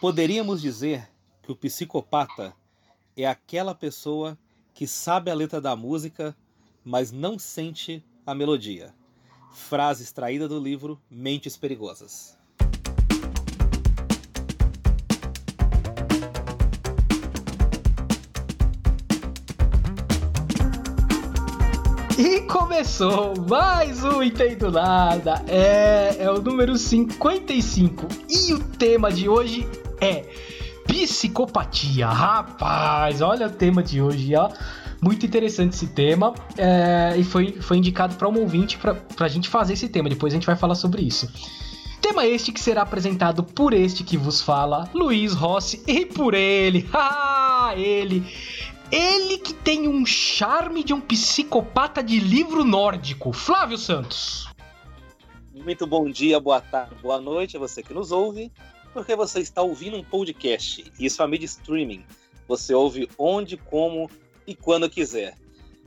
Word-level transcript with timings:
Poderíamos 0.00 0.62
dizer 0.62 1.10
que 1.42 1.50
o 1.50 1.56
psicopata 1.56 2.54
é 3.16 3.26
aquela 3.26 3.74
pessoa 3.74 4.38
que 4.72 4.86
sabe 4.86 5.28
a 5.28 5.34
letra 5.34 5.60
da 5.60 5.74
música, 5.74 6.36
mas 6.84 7.10
não 7.10 7.36
sente 7.36 8.04
a 8.24 8.32
melodia. 8.32 8.94
Frase 9.52 10.04
extraída 10.04 10.46
do 10.46 10.60
livro 10.60 11.00
Mentes 11.10 11.56
Perigosas. 11.56 12.38
E 22.16 22.42
começou 22.42 23.34
mais 23.48 24.04
um 24.04 24.22
Entendo 24.22 24.70
Nada. 24.70 25.44
É, 25.48 26.22
é 26.22 26.30
o 26.30 26.40
número 26.40 26.78
55. 26.78 28.06
E 28.28 28.52
o 28.52 28.62
tema 28.76 29.10
de 29.10 29.28
hoje 29.28 29.66
é 30.00 30.24
psicopatia. 30.86 32.08
Rapaz, 32.08 33.20
olha 33.20 33.46
o 33.46 33.50
tema 33.50 33.82
de 33.82 34.00
hoje, 34.00 34.34
ó. 34.34 34.50
Muito 35.00 35.24
interessante 35.24 35.74
esse 35.74 35.88
tema. 35.88 36.34
É, 36.56 37.14
e 37.16 37.22
foi, 37.22 37.52
foi 37.60 37.76
indicado 37.76 38.16
para 38.16 38.28
um 38.28 38.40
ouvinte 38.40 38.78
para 38.78 38.96
a 39.20 39.28
gente 39.28 39.48
fazer 39.48 39.74
esse 39.74 39.88
tema. 39.88 40.08
Depois 40.08 40.32
a 40.32 40.36
gente 40.36 40.46
vai 40.46 40.56
falar 40.56 40.74
sobre 40.74 41.02
isso. 41.02 41.30
Tema 42.00 42.24
este 42.26 42.52
que 42.52 42.60
será 42.60 42.82
apresentado 42.82 43.42
por 43.42 43.74
este 43.74 44.04
que 44.04 44.16
vos 44.16 44.40
fala, 44.40 44.88
Luiz 44.94 45.34
Rossi, 45.34 45.82
e 45.86 46.06
por 46.06 46.32
ele, 46.32 46.88
ah, 46.94 47.72
ele, 47.76 48.24
ele 48.90 49.36
que 49.38 49.52
tem 49.52 49.88
um 49.88 50.06
charme 50.06 50.84
de 50.84 50.94
um 50.94 51.00
psicopata 51.00 52.02
de 52.02 52.20
livro 52.20 52.64
nórdico, 52.64 53.32
Flávio 53.32 53.76
Santos. 53.76 54.48
Muito 55.52 55.86
bom 55.86 56.08
dia, 56.08 56.38
boa 56.38 56.60
tarde, 56.60 56.94
boa 57.02 57.20
noite 57.20 57.56
a 57.56 57.60
você 57.60 57.82
que 57.82 57.92
nos 57.92 58.12
ouve, 58.12 58.50
porque 58.92 59.14
você 59.14 59.40
está 59.40 59.62
ouvindo 59.62 59.96
um 59.96 60.04
podcast. 60.04 60.92
Isso 60.98 61.22
é 61.22 61.26
mídia 61.26 61.46
streaming. 61.46 62.04
Você 62.46 62.74
ouve 62.74 63.08
onde, 63.18 63.56
como 63.56 64.10
e 64.46 64.54
quando 64.54 64.88
quiser. 64.88 65.36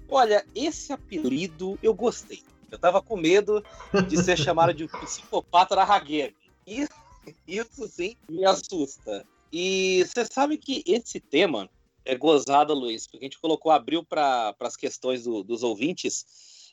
Olha, 0.08 0.46
esse 0.54 0.94
apelido 0.94 1.80
eu 1.82 1.94
gostei. 1.94 2.44
Eu 2.70 2.78
tava 2.78 3.02
com 3.02 3.18
medo 3.18 3.64
de 4.08 4.22
ser 4.22 4.38
chamado 4.40 4.74
de 4.74 4.88
psicopata 4.88 5.76
da 5.76 5.84
Hageb. 5.84 6.36
Isso, 6.66 6.90
isso 7.48 7.88
sim 7.88 8.16
me 8.30 8.46
assusta. 8.46 9.26
E 9.52 10.06
você 10.06 10.26
sabe 10.26 10.58
que 10.58 10.84
esse 10.86 11.20
tema 11.20 11.70
é 12.06 12.16
gozada, 12.16 12.74
Luiz, 12.74 13.08
porque 13.08 13.26
a 13.26 13.28
gente 13.28 13.40
colocou, 13.40 13.72
abriu 13.72 14.04
para 14.04 14.56
as 14.60 14.76
questões 14.76 15.24
do, 15.24 15.44
dos 15.44 15.64
ouvintes, 15.64 16.26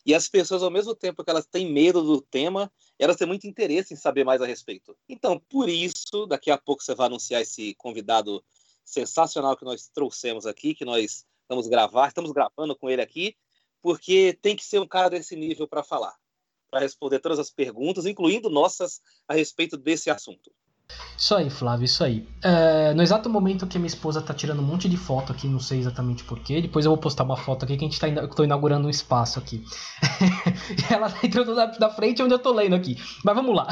e 0.06 0.14
as 0.14 0.28
pessoas, 0.28 0.62
ao 0.62 0.70
mesmo 0.70 0.94
tempo 0.94 1.22
que 1.22 1.30
elas 1.30 1.46
têm 1.46 1.70
medo 1.70 2.02
do 2.02 2.20
tema, 2.20 2.70
elas 2.98 3.16
têm 3.16 3.26
muito 3.26 3.46
interesse 3.46 3.94
em 3.94 3.96
saber 3.96 4.24
mais 4.24 4.42
a 4.42 4.46
respeito. 4.46 4.96
Então, 5.08 5.38
por 5.38 5.68
isso, 5.68 6.26
daqui 6.26 6.50
a 6.50 6.58
pouco 6.58 6.82
você 6.82 6.94
vai 6.94 7.06
anunciar 7.06 7.42
esse 7.42 7.74
convidado 7.74 8.44
sensacional 8.84 9.56
que 9.56 9.64
nós 9.64 9.88
trouxemos 9.88 10.46
aqui, 10.46 10.74
que 10.74 10.84
nós 10.84 11.26
vamos 11.48 11.68
gravar, 11.68 12.08
estamos 12.08 12.32
gravando 12.32 12.74
com 12.76 12.90
ele 12.90 13.02
aqui, 13.02 13.36
porque 13.80 14.36
tem 14.42 14.56
que 14.56 14.64
ser 14.64 14.80
um 14.80 14.86
cara 14.86 15.08
desse 15.10 15.36
nível 15.36 15.68
para 15.68 15.82
falar, 15.82 16.16
para 16.70 16.80
responder 16.80 17.20
todas 17.20 17.38
as 17.38 17.50
perguntas, 17.50 18.06
incluindo 18.06 18.50
nossas 18.50 19.00
a 19.26 19.34
respeito 19.34 19.76
desse 19.76 20.10
assunto. 20.10 20.52
Isso 21.18 21.34
aí, 21.34 21.50
Flávio, 21.50 21.84
isso 21.84 22.04
aí. 22.04 22.24
É, 22.40 22.94
no 22.94 23.02
exato 23.02 23.28
momento 23.28 23.66
que 23.66 23.76
a 23.76 23.80
minha 23.80 23.88
esposa 23.88 24.22
tá 24.22 24.32
tirando 24.32 24.60
um 24.60 24.64
monte 24.64 24.88
de 24.88 24.96
foto 24.96 25.32
aqui, 25.32 25.48
não 25.48 25.58
sei 25.58 25.80
exatamente 25.80 26.22
porquê. 26.22 26.62
Depois 26.62 26.84
eu 26.84 26.92
vou 26.92 26.98
postar 26.98 27.24
uma 27.24 27.36
foto 27.36 27.64
aqui 27.64 27.76
que 27.76 27.84
a 27.84 27.88
gente 27.88 27.98
tá 27.98 28.06
eu 28.06 28.28
tô 28.28 28.44
inaugurando 28.44 28.86
um 28.86 28.90
espaço 28.90 29.36
aqui. 29.36 29.64
ela 30.88 31.10
tá 31.10 31.18
entrando 31.24 31.56
na, 31.56 31.76
na 31.76 31.90
frente 31.90 32.22
onde 32.22 32.32
eu 32.32 32.38
tô 32.38 32.52
lendo 32.52 32.76
aqui. 32.76 32.96
Mas 33.24 33.34
vamos 33.34 33.56
lá. 33.56 33.66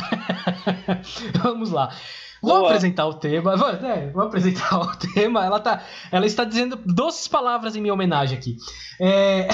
vamos 1.41 1.71
lá. 1.71 1.95
Vou 2.43 2.59
Boa. 2.59 2.69
apresentar 2.69 3.07
o 3.07 3.15
tema. 3.15 3.57
Vou, 3.57 3.69
é, 3.69 4.11
vou 4.11 4.25
apresentar 4.25 4.77
o 4.83 4.97
tema. 4.97 5.45
Ela, 5.45 5.61
tá, 5.61 5.85
ela 6.11 6.27
está 6.27 6.43
dizendo 6.43 6.75
doces 6.85 7.29
palavras 7.29 7.77
em 7.77 7.81
minha 7.81 7.95
homenagem 7.95 8.37
aqui. 8.37 8.57
É... 9.01 9.47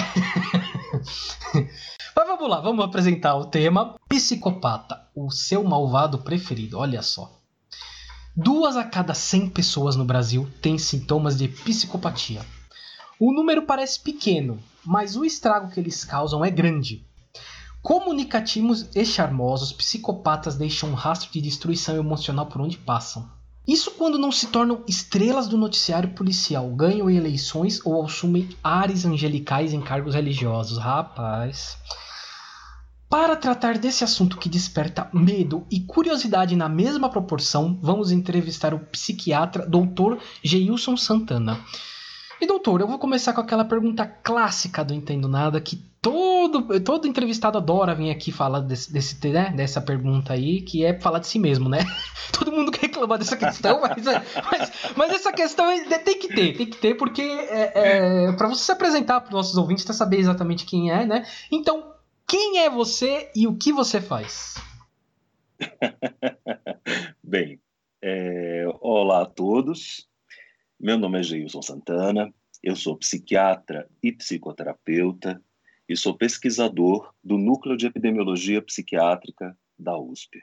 Mas 2.17 2.27
vamos 2.27 2.48
lá, 2.48 2.61
vamos 2.61 2.83
apresentar 2.85 3.36
o 3.36 3.45
tema. 3.45 3.97
Psicopata, 4.09 4.98
o 5.15 5.31
seu 5.31 5.63
malvado 5.63 6.19
preferido. 6.19 6.79
Olha 6.79 7.03
só. 7.03 7.42
Duas 8.35 8.79
a 8.79 8.85
cada 8.85 9.13
100 9.13 9.51
pessoas 9.51 9.95
no 9.95 10.07
Brasil 10.07 10.48
têm 10.63 10.79
sintomas 10.79 11.37
de 11.37 11.48
psicopatia. 11.48 12.41
O 13.20 13.31
número 13.31 13.67
parece 13.67 14.01
pequeno, 14.01 14.59
mas 14.83 15.17
o 15.17 15.25
estrago 15.25 15.70
que 15.70 15.79
eles 15.79 16.03
causam 16.03 16.42
é 16.42 16.51
grande. 16.51 17.05
Comunicativos 17.83 18.89
e 18.95 19.05
charmosos, 19.05 19.71
psicopatas 19.71 20.57
deixam 20.57 20.89
um 20.89 20.95
rastro 20.95 21.31
de 21.31 21.42
destruição 21.42 21.95
emocional 21.97 22.47
por 22.47 22.63
onde 22.63 22.79
passam. 22.79 23.29
Isso 23.69 23.91
quando 23.91 24.19
não 24.19 24.33
se 24.33 24.47
tornam 24.47 24.83
estrelas 24.89 25.47
do 25.47 25.59
noticiário 25.59 26.15
policial, 26.15 26.71
ganham 26.71 27.11
eleições 27.11 27.85
ou 27.85 28.03
assumem 28.03 28.48
ares 28.65 29.05
angelicais 29.05 29.75
em 29.75 29.81
cargos 29.83 30.15
religiosos. 30.15 30.79
Rapaz. 30.79 31.77
Para 33.12 33.36
tratar 33.36 33.77
desse 33.77 34.02
assunto 34.02 34.39
que 34.39 34.48
desperta 34.48 35.06
medo 35.12 35.67
e 35.70 35.80
curiosidade 35.80 36.56
na 36.56 36.67
mesma 36.67 37.11
proporção, 37.11 37.78
vamos 37.83 38.11
entrevistar 38.11 38.73
o 38.73 38.78
psiquiatra 38.78 39.67
Dr. 39.68 40.17
Geilson 40.42 40.96
Santana. 40.96 41.61
E 42.40 42.46
doutor, 42.46 42.80
eu 42.80 42.89
vou 42.89 42.98
começar 42.98 43.34
com 43.34 43.42
aquela 43.42 43.67
pergunta 43.67 44.06
clássica 44.06 44.83
do 44.83 44.95
Entendo 44.95 45.28
Nada, 45.28 45.61
que 45.61 45.77
todo, 46.00 46.80
todo 46.80 47.06
entrevistado 47.06 47.58
adora 47.58 47.95
vir 47.95 48.11
aqui 48.11 48.33
falar 48.33 48.61
desse, 48.61 48.90
desse 48.90 49.29
né, 49.29 49.52
dessa 49.55 49.83
pergunta 49.83 50.33
aí, 50.33 50.62
que 50.62 50.83
é 50.83 50.98
falar 50.98 51.18
de 51.18 51.27
si 51.27 51.39
mesmo, 51.39 51.68
né? 51.68 51.80
Todo 52.33 52.50
mundo 52.50 52.73
quer 52.73 52.86
reclamar 52.86 53.18
dessa 53.18 53.36
questão, 53.36 53.79
mas, 53.84 54.06
é, 54.06 54.23
mas, 54.50 54.73
mas, 54.96 55.12
essa 55.12 55.33
questão 55.34 55.70
é, 55.70 55.98
tem 55.98 56.18
que 56.18 56.29
ter, 56.29 56.56
tem 56.56 56.67
que 56.67 56.79
ter, 56.79 56.94
porque 56.94 57.20
é, 57.20 57.73
é 57.74 58.33
para 58.33 58.48
você 58.48 58.64
se 58.64 58.73
apresentar 58.73 59.20
para 59.20 59.29
os 59.29 59.34
nossos 59.34 59.56
ouvintes, 59.58 59.84
para 59.84 59.92
saber 59.92 60.18
exatamente 60.18 60.64
quem 60.64 60.90
é, 60.90 61.05
né? 61.05 61.27
Então, 61.50 61.92
quem 62.33 62.61
é 62.61 62.70
você 62.70 63.31
e 63.37 63.47
o 63.47 63.55
que 63.55 63.70
você 63.75 64.01
faz? 64.01 64.55
Bem, 67.23 67.61
é, 68.01 68.65
olá 68.81 69.25
a 69.25 69.27
todos. 69.27 70.09
Meu 70.81 70.97
nome 70.97 71.21
é 71.21 71.23
Geilson 71.23 71.61
Santana, 71.61 72.33
eu 72.63 72.75
sou 72.75 72.97
psiquiatra 72.97 73.87
e 74.03 74.11
psicoterapeuta 74.11 75.42
e 75.87 75.95
sou 75.95 76.17
pesquisador 76.17 77.13
do 77.23 77.37
Núcleo 77.37 77.77
de 77.77 77.85
Epidemiologia 77.85 78.63
Psiquiátrica 78.63 79.55
da 79.79 79.98
USP. 79.98 80.42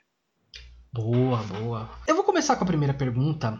Boa, 0.93 1.41
boa. 1.41 1.89
Eu 2.07 2.13
vou 2.13 2.23
começar 2.23 2.55
com 2.55 2.65
a 2.65 2.67
primeira 2.67 2.93
pergunta, 2.93 3.59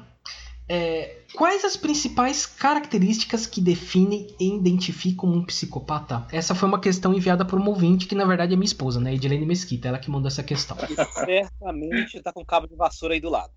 é, 0.70 1.24
quais 1.34 1.66
as 1.66 1.76
principais 1.76 2.46
características 2.46 3.48
que 3.48 3.60
definem 3.60 4.28
e 4.40 4.56
identificam 4.56 5.28
um 5.28 5.44
psicopata? 5.44 6.28
Essa 6.32 6.54
foi 6.54 6.70
uma 6.70 6.80
questão 6.80 7.12
enviada 7.12 7.44
por 7.44 7.60
um 7.60 7.68
ouvinte, 7.68 8.06
que 8.06 8.14
na 8.14 8.24
verdade 8.24 8.54
é 8.54 8.56
minha 8.56 8.68
esposa, 8.68 9.02
né? 9.02 9.16
Edilene 9.16 9.48
Mesquita, 9.48 9.88
ela 9.88 9.98
que 9.98 10.12
mandou 10.12 10.28
essa 10.28 10.44
questão. 10.44 10.78
E 10.88 10.96
certamente 11.26 12.22
tá 12.22 12.32
com 12.32 12.46
cabo 12.46 12.68
de 12.68 12.76
vassoura 12.76 13.16
aí 13.16 13.20
do 13.20 13.30
lado. 13.30 13.52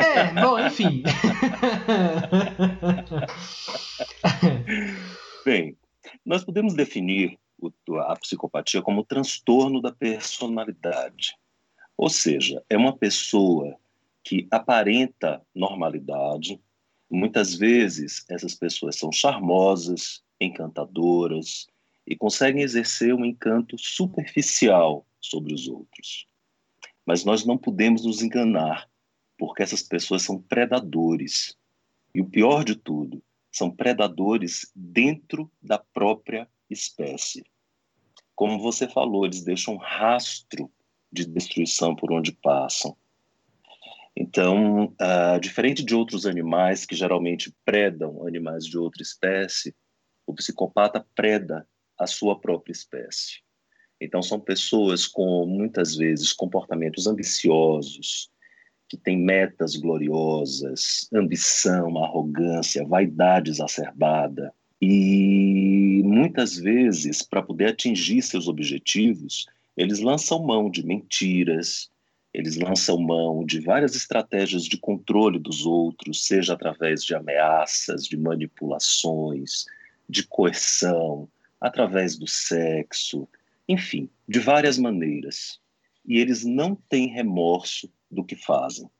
É, 0.00 0.32
bom, 0.40 0.58
enfim. 0.58 1.02
Bem, 5.44 5.76
nós 6.24 6.42
podemos 6.42 6.72
definir 6.72 7.38
a 8.06 8.16
psicopatia 8.16 8.80
como 8.80 9.04
transtorno 9.04 9.82
da 9.82 9.92
personalidade. 9.92 11.36
Ou 11.96 12.08
seja, 12.08 12.62
é 12.70 12.76
uma 12.76 12.96
pessoa 12.96 13.76
que 14.24 14.48
aparenta 14.50 15.44
normalidade. 15.54 16.60
Muitas 17.10 17.54
vezes 17.54 18.24
essas 18.28 18.54
pessoas 18.54 18.96
são 18.96 19.12
charmosas, 19.12 20.22
encantadoras 20.40 21.66
e 22.06 22.16
conseguem 22.16 22.62
exercer 22.62 23.14
um 23.14 23.24
encanto 23.24 23.76
superficial 23.78 25.06
sobre 25.20 25.54
os 25.54 25.68
outros. 25.68 26.26
Mas 27.06 27.24
nós 27.24 27.44
não 27.44 27.58
podemos 27.58 28.04
nos 28.04 28.22
enganar, 28.22 28.88
porque 29.38 29.62
essas 29.62 29.82
pessoas 29.82 30.22
são 30.22 30.40
predadores. 30.40 31.56
E 32.14 32.20
o 32.20 32.28
pior 32.28 32.64
de 32.64 32.74
tudo, 32.74 33.22
são 33.54 33.70
predadores 33.70 34.70
dentro 34.74 35.50
da 35.62 35.78
própria 35.78 36.48
espécie. 36.68 37.44
Como 38.34 38.58
você 38.58 38.88
falou, 38.88 39.24
eles 39.24 39.44
deixam 39.44 39.74
um 39.74 39.78
rastro 39.78 40.68
de 41.12 41.24
destruição 41.24 41.94
por 41.94 42.12
onde 42.12 42.32
passam. 42.32 42.96
Então, 44.16 44.94
uh, 45.00 45.40
diferente 45.40 45.84
de 45.84 45.94
outros 45.94 46.24
animais 46.24 46.86
que 46.86 46.94
geralmente 46.94 47.52
predam 47.64 48.26
animais 48.26 48.64
de 48.64 48.78
outra 48.78 49.02
espécie, 49.02 49.74
o 50.26 50.32
psicopata 50.34 51.04
preda 51.14 51.66
a 51.98 52.06
sua 52.06 52.38
própria 52.38 52.72
espécie. 52.72 53.42
Então, 54.00 54.22
são 54.22 54.38
pessoas 54.38 55.06
com 55.06 55.46
muitas 55.46 55.96
vezes 55.96 56.32
comportamentos 56.32 57.06
ambiciosos, 57.06 58.30
que 58.88 58.96
têm 58.96 59.16
metas 59.16 59.76
gloriosas, 59.76 61.08
ambição, 61.12 61.98
arrogância, 61.98 62.86
vaidade 62.86 63.50
exacerbada. 63.50 64.52
E 64.80 66.02
muitas 66.04 66.56
vezes, 66.56 67.22
para 67.22 67.42
poder 67.42 67.68
atingir 67.68 68.22
seus 68.22 68.46
objetivos, 68.46 69.46
eles 69.76 70.00
lançam 70.00 70.44
mão 70.44 70.70
de 70.70 70.84
mentiras, 70.84 71.90
eles 72.34 72.56
lançam 72.56 72.98
mão 72.98 73.46
de 73.46 73.60
várias 73.60 73.94
estratégias 73.94 74.64
de 74.64 74.76
controle 74.76 75.38
dos 75.38 75.64
outros, 75.64 76.26
seja 76.26 76.54
através 76.54 77.04
de 77.04 77.14
ameaças, 77.14 78.04
de 78.04 78.16
manipulações, 78.16 79.66
de 80.08 80.26
coerção, 80.26 81.28
através 81.60 82.18
do 82.18 82.26
sexo, 82.26 83.28
enfim, 83.68 84.10
de 84.28 84.40
várias 84.40 84.76
maneiras. 84.76 85.60
E 86.04 86.18
eles 86.18 86.44
não 86.44 86.74
têm 86.74 87.06
remorso 87.06 87.88
do 88.10 88.24
que 88.24 88.34
fazem. 88.34 88.90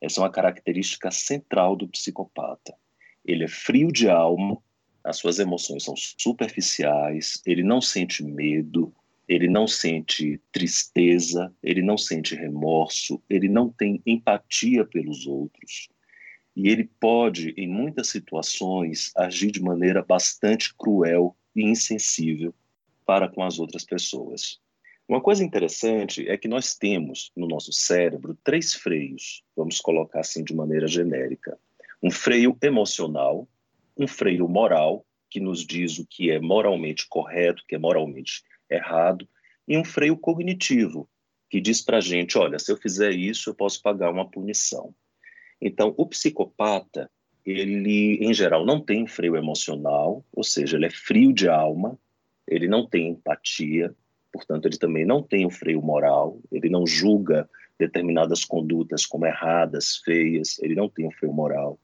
Essa 0.00 0.20
é 0.20 0.22
uma 0.22 0.30
característica 0.30 1.10
central 1.10 1.76
do 1.76 1.86
psicopata. 1.88 2.74
Ele 3.22 3.44
é 3.44 3.48
frio 3.48 3.92
de 3.92 4.08
alma, 4.08 4.56
as 5.04 5.18
suas 5.18 5.38
emoções 5.38 5.84
são 5.84 5.94
superficiais, 5.96 7.42
ele 7.44 7.62
não 7.62 7.82
sente 7.82 8.24
medo, 8.24 8.94
ele 9.28 9.46
não 9.46 9.66
sente 9.66 10.40
tristeza, 10.50 11.54
ele 11.62 11.82
não 11.82 11.98
sente 11.98 12.34
remorso, 12.34 13.22
ele 13.28 13.48
não 13.48 13.68
tem 13.68 14.02
empatia 14.06 14.86
pelos 14.86 15.26
outros. 15.26 15.88
E 16.56 16.68
ele 16.68 16.90
pode, 16.98 17.50
em 17.50 17.68
muitas 17.68 18.08
situações, 18.08 19.12
agir 19.14 19.50
de 19.50 19.62
maneira 19.62 20.02
bastante 20.02 20.74
cruel 20.74 21.36
e 21.54 21.62
insensível 21.62 22.54
para 23.04 23.28
com 23.28 23.42
as 23.42 23.58
outras 23.58 23.84
pessoas. 23.84 24.58
Uma 25.06 25.20
coisa 25.20 25.44
interessante 25.44 26.28
é 26.28 26.36
que 26.36 26.48
nós 26.48 26.74
temos 26.74 27.30
no 27.36 27.46
nosso 27.46 27.72
cérebro 27.72 28.36
três 28.42 28.74
freios, 28.74 29.42
vamos 29.56 29.80
colocar 29.80 30.20
assim 30.20 30.42
de 30.42 30.54
maneira 30.54 30.86
genérica: 30.86 31.58
um 32.02 32.10
freio 32.10 32.56
emocional, 32.62 33.48
um 33.96 34.06
freio 34.06 34.48
moral, 34.48 35.04
que 35.30 35.40
nos 35.40 35.64
diz 35.66 35.98
o 35.98 36.06
que 36.06 36.30
é 36.30 36.40
moralmente 36.40 37.06
correto, 37.08 37.64
que 37.68 37.74
é 37.74 37.78
moralmente 37.78 38.42
errado, 38.70 39.28
e 39.66 39.76
um 39.76 39.84
freio 39.84 40.16
cognitivo, 40.16 41.08
que 41.50 41.60
diz 41.60 41.82
para 41.82 41.98
a 41.98 42.00
gente: 42.00 42.38
olha, 42.38 42.58
se 42.58 42.70
eu 42.70 42.76
fizer 42.76 43.12
isso, 43.12 43.50
eu 43.50 43.54
posso 43.54 43.82
pagar 43.82 44.10
uma 44.10 44.28
punição. 44.28 44.94
Então, 45.60 45.94
o 45.96 46.06
psicopata, 46.06 47.10
ele, 47.44 48.18
em 48.20 48.32
geral, 48.32 48.64
não 48.64 48.80
tem 48.80 49.06
freio 49.06 49.36
emocional, 49.36 50.24
ou 50.32 50.44
seja, 50.44 50.76
ele 50.76 50.86
é 50.86 50.90
frio 50.90 51.32
de 51.32 51.48
alma, 51.48 51.98
ele 52.46 52.68
não 52.68 52.86
tem 52.86 53.08
empatia, 53.08 53.94
portanto, 54.32 54.66
ele 54.66 54.78
também 54.78 55.04
não 55.04 55.22
tem 55.22 55.44
o 55.44 55.50
freio 55.50 55.82
moral, 55.82 56.40
ele 56.52 56.68
não 56.68 56.86
julga 56.86 57.48
determinadas 57.78 58.44
condutas 58.44 59.06
como 59.06 59.26
erradas, 59.26 59.98
feias, 59.98 60.58
ele 60.60 60.74
não 60.74 60.88
tem 60.88 61.06
o 61.06 61.12
freio 61.12 61.32
moral. 61.32 61.78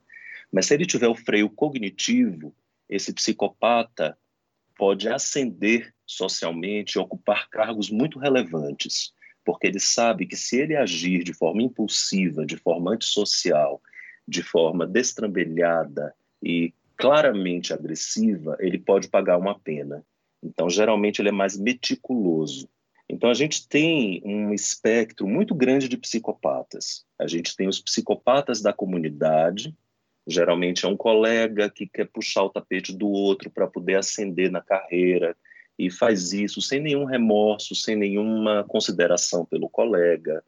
Mas 0.52 0.66
se 0.66 0.74
ele 0.74 0.86
tiver 0.86 1.08
o 1.08 1.14
freio 1.14 1.48
cognitivo, 1.48 2.54
esse 2.88 3.12
psicopata 3.12 4.16
pode 4.76 5.08
ascender 5.08 5.92
socialmente, 6.06 6.98
ocupar 6.98 7.48
cargos 7.48 7.90
muito 7.90 8.18
relevantes, 8.18 9.12
porque 9.44 9.66
ele 9.66 9.80
sabe 9.80 10.26
que 10.26 10.36
se 10.36 10.58
ele 10.60 10.76
agir 10.76 11.22
de 11.22 11.32
forma 11.32 11.62
impulsiva, 11.62 12.44
de 12.46 12.56
forma 12.56 12.92
antissocial, 12.92 13.80
de 14.26 14.42
forma 14.42 14.86
destrambelhada 14.86 16.14
e 16.42 16.72
claramente 16.96 17.72
agressiva, 17.72 18.56
ele 18.60 18.78
pode 18.78 19.08
pagar 19.08 19.36
uma 19.36 19.58
pena. 19.58 20.04
Então, 20.42 20.68
geralmente, 20.68 21.20
ele 21.20 21.30
é 21.30 21.32
mais 21.32 21.56
meticuloso. 21.56 22.68
Então, 23.08 23.30
a 23.30 23.34
gente 23.34 23.68
tem 23.68 24.22
um 24.24 24.52
espectro 24.52 25.26
muito 25.26 25.54
grande 25.54 25.88
de 25.88 25.96
psicopatas. 25.96 27.04
A 27.18 27.26
gente 27.26 27.54
tem 27.56 27.68
os 27.68 27.80
psicopatas 27.80 28.62
da 28.62 28.72
comunidade, 28.72 29.74
geralmente 30.26 30.84
é 30.84 30.88
um 30.88 30.96
colega 30.96 31.70
que 31.70 31.86
quer 31.86 32.06
puxar 32.06 32.44
o 32.44 32.50
tapete 32.50 32.96
do 32.96 33.08
outro 33.08 33.50
para 33.50 33.66
poder 33.66 33.96
ascender 33.96 34.50
na 34.50 34.60
carreira, 34.60 35.36
e 35.78 35.90
faz 35.90 36.32
isso 36.32 36.62
sem 36.62 36.80
nenhum 36.80 37.04
remorso, 37.04 37.74
sem 37.74 37.96
nenhuma 37.96 38.64
consideração 38.64 39.44
pelo 39.44 39.68
colega. 39.68 40.42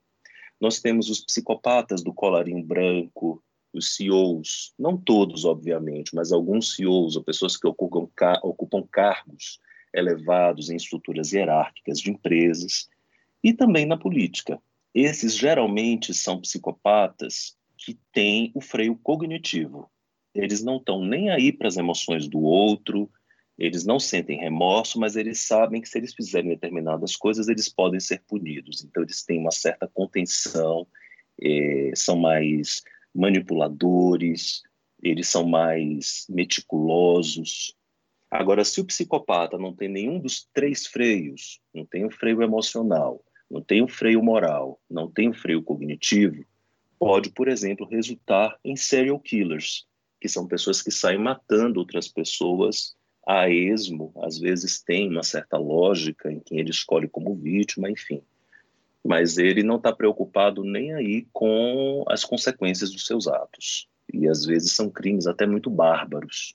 Nós 0.61 0.81
temos 0.81 1.11
os 1.11 1.21
psicopatas 1.21 2.03
do 2.03 2.15
colarinho 2.15 2.65
branco, 2.65 3.43
os 3.73 3.97
CEOs, 3.97 4.73
não 4.79 4.97
todos, 4.97 5.45
obviamente, 5.45 6.15
mas 6.15 6.33
alguns 6.33 6.75
CEOs, 6.75 7.17
ou 7.17 7.25
pessoas 7.25 7.57
que 7.57 7.67
ocupam, 7.67 8.09
ocupam 8.43 8.83
cargos 8.91 9.61
elevados 9.93 10.71
em 10.71 10.77
estruturas 10.77 11.33
hierárquicas 11.33 12.01
de 12.01 12.11
empresas, 12.11 12.89
e 13.43 13.53
também 13.53 13.85
na 13.85 13.97
política. 13.97 14.61
Esses 14.95 15.37
geralmente 15.37 16.15
são 16.15 16.41
psicopatas 16.41 17.56
que 17.77 17.99
têm 18.13 18.51
o 18.55 18.61
freio 18.61 18.97
cognitivo. 18.97 19.91
Eles 20.35 20.63
não 20.63 20.77
estão 20.77 21.05
nem 21.05 21.31
aí 21.31 21.53
para 21.53 21.69
as 21.69 21.77
emoções 21.77 22.29
do 22.29 22.41
outro, 22.41 23.11
eles 23.59 23.87
não 23.87 23.99
sentem 23.99 24.39
remorso, 24.39 25.01
mas 25.01 25.17
eles 25.17 25.41
sabem 25.41 25.81
que 25.81 25.89
se 25.89 25.97
eles 25.97 26.15
fizerem 26.15 26.51
determinadas 26.51 27.17
coisas, 27.17 27.49
eles 27.49 27.69
podem 27.69 27.99
ser 27.99 28.23
punidos. 28.27 28.85
Então, 28.85 29.03
eles 29.03 29.25
têm 29.25 29.39
uma 29.39 29.51
certa 29.51 29.89
contenção, 29.89 30.87
é, 31.41 31.91
são 31.95 32.17
mais 32.17 32.83
manipuladores, 33.15 34.63
eles 35.03 35.29
são 35.29 35.47
mais 35.47 36.27
meticulosos. 36.29 37.75
Agora, 38.31 38.63
se 38.63 38.81
o 38.81 38.85
psicopata 38.85 39.57
não 39.57 39.75
tem 39.75 39.89
nenhum 39.89 40.19
dos 40.19 40.47
três 40.53 40.87
freios, 40.87 41.61
não 41.73 41.87
tem 41.87 42.05
o 42.05 42.11
freio 42.11 42.43
emocional, 42.43 43.25
não 43.51 43.63
tem 43.63 43.83
o 43.83 43.89
freio 43.89 44.23
moral, 44.23 44.79
não 44.91 45.11
tem 45.11 45.31
o 45.31 45.35
freio 45.35 45.63
cognitivo, 45.63 46.45
pode, 46.99 47.31
por 47.31 47.49
exemplo, 47.49 47.87
resultar 47.87 48.59
em 48.65 48.77
serial 48.77 49.19
killers, 49.19 49.87
que 50.21 50.29
são 50.29 50.47
pessoas 50.47 50.83
que 50.83 50.91
saem 50.91 51.19
matando 51.19 51.79
outras 51.81 52.09
pessoas 52.09 52.97
a 53.27 53.51
esmo, 53.51 54.13
às 54.23 54.39
vezes 54.39 54.81
tem 54.81 55.11
uma 55.11 55.25
certa 55.25 55.59
lógica 55.59 56.31
em 56.31 56.39
quem 56.39 56.61
ele 56.61 56.71
escolhe 56.71 57.09
como 57.09 57.35
vítima, 57.35 57.91
enfim. 57.91 58.23
Mas 59.05 59.37
ele 59.37 59.65
não 59.65 59.77
está 59.77 59.93
preocupado 59.93 60.63
nem 60.63 60.95
aí 60.95 61.27
com 61.33 62.05
as 62.09 62.25
consequências 62.25 62.93
dos 62.93 63.05
seus 63.05 63.27
atos. 63.27 63.89
E 64.13 64.29
às 64.29 64.45
vezes 64.45 64.73
são 64.73 64.89
crimes 64.89 65.27
até 65.27 65.45
muito 65.45 65.69
bárbaros. 65.69 66.55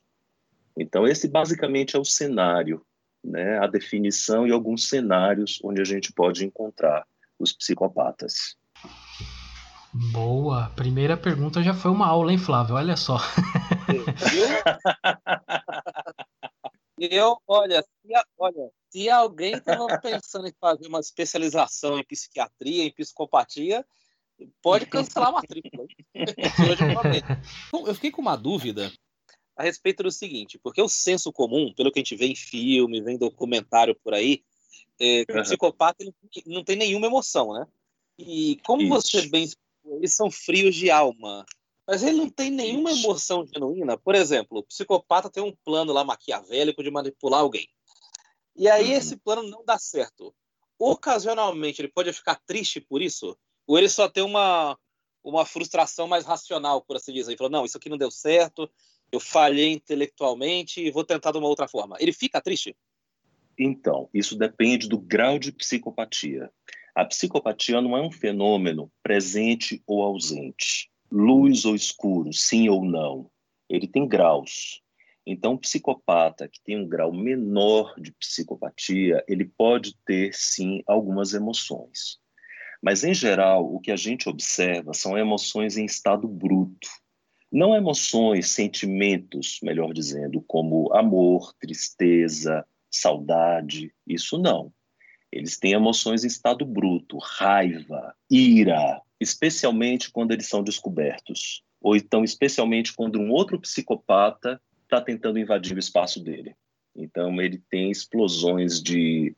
Então, 0.77 1.05
esse 1.05 1.27
basicamente 1.27 1.97
é 1.97 1.99
o 1.99 2.05
cenário, 2.05 2.81
né? 3.21 3.57
a 3.59 3.67
definição 3.67 4.47
e 4.47 4.51
alguns 4.51 4.87
cenários 4.87 5.59
onde 5.63 5.81
a 5.81 5.85
gente 5.85 6.13
pode 6.13 6.45
encontrar 6.45 7.05
os 7.37 7.51
psicopatas. 7.51 8.55
Boa! 9.93 10.71
Primeira 10.75 11.17
pergunta 11.17 11.61
já 11.61 11.73
foi 11.73 11.91
uma 11.91 12.07
aula, 12.07 12.31
hein, 12.31 12.37
Flávio? 12.37 12.75
Olha 12.75 12.95
só. 12.95 13.17
Eu, 16.97 17.35
olha, 17.47 17.81
se, 17.81 18.13
olha, 18.37 18.71
se 18.89 19.09
alguém 19.09 19.53
estava 19.53 19.87
pensando 19.99 20.47
em 20.47 20.53
fazer 20.61 20.87
uma 20.87 20.99
especialização 20.99 21.97
em 21.97 22.05
psiquiatria, 22.05 22.83
em 22.83 22.93
psicopatia, 22.93 23.83
pode 24.61 24.85
cancelar 24.85 25.29
a 25.29 25.31
matrícula. 25.33 25.85
eu 27.73 27.95
fiquei 27.95 28.11
com 28.11 28.21
uma 28.21 28.35
dúvida 28.35 28.91
a 29.57 29.63
respeito 29.63 30.03
do 30.03 30.11
seguinte, 30.11 30.59
porque 30.63 30.81
o 30.81 30.87
senso 30.87 31.33
comum, 31.33 31.73
pelo 31.73 31.91
que 31.91 31.99
a 31.99 32.03
gente 32.03 32.15
vê 32.15 32.27
em 32.27 32.35
filme, 32.35 33.01
vem 33.01 33.17
documentário 33.17 33.95
por 34.03 34.13
aí, 34.13 34.43
é, 34.99 35.25
uhum. 35.29 35.39
o 35.39 35.41
psicopata 35.41 35.97
ele 36.03 36.13
não 36.45 36.63
tem 36.63 36.75
nenhuma 36.75 37.07
emoção, 37.07 37.51
né? 37.53 37.67
E 38.17 38.59
como 38.63 38.83
Isso. 38.83 38.89
você 38.89 39.27
bem 39.27 39.47
eles 39.85 40.13
são 40.13 40.29
frios 40.29 40.75
de 40.75 40.89
alma. 40.89 41.45
Mas 41.87 42.03
ele 42.03 42.17
não 42.17 42.29
tem 42.29 42.49
nenhuma 42.51 42.91
emoção 42.91 43.45
genuína. 43.45 43.97
Por 43.97 44.15
exemplo, 44.15 44.59
o 44.59 44.63
psicopata 44.63 45.29
tem 45.29 45.43
um 45.43 45.55
plano 45.63 45.91
lá 45.91 46.03
maquiavélico 46.03 46.83
de 46.83 46.91
manipular 46.91 47.41
alguém. 47.41 47.67
E 48.55 48.67
aí 48.67 48.91
uhum. 48.91 48.97
esse 48.97 49.17
plano 49.17 49.43
não 49.43 49.63
dá 49.65 49.77
certo. 49.77 50.33
Ocasionalmente 50.77 51.81
ele 51.81 51.91
pode 51.91 52.11
ficar 52.13 52.39
triste 52.45 52.79
por 52.79 53.01
isso? 53.01 53.37
Ou 53.67 53.77
ele 53.77 53.89
só 53.89 54.09
tem 54.09 54.23
uma, 54.23 54.77
uma 55.23 55.45
frustração 55.45 56.07
mais 56.07 56.25
racional, 56.25 56.81
por 56.81 56.97
assim 56.97 57.13
dizer? 57.13 57.31
Ele 57.31 57.37
falou, 57.37 57.51
não, 57.51 57.65
isso 57.65 57.77
aqui 57.77 57.89
não 57.89 57.97
deu 57.97 58.11
certo, 58.11 58.69
eu 59.11 59.19
falhei 59.19 59.71
intelectualmente 59.71 60.81
e 60.81 60.91
vou 60.91 61.03
tentar 61.03 61.31
de 61.31 61.37
uma 61.37 61.47
outra 61.47 61.67
forma. 61.67 61.97
Ele 61.99 62.13
fica 62.13 62.41
triste? 62.41 62.75
Então, 63.57 64.09
isso 64.13 64.35
depende 64.35 64.87
do 64.87 64.97
grau 64.97 65.37
de 65.37 65.51
psicopatia. 65.51 66.51
A 66.95 67.05
psicopatia 67.05 67.81
não 67.81 67.97
é 67.97 68.01
um 68.01 68.11
fenômeno 68.11 68.91
presente 69.01 69.81
ou 69.87 70.03
ausente 70.03 70.91
luz 71.11 71.65
ou 71.65 71.75
escuro, 71.75 72.31
sim 72.31 72.69
ou 72.69 72.85
não. 72.85 73.29
Ele 73.69 73.87
tem 73.87 74.07
graus. 74.07 74.81
Então, 75.25 75.53
o 75.53 75.59
psicopata 75.59 76.47
que 76.47 76.59
tem 76.63 76.79
um 76.79 76.87
grau 76.87 77.13
menor 77.13 77.93
de 77.99 78.11
psicopatia, 78.13 79.23
ele 79.27 79.45
pode 79.45 79.95
ter 80.05 80.33
sim 80.33 80.81
algumas 80.87 81.33
emoções. 81.33 82.19
Mas, 82.81 83.03
em 83.03 83.13
geral, 83.13 83.71
o 83.71 83.79
que 83.79 83.91
a 83.91 83.95
gente 83.95 84.27
observa 84.27 84.93
são 84.93 85.17
emoções 85.17 85.77
em 85.77 85.85
estado 85.85 86.27
bruto. 86.27 86.89
Não 87.51 87.75
emoções, 87.75 88.49
sentimentos, 88.49 89.59
melhor 89.61 89.93
dizendo, 89.93 90.41
como 90.47 90.91
amor, 90.93 91.53
tristeza, 91.59 92.65
saudade, 92.89 93.93
isso 94.07 94.39
não. 94.39 94.73
Eles 95.31 95.57
têm 95.57 95.73
emoções 95.73 96.23
em 96.23 96.27
estado 96.27 96.65
bruto, 96.65 97.17
raiva, 97.17 98.13
ira, 98.29 99.01
especialmente 99.19 100.11
quando 100.11 100.31
eles 100.31 100.47
são 100.47 100.63
descobertos, 100.63 101.63
ou 101.81 101.95
então 101.95 102.23
especialmente 102.23 102.93
quando 102.93 103.19
um 103.19 103.31
outro 103.31 103.59
psicopata 103.59 104.61
está 104.83 104.99
tentando 104.99 105.39
invadir 105.39 105.75
o 105.75 105.79
espaço 105.79 106.21
dele. 106.21 106.55
Então 106.95 107.41
ele 107.41 107.61
tem 107.69 107.89
explosões 107.89 108.81
de 108.81 109.35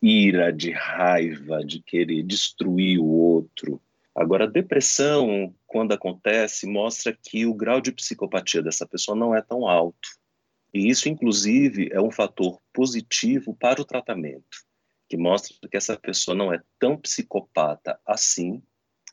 ira, 0.00 0.52
de 0.52 0.70
raiva, 0.70 1.64
de 1.64 1.80
querer 1.80 2.22
destruir 2.22 2.98
o 2.98 3.06
outro, 3.06 3.80
Agora, 4.14 4.44
a 4.44 4.48
depressão, 4.48 5.54
quando 5.66 5.92
acontece, 5.92 6.66
mostra 6.66 7.16
que 7.22 7.46
o 7.46 7.54
grau 7.54 7.80
de 7.80 7.90
psicopatia 7.90 8.62
dessa 8.62 8.86
pessoa 8.86 9.16
não 9.16 9.34
é 9.34 9.40
tão 9.40 9.66
alto. 9.66 10.08
E 10.72 10.88
isso, 10.88 11.08
inclusive, 11.08 11.88
é 11.90 12.00
um 12.00 12.10
fator 12.10 12.58
positivo 12.72 13.54
para 13.54 13.80
o 13.80 13.84
tratamento, 13.84 14.64
que 15.12 15.16
mostra 15.18 15.54
que 15.70 15.76
essa 15.76 15.94
pessoa 15.94 16.34
não 16.34 16.50
é 16.50 16.62
tão 16.78 16.96
psicopata 16.96 18.00
assim. 18.06 18.62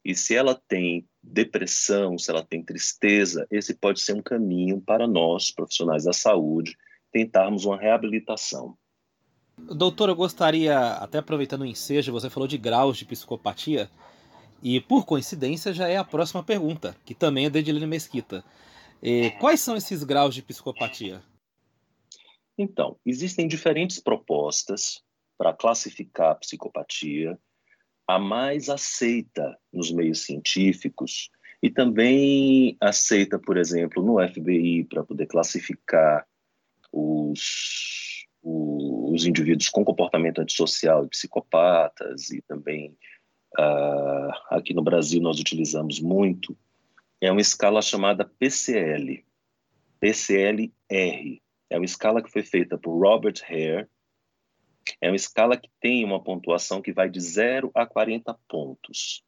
E 0.05 0.15
se 0.15 0.33
ela 0.33 0.55
tem 0.55 1.05
depressão, 1.21 2.17
se 2.17 2.31
ela 2.31 2.41
tem 2.41 2.63
tristeza, 2.63 3.45
esse 3.51 3.73
pode 3.73 3.99
ser 3.99 4.13
um 4.13 4.21
caminho 4.21 4.79
para 4.79 5.05
nós, 5.05 5.51
profissionais 5.51 6.05
da 6.05 6.13
saúde, 6.13 6.77
tentarmos 7.11 7.65
uma 7.65 7.77
reabilitação. 7.77 8.77
Doutor, 9.57 10.07
eu 10.07 10.15
gostaria, 10.15 10.79
até 10.79 11.17
aproveitando 11.17 11.63
o 11.63 11.65
ensejo, 11.65 12.13
você 12.13 12.29
falou 12.29 12.47
de 12.47 12.57
graus 12.57 12.97
de 12.97 13.03
psicopatia, 13.03 13.91
e 14.63 14.79
por 14.79 15.05
coincidência 15.05 15.73
já 15.73 15.89
é 15.89 15.97
a 15.97 16.05
próxima 16.05 16.41
pergunta, 16.41 16.95
que 17.03 17.13
também 17.13 17.47
é 17.47 17.49
de 17.49 17.59
Edilene 17.59 17.85
Mesquita. 17.85 18.41
E, 19.03 19.31
quais 19.31 19.59
são 19.59 19.75
esses 19.75 20.01
graus 20.05 20.33
de 20.33 20.41
psicopatia? 20.41 21.21
Então, 22.57 22.95
existem 23.05 23.49
diferentes 23.49 23.99
propostas 23.99 25.03
para 25.39 25.53
classificar 25.53 26.31
a 26.31 26.35
psicopatia. 26.35 27.39
A 28.05 28.19
mais 28.19 28.69
aceita 28.69 29.57
nos 29.71 29.89
meios 29.91 30.23
científicos 30.23 31.29
e 31.63 31.69
também 31.69 32.75
aceita, 32.81 33.39
por 33.39 33.57
exemplo, 33.57 34.03
no 34.03 34.19
FBI 34.27 34.83
para 34.83 35.03
poder 35.03 35.27
classificar 35.27 36.27
os, 36.91 38.25
os 38.43 39.25
indivíduos 39.25 39.69
com 39.69 39.85
comportamento 39.85 40.39
antissocial 40.39 41.05
e 41.05 41.09
psicopatas 41.09 42.29
e 42.31 42.41
também 42.41 42.97
uh, 43.57 44.31
aqui 44.49 44.73
no 44.73 44.83
Brasil 44.83 45.21
nós 45.21 45.39
utilizamos 45.39 46.01
muito, 46.01 46.57
é 47.21 47.31
uma 47.31 47.41
escala 47.41 47.81
chamada 47.81 48.25
PCL, 48.25 49.23
PCL-R. 49.99 51.41
É 51.69 51.77
uma 51.77 51.85
escala 51.85 52.23
que 52.23 52.31
foi 52.31 52.43
feita 52.43 52.77
por 52.77 52.97
Robert 52.97 53.41
Hare. 53.47 53.87
É 55.01 55.09
uma 55.09 55.15
escala 55.15 55.57
que 55.57 55.69
tem 55.79 56.03
uma 56.03 56.21
pontuação 56.21 56.81
que 56.81 56.93
vai 56.93 57.09
de 57.09 57.19
0 57.19 57.71
a 57.73 57.85
40 57.85 58.33
pontos. 58.47 59.23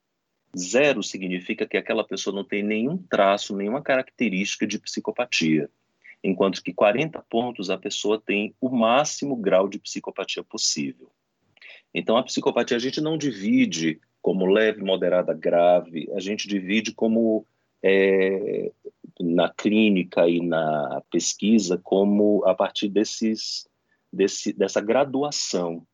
Zero 0.58 1.02
significa 1.02 1.66
que 1.66 1.78
aquela 1.78 2.04
pessoa 2.04 2.36
não 2.36 2.44
tem 2.44 2.62
nenhum 2.62 2.98
traço, 2.98 3.56
nenhuma 3.56 3.82
característica 3.82 4.68
de 4.68 4.78
psicopatia, 4.78 5.70
enquanto 6.24 6.62
que 6.62 6.74
40 6.74 7.22
pontos 7.30 7.70
a 7.70 7.78
pessoa 7.78 8.22
tem 8.22 8.54
o 8.60 8.70
máximo 8.70 9.36
grau 9.36 9.68
de 9.68 9.80
psicopatia 9.80 10.44
possível. 10.44 11.10
Então, 11.94 12.18
a 12.18 12.24
psicopatia 12.24 12.78
a 12.78 12.80
gente 12.80 13.02
não 13.02 13.18
divide 13.18 14.00
como 14.22 14.46
leve, 14.46 14.84
moderada, 14.84 15.34
grave, 15.34 16.10
a 16.14 16.20
gente 16.20 16.48
divide 16.48 16.94
como 16.94 17.46
é, 17.84 18.72
na 19.20 19.50
clínica 19.50 20.28
e 20.28 20.40
na 20.42 21.02
pesquisa 21.10 21.80
como 21.82 22.44
a 22.46 22.54
partir 22.54 22.88
desses, 22.88 23.68
desse, 24.12 24.54
dessa 24.54 24.82
graduação. 24.82 25.86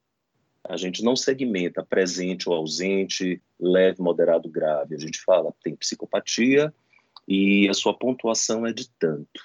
A 0.63 0.75
gente 0.75 1.03
não 1.03 1.15
segmenta 1.15 1.85
presente 1.85 2.49
ou 2.49 2.55
ausente, 2.55 3.41
leve, 3.59 4.01
moderado, 4.01 4.49
grave. 4.49 4.95
A 4.95 4.99
gente 4.99 5.21
fala 5.21 5.53
tem 5.63 5.75
psicopatia 5.75 6.73
e 7.27 7.67
a 7.69 7.73
sua 7.73 7.97
pontuação 7.97 8.65
é 8.65 8.73
de 8.73 8.89
tanto. 8.99 9.41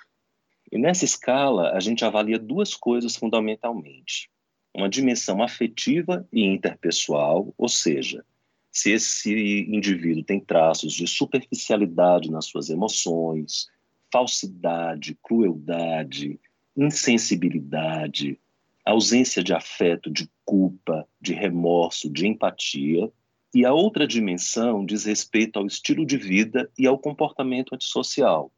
E 0.71 0.79
nessa 0.79 1.05
escala, 1.05 1.73
a 1.73 1.81
gente 1.81 2.05
avalia 2.05 2.39
duas 2.39 2.75
coisas 2.75 3.15
fundamentalmente: 3.15 4.31
uma 4.75 4.89
dimensão 4.89 5.43
afetiva 5.43 6.27
e 6.33 6.45
interpessoal, 6.45 7.53
ou 7.57 7.69
seja, 7.69 8.25
se 8.73 8.91
esse 8.91 9.67
indivíduo 9.69 10.25
tem 10.25 10.41
traços 10.41 10.95
de 10.95 11.07
superficialidade 11.07 12.31
nas 12.31 12.47
suas 12.47 12.71
emoções, 12.71 13.67
falsidade, 14.11 15.17
crueldade, 15.23 16.41
insensibilidade, 16.75 18.41
ausência 18.85 19.43
de 19.43 19.55
afeto, 19.55 20.11
de 20.11 20.29
culpa, 20.45 21.07
de 21.21 21.33
remorso, 21.33 22.11
de 22.11 22.27
empatia. 22.27 23.11
E 23.55 23.65
a 23.65 23.73
outra 23.73 24.07
dimensão 24.07 24.85
diz 24.85 25.05
respeito 25.05 25.59
ao 25.59 25.67
estilo 25.67 26.07
de 26.07 26.17
vida 26.17 26.71
e 26.79 26.87
ao 26.87 26.99
comportamento 26.99 27.75
antissocial. 27.75 28.53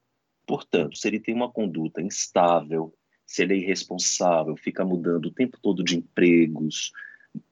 Portanto, 0.47 0.97
se 0.97 1.09
ele 1.09 1.21
tem 1.21 1.35
uma 1.35 1.51
conduta 1.51 2.01
instável, 2.01 2.95
se 3.27 3.43
ele 3.43 3.55
é 3.55 3.59
irresponsável, 3.59 4.57
fica 4.57 4.85
mudando 4.85 5.27
o 5.27 5.33
tempo 5.33 5.59
todo 5.61 5.83
de 5.83 5.97
empregos, 5.97 6.93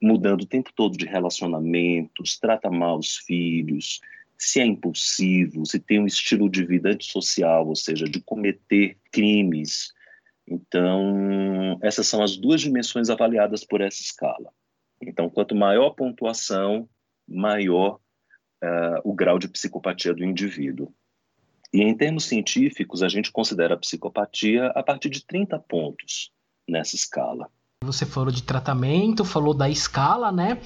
mudando 0.01 0.43
o 0.43 0.47
tempo 0.47 0.71
todo 0.75 0.97
de 0.97 1.07
relacionamentos, 1.07 2.39
trata 2.39 2.71
mal 2.71 2.99
os 2.99 3.17
filhos, 3.17 4.01
se 4.39 4.61
é 4.61 4.67
impulsivo, 4.67 5.65
se 5.65 5.79
tem 5.79 6.01
um 6.01 6.07
estilo 6.07 6.49
de 6.49 6.65
vida 6.65 6.91
antissocial, 6.91 7.69
ou 7.69 7.77
seja, 7.77 8.07
de 8.07 8.21
cometer 8.21 8.97
crimes. 9.11 9.93
Então, 10.53 11.79
essas 11.81 12.07
são 12.07 12.23
as 12.23 12.37
duas 12.37 12.61
dimensões 12.61 13.09
avaliadas 13.09 13.65
por 13.65 13.81
essa 13.81 14.03
escala. 14.03 14.53
Então, 15.01 15.31
quanto 15.31 15.55
maior 15.55 15.87
a 15.87 15.95
pontuação, 15.95 16.87
maior 17.27 17.99
uh, 18.63 19.01
o 19.03 19.15
grau 19.15 19.39
de 19.39 19.49
psicopatia 19.49 20.13
do 20.13 20.23
indivíduo. 20.23 20.93
E 21.73 21.81
em 21.81 21.97
termos 21.97 22.25
científicos, 22.25 23.03
a 23.03 23.09
gente 23.09 23.33
considera 23.33 23.75
a 23.75 23.79
psicopatia 23.79 24.67
a 24.75 24.83
partir 24.83 25.09
de 25.09 25.25
30 25.25 25.59
pontos 25.61 26.31
nessa 26.69 26.95
escala. 26.95 27.49
Você 27.83 28.05
falou 28.05 28.31
de 28.31 28.43
tratamento, 28.43 29.25
falou 29.25 29.55
da 29.55 29.71
escala, 29.71 30.31
né? 30.31 30.61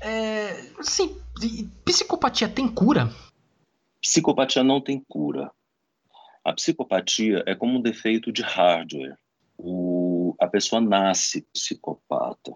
É, 0.00 0.52
assim, 0.78 1.20
psicopatia 1.84 2.48
tem 2.48 2.66
cura? 2.66 3.10
Psicopatia 4.00 4.64
não 4.64 4.80
tem 4.80 5.04
cura. 5.06 5.50
A 6.42 6.54
psicopatia 6.54 7.44
é 7.46 7.54
como 7.54 7.78
um 7.78 7.82
defeito 7.82 8.32
de 8.32 8.40
hardware. 8.40 9.18
O, 9.58 10.34
a 10.40 10.46
pessoa 10.46 10.80
nasce 10.80 11.46
psicopata. 11.52 12.52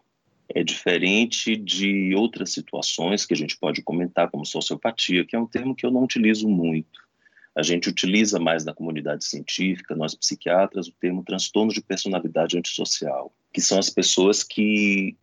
É 0.52 0.64
diferente 0.64 1.57
de 1.57 2.14
outras 2.14 2.52
situações 2.52 3.25
que 3.25 3.33
a 3.33 3.37
gente 3.37 3.57
pode 3.57 3.83
comentar, 3.83 4.30
como 4.30 4.45
sociopatia, 4.45 5.25
que 5.25 5.37
é 5.37 5.38
um 5.38 5.47
termo 5.47 5.75
que 5.75 5.87
eu 5.87 5.90
não 5.90 6.02
utilizo 6.02 6.49
muito. 6.49 7.00
A 7.54 7.62
gente 7.62 7.88
utiliza 7.88 8.38
mais 8.38 8.64
na 8.64 8.75
comunidade 8.75 9.25
científica, 9.25 9.95
nós 9.95 10.14
psiquiatras, 10.14 10.88
o 10.88 10.95
termo 11.00 11.25
transtorno 11.25 11.73
de 11.73 11.80
personalidade 11.80 12.59
antissocial, 12.59 13.33
que 13.52 13.61
são 13.61 13.78
as 13.78 13.90
pessoas 13.90 14.42
que 14.42 15.16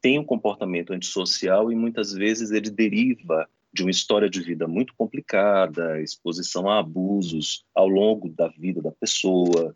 têm 0.00 0.18
um 0.18 0.24
comportamento 0.24 0.92
antissocial 0.92 1.70
e 1.70 1.76
muitas 1.76 2.12
vezes 2.12 2.50
ele 2.50 2.70
deriva 2.70 3.48
de 3.72 3.82
uma 3.82 3.90
história 3.90 4.28
de 4.28 4.40
vida 4.40 4.68
muito 4.68 4.94
complicada, 4.94 6.00
exposição 6.02 6.68
a 6.68 6.78
abusos 6.78 7.64
ao 7.74 7.88
longo 7.88 8.28
da 8.28 8.48
vida 8.48 8.82
da 8.82 8.92
pessoa. 8.92 9.74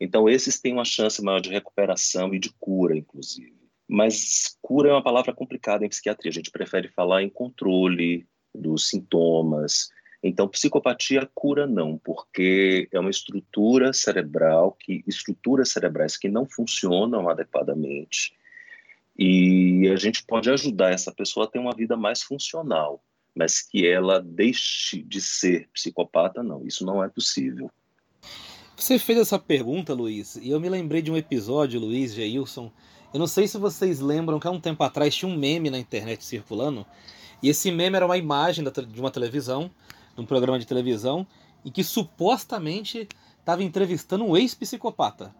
Então, 0.00 0.28
esses 0.28 0.60
têm 0.60 0.72
uma 0.72 0.84
chance 0.84 1.22
maior 1.22 1.40
de 1.40 1.50
recuperação 1.50 2.32
e 2.34 2.38
de 2.38 2.52
cura, 2.58 2.96
inclusive. 2.96 3.56
Mas 3.88 4.56
cura 4.60 4.90
é 4.90 4.92
uma 4.92 5.02
palavra 5.02 5.34
complicada 5.34 5.84
em 5.84 5.88
psiquiatria. 5.88 6.30
A 6.30 6.34
gente 6.34 6.50
prefere 6.50 6.88
falar 6.88 7.22
em 7.22 7.28
controle 7.28 8.26
dos 8.54 8.88
sintomas, 8.88 9.88
então, 10.22 10.48
psicopatia 10.48 11.28
cura 11.32 11.66
não, 11.66 11.96
porque 11.96 12.88
é 12.90 12.98
uma 12.98 13.10
estrutura 13.10 13.92
cerebral 13.92 14.72
que 14.72 15.04
estruturas 15.06 15.70
cerebrais 15.70 16.16
que 16.16 16.28
não 16.28 16.44
funcionam 16.44 17.28
adequadamente. 17.28 18.34
E 19.16 19.88
a 19.92 19.96
gente 19.96 20.24
pode 20.24 20.50
ajudar 20.50 20.92
essa 20.92 21.12
pessoa 21.12 21.46
a 21.46 21.48
ter 21.48 21.58
uma 21.58 21.74
vida 21.74 21.96
mais 21.96 22.22
funcional, 22.22 23.02
mas 23.34 23.62
que 23.62 23.86
ela 23.86 24.20
deixe 24.20 25.02
de 25.02 25.20
ser 25.20 25.68
psicopata, 25.72 26.42
não, 26.42 26.66
isso 26.66 26.84
não 26.84 27.02
é 27.02 27.08
possível. 27.08 27.70
Você 28.78 28.96
fez 28.96 29.18
essa 29.18 29.40
pergunta, 29.40 29.92
Luiz, 29.92 30.36
e 30.36 30.50
eu 30.50 30.60
me 30.60 30.68
lembrei 30.68 31.02
de 31.02 31.10
um 31.10 31.16
episódio, 31.16 31.80
Luiz, 31.80 32.14
Geilson. 32.14 32.70
Eu 33.12 33.18
não 33.18 33.26
sei 33.26 33.48
se 33.48 33.58
vocês 33.58 33.98
lembram 33.98 34.38
que 34.38 34.46
há 34.46 34.52
um 34.52 34.60
tempo 34.60 34.84
atrás 34.84 35.16
tinha 35.16 35.28
um 35.28 35.36
meme 35.36 35.68
na 35.68 35.80
internet 35.80 36.24
circulando, 36.24 36.86
e 37.42 37.48
esse 37.48 37.72
meme 37.72 37.96
era 37.96 38.06
uma 38.06 38.16
imagem 38.16 38.64
de 38.64 39.00
uma 39.00 39.10
televisão 39.10 39.68
num 40.16 40.24
programa 40.24 40.60
de 40.60 40.64
televisão 40.64 41.26
em 41.64 41.72
que 41.72 41.82
supostamente 41.82 43.08
estava 43.40 43.64
entrevistando 43.64 44.24
um 44.24 44.36
ex-psicopata. 44.36 45.34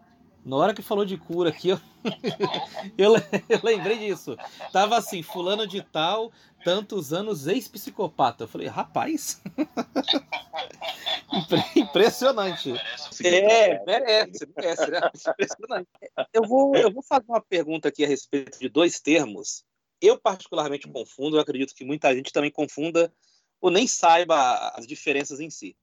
Na 0.45 0.55
hora 0.55 0.73
que 0.73 0.81
falou 0.81 1.05
de 1.05 1.17
cura 1.17 1.49
aqui, 1.49 1.69
eu, 1.69 1.79
eu, 2.97 3.13
eu, 3.49 3.59
lembrei 3.63 3.97
disso. 3.97 4.37
Tava 4.71 4.97
assim, 4.97 5.21
fulano 5.21 5.67
de 5.67 5.81
tal, 5.81 6.31
tantos 6.63 7.13
anos 7.13 7.47
ex-psicopata. 7.47 8.45
Eu 8.45 8.47
falei, 8.47 8.67
rapaz. 8.67 9.41
Impressionante. 11.75 12.73
É, 13.23 13.83
merece, 13.85 14.47
merece, 14.55 14.89
né? 14.89 15.01
Impressionante. 15.29 15.89
Eu 16.33 16.43
vou, 16.47 16.75
eu 16.75 16.91
vou 16.91 17.03
fazer 17.03 17.25
uma 17.27 17.41
pergunta 17.41 17.89
aqui 17.89 18.03
a 18.03 18.07
respeito 18.07 18.59
de 18.59 18.69
dois 18.69 18.99
termos. 18.99 19.63
Eu 20.01 20.17
particularmente 20.17 20.87
confundo, 20.87 21.35
eu 21.35 21.41
acredito 21.41 21.75
que 21.75 21.83
muita 21.83 22.13
gente 22.15 22.31
também 22.31 22.51
confunda 22.51 23.13
ou 23.59 23.69
nem 23.69 23.85
saiba 23.85 24.71
as 24.75 24.87
diferenças 24.87 25.41
em 25.41 25.49
si. 25.49 25.75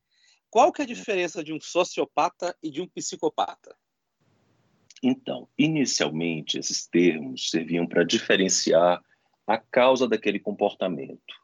Qual 0.49 0.73
que 0.73 0.81
é 0.81 0.85
a 0.85 0.89
diferença 0.89 1.45
de 1.45 1.53
um 1.53 1.61
sociopata 1.61 2.57
e 2.63 2.71
de 2.71 2.81
um 2.81 2.89
psicopata? 2.89 3.77
Então, 5.03 5.49
inicialmente, 5.59 6.59
esses 6.59 6.87
termos 6.87 7.51
serviam 7.51 7.87
para 7.87 8.05
diferenciar 8.05 9.03
a 9.47 9.59
causa 9.59 10.09
daquele 10.09 10.41
comportamento. 10.41 11.35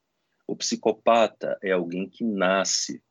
O 0.46 0.56
psicopata 0.56 1.58
é 1.62 1.72
alguém 1.72 2.08
que 2.08 2.24
nasce 2.24 3.02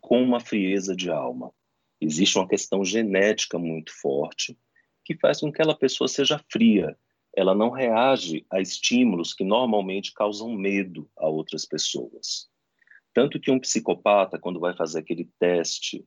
com 0.00 0.22
uma 0.22 0.40
frieza 0.40 0.96
de 0.96 1.10
alma. 1.10 1.52
Existe 2.00 2.38
uma 2.38 2.48
questão 2.48 2.84
genética 2.84 3.58
muito 3.58 3.92
forte 3.92 4.58
que 5.04 5.16
faz 5.16 5.40
com 5.40 5.52
que 5.52 5.60
aquela 5.60 5.76
pessoa 5.76 6.08
seja 6.08 6.42
fria. 6.50 6.96
Ela 7.36 7.54
não 7.54 7.70
reage 7.70 8.44
a 8.50 8.60
estímulos 8.60 9.32
que 9.32 9.44
normalmente 9.44 10.12
causam 10.12 10.52
medo 10.52 11.08
a 11.16 11.28
outras 11.28 11.64
pessoas. 11.64 12.48
Tanto 13.12 13.38
que 13.38 13.50
um 13.50 13.60
psicopata, 13.60 14.38
quando 14.38 14.60
vai 14.60 14.74
fazer 14.74 15.00
aquele 15.00 15.28
teste 15.38 16.04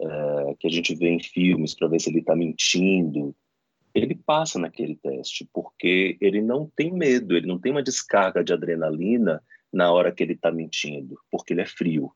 é, 0.00 0.54
que 0.58 0.66
a 0.66 0.70
gente 0.70 0.94
vê 0.94 1.08
em 1.08 1.20
filmes 1.20 1.74
para 1.74 1.88
ver 1.88 2.00
se 2.00 2.10
ele 2.10 2.20
está 2.20 2.34
mentindo, 2.34 3.34
ele 3.94 4.14
passa 4.14 4.58
naquele 4.58 4.96
teste, 4.96 5.48
porque 5.52 6.18
ele 6.20 6.42
não 6.42 6.70
tem 6.74 6.92
medo, 6.92 7.36
ele 7.36 7.46
não 7.46 7.58
tem 7.58 7.70
uma 7.70 7.82
descarga 7.82 8.42
de 8.42 8.52
adrenalina 8.52 9.42
na 9.72 9.92
hora 9.92 10.12
que 10.12 10.22
ele 10.22 10.32
está 10.32 10.50
mentindo, 10.50 11.16
porque 11.30 11.52
ele 11.52 11.62
é 11.62 11.66
frio. 11.66 12.12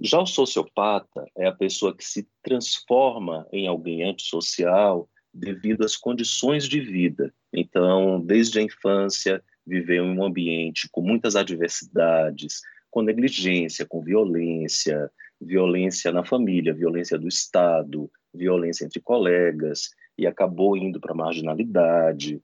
Já 0.00 0.18
o 0.18 0.26
sociopata 0.26 1.26
é 1.36 1.46
a 1.46 1.52
pessoa 1.52 1.94
que 1.94 2.04
se 2.04 2.26
transforma 2.42 3.46
em 3.52 3.66
alguém 3.66 4.02
antissocial 4.02 5.08
devido 5.32 5.84
às 5.84 5.96
condições 5.96 6.66
de 6.66 6.80
vida. 6.80 7.32
Então, 7.52 8.18
desde 8.18 8.58
a 8.58 8.62
infância, 8.62 9.42
viveu 9.66 10.06
em 10.06 10.18
um 10.18 10.24
ambiente 10.24 10.88
com 10.90 11.02
muitas 11.02 11.36
adversidades, 11.36 12.62
com 12.90 13.02
negligência, 13.02 13.86
com 13.86 14.02
violência, 14.02 15.10
violência 15.40 16.12
na 16.12 16.24
família, 16.24 16.74
violência 16.74 17.18
do 17.18 17.28
Estado, 17.28 18.10
violência 18.32 18.84
entre 18.84 19.00
colegas, 19.00 19.90
e 20.18 20.26
acabou 20.26 20.76
indo 20.76 21.00
para 21.00 21.12
a 21.12 21.16
marginalidade. 21.16 22.40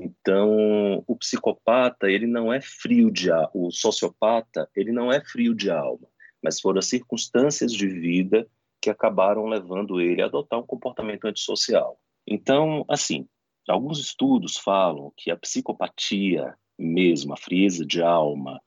Então, 0.00 1.02
o 1.06 1.16
psicopata, 1.16 2.10
ele 2.10 2.26
não 2.26 2.52
é 2.52 2.60
frio 2.60 3.10
de 3.10 3.28
o 3.52 3.70
sociopata, 3.70 4.68
ele 4.74 4.92
não 4.92 5.12
é 5.12 5.20
frio 5.20 5.54
de 5.54 5.70
alma 5.70 6.08
mas 6.42 6.60
foram 6.60 6.78
as 6.78 6.86
circunstâncias 6.86 7.72
de 7.72 7.86
vida 7.86 8.46
que 8.80 8.90
acabaram 8.90 9.46
levando 9.46 10.00
ele 10.00 10.22
a 10.22 10.26
adotar 10.26 10.58
um 10.58 10.66
comportamento 10.66 11.26
antissocial. 11.26 11.98
Então, 12.26 12.84
assim, 12.88 13.26
alguns 13.68 13.98
estudos 13.98 14.56
falam 14.56 15.12
que 15.16 15.30
a 15.30 15.36
psicopatia 15.36 16.54
mesmo, 16.78 17.32
a 17.32 17.36
frieza 17.36 17.84
de 17.84 18.00
alma, 18.00 18.60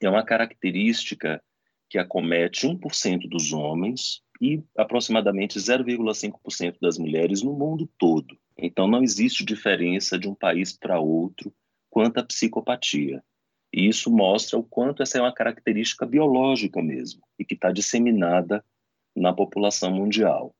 é 0.00 0.08
uma 0.08 0.24
característica 0.24 1.42
que 1.88 1.98
acomete 1.98 2.66
1% 2.66 3.28
dos 3.28 3.52
homens 3.52 4.22
e 4.40 4.62
aproximadamente 4.76 5.58
0,5% 5.58 6.76
das 6.80 6.98
mulheres 6.98 7.42
no 7.42 7.52
mundo 7.52 7.88
todo. 7.98 8.38
Então, 8.56 8.86
não 8.86 9.02
existe 9.02 9.44
diferença 9.44 10.18
de 10.18 10.28
um 10.28 10.34
país 10.34 10.76
para 10.76 11.00
outro 11.00 11.52
quanto 11.90 12.18
à 12.18 12.22
psicopatia. 12.22 13.22
E 13.72 13.86
isso 13.86 14.10
mostra 14.10 14.58
o 14.58 14.62
quanto 14.62 15.02
essa 15.02 15.18
é 15.18 15.20
uma 15.20 15.34
característica 15.34 16.06
biológica 16.06 16.82
mesmo 16.82 17.22
e 17.38 17.44
que 17.44 17.54
está 17.54 17.70
disseminada 17.70 18.64
na 19.14 19.32
população 19.32 19.90
mundial. 19.90 20.54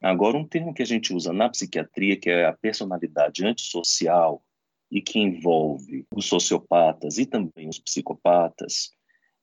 Agora, 0.00 0.36
um 0.36 0.46
termo 0.46 0.74
que 0.74 0.82
a 0.82 0.86
gente 0.86 1.14
usa 1.14 1.32
na 1.32 1.48
psiquiatria, 1.48 2.16
que 2.16 2.30
é 2.30 2.46
a 2.46 2.52
personalidade 2.52 3.44
antissocial 3.44 4.42
e 4.90 5.00
que 5.00 5.18
envolve 5.18 6.06
os 6.14 6.26
sociopatas 6.26 7.18
e 7.18 7.26
também 7.26 7.68
os 7.68 7.78
psicopatas, 7.78 8.90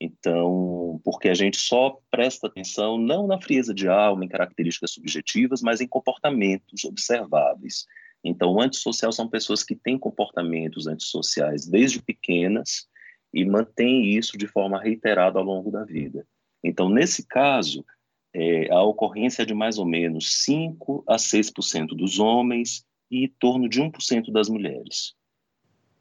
então, 0.04 1.00
porque 1.04 1.30
a 1.30 1.34
gente 1.36 1.58
só 1.58 2.02
presta 2.10 2.48
atenção 2.48 2.98
não 2.98 3.28
na 3.28 3.40
frieza 3.40 3.72
de 3.72 3.88
alma, 3.88 4.26
em 4.26 4.28
características 4.28 4.94
subjetivas, 4.94 5.62
mas 5.62 5.80
em 5.80 5.88
comportamentos 5.88 6.84
observáveis. 6.86 7.86
Então, 8.24 8.52
o 8.52 8.60
antissocial 8.60 9.12
são 9.12 9.30
pessoas 9.30 9.64
que 9.64 9.76
têm 9.76 10.00
comportamentos 10.00 10.88
antissociais 10.88 11.68
desde 11.68 12.02
pequenas 12.02 12.88
e 13.32 13.46
mantém 13.46 14.18
isso 14.18 14.40
de 14.40 14.48
forma 14.48 14.82
reiterada 14.82 15.38
ao 15.38 15.46
longo 15.46 15.70
da 15.70 15.84
vida. 15.84 16.26
Então, 16.64 16.90
nesse 16.90 17.28
caso, 17.28 17.86
é, 18.34 18.74
a 18.74 18.82
ocorrência 18.82 19.44
é 19.44 19.46
de 19.46 19.54
mais 19.54 19.78
ou 19.78 19.86
menos 19.86 20.44
5 20.46 21.04
a 21.08 21.18
6% 21.18 21.90
dos 21.90 22.18
homens 22.18 22.84
e 23.12 23.26
em 23.26 23.36
torno 23.40 23.70
de 23.70 23.80
1% 23.80 24.32
das 24.32 24.50
mulheres. 24.50 25.14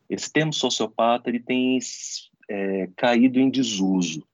Esse 0.09 0.33
termo 0.33 0.55
sociopata 0.55 1.29
ele 1.29 1.41
tem 1.41 1.77
é, 2.51 2.89
caído 2.97 3.39
em 3.39 3.49
desuso 3.49 4.27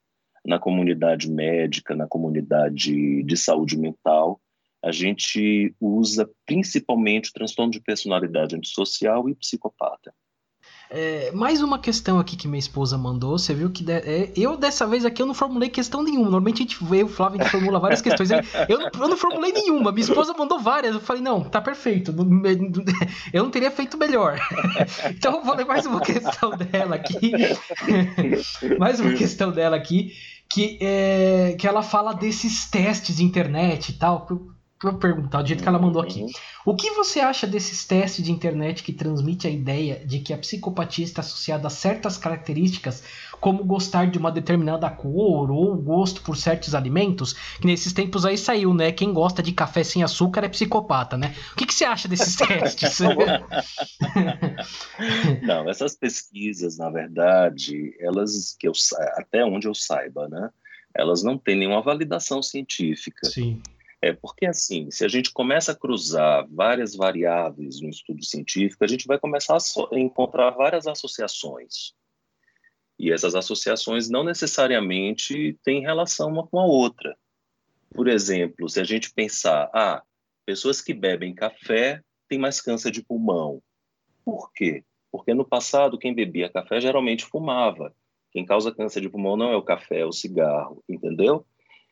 na 0.43 0.59
comunidade 0.59 1.31
médica, 1.31 1.95
na 1.95 2.07
comunidade 2.07 3.23
de 3.23 3.37
saúde 3.37 3.77
mental. 3.77 4.41
A 4.83 4.91
gente 4.91 5.75
usa 5.79 6.29
principalmente 6.47 7.33
transtorno 7.33 7.73
de 7.73 7.81
personalidade 7.81 8.57
antissocial 8.57 9.29
e 9.29 9.35
psicopata. 9.35 10.15
É, 10.89 11.33
mais 11.33 11.61
uma 11.63 11.79
questão 11.79 12.19
aqui 12.19 12.37
que 12.37 12.47
minha 12.47 12.59
esposa 12.59 12.97
mandou. 12.97 13.39
Você 13.39 13.53
viu 13.53 13.71
que 13.71 13.83
de, 13.83 13.93
é, 13.93 14.33
eu 14.37 14.57
dessa 14.57 14.87
vez 14.87 15.05
aqui 15.05 15.21
eu 15.21 15.27
não 15.27 15.35
formulei 15.35 15.69
questão 15.69 16.03
nenhuma. 16.03 16.25
Normalmente 16.25 16.57
a 16.57 16.67
gente 16.67 16.85
vê 16.85 17.03
o 17.03 17.09
Flávio 17.09 17.41
gente 17.43 17.51
formula 17.51 17.81
várias 17.81 18.01
questões. 18.01 18.31
Eu, 18.31 18.39
eu, 18.69 18.79
não, 18.79 18.91
eu, 19.03 19.09
não, 19.09 19.17
formulei 19.17 19.53
nenhuma. 19.53 19.91
Minha 19.91 20.05
esposa 20.05 20.33
mandou 20.33 20.59
várias. 20.61 20.95
Eu 20.95 21.01
falei, 21.01 21.23
não, 21.23 21.43
tá 21.43 21.61
perfeito. 21.61 22.15
Eu 23.33 23.43
não 23.43 23.51
teria 23.51 23.71
feito 23.71 23.97
melhor. 23.97 24.39
Então 25.11 25.37
eu 25.37 25.45
vou 25.45 25.55
ler 25.55 25.65
mais 25.65 25.87
uma 25.87 26.01
questão 26.01 26.51
dela 26.57 26.97
aqui. 26.97 27.33
mais 28.79 29.01
uma 29.01 29.13
questão 29.15 29.51
dela 29.51 29.77
aqui. 29.77 30.13
Que, 30.49 30.79
é, 30.81 31.57
que 31.59 31.67
ela 31.67 31.83
fala 31.83 32.13
desses 32.13 32.71
testes 32.71 33.17
de 33.17 33.25
internet 33.25 33.91
e 33.91 33.93
tal 33.95 34.27
vou 34.83 34.95
perguntar 34.95 35.43
do 35.43 35.49
jeito 35.49 35.63
que 35.63 35.69
ela 35.69 35.79
mandou 35.79 36.03
aqui. 36.03 36.23
Uhum. 36.23 36.31
O 36.67 36.77
que 36.77 36.91
você 36.91 37.21
acha 37.21 37.47
desses 37.47 37.87
testes 37.87 38.25
de 38.25 38.31
internet 38.31 38.83
que 38.83 38.93
transmite 38.93 39.47
a 39.47 39.51
ideia 39.51 40.05
de 40.05 40.21
que 40.21 40.35
a 40.35 40.39
psicopatia 40.39 41.05
está 41.05 41.21
associada 41.21 41.67
a 41.67 41.71
certas 41.71 42.19
características, 42.19 43.03
como 43.41 43.65
gostar 43.65 44.11
de 44.11 44.19
uma 44.19 44.31
determinada 44.31 44.91
cor 44.91 45.51
ou 45.51 45.75
gosto 45.77 46.23
por 46.23 46.37
certos 46.37 46.75
alimentos? 46.75 47.33
Que 47.61 47.67
nesses 47.67 47.93
tempos 47.93 48.27
aí 48.27 48.37
saiu, 48.37 48.75
né? 48.75 48.93
Quem 48.93 49.13
gosta 49.13 49.43
de 49.43 49.53
café 49.53 49.83
sem 49.83 50.03
açúcar 50.03 50.45
é 50.45 50.49
psicopata, 50.49 51.17
né? 51.17 51.35
O 51.53 51.57
que, 51.57 51.67
que 51.67 51.75
você 51.75 51.85
acha 51.85 52.07
desses 52.07 52.37
testes? 52.47 52.99
Não, 55.43 55.69
essas 55.71 55.97
pesquisas, 55.97 56.77
na 56.77 56.91
verdade, 56.91 57.95
elas 58.01 58.55
que 58.59 58.69
eu 58.69 58.73
até 59.17 59.45
onde 59.45 59.67
eu 59.67 59.75
saiba, 59.75 60.29
né? 60.29 60.51
Elas 60.95 61.23
não 61.23 61.37
têm 61.37 61.57
nenhuma 61.57 61.83
validação 61.83 62.43
científica. 62.43 63.29
Sim. 63.29 63.61
É 64.01 64.13
porque, 64.13 64.47
assim, 64.47 64.91
se 64.91 65.05
a 65.05 65.09
gente 65.09 65.33
começa 65.33 65.73
a 65.73 65.77
cruzar 65.77 66.47
várias 66.51 66.95
variáveis 66.95 67.81
no 67.81 67.89
estudo 67.89 68.23
científico, 68.25 68.85
a 68.85 68.87
gente 68.87 69.07
vai 69.07 69.19
começar 69.19 69.57
a 69.57 69.99
encontrar 69.99 70.51
várias 70.51 70.87
associações. 70.87 71.95
E 72.99 73.13
essas 73.13 73.35
associações 73.35 74.09
não 74.09 74.25
necessariamente 74.25 75.59
têm 75.63 75.81
relação 75.81 76.29
uma 76.29 76.47
com 76.47 76.59
a 76.59 76.65
outra. 76.65 77.17
Por 77.91 78.09
exemplo, 78.09 78.69
se 78.69 78.81
a 78.81 78.85
gente 78.85 79.13
pensar, 79.13 79.71
ah, 79.73 80.03
pessoas 80.45 80.81
que 80.81 80.95
bebem 80.95 81.35
café 81.35 82.03
têm 82.29 82.39
mais 82.39 82.61
câncer 82.61 82.91
de 82.91 83.03
pulmão. 83.03 83.63
Por 84.25 84.53
quê? 84.53 84.85
Porque 85.11 85.33
no 85.33 85.45
passado, 85.45 85.99
quem 85.99 86.15
bebia 86.15 86.51
café 86.51 86.81
geralmente 86.81 87.25
fumava. 87.25 87.95
Quem 88.31 88.45
causa 88.45 88.75
câncer 88.75 89.01
de 89.01 89.09
pulmão 89.09 89.37
não 89.37 89.51
é 89.51 89.57
o 89.57 89.63
café, 89.63 90.01
é 90.01 90.05
o 90.05 90.13
cigarro, 90.13 90.83
entendeu? 90.89 91.47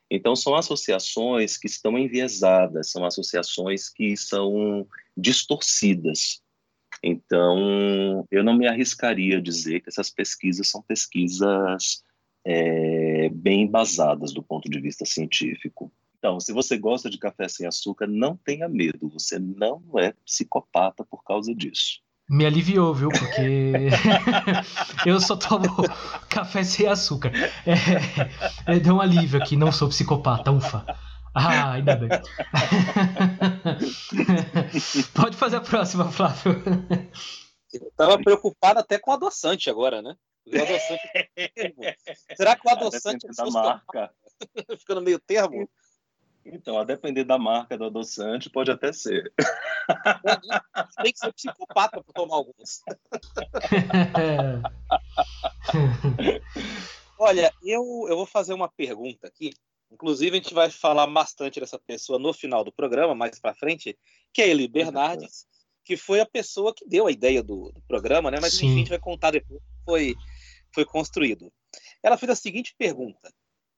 Então, 0.09 0.35
são 0.35 0.55
associações 0.55 1.57
que 1.57 1.67
estão 1.67 1.97
enviesadas, 1.97 2.91
são 2.91 3.05
associações 3.05 3.89
que 3.89 4.15
são 4.15 4.87
distorcidas. 5.17 6.41
Então, 7.03 8.25
eu 8.31 8.43
não 8.43 8.55
me 8.55 8.67
arriscaria 8.67 9.37
a 9.37 9.41
dizer 9.41 9.81
que 9.81 9.89
essas 9.89 10.09
pesquisas 10.09 10.69
são 10.69 10.81
pesquisas 10.81 12.03
é, 12.45 13.29
bem 13.29 13.63
embasadas 13.63 14.31
do 14.31 14.43
ponto 14.43 14.69
de 14.69 14.79
vista 14.79 15.05
científico. 15.05 15.91
Então, 16.17 16.39
se 16.39 16.53
você 16.53 16.77
gosta 16.77 17.09
de 17.09 17.17
café 17.17 17.47
sem 17.47 17.67
açúcar, 17.67 18.07
não 18.07 18.37
tenha 18.37 18.69
medo, 18.69 19.09
você 19.09 19.37
não 19.39 19.81
é 19.97 20.13
psicopata 20.25 21.03
por 21.03 21.23
causa 21.23 21.53
disso 21.53 22.04
me 22.29 22.45
aliviou, 22.45 22.93
viu? 22.93 23.09
Porque 23.09 23.89
eu 25.05 25.19
só 25.19 25.35
tomo 25.35 25.65
café 26.29 26.63
sem 26.63 26.87
açúcar. 26.87 27.31
É, 27.65 27.73
é, 28.75 28.79
deu 28.79 28.95
um 28.95 29.01
alívio 29.01 29.41
aqui, 29.41 29.55
não 29.55 29.71
sou 29.71 29.89
psicopata, 29.89 30.51
ufa. 30.51 30.85
Ah, 31.33 31.71
ainda 31.73 31.95
bem. 31.97 32.09
Pode 35.13 35.35
fazer 35.35 35.57
a 35.57 35.61
próxima, 35.61 36.09
Flávio. 36.09 36.63
Eu 37.73 37.91
tava 37.97 38.17
preocupado 38.17 38.79
até 38.79 38.97
com 38.97 39.11
o 39.11 39.13
adoçante 39.13 39.69
agora, 39.69 40.01
né? 40.01 40.15
O 40.47 40.55
adoçante... 40.55 41.01
Será 42.37 42.55
que 42.55 42.65
o 42.65 42.71
adoçante 42.71 43.27
é 43.27 43.31
da 43.35 43.51
marca? 43.51 44.09
Fica 44.79 44.95
no 44.95 45.01
meio 45.01 45.19
termo? 45.19 45.69
Então, 46.45 46.77
a 46.77 46.83
depender 46.83 47.23
da 47.23 47.39
marca 47.39 47.75
do 47.75 47.85
adoçante, 47.85 48.51
pode 48.51 48.69
até 48.69 48.93
ser. 48.93 49.33
Tem 51.01 51.11
que 51.11 51.17
ser 51.17 51.33
psicopata 51.33 52.03
para 52.03 52.13
tomar 52.13 52.35
alguns. 52.35 52.83
Olha, 57.17 57.51
eu, 57.63 58.05
eu 58.07 58.15
vou 58.15 58.27
fazer 58.27 58.53
uma 58.53 58.69
pergunta 58.69 59.27
aqui. 59.27 59.51
Inclusive, 59.91 60.37
a 60.37 60.41
gente 60.41 60.53
vai 60.53 60.69
falar 60.69 61.07
bastante 61.07 61.59
dessa 61.59 61.79
pessoa 61.79 62.19
no 62.19 62.31
final 62.31 62.63
do 62.63 62.71
programa, 62.71 63.15
mais 63.15 63.39
para 63.39 63.55
frente, 63.55 63.97
que 64.31 64.41
é 64.41 64.49
Eli 64.49 64.67
Bernardes, 64.67 65.47
que 65.83 65.97
foi 65.97 66.19
a 66.19 66.25
pessoa 66.25 66.73
que 66.75 66.87
deu 66.87 67.07
a 67.07 67.11
ideia 67.11 67.41
do, 67.41 67.71
do 67.71 67.81
programa, 67.87 68.29
né? 68.29 68.37
Mas 68.39 68.53
Sim. 68.53 68.67
enfim, 68.67 68.75
a 68.75 68.79
gente 68.79 68.89
vai 68.89 68.99
contar 68.99 69.31
depois 69.31 69.59
como 69.59 69.85
foi, 69.85 70.15
foi 70.73 70.85
construído. 70.85 71.51
ela 72.03 72.17
fez 72.17 72.31
a 72.31 72.35
seguinte 72.35 72.75
pergunta: 72.77 73.31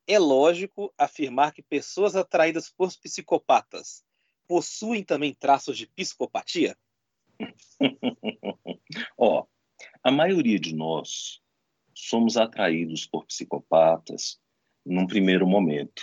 É 0.07 0.17
lógico 0.17 0.93
afirmar 0.97 1.51
que 1.51 1.61
pessoas 1.61 2.15
atraídas 2.15 2.69
por 2.69 2.89
psicopatas 2.95 4.03
possuem 4.47 5.03
também 5.03 5.33
traços 5.33 5.77
de 5.77 5.85
psicopatia? 5.87 6.77
Ó, 9.17 9.41
oh, 9.41 9.47
a 10.01 10.09
maioria 10.09 10.57
de 10.57 10.73
nós 10.73 11.41
somos 11.93 12.37
atraídos 12.37 13.05
por 13.05 13.25
psicopatas 13.25 14.39
num 14.85 15.05
primeiro 15.05 15.45
momento. 15.45 16.01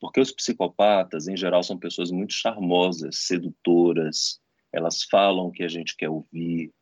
Porque 0.00 0.20
os 0.20 0.32
psicopatas, 0.32 1.28
em 1.28 1.36
geral, 1.36 1.62
são 1.62 1.78
pessoas 1.78 2.10
muito 2.10 2.32
charmosas, 2.32 3.26
sedutoras, 3.26 4.40
elas 4.72 5.02
falam 5.02 5.46
o 5.46 5.52
que 5.52 5.62
a 5.62 5.68
gente 5.68 5.96
quer 5.96 6.08
ouvir, 6.08 6.72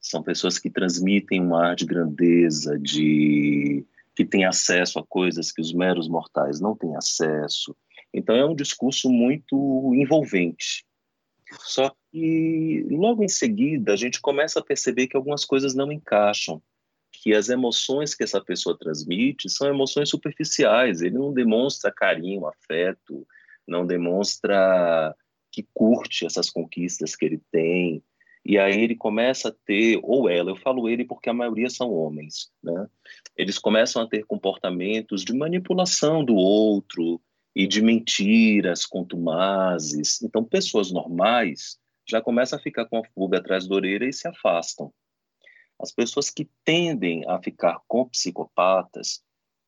são 0.00 0.22
pessoas 0.22 0.58
que 0.58 0.68
transmitem 0.68 1.40
um 1.40 1.54
ar 1.54 1.74
de 1.74 1.86
grandeza, 1.86 2.78
de 2.78 3.86
que 4.14 4.24
têm 4.24 4.44
acesso 4.44 4.98
a 4.98 5.06
coisas 5.06 5.50
que 5.50 5.60
os 5.60 5.72
meros 5.72 6.08
mortais 6.08 6.60
não 6.60 6.76
têm 6.76 6.96
acesso. 6.96 7.76
Então 8.12 8.34
é 8.36 8.44
um 8.44 8.54
discurso 8.54 9.10
muito 9.10 9.92
envolvente. 9.94 10.84
Só 11.60 11.94
que 12.10 12.86
logo 12.90 13.22
em 13.22 13.28
seguida 13.28 13.92
a 13.92 13.96
gente 13.96 14.20
começa 14.20 14.60
a 14.60 14.64
perceber 14.64 15.08
que 15.08 15.16
algumas 15.16 15.44
coisas 15.44 15.74
não 15.74 15.90
encaixam, 15.90 16.62
que 17.12 17.34
as 17.34 17.48
emoções 17.48 18.14
que 18.14 18.24
essa 18.24 18.40
pessoa 18.40 18.78
transmite 18.78 19.48
são 19.48 19.68
emoções 19.68 20.08
superficiais. 20.08 21.02
Ele 21.02 21.18
não 21.18 21.32
demonstra 21.32 21.92
carinho, 21.92 22.46
afeto, 22.46 23.26
não 23.66 23.86
demonstra 23.86 25.14
que 25.50 25.66
curte 25.72 26.26
essas 26.26 26.50
conquistas 26.50 27.14
que 27.14 27.24
ele 27.24 27.40
tem. 27.50 28.02
E 28.44 28.58
aí 28.58 28.78
ele 28.82 28.94
começa 28.94 29.48
a 29.48 29.54
ter, 29.64 29.98
ou 30.02 30.28
ela, 30.28 30.50
eu 30.50 30.56
falo 30.56 30.88
ele 30.88 31.04
porque 31.04 31.30
a 31.30 31.34
maioria 31.34 31.70
são 31.70 31.90
homens, 31.90 32.50
né? 32.62 32.86
Eles 33.36 33.58
começam 33.58 34.02
a 34.02 34.08
ter 34.08 34.24
comportamentos 34.26 35.24
de 35.24 35.32
manipulação 35.32 36.22
do 36.22 36.34
outro 36.34 37.20
e 37.56 37.66
de 37.66 37.80
mentiras 37.80 38.84
contumazes. 38.84 40.20
Então, 40.22 40.44
pessoas 40.44 40.92
normais 40.92 41.78
já 42.06 42.20
começam 42.20 42.58
a 42.58 42.62
ficar 42.62 42.84
com 42.84 42.98
a 42.98 43.04
fuga 43.14 43.38
atrás 43.38 43.66
da 43.66 43.74
orelha 43.74 44.04
e 44.04 44.12
se 44.12 44.28
afastam. 44.28 44.92
As 45.80 45.90
pessoas 45.90 46.28
que 46.28 46.48
tendem 46.64 47.24
a 47.26 47.40
ficar 47.42 47.80
com 47.88 48.08
psicopatas 48.08 49.24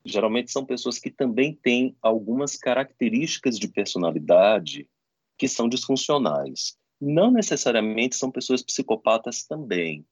geralmente 0.06 0.52
são 0.52 0.64
pessoas 0.64 0.98
que 0.98 1.10
também 1.10 1.52
têm 1.52 1.96
algumas 2.00 2.56
características 2.56 3.58
de 3.58 3.68
personalidade 3.68 4.88
que 5.36 5.48
são 5.48 5.68
disfuncionais. 5.68 6.78
Não 7.00 7.30
necessariamente 7.30 8.16
são 8.16 8.30
pessoas 8.30 8.62
psicopatas 8.62 9.44
também. 9.44 10.04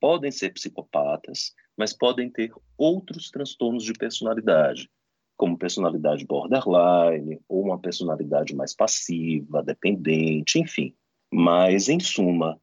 Podem 0.00 0.30
ser 0.30 0.50
psicopatas, 0.50 1.54
mas 1.76 1.92
podem 1.92 2.30
ter 2.30 2.52
outros 2.78 3.30
transtornos 3.30 3.84
de 3.84 3.92
personalidade, 3.92 4.90
como 5.36 5.58
personalidade 5.58 6.24
borderline 6.26 7.40
ou 7.48 7.62
uma 7.62 7.78
personalidade 7.78 8.54
mais 8.54 8.74
passiva, 8.74 9.62
dependente, 9.62 10.58
enfim. 10.58 10.94
Mas, 11.32 11.88
em 11.88 12.00
suma, 12.00 12.60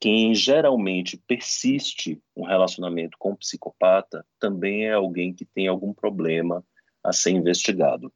quem 0.00 0.34
geralmente 0.34 1.16
persiste 1.16 2.20
um 2.36 2.44
relacionamento 2.44 3.16
com 3.18 3.32
um 3.32 3.36
psicopata 3.36 4.26
também 4.38 4.86
é 4.86 4.92
alguém 4.92 5.32
que 5.32 5.44
tem 5.44 5.68
algum 5.68 5.92
problema 5.92 6.64
a 7.04 7.12
ser 7.12 7.30
investigado. 7.30 8.12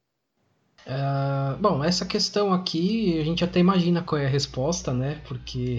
Uh, 0.86 1.56
bom, 1.60 1.82
essa 1.82 2.06
questão 2.06 2.52
aqui 2.52 3.18
a 3.18 3.24
gente 3.24 3.42
até 3.42 3.58
imagina 3.58 4.04
qual 4.04 4.20
é 4.20 4.26
a 4.26 4.28
resposta, 4.28 4.94
né? 4.94 5.20
Porque 5.26 5.78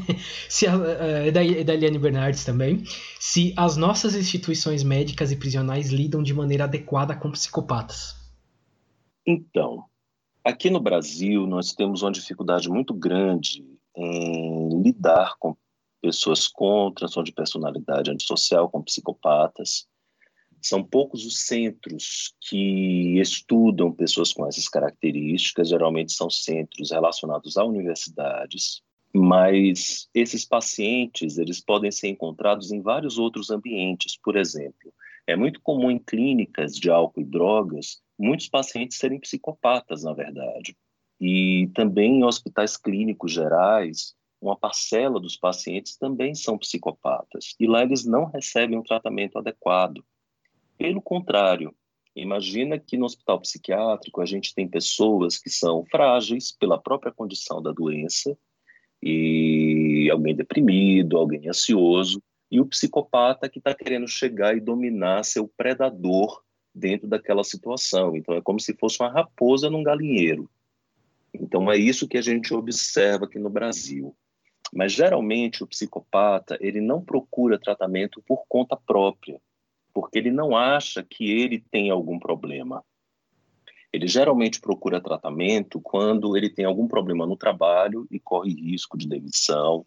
se 0.48 0.66
a, 0.66 0.72
é, 0.72 1.30
da, 1.30 1.44
é 1.44 1.62
da 1.62 1.74
Eliane 1.74 1.98
Bernardes 1.98 2.42
também. 2.42 2.82
Se 3.20 3.52
as 3.54 3.76
nossas 3.76 4.14
instituições 4.14 4.82
médicas 4.82 5.30
e 5.30 5.36
prisionais 5.36 5.90
lidam 5.90 6.22
de 6.22 6.32
maneira 6.32 6.64
adequada 6.64 7.14
com 7.14 7.30
psicopatas. 7.30 8.16
Então, 9.26 9.84
aqui 10.42 10.70
no 10.70 10.80
Brasil 10.80 11.46
nós 11.46 11.74
temos 11.74 12.00
uma 12.00 12.10
dificuldade 12.10 12.70
muito 12.70 12.94
grande 12.94 13.62
em 13.94 14.82
lidar 14.82 15.34
com 15.38 15.54
pessoas 16.00 16.48
com 16.48 16.90
transtorno 16.92 17.26
de 17.26 17.32
personalidade 17.32 18.10
antissocial, 18.10 18.70
com 18.70 18.82
psicopatas. 18.82 19.86
São 20.62 20.82
poucos 20.82 21.24
os 21.24 21.46
centros 21.46 22.34
que 22.40 23.20
estudam 23.20 23.92
pessoas 23.92 24.32
com 24.32 24.46
essas 24.46 24.68
características, 24.68 25.68
geralmente 25.68 26.12
são 26.12 26.28
centros 26.28 26.90
relacionados 26.90 27.56
a 27.56 27.64
universidades, 27.64 28.82
mas 29.14 30.08
esses 30.14 30.44
pacientes, 30.44 31.38
eles 31.38 31.60
podem 31.60 31.90
ser 31.90 32.08
encontrados 32.08 32.72
em 32.72 32.82
vários 32.82 33.18
outros 33.18 33.50
ambientes, 33.50 34.18
por 34.22 34.36
exemplo. 34.36 34.92
É 35.26 35.34
muito 35.36 35.60
comum 35.60 35.90
em 35.90 35.98
clínicas 35.98 36.76
de 36.76 36.90
álcool 36.90 37.20
e 37.20 37.24
drogas 37.24 38.00
muitos 38.18 38.48
pacientes 38.48 38.98
serem 38.98 39.20
psicopatas, 39.20 40.04
na 40.04 40.12
verdade. 40.12 40.76
E 41.20 41.70
também 41.74 42.18
em 42.18 42.24
hospitais 42.24 42.76
clínicos 42.76 43.32
gerais, 43.32 44.14
uma 44.40 44.56
parcela 44.56 45.18
dos 45.18 45.36
pacientes 45.36 45.96
também 45.96 46.34
são 46.34 46.58
psicopatas. 46.58 47.54
E 47.58 47.66
lá 47.66 47.82
eles 47.82 48.04
não 48.04 48.24
recebem 48.26 48.78
um 48.78 48.82
tratamento 48.82 49.38
adequado. 49.38 50.04
Pelo 50.78 51.00
contrário, 51.00 51.74
imagina 52.14 52.78
que 52.78 52.96
no 52.96 53.06
hospital 53.06 53.40
psiquiátrico 53.40 54.20
a 54.20 54.26
gente 54.26 54.54
tem 54.54 54.68
pessoas 54.68 55.38
que 55.38 55.48
são 55.48 55.84
frágeis 55.90 56.52
pela 56.52 56.78
própria 56.78 57.12
condição 57.12 57.62
da 57.62 57.72
doença, 57.72 58.36
e 59.02 60.08
alguém 60.10 60.34
deprimido, 60.34 61.16
alguém 61.16 61.48
ansioso, 61.48 62.22
e 62.50 62.60
o 62.60 62.66
psicopata 62.66 63.48
que 63.48 63.58
está 63.58 63.74
querendo 63.74 64.06
chegar 64.06 64.56
e 64.56 64.60
dominar 64.60 65.24
seu 65.24 65.48
predador 65.48 66.42
dentro 66.74 67.08
daquela 67.08 67.42
situação. 67.42 68.16
Então 68.16 68.34
é 68.34 68.40
como 68.40 68.60
se 68.60 68.74
fosse 68.74 69.00
uma 69.00 69.10
raposa 69.10 69.70
num 69.70 69.82
galinheiro. 69.82 70.48
Então 71.32 71.70
é 71.70 71.76
isso 71.76 72.08
que 72.08 72.18
a 72.18 72.22
gente 72.22 72.54
observa 72.54 73.26
aqui 73.26 73.38
no 73.38 73.50
Brasil. 73.50 74.16
Mas 74.72 74.92
geralmente 74.92 75.62
o 75.62 75.66
psicopata 75.66 76.56
ele 76.60 76.80
não 76.80 77.04
procura 77.04 77.58
tratamento 77.58 78.22
por 78.26 78.44
conta 78.48 78.76
própria 78.76 79.40
porque 79.96 80.18
ele 80.18 80.30
não 80.30 80.54
acha 80.54 81.02
que 81.02 81.24
ele 81.40 81.58
tem 81.58 81.88
algum 81.88 82.18
problema. 82.18 82.84
Ele 83.90 84.06
geralmente 84.06 84.60
procura 84.60 85.00
tratamento 85.00 85.80
quando 85.80 86.36
ele 86.36 86.50
tem 86.50 86.66
algum 86.66 86.86
problema 86.86 87.26
no 87.26 87.34
trabalho 87.34 88.06
e 88.10 88.20
corre 88.20 88.52
risco 88.52 88.98
de 88.98 89.08
demissão, 89.08 89.86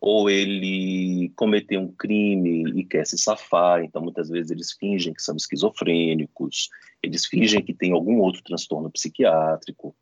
ou 0.00 0.30
ele 0.30 1.32
cometeu 1.34 1.80
um 1.80 1.90
crime 1.90 2.62
e 2.78 2.84
quer 2.84 3.04
se 3.04 3.18
safar, 3.18 3.82
então 3.82 4.00
muitas 4.00 4.28
vezes 4.28 4.52
eles 4.52 4.70
fingem 4.70 5.12
que 5.12 5.20
são 5.20 5.34
esquizofrênicos, 5.34 6.68
eles 7.02 7.26
fingem 7.26 7.60
que 7.60 7.74
tem 7.74 7.90
algum 7.92 8.20
outro 8.20 8.44
transtorno 8.44 8.88
psiquiátrico. 8.88 9.96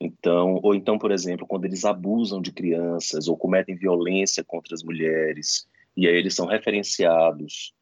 Então, 0.00 0.60
ou 0.62 0.74
então, 0.74 0.98
por 0.98 1.12
exemplo, 1.12 1.46
quando 1.46 1.66
eles 1.66 1.84
abusam 1.84 2.40
de 2.40 2.50
crianças 2.50 3.28
ou 3.28 3.36
cometem 3.36 3.76
violência 3.76 4.42
contra 4.42 4.74
as 4.74 4.82
mulheres, 4.82 5.68
e 5.94 6.08
aí 6.08 6.16
eles 6.16 6.34
são 6.34 6.46
referenciados 6.46 7.74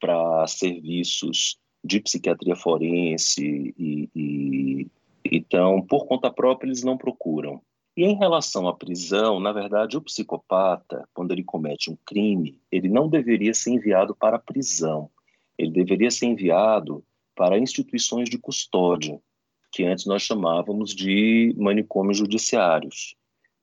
para 0.00 0.46
serviços 0.46 1.58
de 1.84 2.00
psiquiatria 2.00 2.56
forense 2.56 3.74
e, 3.78 4.08
e, 4.14 4.86
então 5.24 5.80
por 5.82 6.06
conta 6.06 6.30
própria 6.30 6.68
eles 6.68 6.82
não 6.82 6.98
procuram. 6.98 7.60
E 7.96 8.04
em 8.04 8.16
relação 8.16 8.68
à 8.68 8.72
prisão, 8.74 9.40
na 9.40 9.50
verdade, 9.50 9.96
o 9.96 10.00
psicopata, 10.00 11.08
quando 11.12 11.32
ele 11.32 11.42
comete 11.42 11.90
um 11.90 11.96
crime, 12.06 12.60
ele 12.70 12.88
não 12.88 13.08
deveria 13.08 13.52
ser 13.52 13.70
enviado 13.72 14.14
para 14.14 14.36
a 14.36 14.40
prisão. 14.40 15.10
Ele 15.58 15.72
deveria 15.72 16.08
ser 16.08 16.26
enviado 16.26 17.04
para 17.34 17.58
instituições 17.58 18.30
de 18.30 18.38
custódia, 18.38 19.20
que 19.72 19.84
antes 19.84 20.06
nós 20.06 20.22
chamávamos 20.22 20.94
de 20.94 21.52
manicômios 21.58 22.18
judiciários. 22.18 23.16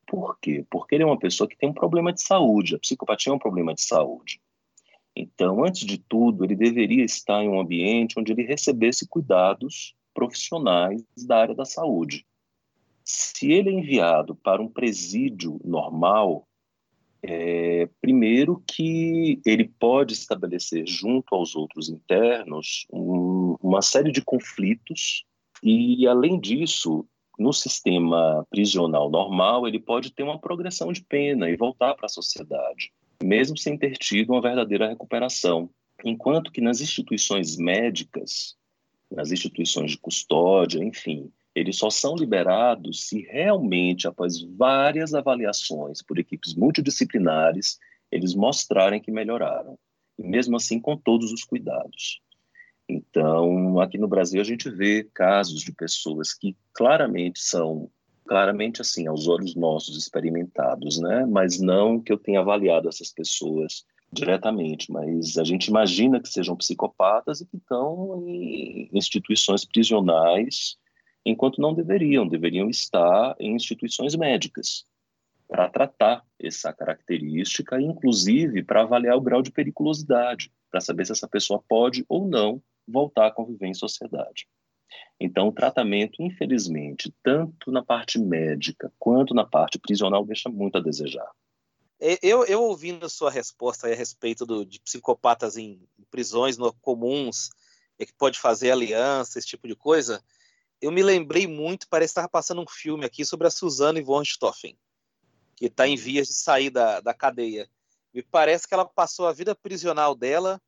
Por 0.06 0.38
quê? 0.38 0.66
Porque 0.70 0.94
ele 0.94 1.04
é 1.04 1.06
uma 1.06 1.18
pessoa 1.18 1.48
que 1.48 1.56
tem 1.56 1.70
um 1.70 1.74
problema 1.74 2.12
de 2.12 2.20
saúde. 2.20 2.76
A 2.76 2.78
psicopatia 2.78 3.32
é 3.32 3.34
um 3.34 3.38
problema 3.38 3.72
de 3.74 3.80
saúde. 3.80 4.38
Então, 5.16 5.64
antes 5.64 5.86
de 5.86 5.96
tudo, 5.96 6.44
ele 6.44 6.54
deveria 6.54 7.02
estar 7.02 7.42
em 7.42 7.48
um 7.48 7.58
ambiente 7.58 8.20
onde 8.20 8.32
ele 8.32 8.42
recebesse 8.42 9.08
cuidados 9.08 9.94
profissionais 10.12 11.02
da 11.26 11.38
área 11.38 11.54
da 11.54 11.64
saúde. 11.64 12.26
Se 13.02 13.50
ele 13.50 13.70
é 13.70 13.72
enviado 13.72 14.34
para 14.36 14.60
um 14.60 14.68
presídio 14.68 15.58
normal, 15.64 16.46
é, 17.22 17.88
primeiro 18.00 18.62
que 18.66 19.40
ele 19.46 19.64
pode 19.78 20.12
estabelecer 20.12 20.86
junto 20.86 21.34
aos 21.34 21.56
outros 21.56 21.88
internos 21.88 22.86
um, 22.92 23.56
uma 23.62 23.80
série 23.80 24.12
de 24.12 24.22
conflitos 24.22 25.24
e 25.62 26.06
além 26.06 26.38
disso 26.38 27.06
no 27.38 27.52
sistema 27.52 28.46
prisional 28.50 29.10
normal 29.10 29.66
ele 29.66 29.80
pode 29.80 30.12
ter 30.12 30.22
uma 30.22 30.38
progressão 30.38 30.92
de 30.92 31.02
pena 31.02 31.48
e 31.48 31.56
voltar 31.56 31.94
para 31.94 32.06
a 32.06 32.10
sociedade 32.10 32.92
mesmo 33.22 33.56
sem 33.56 33.76
ter 33.76 33.92
tido 33.92 34.32
uma 34.32 34.40
verdadeira 34.40 34.88
recuperação. 34.88 35.70
Enquanto 36.04 36.52
que 36.52 36.60
nas 36.60 36.80
instituições 36.80 37.56
médicas, 37.56 38.56
nas 39.10 39.32
instituições 39.32 39.92
de 39.92 39.98
custódia, 39.98 40.82
enfim, 40.82 41.30
eles 41.54 41.78
só 41.78 41.88
são 41.88 42.14
liberados 42.14 43.08
se 43.08 43.22
realmente, 43.22 44.06
após 44.06 44.42
várias 44.42 45.14
avaliações 45.14 46.02
por 46.02 46.18
equipes 46.18 46.54
multidisciplinares, 46.54 47.78
eles 48.12 48.34
mostrarem 48.34 49.00
que 49.00 49.10
melhoraram. 49.10 49.78
E 50.18 50.22
mesmo 50.22 50.56
assim, 50.56 50.78
com 50.78 50.96
todos 50.96 51.32
os 51.32 51.44
cuidados. 51.44 52.20
Então, 52.88 53.80
aqui 53.80 53.98
no 53.98 54.06
Brasil 54.06 54.40
a 54.40 54.44
gente 54.44 54.70
vê 54.70 55.02
casos 55.02 55.62
de 55.62 55.72
pessoas 55.72 56.32
que 56.32 56.56
claramente 56.72 57.40
são 57.40 57.90
claramente 58.26 58.80
assim 58.80 59.06
aos 59.06 59.28
olhos 59.28 59.54
nossos 59.54 59.96
experimentados, 59.96 60.98
né? 60.98 61.24
Mas 61.26 61.60
não 61.60 62.00
que 62.00 62.12
eu 62.12 62.18
tenha 62.18 62.40
avaliado 62.40 62.88
essas 62.88 63.10
pessoas 63.10 63.84
diretamente, 64.12 64.90
mas 64.90 65.36
a 65.36 65.44
gente 65.44 65.66
imagina 65.66 66.20
que 66.20 66.28
sejam 66.28 66.56
psicopatas 66.56 67.40
e 67.40 67.46
que 67.46 67.56
estão 67.56 68.24
em 68.26 68.88
instituições 68.92 69.64
prisionais, 69.64 70.76
enquanto 71.24 71.60
não 71.60 71.74
deveriam, 71.74 72.26
deveriam 72.26 72.68
estar 72.68 73.34
em 73.38 73.54
instituições 73.54 74.14
médicas 74.14 74.84
para 75.48 75.68
tratar 75.68 76.24
essa 76.40 76.72
característica, 76.72 77.80
inclusive 77.80 78.62
para 78.62 78.82
avaliar 78.82 79.16
o 79.16 79.20
grau 79.20 79.42
de 79.42 79.52
periculosidade, 79.52 80.50
para 80.70 80.80
saber 80.80 81.06
se 81.06 81.12
essa 81.12 81.28
pessoa 81.28 81.62
pode 81.68 82.04
ou 82.08 82.26
não 82.26 82.60
voltar 82.86 83.26
a 83.26 83.32
conviver 83.32 83.66
em 83.66 83.74
sociedade. 83.74 84.46
Então, 85.18 85.48
o 85.48 85.52
tratamento, 85.52 86.22
infelizmente, 86.22 87.14
tanto 87.22 87.70
na 87.70 87.82
parte 87.82 88.18
médica 88.18 88.92
quanto 88.98 89.34
na 89.34 89.44
parte 89.44 89.78
prisional, 89.78 90.24
deixa 90.24 90.48
muito 90.48 90.76
a 90.76 90.80
desejar. 90.80 91.30
Eu, 91.98 92.44
eu 92.44 92.62
ouvindo 92.62 93.06
a 93.06 93.08
sua 93.08 93.30
resposta 93.30 93.88
a 93.88 93.94
respeito 93.94 94.44
do, 94.44 94.66
de 94.66 94.78
psicopatas 94.80 95.56
em, 95.56 95.80
prisões 96.10 96.58
no, 96.58 96.72
comuns, 96.74 97.48
que 97.98 98.12
pode 98.12 98.38
fazer 98.38 98.70
aliança, 98.70 99.38
esse 99.38 99.48
tipo 99.48 99.66
de 99.66 99.74
coisa, 99.74 100.22
eu 100.80 100.92
me 100.92 101.02
lembrei 101.02 101.46
muito, 101.46 101.88
parece 101.88 102.12
que 102.12 102.18
estava 102.18 102.28
passando 102.28 102.60
um 102.60 102.68
filme 102.68 103.06
aqui 103.06 103.24
sobre 103.24 103.46
a 103.46 103.50
Suzanne 103.50 104.02
von 104.02 104.18
Richthofen, 104.18 104.76
que 105.56 105.66
está 105.66 105.88
em 105.88 105.96
vias 105.96 106.28
de 106.28 106.34
sair 106.34 106.68
da, 106.68 107.00
da 107.00 107.14
cadeia. 107.14 107.68
Me 108.12 108.22
parece 108.22 108.68
que 108.68 108.74
ela 108.74 108.84
passou 108.84 109.26
a 109.26 109.32
vida 109.32 109.54
prisional 109.54 110.14
dela, 110.14 110.60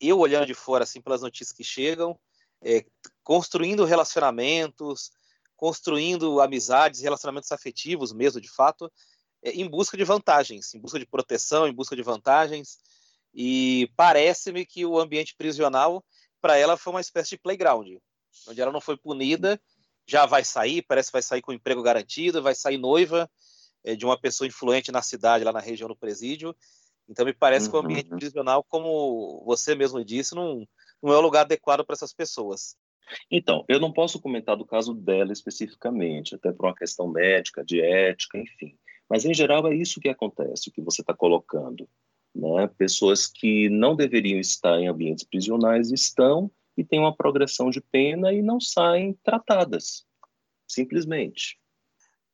eu 0.00 0.18
olhando 0.18 0.46
de 0.46 0.54
fora, 0.54 0.84
assim, 0.84 1.00
pelas 1.00 1.22
notícias 1.22 1.52
que 1.52 1.64
chegam, 1.64 2.18
é, 2.62 2.84
construindo 3.26 3.84
relacionamentos, 3.84 5.10
construindo 5.56 6.40
amizades, 6.40 7.00
relacionamentos 7.00 7.50
afetivos 7.50 8.12
mesmo, 8.12 8.40
de 8.40 8.48
fato, 8.48 8.88
é, 9.42 9.50
em 9.50 9.68
busca 9.68 9.96
de 9.96 10.04
vantagens, 10.04 10.72
em 10.72 10.78
busca 10.78 10.96
de 10.96 11.04
proteção, 11.04 11.66
em 11.66 11.72
busca 11.72 11.96
de 11.96 12.04
vantagens. 12.04 12.78
E 13.34 13.90
parece-me 13.96 14.64
que 14.64 14.86
o 14.86 14.96
ambiente 14.96 15.34
prisional, 15.36 16.04
para 16.40 16.56
ela, 16.56 16.76
foi 16.76 16.92
uma 16.92 17.00
espécie 17.00 17.30
de 17.30 17.38
playground, 17.38 17.96
onde 18.46 18.60
ela 18.60 18.70
não 18.70 18.80
foi 18.80 18.96
punida, 18.96 19.60
já 20.06 20.24
vai 20.24 20.44
sair, 20.44 20.82
parece 20.82 21.08
que 21.08 21.14
vai 21.14 21.22
sair 21.22 21.42
com 21.42 21.52
emprego 21.52 21.82
garantido, 21.82 22.40
vai 22.40 22.54
sair 22.54 22.78
noiva 22.78 23.28
é, 23.82 23.96
de 23.96 24.04
uma 24.04 24.16
pessoa 24.16 24.46
influente 24.46 24.92
na 24.92 25.02
cidade, 25.02 25.42
lá 25.42 25.52
na 25.52 25.58
região 25.58 25.88
do 25.88 25.96
presídio. 25.96 26.54
Então, 27.08 27.26
me 27.26 27.34
parece 27.34 27.66
uhum. 27.66 27.72
que 27.72 27.76
o 27.76 27.80
ambiente 27.80 28.12
uhum. 28.12 28.18
prisional, 28.18 28.62
como 28.62 29.42
você 29.44 29.74
mesmo 29.74 30.04
disse, 30.04 30.32
não, 30.32 30.64
não 31.02 31.12
é 31.12 31.16
o 31.16 31.20
lugar 31.20 31.40
adequado 31.40 31.84
para 31.84 31.94
essas 31.94 32.12
pessoas. 32.12 32.76
Então, 33.30 33.64
eu 33.68 33.78
não 33.80 33.92
posso 33.92 34.20
comentar 34.20 34.56
do 34.56 34.64
caso 34.64 34.94
dela 34.94 35.32
especificamente, 35.32 36.34
até 36.34 36.52
por 36.52 36.66
uma 36.66 36.74
questão 36.74 37.08
médica, 37.08 37.64
de 37.64 37.80
ética, 37.80 38.38
enfim. 38.38 38.76
Mas, 39.08 39.24
em 39.24 39.32
geral, 39.32 39.66
é 39.66 39.74
isso 39.74 40.00
que 40.00 40.08
acontece, 40.08 40.68
o 40.68 40.72
que 40.72 40.82
você 40.82 41.00
está 41.00 41.14
colocando. 41.14 41.88
Né? 42.34 42.66
Pessoas 42.76 43.26
que 43.26 43.68
não 43.68 43.96
deveriam 43.96 44.38
estar 44.38 44.78
em 44.78 44.88
ambientes 44.88 45.24
prisionais 45.24 45.90
estão 45.90 46.50
e 46.76 46.84
têm 46.84 46.98
uma 46.98 47.16
progressão 47.16 47.70
de 47.70 47.80
pena 47.80 48.32
e 48.32 48.42
não 48.42 48.60
saem 48.60 49.14
tratadas, 49.22 50.04
simplesmente. 50.68 51.58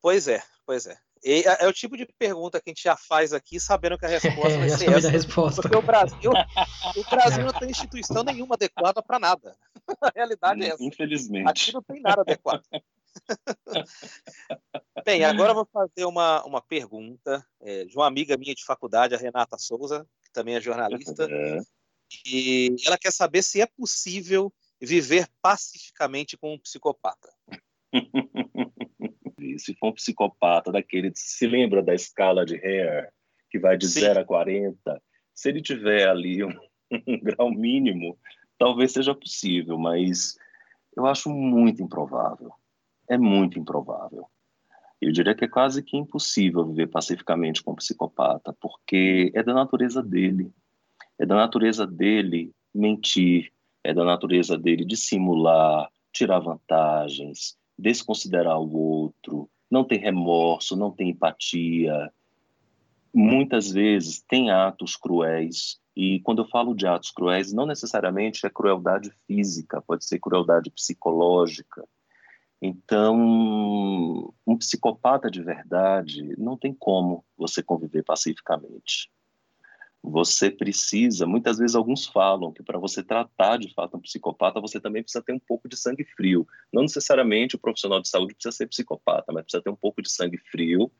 Pois 0.00 0.26
é, 0.26 0.42
pois 0.66 0.86
é. 0.86 0.96
E 1.24 1.44
é, 1.46 1.64
é 1.64 1.68
o 1.68 1.72
tipo 1.72 1.96
de 1.96 2.06
pergunta 2.18 2.60
que 2.60 2.68
a 2.68 2.72
gente 2.72 2.82
já 2.82 2.96
faz 2.96 3.32
aqui, 3.32 3.60
sabendo 3.60 3.96
que 3.96 4.04
a 4.04 4.08
resposta 4.08 4.48
é, 4.48 4.58
vai 4.58 4.68
ser 4.76 4.92
essa. 4.92 5.08
resposta. 5.08 5.62
Porque 5.62 5.76
o 5.76 5.82
Brasil, 5.82 6.32
o 6.96 7.10
Brasil 7.10 7.44
não 7.44 7.52
tem 7.52 7.70
instituição 7.70 8.24
nenhuma 8.24 8.56
adequada 8.56 9.02
para 9.02 9.18
nada. 9.18 9.56
A 10.02 10.12
realidade 10.14 10.62
é 10.62 10.68
essa. 10.68 10.82
Infelizmente. 10.82 11.48
Aqui 11.48 11.72
não 11.72 11.82
tem 11.82 12.00
nada 12.00 12.22
adequado. 12.22 12.62
Bem, 15.04 15.24
agora 15.24 15.50
eu 15.50 15.54
vou 15.54 15.68
fazer 15.72 16.04
uma, 16.06 16.44
uma 16.44 16.62
pergunta 16.62 17.44
é, 17.60 17.84
de 17.84 17.96
uma 17.96 18.06
amiga 18.06 18.36
minha 18.36 18.54
de 18.54 18.64
faculdade, 18.64 19.14
a 19.14 19.18
Renata 19.18 19.58
Souza, 19.58 20.06
que 20.24 20.32
também 20.32 20.56
é 20.56 20.60
jornalista. 20.60 21.26
É. 21.30 21.60
E 22.26 22.74
ela 22.86 22.98
quer 22.98 23.12
saber 23.12 23.42
se 23.42 23.60
é 23.60 23.66
possível 23.66 24.52
viver 24.80 25.28
pacificamente 25.40 26.36
com 26.36 26.54
um 26.54 26.58
psicopata. 26.58 27.28
Se 29.58 29.74
for 29.74 29.88
um 29.88 29.92
psicopata 29.92 30.72
daquele, 30.72 31.12
se 31.14 31.46
lembra 31.46 31.82
da 31.82 31.94
escala 31.94 32.44
de 32.44 32.56
Hare, 32.56 33.08
que 33.50 33.58
vai 33.58 33.76
de 33.76 33.88
Sim. 33.88 34.00
0 34.00 34.20
a 34.20 34.24
40, 34.24 35.02
se 35.34 35.48
ele 35.48 35.62
tiver 35.62 36.08
ali 36.08 36.44
um, 36.44 36.54
um 37.06 37.20
grau 37.20 37.50
mínimo, 37.50 38.18
talvez 38.58 38.92
seja 38.92 39.14
possível, 39.14 39.78
mas 39.78 40.36
eu 40.96 41.06
acho 41.06 41.30
muito 41.30 41.82
improvável 41.82 42.52
é 43.12 43.18
muito 43.18 43.58
improvável. 43.58 44.26
Eu 45.00 45.12
diria 45.12 45.34
que 45.34 45.44
é 45.44 45.48
quase 45.48 45.82
que 45.82 45.96
impossível 45.96 46.64
viver 46.64 46.86
pacificamente 46.88 47.62
com 47.62 47.72
um 47.72 47.76
psicopata, 47.76 48.56
porque 48.60 49.30
é 49.34 49.42
da 49.42 49.52
natureza 49.52 50.02
dele. 50.02 50.50
É 51.18 51.26
da 51.26 51.34
natureza 51.34 51.86
dele 51.86 52.52
mentir, 52.74 53.52
é 53.84 53.92
da 53.92 54.04
natureza 54.04 54.56
dele 54.56 54.84
dissimular, 54.84 55.90
tirar 56.12 56.38
vantagens, 56.38 57.56
desconsiderar 57.78 58.58
o 58.60 58.74
outro, 58.74 59.48
não 59.70 59.84
tem 59.84 59.98
remorso, 59.98 60.76
não 60.76 60.90
tem 60.90 61.10
empatia. 61.10 62.12
Muitas 63.14 63.70
vezes 63.70 64.22
tem 64.22 64.50
atos 64.50 64.96
cruéis, 64.96 65.80
e 65.94 66.20
quando 66.20 66.42
eu 66.42 66.48
falo 66.48 66.74
de 66.74 66.86
atos 66.86 67.10
cruéis, 67.10 67.52
não 67.52 67.66
necessariamente 67.66 68.46
é 68.46 68.50
crueldade 68.50 69.10
física, 69.26 69.82
pode 69.82 70.04
ser 70.04 70.18
crueldade 70.18 70.70
psicológica, 70.70 71.86
então, 72.64 74.32
um 74.46 74.56
psicopata 74.56 75.28
de 75.28 75.42
verdade 75.42 76.32
não 76.38 76.56
tem 76.56 76.72
como 76.72 77.24
você 77.36 77.60
conviver 77.60 78.04
pacificamente. 78.04 79.10
Você 80.02 80.50
precisa, 80.50 81.26
muitas 81.26 81.58
vezes 81.58 81.76
alguns 81.76 82.06
falam 82.06 82.52
que 82.52 82.62
para 82.62 82.78
você 82.78 83.04
tratar 83.04 83.56
de 83.56 83.72
fato 83.72 83.96
um 83.96 84.00
psicopata, 84.00 84.60
você 84.60 84.80
também 84.80 85.02
precisa 85.02 85.22
ter 85.22 85.32
um 85.32 85.38
pouco 85.38 85.68
de 85.68 85.76
sangue 85.76 86.04
frio. 86.04 86.46
Não 86.72 86.82
necessariamente 86.82 87.54
o 87.54 87.58
profissional 87.58 88.00
de 88.00 88.08
saúde 88.08 88.34
precisa 88.34 88.56
ser 88.56 88.66
psicopata, 88.66 89.32
mas 89.32 89.44
precisa 89.44 89.62
ter 89.62 89.70
um 89.70 89.76
pouco 89.76 90.02
de 90.02 90.10
sangue 90.10 90.38
frio 90.38 90.90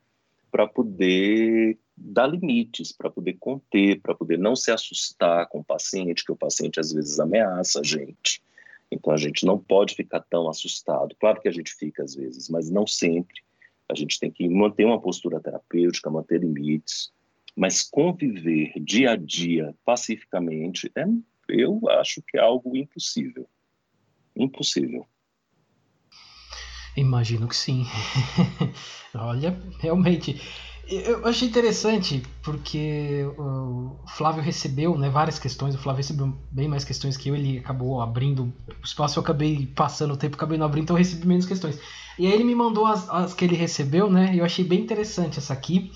para 0.49 0.65
poder 0.67 1.77
dar 1.97 2.27
limites, 2.27 2.91
para 2.91 3.09
poder 3.09 3.33
conter, 3.33 3.99
para 3.99 4.15
poder 4.15 4.37
não 4.37 4.55
se 4.55 4.71
assustar 4.71 5.47
com 5.47 5.59
o 5.59 5.63
paciente, 5.63 6.23
que 6.23 6.31
o 6.31 6.35
paciente 6.37 6.79
às 6.79 6.93
vezes 6.93 7.19
ameaça 7.19 7.81
a 7.81 7.83
gente. 7.83 8.41
Então 8.89 9.11
a 9.11 9.17
gente 9.17 9.45
não 9.45 9.57
pode 9.57 9.95
ficar 9.95 10.21
tão 10.21 10.47
assustado. 10.47 11.15
Claro 11.19 11.41
que 11.41 11.49
a 11.49 11.51
gente 11.51 11.73
fica 11.73 12.03
às 12.03 12.15
vezes, 12.15 12.49
mas 12.49 12.69
não 12.69 12.87
sempre. 12.87 13.41
A 13.89 13.95
gente 13.95 14.19
tem 14.19 14.31
que 14.31 14.47
manter 14.47 14.85
uma 14.85 15.01
postura 15.01 15.41
terapêutica, 15.41 16.09
manter 16.09 16.39
limites, 16.39 17.11
mas 17.55 17.83
conviver 17.83 18.73
dia 18.79 19.11
a 19.11 19.15
dia 19.15 19.75
pacificamente 19.85 20.91
é, 20.95 21.05
eu 21.47 21.79
acho 21.99 22.21
que 22.21 22.37
é 22.37 22.41
algo 22.41 22.75
impossível. 22.75 23.47
Impossível. 24.35 25.05
Imagino 26.95 27.47
que 27.47 27.55
sim. 27.55 27.85
Olha, 29.13 29.59
realmente 29.79 30.39
eu 30.87 31.25
achei 31.25 31.47
interessante 31.47 32.21
porque 32.41 33.23
o 33.37 33.97
Flávio 34.07 34.43
recebeu 34.43 34.97
né, 34.97 35.09
várias 35.09 35.39
questões. 35.39 35.75
O 35.75 35.77
Flávio 35.77 35.97
recebeu 35.97 36.37
bem 36.51 36.67
mais 36.67 36.83
questões 36.83 37.15
que 37.15 37.29
eu. 37.29 37.35
Ele 37.35 37.59
acabou 37.59 38.01
abrindo 38.01 38.43
o 38.67 38.85
espaço. 38.85 39.17
Eu 39.17 39.23
acabei 39.23 39.65
passando 39.67 40.13
o 40.13 40.17
tempo, 40.17 40.35
acabei 40.35 40.57
não 40.57 40.65
abrindo, 40.65 40.83
então 40.83 40.95
eu 40.95 40.99
recebi 40.99 41.25
menos 41.25 41.45
questões. 41.45 41.79
E 42.19 42.27
aí 42.27 42.33
ele 42.33 42.43
me 42.43 42.53
mandou 42.53 42.85
as, 42.85 43.09
as 43.09 43.33
que 43.33 43.45
ele 43.45 43.55
recebeu, 43.55 44.09
né? 44.09 44.35
E 44.35 44.39
eu 44.39 44.45
achei 44.45 44.63
bem 44.65 44.81
interessante 44.81 45.39
essa 45.39 45.53
aqui, 45.53 45.91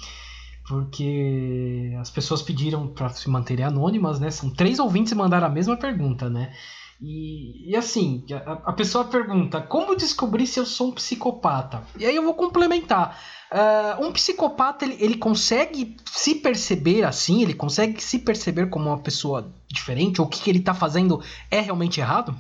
porque 0.67 1.93
as 1.99 2.12
pessoas 2.12 2.41
pediram 2.41 2.88
para 2.88 3.10
se 3.10 3.30
manterem 3.30 3.65
anônimas, 3.65 4.19
né? 4.19 4.30
São 4.30 4.49
três 4.49 4.80
ouvintes 4.80 5.13
que 5.13 5.17
mandaram 5.17 5.47
a 5.47 5.49
mesma 5.49 5.77
pergunta, 5.77 6.30
né? 6.30 6.53
E, 7.01 7.71
e 7.71 7.75
assim, 7.75 8.25
a, 8.32 8.69
a 8.69 8.73
pessoa 8.73 9.06
pergunta: 9.06 9.62
como 9.62 9.95
descobrir 9.95 10.45
se 10.45 10.60
eu 10.60 10.65
sou 10.65 10.89
um 10.89 10.91
psicopata? 10.91 11.84
E 11.97 12.06
aí 12.06 12.15
eu 12.15 12.23
vou 12.23 12.34
complementar. 12.34 13.17
Uh, 13.49 14.06
um 14.06 14.12
psicopata 14.12 14.84
ele, 14.84 14.97
ele 14.99 15.17
consegue 15.17 15.95
se 16.06 16.36
perceber 16.36 17.03
assim, 17.03 17.43
ele 17.43 17.53
consegue 17.53 18.03
se 18.03 18.19
perceber 18.19 18.69
como 18.69 18.89
uma 18.89 18.99
pessoa 18.99 19.49
diferente, 19.69 20.19
ou 20.19 20.27
o 20.27 20.30
que, 20.30 20.41
que 20.41 20.49
ele 20.49 20.60
está 20.60 20.73
fazendo 20.73 21.23
é 21.49 21.62
realmente 21.62 22.01
errado? 22.01 22.36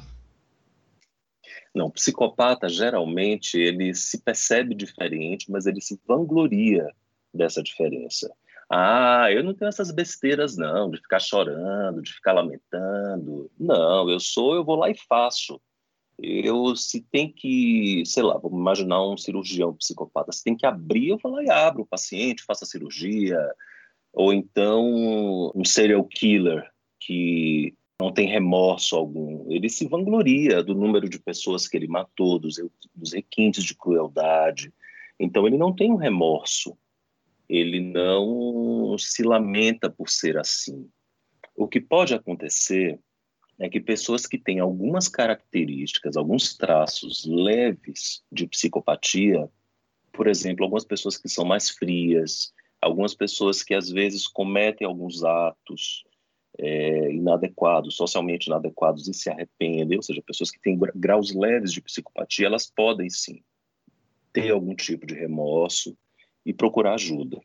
Não, 1.73 1.89
psicopata 1.89 2.67
geralmente 2.67 3.57
ele 3.57 3.93
se 3.93 4.17
percebe 4.17 4.75
diferente, 4.75 5.49
mas 5.49 5.65
ele 5.65 5.79
se 5.79 5.97
vangloria 6.05 6.91
dessa 7.37 7.63
diferença. 7.63 8.29
Ah, 8.69 9.31
eu 9.31 9.43
não 9.43 9.53
tenho 9.53 9.69
essas 9.69 9.91
besteiras 9.91 10.57
não, 10.57 10.89
de 10.89 10.97
ficar 10.97 11.19
chorando, 11.19 12.01
de 12.01 12.11
ficar 12.11 12.33
lamentando. 12.33 13.49
Não, 13.57 14.09
eu 14.09 14.19
sou, 14.19 14.55
eu 14.55 14.65
vou 14.65 14.75
lá 14.75 14.89
e 14.89 14.95
faço 15.07 15.61
eu 16.19 16.75
se 16.75 17.01
tem 17.01 17.31
que, 17.31 18.03
sei 18.05 18.23
lá, 18.23 18.37
vamos 18.37 18.59
imaginar 18.59 19.07
um 19.07 19.17
cirurgião 19.17 19.73
psicopata, 19.75 20.31
se 20.31 20.43
tem 20.43 20.55
que 20.55 20.65
abrir, 20.65 21.09
eu 21.09 21.17
vou 21.17 21.31
lá 21.31 21.43
e 21.43 21.49
abro 21.49 21.83
o 21.83 21.87
paciente, 21.87 22.43
faço 22.43 22.63
a 22.63 22.67
cirurgia, 22.67 23.37
ou 24.11 24.33
então 24.33 25.51
um 25.55 25.63
serial 25.63 26.03
killer 26.03 26.67
que 26.99 27.75
não 28.01 28.11
tem 28.11 28.27
remorso 28.27 28.95
algum. 28.95 29.51
Ele 29.51 29.69
se 29.69 29.87
vangloria 29.87 30.63
do 30.63 30.73
número 30.73 31.07
de 31.07 31.19
pessoas 31.19 31.67
que 31.67 31.77
ele 31.77 31.87
matou, 31.87 32.39
dos, 32.39 32.55
dos 32.95 33.13
requintes 33.13 33.63
de 33.63 33.75
crueldade. 33.75 34.73
Então, 35.19 35.47
ele 35.47 35.57
não 35.57 35.73
tem 35.73 35.91
um 35.91 35.95
remorso. 35.95 36.77
Ele 37.49 37.79
não 37.79 38.97
se 38.97 39.23
lamenta 39.23 39.89
por 39.89 40.09
ser 40.09 40.37
assim. 40.37 40.89
O 41.55 41.67
que 41.67 41.79
pode 41.79 42.13
acontecer 42.13 42.99
é 43.59 43.67
que 43.69 43.79
pessoas 43.79 44.25
que 44.25 44.37
têm 44.37 44.59
algumas 44.59 45.07
características, 45.07 46.15
alguns 46.15 46.55
traços 46.55 47.25
leves 47.25 48.23
de 48.31 48.47
psicopatia, 48.47 49.49
por 50.11 50.27
exemplo, 50.27 50.63
algumas 50.63 50.85
pessoas 50.85 51.17
que 51.17 51.27
são 51.27 51.45
mais 51.45 51.69
frias, 51.69 52.53
algumas 52.81 53.15
pessoas 53.15 53.63
que 53.63 53.73
às 53.73 53.89
vezes 53.89 54.27
cometem 54.27 54.85
alguns 54.85 55.23
atos 55.23 56.03
é, 56.59 57.11
inadequados, 57.11 57.95
socialmente 57.95 58.47
inadequados 58.47 59.07
e 59.07 59.13
se 59.13 59.29
arrependem, 59.29 59.97
ou 59.97 60.03
seja, 60.03 60.21
pessoas 60.21 60.51
que 60.51 60.59
têm 60.59 60.77
graus 60.95 61.33
leves 61.33 61.71
de 61.71 61.81
psicopatia, 61.81 62.47
elas 62.47 62.69
podem 62.69 63.09
sim 63.09 63.43
ter 64.33 64.51
algum 64.51 64.75
tipo 64.75 65.05
de 65.05 65.15
remorso 65.15 65.97
e 66.47 66.53
procurar 66.53 66.93
ajuda. 66.93 67.41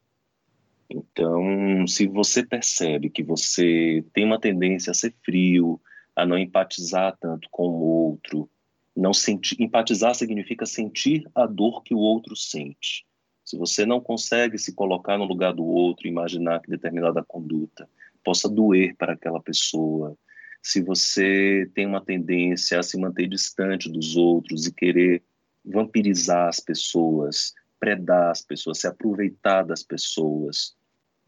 Então, 0.89 1.87
se 1.89 2.07
você 2.07 2.47
percebe 2.47 3.11
que 3.11 3.23
você 3.23 4.05
tem 4.13 4.25
uma 4.25 4.39
tendência 4.39 4.93
a 4.93 4.95
ser 4.95 5.13
frio, 5.25 5.81
a 6.15 6.25
não 6.25 6.39
empatizar 6.39 7.17
tanto 7.21 7.49
com 7.51 7.65
o 7.65 7.81
outro, 7.81 8.49
não 8.95 9.13
sentir, 9.13 9.61
empatizar 9.61 10.15
significa 10.15 10.65
sentir 10.65 11.29
a 11.35 11.47
dor 11.47 11.83
que 11.83 11.95
o 11.95 11.99
outro 11.99 12.37
sente. 12.37 13.05
Se 13.45 13.57
você 13.57 13.85
não 13.85 14.01
consegue 14.01 14.57
se 14.57 14.73
colocar 14.73 15.19
no 15.19 15.25
lugar 15.25 15.53
do 15.53 15.65
outro, 15.65 16.07
imaginar 16.07 16.61
que 16.61 16.71
determinada 16.71 17.25
conduta 17.25 17.89
possa 18.23 18.49
doer 18.49 18.95
para 18.97 19.15
aquela 19.15 19.43
pessoa, 19.43 20.17
se 20.63 20.81
você 20.81 21.69
tem 21.75 21.87
uma 21.87 22.01
tendência 22.01 22.79
a 22.79 22.85
se 22.85 22.97
manter 22.97 23.27
distante 23.27 23.91
dos 23.91 24.17
outros 24.17 24.67
e 24.67 24.73
querer 24.73 25.25
vampirizar 25.65 26.49
as 26.49 26.61
pessoas, 26.61 27.53
predar 27.83 28.31
as 28.31 28.41
pessoas, 28.41 28.79
se 28.79 28.87
aproveitar 28.87 29.65
das 29.65 29.83
pessoas, 29.83 30.77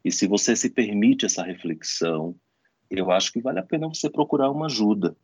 e 0.05 0.13
se 0.13 0.29
você 0.29 0.55
se 0.55 0.71
permite 0.71 1.27
essa 1.27 1.43
reflexão, 1.43 2.37
eu 2.89 3.11
acho 3.11 3.33
que 3.33 3.43
vale 3.43 3.59
a 3.59 3.65
pena 3.65 3.89
você 3.89 4.09
procurar 4.09 4.53
uma 4.53 4.67
ajuda. 4.67 5.17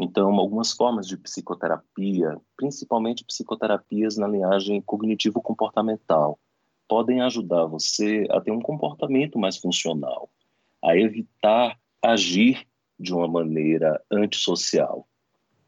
Então, 0.00 0.32
algumas 0.32 0.72
formas 0.72 1.06
de 1.06 1.16
psicoterapia, 1.16 2.36
principalmente 2.56 3.24
psicoterapias 3.24 4.16
na 4.16 4.26
linhagem 4.26 4.82
cognitivo-comportamental, 4.82 6.40
podem 6.88 7.20
ajudar 7.20 7.66
você 7.66 8.26
a 8.30 8.40
ter 8.40 8.50
um 8.50 8.60
comportamento 8.60 9.38
mais 9.38 9.56
funcional 9.56 10.28
a 10.82 10.96
evitar 10.96 11.78
agir 12.02 12.66
de 12.98 13.14
uma 13.14 13.28
maneira 13.28 14.02
antissocial. 14.10 15.06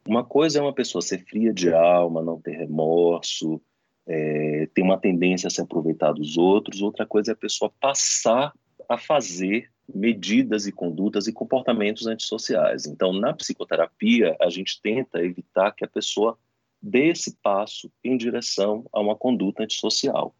Uma 0.09 0.25
coisa 0.25 0.59
é 0.59 0.62
uma 0.62 0.75
pessoa 0.75 1.01
ser 1.01 1.25
fria 1.27 1.55
de 1.55 1.73
alma, 1.73 2.23
não 2.23 2.40
ter 2.40 2.57
remorso, 2.57 3.62
é, 4.07 4.69
ter 4.75 4.83
uma 4.83 4.99
tendência 4.99 5.49
a 5.49 5.51
se 5.51 5.61
aproveitar 5.61 6.12
dos 6.12 6.37
outros, 6.37 6.81
outra 6.81 7.07
coisa 7.07 7.33
é 7.33 7.35
a 7.35 7.37
pessoa 7.37 7.73
passar 7.81 8.53
a 8.88 8.97
fazer 8.97 9.71
medidas 9.92 10.66
e 10.66 10.73
condutas 10.73 11.27
e 11.27 11.33
comportamentos 11.33 12.07
antissociais. 12.07 12.87
Então, 12.87 13.12
na 13.12 13.33
psicoterapia, 13.33 14.37
a 14.40 14.49
gente 14.49 14.81
tenta 14.81 15.23
evitar 15.23 15.73
que 15.73 15.85
a 15.85 15.88
pessoa 15.88 16.38
dê 16.83 17.09
esse 17.09 17.37
passo 17.42 17.90
em 18.03 18.16
direção 18.16 18.85
a 18.92 19.01
uma 19.01 19.16
conduta 19.16 19.62
antissocial. 19.62 20.35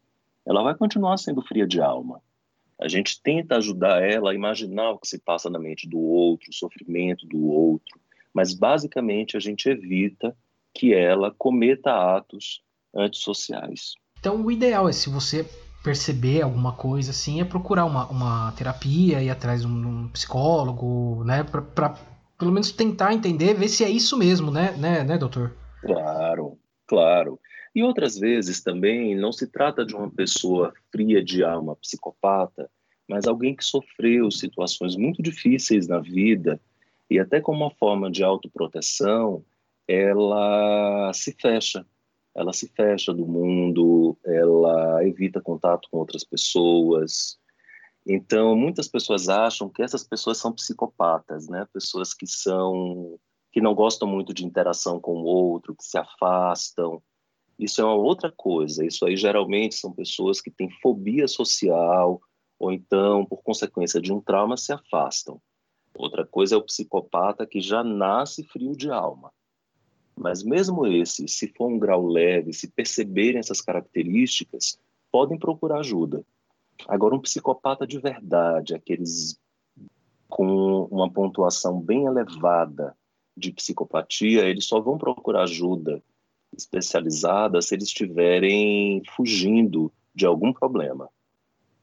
Ela 0.45 0.63
vai 0.63 0.75
continuar 0.75 1.17
sendo 1.17 1.41
fria 1.41 1.67
de 1.67 1.81
alma, 1.81 2.21
a 2.79 2.87
gente 2.87 3.19
tenta 3.21 3.57
ajudar 3.57 4.03
ela 4.03 4.31
a 4.31 4.35
imaginar 4.35 4.91
o 4.91 4.99
que 4.99 5.07
se 5.07 5.17
passa 5.19 5.49
na 5.49 5.57
mente 5.57 5.89
do 5.89 5.99
outro, 5.99 6.49
o 6.49 6.53
sofrimento 6.53 7.25
do 7.25 7.47
outro, 7.47 7.99
mas 8.31 8.53
basicamente 8.53 9.35
a 9.35 9.39
gente 9.39 9.67
evita 9.67 10.35
que 10.73 10.93
ela 10.93 11.33
cometa 11.35 11.91
atos 12.15 12.61
antissociais. 12.95 13.93
Então, 14.19 14.43
o 14.43 14.51
ideal 14.51 14.89
é 14.89 14.91
se 14.91 15.09
você 15.09 15.47
perceber 15.83 16.41
alguma 16.41 16.73
coisa 16.73 17.11
assim, 17.11 17.39
é 17.39 17.45
procurar 17.45 17.85
uma, 17.85 18.07
uma 18.07 18.51
terapia, 18.53 19.21
ir 19.21 19.29
atrás 19.29 19.61
de 19.61 19.67
um, 19.67 20.09
psicólogo, 20.09 21.23
né, 21.23 21.43
para 21.43 21.95
pelo 22.37 22.51
menos 22.51 22.71
tentar 22.71 23.13
entender, 23.13 23.53
ver 23.53 23.67
se 23.67 23.83
é 23.83 23.89
isso 23.89 24.17
mesmo, 24.17 24.51
né, 24.51 24.75
né, 24.77 25.03
né, 25.03 25.17
doutor? 25.17 25.55
Claro, 25.81 26.57
claro. 26.85 27.39
E 27.73 27.83
outras 27.83 28.17
vezes 28.17 28.61
também 28.61 29.15
não 29.15 29.31
se 29.31 29.47
trata 29.47 29.85
de 29.85 29.95
uma 29.95 30.09
pessoa 30.09 30.73
fria 30.91 31.23
de 31.23 31.43
alma, 31.43 31.75
psicopata, 31.77 32.69
mas 33.07 33.25
alguém 33.25 33.55
que 33.55 33.63
sofreu 33.63 34.29
situações 34.29 34.95
muito 34.95 35.21
difíceis 35.21 35.87
na 35.87 35.99
vida 35.99 36.59
e 37.09 37.19
até 37.19 37.39
como 37.39 37.63
uma 37.63 37.71
forma 37.71 38.11
de 38.11 38.23
autoproteção, 38.23 39.43
ela 39.87 41.11
se 41.13 41.33
fecha. 41.39 41.85
Ela 42.37 42.53
se 42.53 42.69
fecha 42.69 43.13
do 43.13 43.25
mundo, 43.25 44.15
ela 44.23 45.03
evita 45.03 45.41
contato 45.41 45.89
com 45.89 45.97
outras 45.97 46.23
pessoas. 46.23 47.37
Então, 48.05 48.55
muitas 48.55 48.87
pessoas 48.87 49.27
acham 49.27 49.67
que 49.69 49.81
essas 49.81 50.03
pessoas 50.03 50.37
são 50.37 50.53
psicopatas, 50.53 51.49
né? 51.49 51.67
Pessoas 51.73 52.13
que 52.13 52.27
são 52.27 53.19
que 53.51 53.59
não 53.59 53.73
gostam 53.73 54.07
muito 54.07 54.33
de 54.33 54.45
interação 54.45 54.99
com 54.99 55.13
o 55.13 55.23
outro, 55.23 55.75
que 55.75 55.83
se 55.83 55.97
afastam. 55.97 57.01
Isso 57.57 57.81
é 57.81 57.83
uma 57.83 57.95
outra 57.95 58.31
coisa. 58.31 58.85
Isso 58.85 59.03
aí 59.03 59.17
geralmente 59.17 59.73
são 59.73 59.91
pessoas 59.91 60.39
que 60.39 60.51
têm 60.51 60.69
fobia 60.79 61.27
social 61.27 62.21
ou 62.59 62.71
então, 62.71 63.25
por 63.25 63.41
consequência 63.43 64.01
de 64.01 64.11
um 64.11 64.19
trauma, 64.19 64.57
se 64.57 64.73
afastam. 64.73 65.41
Outra 65.95 66.25
coisa 66.25 66.55
é 66.55 66.57
o 66.57 66.63
psicopata 66.63 67.45
que 67.45 67.59
já 67.59 67.83
nasce 67.83 68.43
frio 68.43 68.75
de 68.75 68.89
alma. 68.91 69.31
Mas 70.17 70.43
mesmo 70.43 70.87
esse, 70.87 71.27
se 71.27 71.47
for 71.55 71.67
um 71.67 71.77
grau 71.77 72.07
leve, 72.07 72.51
se 72.51 72.67
perceberem 72.67 73.37
essas 73.37 73.61
características, 73.61 74.79
podem 75.11 75.37
procurar 75.37 75.79
ajuda. 75.79 76.25
Agora, 76.87 77.15
um 77.15 77.21
psicopata 77.21 77.85
de 77.85 77.99
verdade, 77.99 78.73
aqueles 78.73 79.39
com 80.27 80.83
uma 80.91 81.09
pontuação 81.09 81.79
bem 81.79 82.05
elevada 82.05 82.95
de 83.35 83.51
psicopatia, 83.51 84.45
eles 84.45 84.65
só 84.65 84.81
vão 84.81 84.97
procurar 84.97 85.43
ajuda 85.43 86.03
especializada 86.55 87.61
se 87.61 87.75
eles 87.75 87.87
estiverem 87.87 89.03
fugindo 89.15 89.91
de 90.13 90.25
algum 90.25 90.51
problema. 90.51 91.09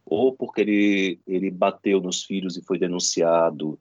Ou 0.04 0.32
porque 0.32 0.60
ele, 0.60 1.20
ele 1.26 1.50
bateu 1.50 2.00
nos 2.00 2.24
filhos 2.24 2.56
e 2.56 2.64
foi 2.64 2.78
denunciado 2.78 3.78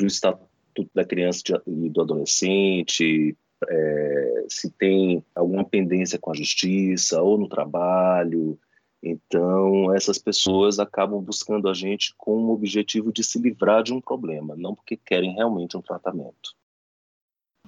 o 0.00 0.06
Estatuto 0.06 0.90
da 0.94 1.04
Criança 1.04 1.62
e 1.66 1.88
do 1.90 2.00
Adolescente, 2.00 3.36
é, 3.68 4.44
se 4.48 4.70
tem 4.70 5.24
alguma 5.34 5.64
pendência 5.64 6.18
com 6.18 6.30
a 6.30 6.34
justiça 6.34 7.20
ou 7.22 7.38
no 7.38 7.48
trabalho. 7.48 8.58
Então, 9.02 9.94
essas 9.94 10.18
pessoas 10.18 10.78
acabam 10.78 11.20
buscando 11.20 11.68
a 11.68 11.74
gente 11.74 12.14
com 12.16 12.32
o 12.32 12.52
objetivo 12.52 13.12
de 13.12 13.24
se 13.24 13.38
livrar 13.38 13.82
de 13.82 13.94
um 13.94 14.00
problema, 14.00 14.54
não 14.56 14.74
porque 14.74 14.96
querem 14.96 15.34
realmente 15.34 15.76
um 15.76 15.82
tratamento. 15.82 16.54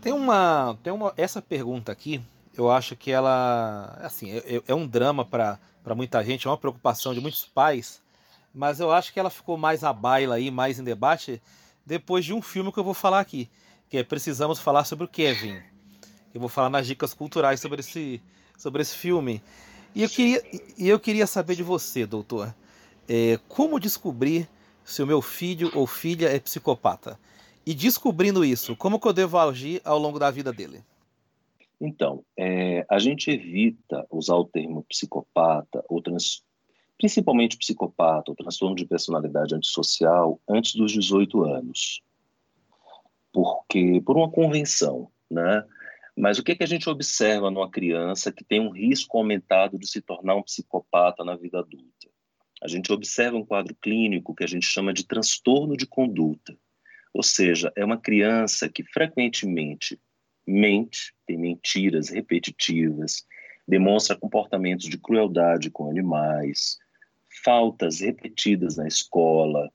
Tem 0.00 0.12
uma, 0.12 0.78
tem 0.82 0.92
uma 0.92 1.12
essa 1.16 1.40
pergunta 1.40 1.92
aqui 1.92 2.20
eu 2.56 2.70
acho 2.70 2.96
que 2.96 3.10
ela 3.10 3.98
assim 4.02 4.30
é, 4.30 4.62
é 4.66 4.74
um 4.74 4.86
drama 4.86 5.24
para 5.24 5.58
muita 5.94 6.22
gente, 6.24 6.46
é 6.46 6.50
uma 6.50 6.58
preocupação 6.58 7.14
de 7.14 7.20
muitos 7.20 7.44
pais, 7.44 8.02
mas 8.54 8.80
eu 8.80 8.92
acho 8.92 9.12
que 9.12 9.18
ela 9.18 9.30
ficou 9.30 9.56
mais 9.56 9.82
à 9.82 9.92
baila 9.92 10.36
aí, 10.36 10.50
mais 10.50 10.78
em 10.78 10.84
debate 10.84 11.40
depois 11.84 12.24
de 12.24 12.32
um 12.32 12.42
filme 12.42 12.70
que 12.70 12.78
eu 12.78 12.84
vou 12.84 12.94
falar 12.94 13.20
aqui, 13.20 13.50
que 13.88 13.98
é 13.98 14.04
Precisamos 14.04 14.58
falar 14.58 14.84
sobre 14.84 15.04
o 15.04 15.08
Kevin. 15.08 15.60
Eu 16.34 16.40
vou 16.40 16.48
falar 16.48 16.70
nas 16.70 16.86
dicas 16.86 17.12
culturais 17.12 17.60
sobre 17.60 17.80
esse 17.80 18.20
sobre 18.56 18.82
esse 18.82 18.96
filme. 18.96 19.42
E 19.94 20.02
eu 20.02 20.08
queria, 20.08 20.42
e 20.78 20.88
eu 20.88 21.00
queria 21.00 21.26
saber 21.26 21.56
de 21.56 21.62
você, 21.62 22.06
doutor, 22.06 22.54
é, 23.08 23.38
como 23.48 23.80
descobrir 23.80 24.48
se 24.84 25.02
o 25.02 25.06
meu 25.06 25.20
filho 25.20 25.70
ou 25.74 25.86
filha 25.86 26.28
é 26.28 26.38
psicopata? 26.38 27.18
E 27.66 27.74
descobrindo 27.74 28.44
isso, 28.44 28.74
como 28.76 28.98
que 28.98 29.06
eu 29.06 29.12
devo 29.12 29.38
agir 29.38 29.80
ao 29.84 29.98
longo 29.98 30.18
da 30.18 30.30
vida 30.30 30.52
dele? 30.52 30.82
Então, 31.80 32.24
é, 32.36 32.86
a 32.88 32.98
gente 32.98 33.30
evita 33.30 34.06
usar 34.10 34.36
o 34.36 34.44
termo 34.44 34.84
psicopata, 34.84 35.84
ou 35.88 36.00
trans, 36.00 36.42
principalmente 36.96 37.56
psicopata, 37.56 38.30
ou 38.30 38.36
transtorno 38.36 38.76
de 38.76 38.86
personalidade 38.86 39.54
antissocial, 39.54 40.40
antes 40.48 40.74
dos 40.74 40.92
18 40.92 41.42
anos. 41.44 42.00
Porque, 43.32 44.00
por 44.04 44.16
uma 44.16 44.30
convenção, 44.30 45.08
né? 45.30 45.64
Mas 46.16 46.38
o 46.38 46.42
que, 46.42 46.54
que 46.54 46.62
a 46.62 46.66
gente 46.66 46.88
observa 46.88 47.50
numa 47.50 47.70
criança 47.70 48.30
que 48.30 48.44
tem 48.44 48.60
um 48.60 48.70
risco 48.70 49.16
aumentado 49.16 49.78
de 49.78 49.86
se 49.86 50.00
tornar 50.00 50.36
um 50.36 50.42
psicopata 50.42 51.24
na 51.24 51.36
vida 51.36 51.58
adulta? 51.58 52.08
A 52.62 52.68
gente 52.68 52.92
observa 52.92 53.36
um 53.36 53.44
quadro 53.44 53.74
clínico 53.74 54.34
que 54.34 54.44
a 54.44 54.46
gente 54.46 54.66
chama 54.66 54.92
de 54.92 55.06
transtorno 55.06 55.76
de 55.76 55.86
conduta. 55.86 56.56
Ou 57.12 57.22
seja, 57.22 57.72
é 57.76 57.84
uma 57.84 57.98
criança 57.98 58.68
que 58.68 58.84
frequentemente 58.84 59.98
mente, 60.46 61.14
tem 61.26 61.38
mentiras 61.38 62.08
repetitivas, 62.08 63.24
demonstra 63.66 64.16
comportamentos 64.16 64.86
de 64.86 64.98
crueldade 64.98 65.70
com 65.70 65.90
animais, 65.90 66.78
faltas 67.44 68.00
repetidas 68.00 68.76
na 68.76 68.86
escola, 68.86 69.70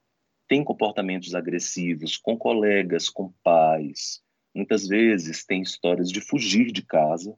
tem 0.48 0.64
comportamentos 0.64 1.36
agressivos 1.36 2.18
com 2.18 2.38
colegas, 2.38 3.10
com 3.10 3.34
pais. 3.44 4.22
Muitas 4.58 4.88
vezes 4.88 5.46
tem 5.46 5.62
histórias 5.62 6.12
de 6.12 6.20
fugir 6.20 6.72
de 6.72 6.82
casa 6.82 7.38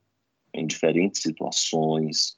em 0.54 0.66
diferentes 0.66 1.22
situações. 1.22 2.38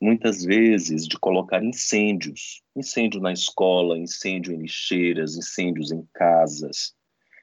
Muitas 0.00 0.44
vezes 0.44 1.08
de 1.08 1.18
colocar 1.18 1.60
incêndios, 1.60 2.62
incêndio 2.76 3.20
na 3.20 3.32
escola, 3.32 3.98
incêndio 3.98 4.52
em 4.52 4.58
lixeiras, 4.58 5.36
incêndios 5.36 5.90
em 5.90 6.06
casas, 6.14 6.94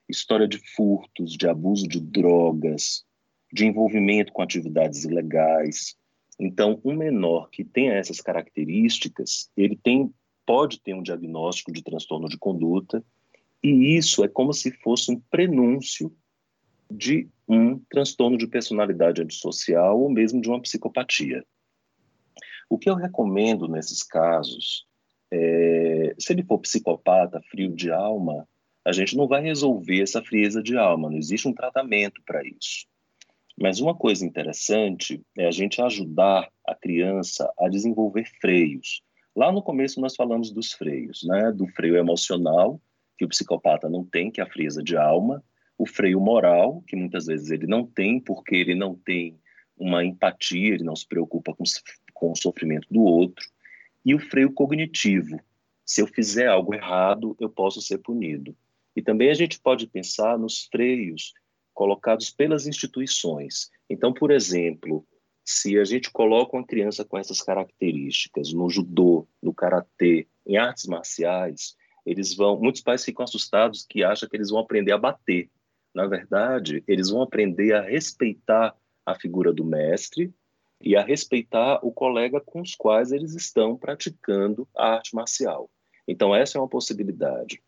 história 0.07 0.47
de 0.47 0.57
furtos, 0.73 1.33
de 1.33 1.49
abuso 1.49 1.85
de 1.85 1.99
drogas, 1.99 3.03
de 3.51 3.65
envolvimento 3.65 4.31
com 4.31 4.41
atividades 4.41 5.03
ilegais. 5.03 5.97
Então, 6.39 6.79
um 6.85 6.95
menor 6.95 7.49
que 7.49 7.65
tenha 7.65 7.95
essas 7.95 8.21
características, 8.21 9.51
ele 9.57 9.75
tem 9.75 10.13
pode 10.45 10.79
ter 10.79 10.93
um 10.93 11.03
diagnóstico 11.03 11.73
de 11.73 11.83
transtorno 11.83 12.29
de 12.29 12.37
conduta, 12.37 13.03
e 13.61 13.97
isso 13.97 14.23
é 14.23 14.29
como 14.29 14.53
se 14.53 14.71
fosse 14.71 15.11
um 15.11 15.19
prenúncio 15.29 16.15
de 16.89 17.29
um 17.47 17.79
transtorno 17.89 18.37
de 18.37 18.47
personalidade 18.47 19.21
antissocial 19.21 19.99
ou 19.99 20.09
mesmo 20.09 20.41
de 20.41 20.49
uma 20.49 20.61
psicopatia. 20.61 21.43
O 22.69 22.77
que 22.77 22.89
eu 22.89 22.95
recomendo 22.95 23.67
nesses 23.67 24.03
casos, 24.03 24.85
é, 25.31 26.15
se 26.19 26.33
ele 26.33 26.43
for 26.43 26.59
psicopata, 26.59 27.41
frio 27.49 27.73
de 27.73 27.91
alma, 27.91 28.47
a 28.85 28.91
gente 28.91 29.15
não 29.15 29.27
vai 29.27 29.41
resolver 29.41 30.01
essa 30.01 30.23
frieza 30.23 30.61
de 30.61 30.77
alma, 30.77 31.09
não 31.09 31.17
existe 31.17 31.47
um 31.47 31.53
tratamento 31.53 32.21
para 32.25 32.41
isso. 32.43 32.87
Mas 33.61 33.81
uma 33.81 33.93
coisa 33.93 34.25
interessante 34.25 35.21
é 35.37 35.45
a 35.45 35.51
gente 35.51 35.81
ajudar 35.81 36.49
a 36.65 36.73
criança 36.73 37.51
a 37.59 37.67
desenvolver 37.67 38.25
freios. 38.39 39.01
Lá 39.35 39.51
no 39.51 39.61
começo 39.61 39.99
nós 39.99 40.15
falamos 40.15 40.51
dos 40.51 40.71
freios, 40.71 41.23
né? 41.23 41.51
Do 41.51 41.67
freio 41.67 41.97
emocional, 41.97 42.79
que 43.17 43.25
o 43.25 43.27
psicopata 43.27 43.89
não 43.89 44.05
tem, 44.05 44.31
que 44.31 44.39
é 44.39 44.43
a 44.43 44.49
frieza 44.49 44.81
de 44.81 44.95
alma, 44.95 45.43
o 45.79 45.85
freio 45.85 46.19
moral, 46.19 46.83
que 46.85 46.95
muitas 46.95 47.25
vezes 47.25 47.49
ele 47.49 47.65
não 47.65 47.85
tem, 47.87 48.19
porque 48.19 48.53
ele 48.53 48.75
não 48.75 48.93
tem 48.93 49.39
uma 49.77 50.03
empatia, 50.03 50.73
ele 50.73 50.83
não 50.83 50.95
se 50.95 51.07
preocupa 51.07 51.55
com, 51.55 51.63
com 52.13 52.31
o 52.33 52.35
sofrimento 52.35 52.85
do 52.91 53.01
outro, 53.01 53.49
e 54.05 54.13
o 54.13 54.19
freio 54.19 54.51
cognitivo. 54.51 55.39
Se 55.85 56.01
eu 56.01 56.07
fizer 56.07 56.47
algo 56.47 56.75
errado, 56.75 57.35
eu 57.39 57.49
posso 57.49 57.81
ser 57.81 57.99
punido. 57.99 58.53
E 58.93 59.01
também 59.01 59.29
a 59.29 59.33
gente 59.33 59.57
pode 59.57 59.87
pensar 59.87 60.37
nos 60.37 60.65
freios 60.65 61.33
colocados 61.73 62.29
pelas 62.29 62.67
instituições. 62.67 63.71
Então, 63.89 64.13
por 64.13 64.31
exemplo, 64.31 65.07
se 65.45 65.79
a 65.79 65.85
gente 65.85 66.11
coloca 66.11 66.57
uma 66.57 66.65
criança 66.65 67.05
com 67.05 67.17
essas 67.17 67.41
características 67.41 68.51
no 68.51 68.69
judô, 68.69 69.25
no 69.41 69.53
karatê, 69.53 70.27
em 70.45 70.57
artes 70.57 70.87
marciais, 70.87 71.77
eles 72.05 72.35
vão, 72.35 72.59
muitos 72.59 72.81
pais 72.81 73.05
ficam 73.05 73.23
assustados 73.23 73.85
que 73.87 74.03
acham 74.03 74.27
que 74.27 74.35
eles 74.35 74.49
vão 74.49 74.59
aprender 74.59 74.91
a 74.91 74.97
bater. 74.97 75.49
Na 75.93 76.05
verdade, 76.05 76.83
eles 76.87 77.09
vão 77.09 77.21
aprender 77.21 77.73
a 77.73 77.81
respeitar 77.81 78.75
a 79.05 79.15
figura 79.15 79.51
do 79.51 79.65
mestre 79.65 80.33
e 80.81 80.95
a 80.95 81.03
respeitar 81.03 81.79
o 81.83 81.91
colega 81.91 82.39
com 82.39 82.61
os 82.61 82.75
quais 82.75 83.11
eles 83.11 83.33
estão 83.33 83.75
praticando 83.75 84.67
a 84.75 84.93
arte 84.93 85.15
marcial. 85.15 85.69
Então, 86.07 86.33
essa 86.33 86.57
é 86.57 86.61
uma 86.61 86.67
possibilidade. 86.67 87.61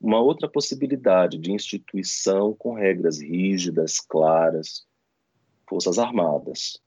Uma 0.00 0.20
outra 0.20 0.48
possibilidade 0.48 1.38
de 1.38 1.52
instituição 1.52 2.54
com 2.54 2.74
regras 2.74 3.20
rígidas, 3.20 4.00
claras, 4.00 4.84
Forças 5.68 5.98
Armadas. 5.98 6.80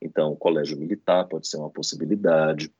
Então, 0.00 0.32
o 0.32 0.36
colégio 0.36 0.76
militar 0.76 1.28
pode 1.28 1.46
ser 1.46 1.58
uma 1.58 1.70
possibilidade. 1.70 2.72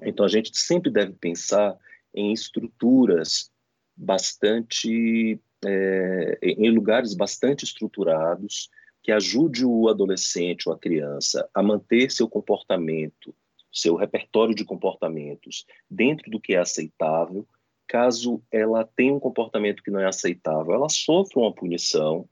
Então, 0.00 0.24
a 0.24 0.28
gente 0.28 0.56
sempre 0.56 0.90
deve 0.90 1.12
pensar 1.14 1.76
em 2.14 2.32
estruturas 2.32 3.50
bastante, 3.96 5.40
é, 5.66 6.38
em 6.42 6.70
lugares 6.70 7.14
bastante 7.14 7.64
estruturados 7.64 8.70
que 9.02 9.12
ajude 9.12 9.64
o 9.64 9.88
adolescente 9.88 10.68
ou 10.68 10.74
a 10.74 10.78
criança 10.78 11.48
a 11.54 11.62
manter 11.62 12.10
seu 12.10 12.28
comportamento, 12.28 13.34
seu 13.72 13.94
repertório 13.94 14.54
de 14.54 14.64
comportamentos 14.64 15.66
dentro 15.88 16.30
do 16.30 16.40
que 16.40 16.54
é 16.54 16.58
aceitável. 16.58 17.46
Caso 17.86 18.42
ela 18.50 18.88
tenha 18.96 19.14
um 19.14 19.20
comportamento 19.20 19.82
que 19.82 19.90
não 19.90 20.00
é 20.00 20.06
aceitável, 20.06 20.74
ela 20.74 20.88
sofra 20.88 21.40
uma 21.40 21.54
punição, 21.54 22.28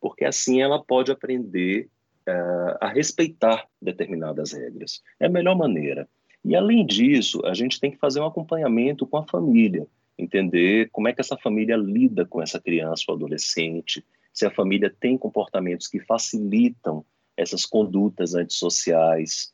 porque 0.00 0.24
assim 0.24 0.60
ela 0.60 0.82
pode 0.82 1.10
aprender 1.10 1.88
uh, 2.28 2.76
a 2.80 2.88
respeitar 2.88 3.66
determinadas 3.80 4.52
regras. 4.52 5.02
É 5.18 5.26
a 5.26 5.30
melhor 5.30 5.56
maneira. 5.56 6.08
E, 6.44 6.56
além 6.56 6.84
disso, 6.86 7.40
a 7.44 7.54
gente 7.54 7.78
tem 7.78 7.90
que 7.90 7.98
fazer 7.98 8.20
um 8.20 8.26
acompanhamento 8.26 9.06
com 9.06 9.18
a 9.18 9.26
família, 9.26 9.86
entender 10.18 10.88
como 10.90 11.08
é 11.08 11.12
que 11.12 11.20
essa 11.20 11.36
família 11.36 11.76
lida 11.76 12.26
com 12.26 12.42
essa 12.42 12.60
criança 12.60 13.04
ou 13.08 13.14
adolescente, 13.14 14.04
se 14.32 14.46
a 14.46 14.50
família 14.50 14.94
tem 15.00 15.18
comportamentos 15.18 15.86
que 15.88 16.00
facilitam 16.00 17.04
essas 17.36 17.64
condutas 17.64 18.34
antissociais. 18.34 19.52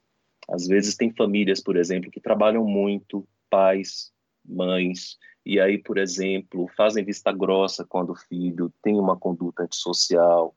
Às 0.49 0.67
vezes, 0.67 0.97
tem 0.97 1.13
famílias, 1.13 1.61
por 1.61 1.77
exemplo, 1.77 2.11
que 2.11 2.21
trabalham 2.21 2.65
muito, 2.65 3.27
pais, 3.49 4.13
mães, 4.45 5.19
e 5.45 5.61
aí, 5.61 5.79
por 5.79 5.99
exemplo, 5.99 6.69
fazem 6.77 7.05
vista 7.05 7.33
grossa 7.33 7.85
quando 7.85 8.11
o 8.11 8.17
filho 8.17 8.73
tem 8.83 8.99
uma 8.99 9.17
conduta 9.17 9.63
antissocial, 9.63 10.55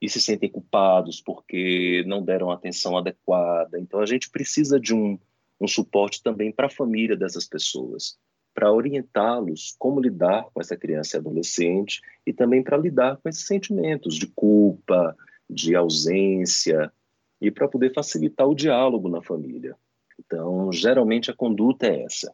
e 0.00 0.08
se 0.08 0.20
sentem 0.20 0.50
culpados 0.50 1.20
porque 1.20 2.04
não 2.06 2.22
deram 2.22 2.50
atenção 2.50 2.96
adequada. 2.98 3.78
Então, 3.78 4.00
a 4.00 4.06
gente 4.06 4.30
precisa 4.30 4.78
de 4.78 4.94
um, 4.94 5.18
um 5.60 5.66
suporte 5.66 6.22
também 6.22 6.52
para 6.52 6.66
a 6.66 6.70
família 6.70 7.16
dessas 7.16 7.46
pessoas, 7.46 8.18
para 8.56 8.72
orientá-los 8.72 9.76
como 9.78 10.00
lidar 10.00 10.46
com 10.52 10.62
essa 10.62 10.74
criança 10.74 11.16
e 11.16 11.20
adolescente 11.20 12.00
e 12.26 12.32
também 12.32 12.62
para 12.62 12.78
lidar 12.78 13.18
com 13.18 13.28
esses 13.28 13.46
sentimentos 13.46 14.14
de 14.14 14.26
culpa, 14.28 15.14
de 15.48 15.76
ausência 15.76 16.90
e 17.38 17.50
para 17.50 17.68
poder 17.68 17.92
facilitar 17.92 18.48
o 18.48 18.54
diálogo 18.54 19.10
na 19.10 19.20
família. 19.20 19.76
Então, 20.18 20.72
geralmente 20.72 21.30
a 21.30 21.34
conduta 21.36 21.86
é 21.86 22.04
essa. 22.04 22.32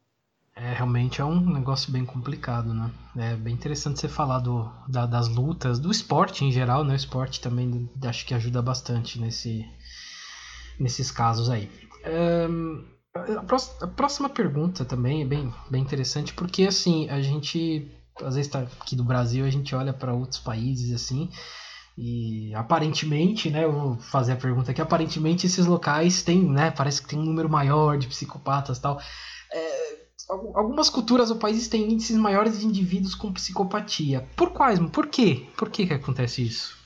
É, 0.54 0.74
realmente 0.74 1.20
é 1.20 1.24
um 1.24 1.40
negócio 1.40 1.90
bem 1.90 2.04
complicado, 2.04 2.72
né? 2.72 2.90
É 3.16 3.34
bem 3.34 3.54
interessante 3.54 3.98
você 3.98 4.08
falar 4.08 4.38
do, 4.38 4.70
da, 4.88 5.06
das 5.06 5.26
lutas, 5.26 5.80
do 5.80 5.90
esporte 5.90 6.44
em 6.44 6.52
geral, 6.52 6.84
né? 6.84 6.92
O 6.92 6.96
esporte 6.96 7.40
também 7.40 7.90
acho 8.06 8.24
que 8.24 8.34
ajuda 8.34 8.62
bastante 8.62 9.18
nesse, 9.18 9.66
nesses 10.78 11.10
casos 11.10 11.50
aí. 11.50 11.68
Um, 12.06 12.84
a, 13.14 13.86
próxima 13.86 14.28
pergunta 14.28 14.84
também 14.84 15.22
é 15.22 15.24
bem, 15.24 15.52
bem 15.70 15.82
interessante, 15.82 16.32
porque 16.32 16.64
assim, 16.64 17.08
a 17.08 17.20
gente, 17.20 17.90
às 18.22 18.36
vezes 18.36 18.50
tá 18.50 18.60
aqui 18.60 18.96
do 18.96 19.04
Brasil, 19.04 19.44
a 19.44 19.50
gente 19.50 19.74
olha 19.74 19.92
para 19.92 20.14
outros 20.14 20.38
países 20.38 20.94
assim, 20.94 21.28
e 21.96 22.54
aparentemente, 22.54 23.50
né, 23.50 23.64
eu 23.64 23.72
vou 23.72 23.96
fazer 23.98 24.32
a 24.32 24.36
pergunta 24.36 24.70
aqui, 24.70 24.80
aparentemente 24.80 25.46
esses 25.46 25.66
locais 25.66 26.22
têm, 26.22 26.42
né, 26.42 26.70
parece 26.70 27.02
que 27.02 27.08
tem 27.08 27.18
um 27.18 27.24
número 27.24 27.50
maior 27.50 27.98
de 27.98 28.06
psicopatas 28.06 28.78
tal. 28.78 28.98
É, 29.52 30.02
algumas 30.54 30.88
culturas 30.88 31.30
ou 31.30 31.36
países 31.36 31.68
têm 31.68 31.92
índices 31.92 32.16
maiores 32.16 32.60
de 32.60 32.66
indivíduos 32.66 33.14
com 33.14 33.32
psicopatia. 33.32 34.26
Por 34.34 34.52
quais? 34.52 34.78
Por 34.90 35.08
quê? 35.08 35.46
Por 35.56 35.68
que, 35.68 35.86
que 35.86 35.92
acontece 35.92 36.42
isso? 36.42 36.78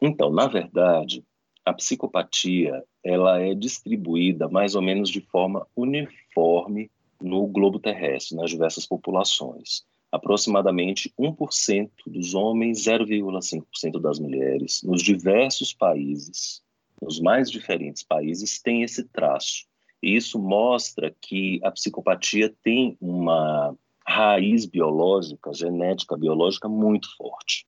Então, 0.00 0.32
na 0.32 0.46
verdade, 0.46 1.24
a 1.64 1.72
psicopatia 1.72 2.82
ela 3.04 3.40
é 3.40 3.54
distribuída 3.54 4.48
mais 4.48 4.74
ou 4.74 4.82
menos 4.82 5.10
de 5.10 5.20
forma 5.20 5.66
uniforme 5.76 6.90
no 7.20 7.46
globo 7.46 7.78
terrestre, 7.78 8.36
nas 8.36 8.50
diversas 8.50 8.86
populações. 8.86 9.84
Aproximadamente 10.10 11.12
1% 11.18 11.90
dos 12.06 12.34
homens, 12.34 12.84
0,5% 12.84 14.00
das 14.00 14.18
mulheres, 14.18 14.82
nos 14.82 15.02
diversos 15.02 15.72
países, 15.72 16.62
nos 17.00 17.20
mais 17.20 17.50
diferentes 17.50 18.02
países, 18.02 18.60
tem 18.60 18.82
esse 18.82 19.04
traço. 19.04 19.66
E 20.02 20.16
isso 20.16 20.38
mostra 20.38 21.14
que 21.20 21.60
a 21.62 21.70
psicopatia 21.70 22.52
tem 22.62 22.96
uma 23.00 23.76
raiz 24.06 24.66
biológica, 24.66 25.52
genética 25.52 26.16
biológica 26.16 26.68
muito 26.68 27.14
forte. 27.16 27.66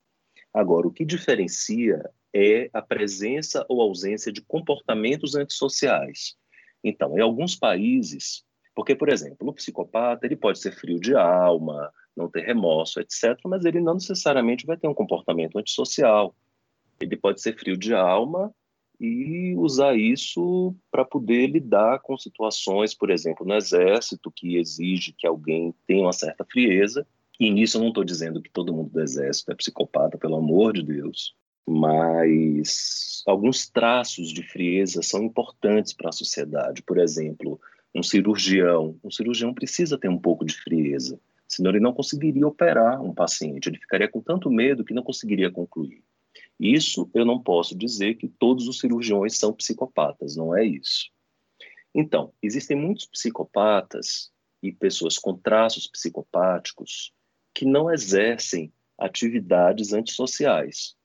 Agora, 0.53 0.87
o 0.87 0.91
que 0.91 1.05
diferencia 1.05 2.03
é 2.33 2.69
a 2.73 2.81
presença 2.81 3.65
ou 3.69 3.81
ausência 3.81 4.31
de 4.31 4.41
comportamentos 4.41 5.35
antissociais. 5.35 6.35
Então, 6.83 7.17
em 7.17 7.21
alguns 7.21 7.55
países, 7.55 8.43
porque, 8.75 8.95
por 8.95 9.09
exemplo, 9.09 9.47
o 9.47 9.53
psicopata 9.53 10.25
ele 10.25 10.35
pode 10.35 10.59
ser 10.59 10.71
frio 10.71 10.99
de 10.99 11.15
alma, 11.15 11.91
não 12.15 12.29
ter 12.29 12.41
remorso, 12.41 12.99
etc., 12.99 13.39
mas 13.45 13.65
ele 13.65 13.79
não 13.79 13.95
necessariamente 13.95 14.65
vai 14.65 14.77
ter 14.77 14.87
um 14.87 14.93
comportamento 14.93 15.57
antissocial. 15.57 16.35
Ele 16.99 17.15
pode 17.15 17.41
ser 17.41 17.57
frio 17.57 17.77
de 17.77 17.93
alma 17.93 18.53
e 18.99 19.55
usar 19.57 19.95
isso 19.95 20.75
para 20.91 21.03
poder 21.03 21.47
lidar 21.47 21.99
com 21.99 22.17
situações, 22.17 22.93
por 22.93 23.09
exemplo, 23.09 23.45
no 23.45 23.55
exército, 23.55 24.31
que 24.31 24.57
exige 24.57 25.13
que 25.13 25.27
alguém 25.27 25.73
tenha 25.85 26.03
uma 26.03 26.13
certa 26.13 26.45
frieza. 26.45 27.05
E 27.39 27.49
nisso 27.51 27.77
eu 27.77 27.81
não 27.81 27.89
estou 27.89 28.03
dizendo 28.03 28.41
que 28.41 28.51
todo 28.51 28.73
mundo 28.73 28.91
do 28.91 29.01
exército 29.01 29.51
é 29.51 29.55
psicopata, 29.55 30.17
pelo 30.17 30.35
amor 30.35 30.73
de 30.73 30.83
Deus, 30.83 31.35
mas 31.67 33.23
alguns 33.25 33.67
traços 33.67 34.31
de 34.31 34.43
frieza 34.43 35.01
são 35.01 35.23
importantes 35.23 35.93
para 35.93 36.09
a 36.09 36.13
sociedade. 36.13 36.81
Por 36.83 36.97
exemplo, 36.97 37.59
um 37.95 38.03
cirurgião. 38.03 38.97
Um 39.03 39.11
cirurgião 39.11 39.53
precisa 39.53 39.97
ter 39.97 40.09
um 40.09 40.17
pouco 40.17 40.45
de 40.45 40.53
frieza. 40.53 41.19
senão 41.47 41.69
ele 41.69 41.79
não 41.79 41.93
conseguiria 41.93 42.47
operar 42.47 43.01
um 43.01 43.13
paciente, 43.13 43.69
ele 43.69 43.77
ficaria 43.77 44.07
com 44.07 44.19
tanto 44.19 44.49
medo 44.49 44.83
que 44.83 44.93
não 44.93 45.03
conseguiria 45.03 45.51
concluir. 45.51 46.03
Isso 46.59 47.09
eu 47.13 47.25
não 47.25 47.39
posso 47.39 47.77
dizer 47.77 48.15
que 48.15 48.27
todos 48.27 48.67
os 48.67 48.79
cirurgiões 48.79 49.37
são 49.37 49.53
psicopatas, 49.53 50.35
não 50.35 50.55
é 50.55 50.65
isso. 50.65 51.11
Então, 51.93 52.33
existem 52.41 52.75
muitos 52.75 53.05
psicopatas 53.05 54.31
e 54.63 54.71
pessoas 54.71 55.17
com 55.19 55.37
traços 55.37 55.85
psicopáticos 55.85 57.13
que 57.53 57.65
não 57.65 57.91
exercem 57.91 58.73
atividades 58.97 59.93
antissociais. 59.93 60.95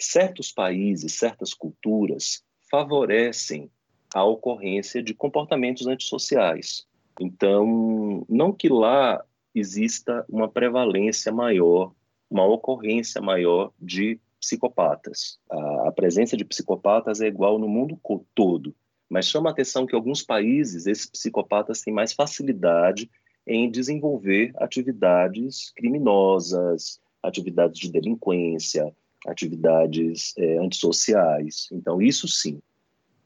Certos 0.00 0.50
países, 0.50 1.14
certas 1.14 1.52
culturas 1.52 2.42
favorecem 2.70 3.70
a 4.14 4.24
ocorrência 4.24 5.02
de 5.02 5.14
comportamentos 5.14 5.86
antissociais. 5.86 6.86
Então, 7.20 8.24
não 8.28 8.52
que 8.52 8.68
lá 8.68 9.22
exista 9.54 10.24
uma 10.28 10.48
prevalência 10.48 11.30
maior, 11.30 11.92
uma 12.30 12.46
ocorrência 12.46 13.20
maior 13.20 13.72
de 13.78 14.18
psicopatas. 14.40 15.38
A, 15.50 15.92
presença 15.92 16.36
de 16.36 16.44
psicopatas 16.44 17.20
é 17.20 17.26
igual 17.26 17.58
no 17.58 17.68
mundo 17.68 18.00
todo, 18.34 18.74
mas 19.08 19.26
chama 19.26 19.50
a 19.50 19.52
atenção 19.52 19.86
que 19.86 19.94
alguns 19.94 20.22
países 20.22 20.86
esses 20.86 21.06
psicopatas 21.06 21.82
têm 21.82 21.92
mais 21.92 22.12
facilidade 22.12 23.10
em 23.46 23.70
desenvolver 23.70 24.52
atividades 24.56 25.72
criminosas, 25.76 27.00
atividades 27.22 27.78
de 27.78 27.92
delinquência, 27.92 28.94
atividades 29.26 30.34
é, 30.36 30.58
antissociais. 30.58 31.68
Então, 31.72 32.00
isso 32.00 32.26
sim. 32.26 32.60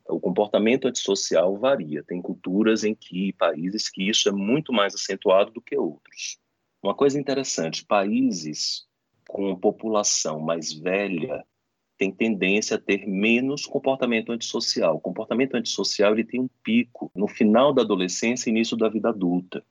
O 0.08 0.20
comportamento 0.20 0.86
antissocial 0.86 1.56
varia. 1.56 2.02
Tem 2.02 2.20
culturas 2.20 2.84
em 2.84 2.94
que, 2.94 3.32
países 3.32 3.88
que 3.88 4.08
isso 4.08 4.28
é 4.28 4.32
muito 4.32 4.72
mais 4.72 4.94
acentuado 4.94 5.50
do 5.50 5.62
que 5.62 5.76
outros. 5.76 6.38
Uma 6.82 6.94
coisa 6.94 7.18
interessante: 7.18 7.84
países 7.84 8.86
com 9.26 9.56
população 9.56 10.40
mais 10.40 10.72
velha 10.72 11.44
têm 11.96 12.12
tendência 12.12 12.76
a 12.76 12.80
ter 12.80 13.06
menos 13.06 13.64
comportamento 13.64 14.32
antissocial. 14.32 14.96
O 14.96 15.00
comportamento 15.00 15.54
antissocial 15.54 16.12
ele 16.12 16.24
tem 16.24 16.40
um 16.40 16.48
pico 16.62 17.10
no 17.14 17.26
final 17.26 17.72
da 17.72 17.82
adolescência 17.82 18.50
e 18.50 18.52
início 18.52 18.76
da 18.76 18.88
vida 18.88 19.08
adulta. 19.08 19.64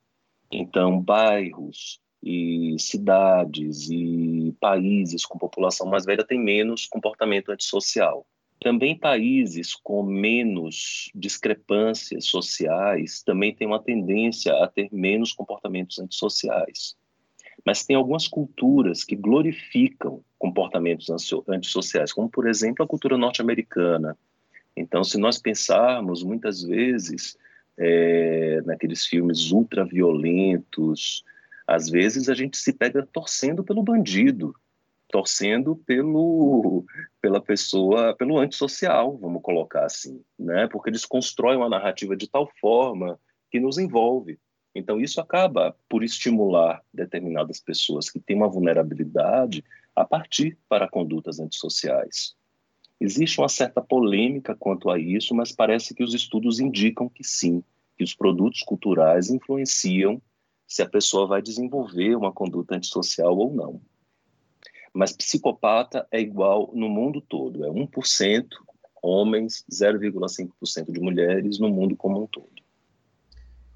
Então, 0.50 1.00
bairros 1.00 2.00
e 2.24 2.76
cidades 2.78 3.90
e 3.90 4.56
países 4.58 5.26
com 5.26 5.38
população 5.38 5.86
mais 5.86 6.06
velha 6.06 6.24
têm 6.24 6.42
menos 6.42 6.86
comportamento 6.86 7.50
antissocial. 7.50 8.26
Também 8.60 8.98
países 8.98 9.74
com 9.74 10.02
menos 10.02 11.10
discrepâncias 11.14 12.24
sociais 12.24 13.22
também 13.22 13.54
têm 13.54 13.66
uma 13.66 13.82
tendência 13.82 14.54
a 14.54 14.66
ter 14.66 14.88
menos 14.90 15.34
comportamentos 15.34 15.98
antissociais. 15.98 16.96
Mas 17.64 17.84
tem 17.84 17.94
algumas 17.94 18.26
culturas 18.26 19.04
que 19.04 19.16
glorificam 19.16 20.22
comportamentos 20.38 21.08
antissociais, 21.46 22.12
como, 22.12 22.28
por 22.28 22.48
exemplo, 22.48 22.82
a 22.82 22.88
cultura 22.88 23.18
norte-americana. 23.18 24.16
Então, 24.74 25.04
se 25.04 25.18
nós 25.18 25.38
pensarmos, 25.38 26.22
muitas 26.22 26.62
vezes, 26.62 27.36
é, 27.78 28.62
naqueles 28.64 29.06
filmes 29.06 29.50
ultraviolentos, 29.50 31.22
às 31.66 31.88
vezes 31.88 32.28
a 32.28 32.34
gente 32.34 32.56
se 32.56 32.72
pega 32.72 33.06
torcendo 33.06 33.64
pelo 33.64 33.82
bandido, 33.82 34.54
torcendo 35.08 35.76
pelo 35.76 36.84
pela 37.20 37.40
pessoa, 37.40 38.14
pelo 38.14 38.38
antissocial, 38.38 39.16
vamos 39.16 39.42
colocar 39.42 39.84
assim, 39.84 40.22
né? 40.38 40.66
Porque 40.68 40.90
eles 40.90 41.04
constroem 41.04 41.56
uma 41.56 41.68
narrativa 41.68 42.16
de 42.16 42.28
tal 42.28 42.50
forma 42.60 43.18
que 43.50 43.60
nos 43.60 43.78
envolve. 43.78 44.38
Então 44.74 45.00
isso 45.00 45.20
acaba 45.20 45.76
por 45.88 46.02
estimular 46.02 46.82
determinadas 46.92 47.60
pessoas 47.60 48.10
que 48.10 48.18
têm 48.18 48.36
uma 48.36 48.48
vulnerabilidade 48.48 49.64
a 49.94 50.04
partir 50.04 50.58
para 50.68 50.88
condutas 50.88 51.38
antissociais. 51.38 52.34
Existe 53.00 53.40
uma 53.40 53.48
certa 53.48 53.80
polêmica 53.80 54.56
quanto 54.58 54.90
a 54.90 54.98
isso, 54.98 55.34
mas 55.34 55.52
parece 55.52 55.94
que 55.94 56.02
os 56.02 56.14
estudos 56.14 56.58
indicam 56.58 57.08
que 57.08 57.22
sim, 57.22 57.62
que 57.96 58.02
os 58.02 58.14
produtos 58.14 58.62
culturais 58.62 59.30
influenciam 59.30 60.20
se 60.66 60.82
a 60.82 60.88
pessoa 60.88 61.26
vai 61.26 61.42
desenvolver 61.42 62.16
uma 62.16 62.32
conduta 62.32 62.74
antissocial 62.74 63.36
ou 63.36 63.54
não. 63.54 63.80
Mas 64.92 65.12
psicopata 65.12 66.06
é 66.10 66.20
igual 66.20 66.70
no 66.72 66.88
mundo 66.88 67.20
todo, 67.20 67.64
é 67.64 67.68
1% 67.68 68.46
homens, 69.02 69.64
0,5% 69.70 70.90
de 70.90 71.00
mulheres 71.00 71.58
no 71.58 71.68
mundo 71.68 71.94
como 71.94 72.22
um 72.22 72.26
todo. 72.26 72.48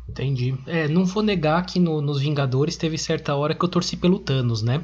Entendi. 0.09 0.57
É, 0.66 0.89
não 0.89 1.05
vou 1.05 1.22
negar 1.22 1.66
que 1.66 1.78
no, 1.78 2.01
nos 2.01 2.20
Vingadores 2.20 2.78
teve 2.78 2.97
certa 2.97 3.34
hora 3.34 3.55
que 3.55 3.62
eu 3.62 3.68
torci 3.68 3.95
pelo 3.95 4.18
Thanos, 4.18 4.62
né? 4.62 4.82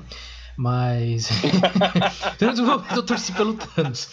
Mas. 0.56 1.28
eu 2.96 3.02
torci 3.04 3.32
pelo 3.32 3.54
Thanos. 3.54 4.08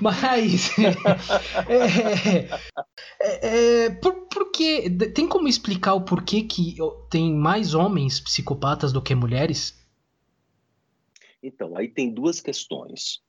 Mas. 0.00 0.70
é, 1.68 2.48
é, 3.20 3.86
é, 3.86 3.90
por, 3.90 4.28
por 4.28 4.50
que. 4.52 4.88
Tem 4.90 5.28
como 5.28 5.48
explicar 5.48 5.94
o 5.94 6.02
porquê 6.02 6.42
que 6.42 6.76
tem 7.10 7.34
mais 7.34 7.74
homens 7.74 8.20
psicopatas 8.20 8.92
do 8.92 9.02
que 9.02 9.14
mulheres? 9.14 9.78
Então, 11.42 11.76
aí 11.76 11.88
tem 11.88 12.12
duas 12.12 12.40
questões. 12.40 13.20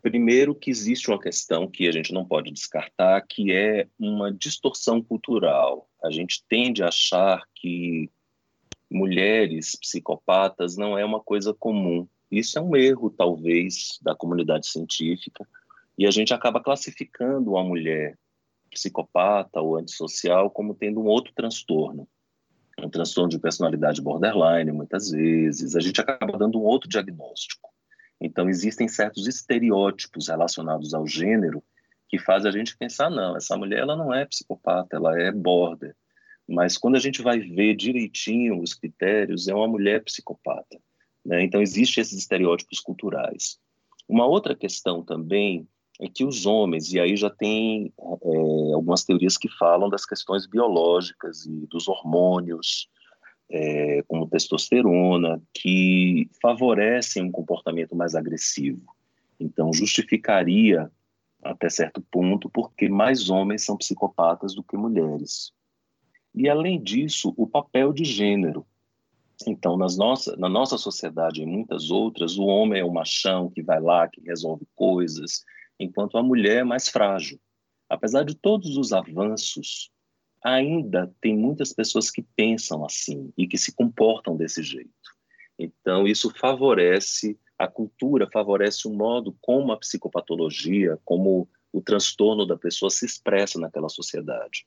Primeiro, 0.00 0.54
que 0.54 0.70
existe 0.70 1.08
uma 1.10 1.20
questão 1.20 1.68
que 1.68 1.86
a 1.86 1.92
gente 1.92 2.12
não 2.12 2.24
pode 2.24 2.50
descartar, 2.50 3.24
que 3.28 3.52
é 3.52 3.86
uma 3.98 4.32
distorção 4.32 5.00
cultural. 5.00 5.88
A 6.02 6.10
gente 6.10 6.42
tende 6.48 6.82
a 6.82 6.88
achar 6.88 7.42
que 7.54 8.10
mulheres 8.92 9.76
psicopatas 9.76 10.76
não 10.76 10.98
é 10.98 11.04
uma 11.04 11.20
coisa 11.20 11.54
comum. 11.54 12.06
Isso 12.30 12.58
é 12.58 12.62
um 12.62 12.76
erro, 12.76 13.10
talvez, 13.10 13.98
da 14.02 14.14
comunidade 14.14 14.66
científica. 14.66 15.46
E 15.98 16.06
a 16.06 16.10
gente 16.10 16.32
acaba 16.32 16.62
classificando 16.62 17.50
uma 17.50 17.64
mulher 17.64 18.16
psicopata 18.70 19.60
ou 19.60 19.76
antissocial 19.76 20.50
como 20.50 20.74
tendo 20.74 21.00
um 21.00 21.06
outro 21.06 21.32
transtorno. 21.34 22.08
Um 22.78 22.88
transtorno 22.88 23.28
de 23.28 23.38
personalidade 23.38 24.00
borderline, 24.00 24.72
muitas 24.72 25.10
vezes. 25.10 25.76
A 25.76 25.80
gente 25.80 26.00
acaba 26.00 26.38
dando 26.38 26.58
um 26.58 26.64
outro 26.64 26.88
diagnóstico. 26.88 27.70
Então, 28.20 28.48
existem 28.48 28.88
certos 28.88 29.26
estereótipos 29.26 30.28
relacionados 30.28 30.94
ao 30.94 31.06
gênero 31.06 31.62
que 32.08 32.18
fazem 32.18 32.50
a 32.50 32.52
gente 32.52 32.76
pensar: 32.76 33.10
não, 33.10 33.36
essa 33.36 33.56
mulher 33.56 33.80
ela 33.80 33.96
não 33.96 34.12
é 34.12 34.24
psicopata, 34.24 34.96
ela 34.96 35.20
é 35.20 35.30
border. 35.30 35.94
Mas 36.48 36.76
quando 36.76 36.96
a 36.96 37.00
gente 37.00 37.22
vai 37.22 37.38
ver 37.38 37.74
direitinho 37.74 38.60
os 38.60 38.74
critérios, 38.74 39.48
é 39.48 39.54
uma 39.54 39.68
mulher 39.68 40.02
psicopata. 40.04 40.80
Né? 41.24 41.42
Então, 41.44 41.62
existem 41.62 42.02
esses 42.02 42.18
estereótipos 42.18 42.80
culturais. 42.80 43.58
Uma 44.08 44.26
outra 44.26 44.54
questão 44.54 45.02
também 45.02 45.66
é 46.00 46.08
que 46.08 46.24
os 46.24 46.46
homens, 46.46 46.92
e 46.92 46.98
aí 46.98 47.16
já 47.16 47.30
tem 47.30 47.92
é, 47.98 48.72
algumas 48.74 49.04
teorias 49.04 49.36
que 49.36 49.48
falam 49.48 49.88
das 49.88 50.04
questões 50.04 50.46
biológicas 50.46 51.46
e 51.46 51.66
dos 51.66 51.86
hormônios, 51.86 52.88
é, 53.50 54.02
como 54.08 54.28
testosterona, 54.28 55.40
que 55.54 56.28
favorecem 56.40 57.22
um 57.22 57.30
comportamento 57.30 57.94
mais 57.94 58.14
agressivo. 58.14 58.82
Então, 59.38 59.72
justificaria, 59.72 60.90
até 61.42 61.68
certo 61.68 62.00
ponto, 62.10 62.48
porque 62.50 62.88
mais 62.88 63.28
homens 63.30 63.64
são 63.64 63.76
psicopatas 63.76 64.54
do 64.54 64.62
que 64.62 64.76
mulheres. 64.76 65.52
E, 66.34 66.48
além 66.48 66.82
disso, 66.82 67.34
o 67.36 67.46
papel 67.46 67.92
de 67.92 68.04
gênero. 68.04 68.66
Então, 69.46 69.76
nas 69.76 69.96
na 70.38 70.48
nossa 70.48 70.78
sociedade 70.78 71.42
e 71.42 71.46
muitas 71.46 71.90
outras, 71.90 72.38
o 72.38 72.44
homem 72.44 72.80
é 72.80 72.84
o 72.84 72.92
machão 72.92 73.50
que 73.50 73.62
vai 73.62 73.80
lá, 73.80 74.08
que 74.08 74.20
resolve 74.20 74.66
coisas, 74.74 75.44
enquanto 75.78 76.16
a 76.16 76.22
mulher 76.22 76.58
é 76.58 76.64
mais 76.64 76.88
frágil. 76.88 77.40
Apesar 77.88 78.24
de 78.24 78.34
todos 78.34 78.76
os 78.76 78.92
avanços, 78.92 79.90
ainda 80.42 81.12
tem 81.20 81.36
muitas 81.36 81.72
pessoas 81.72 82.10
que 82.10 82.22
pensam 82.22 82.84
assim 82.84 83.32
e 83.36 83.46
que 83.46 83.58
se 83.58 83.74
comportam 83.74 84.36
desse 84.36 84.62
jeito. 84.62 84.90
Então, 85.58 86.06
isso 86.06 86.30
favorece 86.30 87.38
a 87.58 87.68
cultura, 87.68 88.28
favorece 88.32 88.88
o 88.88 88.92
modo 88.92 89.36
como 89.40 89.72
a 89.72 89.76
psicopatologia, 89.76 90.98
como 91.04 91.48
o 91.72 91.80
transtorno 91.80 92.44
da 92.46 92.56
pessoa 92.56 92.90
se 92.90 93.06
expressa 93.06 93.58
naquela 93.58 93.88
sociedade. 93.88 94.66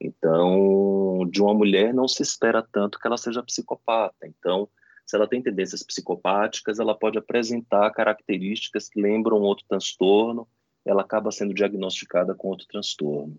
Então, 0.00 1.28
de 1.30 1.42
uma 1.42 1.52
mulher 1.52 1.92
não 1.92 2.08
se 2.08 2.22
espera 2.22 2.62
tanto 2.62 2.98
que 2.98 3.06
ela 3.06 3.18
seja 3.18 3.42
psicopata. 3.42 4.26
Então, 4.26 4.68
se 5.04 5.14
ela 5.14 5.28
tem 5.28 5.42
tendências 5.42 5.82
psicopáticas, 5.82 6.78
ela 6.78 6.96
pode 6.96 7.18
apresentar 7.18 7.90
características 7.90 8.88
que 8.88 9.00
lembram 9.00 9.42
outro 9.42 9.64
transtorno, 9.68 10.48
ela 10.84 11.02
acaba 11.02 11.30
sendo 11.30 11.52
diagnosticada 11.52 12.34
com 12.34 12.48
outro 12.48 12.66
transtorno. 12.66 13.38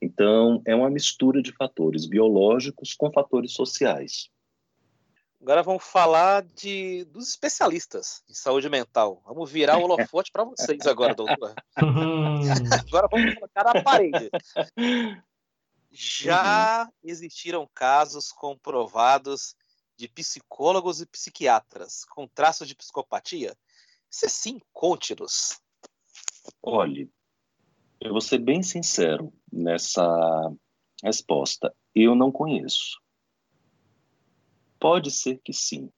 Então, 0.00 0.62
é 0.64 0.74
uma 0.74 0.88
mistura 0.88 1.42
de 1.42 1.52
fatores 1.52 2.06
biológicos 2.06 2.94
com 2.94 3.12
fatores 3.12 3.52
sociais. 3.52 4.30
Agora 5.42 5.62
vamos 5.62 5.84
falar 5.84 6.42
de, 6.42 7.04
dos 7.06 7.28
especialistas 7.28 8.22
em 8.28 8.34
saúde 8.34 8.68
mental. 8.68 9.22
Vamos 9.26 9.50
virar 9.50 9.78
o 9.78 9.82
holofote 9.82 10.30
para 10.30 10.44
vocês 10.44 10.86
agora, 10.86 11.14
doutor. 11.14 11.54
agora 12.88 13.08
vamos 13.10 13.34
colocar 13.34 13.64
na 13.64 13.82
parede. 13.82 14.30
Já 15.90 16.88
existiram 17.02 17.68
casos 17.74 18.30
comprovados 18.30 19.56
de 19.96 20.08
psicólogos 20.08 21.00
e 21.00 21.06
psiquiatras 21.06 22.04
com 22.04 22.28
traços 22.28 22.68
de 22.68 22.74
psicopatia? 22.74 23.56
Se 24.08 24.28
sim, 24.28 24.60
conte-nos. 24.72 25.60
Olhe, 26.62 27.10
eu 28.00 28.12
vou 28.12 28.20
ser 28.20 28.38
bem 28.38 28.62
sincero 28.62 29.32
nessa 29.52 30.02
resposta. 31.02 31.74
Eu 31.94 32.14
não 32.14 32.30
conheço. 32.30 33.00
Pode 34.78 35.10
ser 35.10 35.40
que 35.44 35.52
sim, 35.52 35.92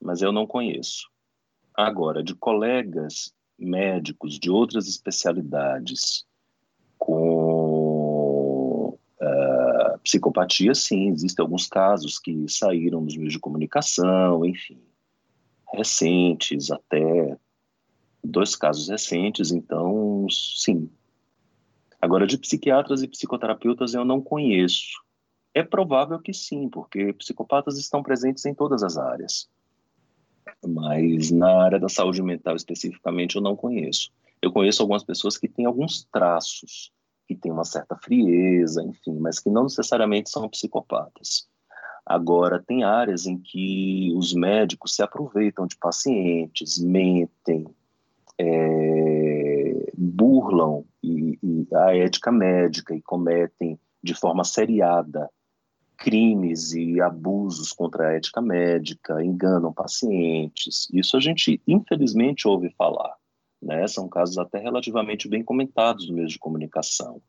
mas 0.00 0.22
eu 0.22 0.32
não 0.32 0.46
conheço. 0.46 1.10
Agora, 1.74 2.22
de 2.22 2.34
colegas 2.34 3.34
médicos 3.58 4.38
de 4.38 4.50
outras 4.50 4.88
especialidades 4.88 6.24
com 6.96 7.37
psicopatia, 10.08 10.74
sim, 10.74 11.10
existem 11.10 11.42
alguns 11.42 11.66
casos 11.66 12.18
que 12.18 12.48
saíram 12.48 13.02
nos 13.02 13.14
meios 13.14 13.34
de 13.34 13.38
comunicação, 13.38 14.42
enfim, 14.42 14.80
recentes, 15.70 16.70
até 16.70 17.36
dois 18.24 18.56
casos 18.56 18.88
recentes, 18.88 19.52
então, 19.52 20.26
sim. 20.30 20.88
Agora, 22.00 22.26
de 22.26 22.38
psiquiatras 22.38 23.02
e 23.02 23.08
psicoterapeutas 23.08 23.92
eu 23.92 24.02
não 24.02 24.18
conheço. 24.18 25.02
É 25.52 25.62
provável 25.62 26.18
que 26.18 26.32
sim, 26.32 26.70
porque 26.70 27.12
psicopatas 27.12 27.76
estão 27.76 28.02
presentes 28.02 28.46
em 28.46 28.54
todas 28.54 28.82
as 28.82 28.96
áreas. 28.96 29.46
Mas 30.66 31.30
na 31.30 31.64
área 31.64 31.78
da 31.78 31.88
saúde 31.90 32.22
mental 32.22 32.56
especificamente 32.56 33.36
eu 33.36 33.42
não 33.42 33.54
conheço. 33.54 34.10
Eu 34.40 34.52
conheço 34.52 34.80
algumas 34.80 35.04
pessoas 35.04 35.36
que 35.36 35.48
têm 35.48 35.66
alguns 35.66 36.04
traços, 36.04 36.92
que 37.28 37.36
têm 37.36 37.52
uma 37.52 37.64
certa 37.64 37.94
frieza, 37.94 38.82
enfim, 38.82 39.18
mas 39.18 39.38
que 39.38 39.50
não 39.50 39.64
necessariamente 39.64 40.30
são 40.30 40.48
psicopatas. 40.48 41.46
Agora, 42.04 42.64
tem 42.66 42.84
áreas 42.84 43.26
em 43.26 43.36
que 43.36 44.10
os 44.16 44.32
médicos 44.32 44.96
se 44.96 45.02
aproveitam 45.02 45.66
de 45.66 45.76
pacientes, 45.76 46.78
mentem, 46.78 47.66
é, 48.38 49.92
burlam 49.94 50.84
e, 51.02 51.38
e 51.42 51.68
a 51.74 51.94
ética 51.94 52.32
médica 52.32 52.94
e 52.94 53.02
cometem 53.02 53.78
de 54.02 54.14
forma 54.14 54.42
seriada 54.42 55.28
crimes 55.98 56.72
e 56.72 57.00
abusos 57.00 57.72
contra 57.72 58.08
a 58.08 58.12
ética 58.14 58.40
médica, 58.40 59.22
enganam 59.22 59.72
pacientes. 59.72 60.88
Isso 60.92 61.16
a 61.16 61.20
gente, 61.20 61.60
infelizmente, 61.66 62.48
ouve 62.48 62.70
falar. 62.70 63.17
Né? 63.60 63.86
São 63.86 64.08
casos 64.08 64.38
até 64.38 64.58
relativamente 64.58 65.28
bem 65.28 65.42
comentados 65.42 66.08
no 66.08 66.14
meio 66.14 66.28
de 66.28 66.38
comunicação. 66.38 67.20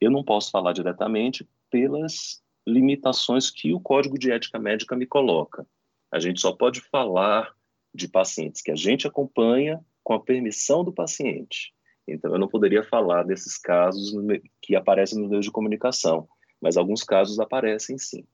Eu 0.00 0.10
não 0.10 0.24
posso 0.24 0.50
falar 0.50 0.72
diretamente 0.72 1.48
pelas 1.70 2.42
limitações 2.66 3.50
que 3.50 3.72
o 3.72 3.80
Código 3.80 4.18
de 4.18 4.30
Ética 4.30 4.58
Médica 4.58 4.96
me 4.96 5.06
coloca. 5.06 5.66
A 6.12 6.18
gente 6.18 6.40
só 6.40 6.52
pode 6.52 6.80
falar 6.80 7.54
de 7.94 8.08
pacientes 8.08 8.62
que 8.62 8.70
a 8.70 8.76
gente 8.76 9.06
acompanha 9.06 9.84
com 10.02 10.14
a 10.14 10.20
permissão 10.20 10.84
do 10.84 10.92
paciente. 10.92 11.72
Então, 12.06 12.32
eu 12.32 12.38
não 12.38 12.48
poderia 12.48 12.82
falar 12.82 13.24
desses 13.24 13.56
casos 13.58 14.12
que 14.60 14.74
aparecem 14.74 15.20
no 15.20 15.28
meio 15.28 15.42
de 15.42 15.50
comunicação 15.50 16.28
mas 16.60 16.76
alguns 16.76 17.02
casos 17.02 17.38
aparecem 17.40 17.96
sim. 17.96 18.26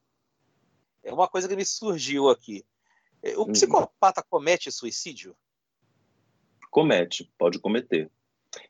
É 1.02 1.12
uma 1.12 1.28
coisa 1.28 1.46
que 1.48 1.54
me 1.54 1.64
surgiu 1.64 2.28
aqui. 2.28 2.66
É, 3.22 3.36
o 3.36 3.42
uhum. 3.42 3.52
psicopata 3.52 4.22
comete 4.28 4.72
suicídio? 4.72 5.36
Comete, 6.70 7.30
pode 7.38 7.58
cometer. 7.58 8.10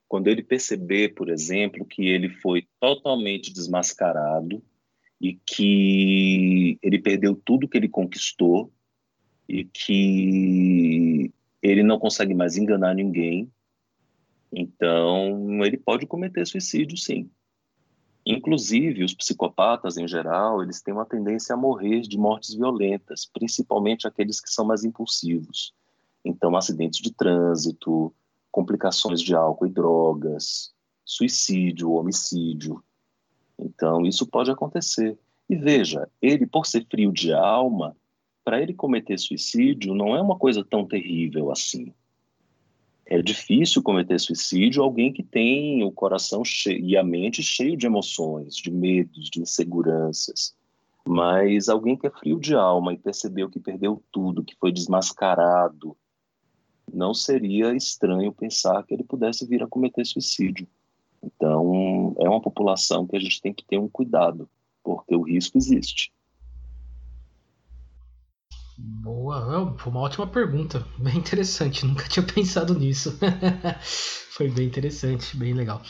Quando 0.09 0.29
ele 0.29 0.43
perceber, 0.43 1.15
por 1.15 1.29
exemplo, 1.29 1.85
que 1.85 2.07
ele 2.07 2.29
foi 2.29 2.67
totalmente 2.81 3.53
desmascarado 3.53 4.63
e 5.21 5.35
que 5.35 6.79
ele 6.83 6.99
perdeu 6.99 7.35
tudo 7.35 7.69
que 7.69 7.77
ele 7.77 7.89
conquistou 7.89 8.73
e 9.49 9.65
que 9.65 11.33
ele 11.63 11.83
não 11.83 11.99
consegue 11.99 12.35
mais 12.35 12.57
enganar 12.57 12.95
ninguém, 12.95 13.51
então 14.53 15.65
ele 15.65 15.77
pode 15.77 16.07
cometer 16.07 16.47
suicídio, 16.47 16.97
sim. 16.97 17.31
Inclusive, 18.25 19.05
os 19.05 19.15
psicopatas, 19.15 19.97
em 19.97 20.09
geral, 20.09 20.63
eles 20.63 20.83
têm 20.83 20.93
uma 20.93 21.07
tendência 21.07 21.55
a 21.55 21.57
morrer 21.57 22.01
de 22.01 22.19
mortes 22.19 22.55
violentas, 22.55 23.25
principalmente 23.25 24.07
aqueles 24.07 24.41
que 24.41 24.51
são 24.51 24.65
mais 24.65 24.85
impulsivos. 24.85 25.73
Então, 26.27 26.57
acidentes 26.57 27.01
de 27.01 27.13
trânsito, 27.13 28.13
complicações 28.51 29.21
de 29.21 29.35
álcool 29.35 29.67
e 29.67 29.71
drogas, 29.71 30.75
suicídio, 31.05 31.93
homicídio. 31.93 32.83
Então, 33.59 34.05
isso 34.05 34.27
pode 34.27 34.51
acontecer. 34.51 35.19
E 35.49 35.57
veja, 35.57 36.09
ele, 36.21 36.47
por 36.47 36.67
ser 36.67 36.85
frio 36.91 37.13
de 37.13 37.33
alma, 37.33 37.97
para 38.45 38.61
ele 38.61 38.75
cometer 38.75 39.19
suicídio 39.19 39.95
não 39.95 40.17
é 40.17 40.21
uma 40.21 40.37
coisa 40.37 40.65
tão 40.65 40.85
terrível 40.85 41.51
assim 41.53 41.93
é 43.07 43.23
difícil 43.23 43.83
cometer 43.83 44.19
suicídio 44.19 44.83
alguém 44.83 45.13
que 45.13 45.23
tem 45.23 45.85
o 45.85 45.93
coração 45.93 46.43
e 46.67 46.97
a 46.97 47.05
mente 47.05 47.41
cheio 47.41 47.77
de 47.77 47.87
emoções, 47.87 48.57
de 48.57 48.71
medos, 48.71 49.31
de 49.31 49.41
inseguranças. 49.41 50.55
Mas 51.07 51.69
alguém 51.69 51.97
que 51.97 52.09
é 52.09 52.11
frio 52.11 52.41
de 52.41 52.57
alma 52.57 52.93
e 52.93 52.99
percebeu 52.99 53.49
que 53.49 53.61
perdeu 53.61 54.03
tudo, 54.11 54.43
que 54.43 54.57
foi 54.57 54.73
desmascarado, 54.73 55.97
não 56.93 57.13
seria 57.13 57.75
estranho 57.75 58.33
pensar 58.33 58.83
que 58.85 58.95
ele 58.95 59.05
pudesse 59.05 59.47
vir 59.47 59.63
a 59.63 59.67
cometer 59.67 60.05
suicídio. 60.05 60.67
Então, 61.23 62.15
é 62.19 62.29
uma 62.29 62.41
população 62.41 63.07
que 63.07 63.17
a 63.17 63.21
gente 63.21 63.41
tem 63.41 63.53
que 63.53 63.65
ter 63.65 63.79
um 63.79 63.89
cuidado, 63.89 64.49
porque 64.83 65.15
o 65.15 65.23
risco 65.23 65.59
existe. 65.59 66.13
Boa, 68.79 69.75
foi 69.79 69.91
uma 69.91 70.03
ótima 70.03 70.27
pergunta, 70.27 70.87
bem 70.99 71.17
interessante, 71.17 71.85
nunca 71.87 72.07
tinha 72.09 72.25
pensado 72.25 72.79
nisso. 72.79 73.19
foi 74.31 74.51
bem 74.51 74.67
interessante, 74.67 75.37
bem 75.37 75.55
legal. 75.55 75.83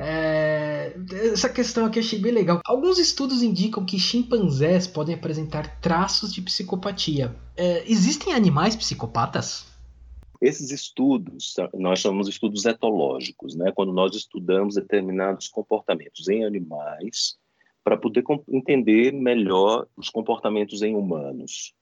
É, 0.00 0.96
essa 1.32 1.48
questão 1.48 1.86
aqui 1.86 1.98
eu 1.98 2.02
achei 2.04 2.20
bem 2.20 2.30
legal. 2.30 2.60
Alguns 2.64 2.98
estudos 2.98 3.42
indicam 3.42 3.84
que 3.84 3.98
chimpanzés 3.98 4.86
podem 4.86 5.14
apresentar 5.14 5.80
traços 5.80 6.32
de 6.32 6.40
psicopatia. 6.40 7.34
É, 7.56 7.82
existem 7.90 8.32
animais 8.32 8.76
psicopatas? 8.76 9.67
Esses 10.40 10.70
estudos, 10.70 11.54
nós 11.74 11.98
chamamos 11.98 12.26
de 12.28 12.32
estudos 12.32 12.64
etológicos, 12.64 13.56
né? 13.56 13.72
quando 13.72 13.92
nós 13.92 14.14
estudamos 14.14 14.76
determinados 14.76 15.48
comportamentos 15.48 16.28
em 16.28 16.44
animais 16.44 17.36
para 17.82 17.96
poder 17.96 18.22
entender 18.48 19.12
melhor 19.12 19.86
os 19.96 20.10
comportamentos 20.10 20.82
em 20.82 20.94
humanos. 20.94 21.74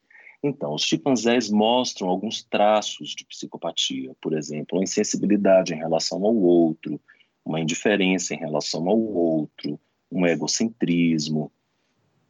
Então, 0.42 0.74
os 0.74 0.82
chimpanzés 0.82 1.50
mostram 1.50 2.09
alguns 2.09 2.44
traços 2.44 3.11
de 3.11 3.24
psicopatia, 3.26 4.14
por 4.20 4.32
exemplo, 4.34 4.78
uma 4.78 4.84
insensibilidade 4.84 5.74
em 5.74 5.78
relação 5.78 6.24
ao 6.24 6.34
outro, 6.34 7.00
uma 7.44 7.61
indiferença 7.61 8.34
em 8.34 8.38
relação 8.38 8.88
ao 8.88 8.98
outro, 8.98 9.78
um 10.11 10.26
egocentrismo. 10.26 11.50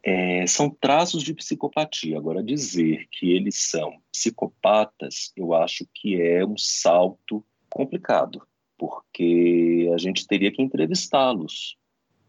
É, 0.09 0.47
são 0.47 0.69
traços 0.69 1.21
de 1.21 1.33
psicopatia. 1.33 2.17
Agora, 2.17 2.41
dizer 2.41 3.09
que 3.11 3.29
eles 3.29 3.69
são 3.69 4.01
psicopatas, 4.09 5.33
eu 5.35 5.53
acho 5.53 5.85
que 5.93 6.15
é 6.21 6.45
um 6.45 6.55
salto 6.57 7.43
complicado, 7.69 8.41
porque 8.77 9.91
a 9.93 9.97
gente 9.97 10.25
teria 10.25 10.49
que 10.49 10.61
entrevistá-los 10.61 11.75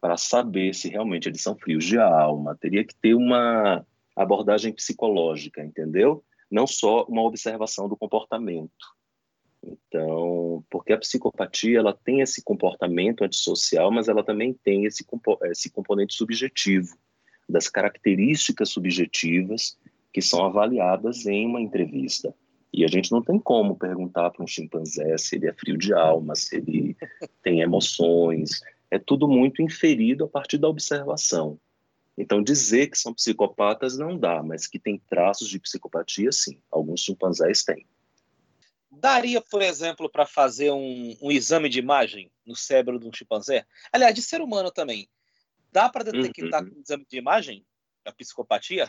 para 0.01 0.16
saber 0.16 0.74
se 0.74 0.89
realmente 0.89 1.29
eles 1.29 1.41
são 1.41 1.57
frios 1.57 1.85
de 1.85 1.97
alma, 2.01 2.59
teria 2.61 2.85
que 2.85 2.97
ter 2.97 3.14
uma 3.14 3.87
abordagem 4.16 4.72
psicológica, 4.72 5.64
entendeu? 5.64 6.24
Não 6.51 6.66
só 6.66 7.05
uma 7.05 7.22
observação 7.22 7.89
do 7.89 7.97
comportamento. 7.97 8.72
Então, 9.62 10.64
porque 10.68 10.93
a 10.93 10.99
psicopatia 10.99 11.79
ela 11.79 11.93
tem 11.93 12.22
esse 12.22 12.43
comportamento 12.43 13.22
antissocial, 13.22 13.93
mas 13.93 14.09
ela 14.09 14.24
também 14.24 14.53
tem 14.53 14.85
esse, 14.85 15.07
esse 15.45 15.70
componente 15.70 16.14
subjetivo, 16.14 16.97
das 17.49 17.68
características 17.68 18.70
subjetivas 18.70 19.78
que 20.12 20.20
são 20.20 20.44
avaliadas 20.44 21.26
em 21.26 21.46
uma 21.46 21.61
entrevista. 21.61 22.34
E 22.72 22.84
a 22.84 22.88
gente 22.88 23.11
não 23.11 23.22
tem 23.22 23.38
como 23.38 23.76
perguntar 23.76 24.30
para 24.30 24.44
um 24.44 24.46
chimpanzé 24.46 25.16
se 25.16 25.36
ele 25.36 25.49
é 25.49 25.53
frio 25.53 25.78
de 25.78 25.94
alma, 25.94 26.34
se 26.34 26.57
ele 26.57 26.96
tem 27.42 27.61
emoções. 27.61 28.61
É 28.90 28.99
tudo 28.99 29.26
muito 29.26 29.62
inferido 29.62 30.24
a 30.24 30.28
partir 30.28 30.59
da 30.59 30.68
observação. 30.68 31.59
Então, 32.16 32.42
dizer 32.42 32.88
que 32.88 32.99
são 32.99 33.14
psicopatas 33.14 33.96
não 33.96 34.18
dá, 34.18 34.42
mas 34.42 34.66
que 34.66 34.78
tem 34.78 35.01
traços 35.09 35.49
de 35.49 35.61
psicopatia, 35.61 36.32
sim. 36.32 36.61
Alguns 36.70 37.01
chimpanzés 37.01 37.62
têm. 37.62 37.86
Daria, 38.90 39.40
por 39.40 39.62
exemplo, 39.62 40.11
para 40.11 40.26
fazer 40.26 40.72
um, 40.72 41.16
um, 41.22 41.30
exame 41.30 41.68
de 41.68 41.78
imagem 41.78 42.30
no 42.44 42.57
cérebro 42.57 42.99
de 42.99 43.07
um 43.07 43.12
chimpanzé? 43.12 43.64
Aliás, 43.92 44.14
de 44.14 44.22
ser 44.22 44.40
humano 44.40 44.72
também. 44.72 45.09
Dá 45.73 45.89
para 45.89 46.05
detectar 46.05 46.62
uhum. 46.62 46.71
com 46.71 46.81
exame 46.81 47.07
de 47.09 47.19
imagem 47.19 47.64
a 48.05 48.12
psicopatia? 48.12 48.89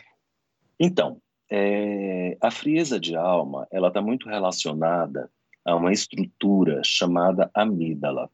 Então, 0.78 1.20
é, 1.50 2.36
a 2.40 2.50
frieza 2.50 2.98
de 2.98 3.14
alma 3.16 3.66
ela 3.70 3.88
está 3.88 4.00
muito 4.00 4.28
relacionada 4.28 5.30
a 5.64 5.74
uma 5.74 5.92
estrutura 5.92 6.80
chamada 6.84 7.50
amígdala. 7.52 8.30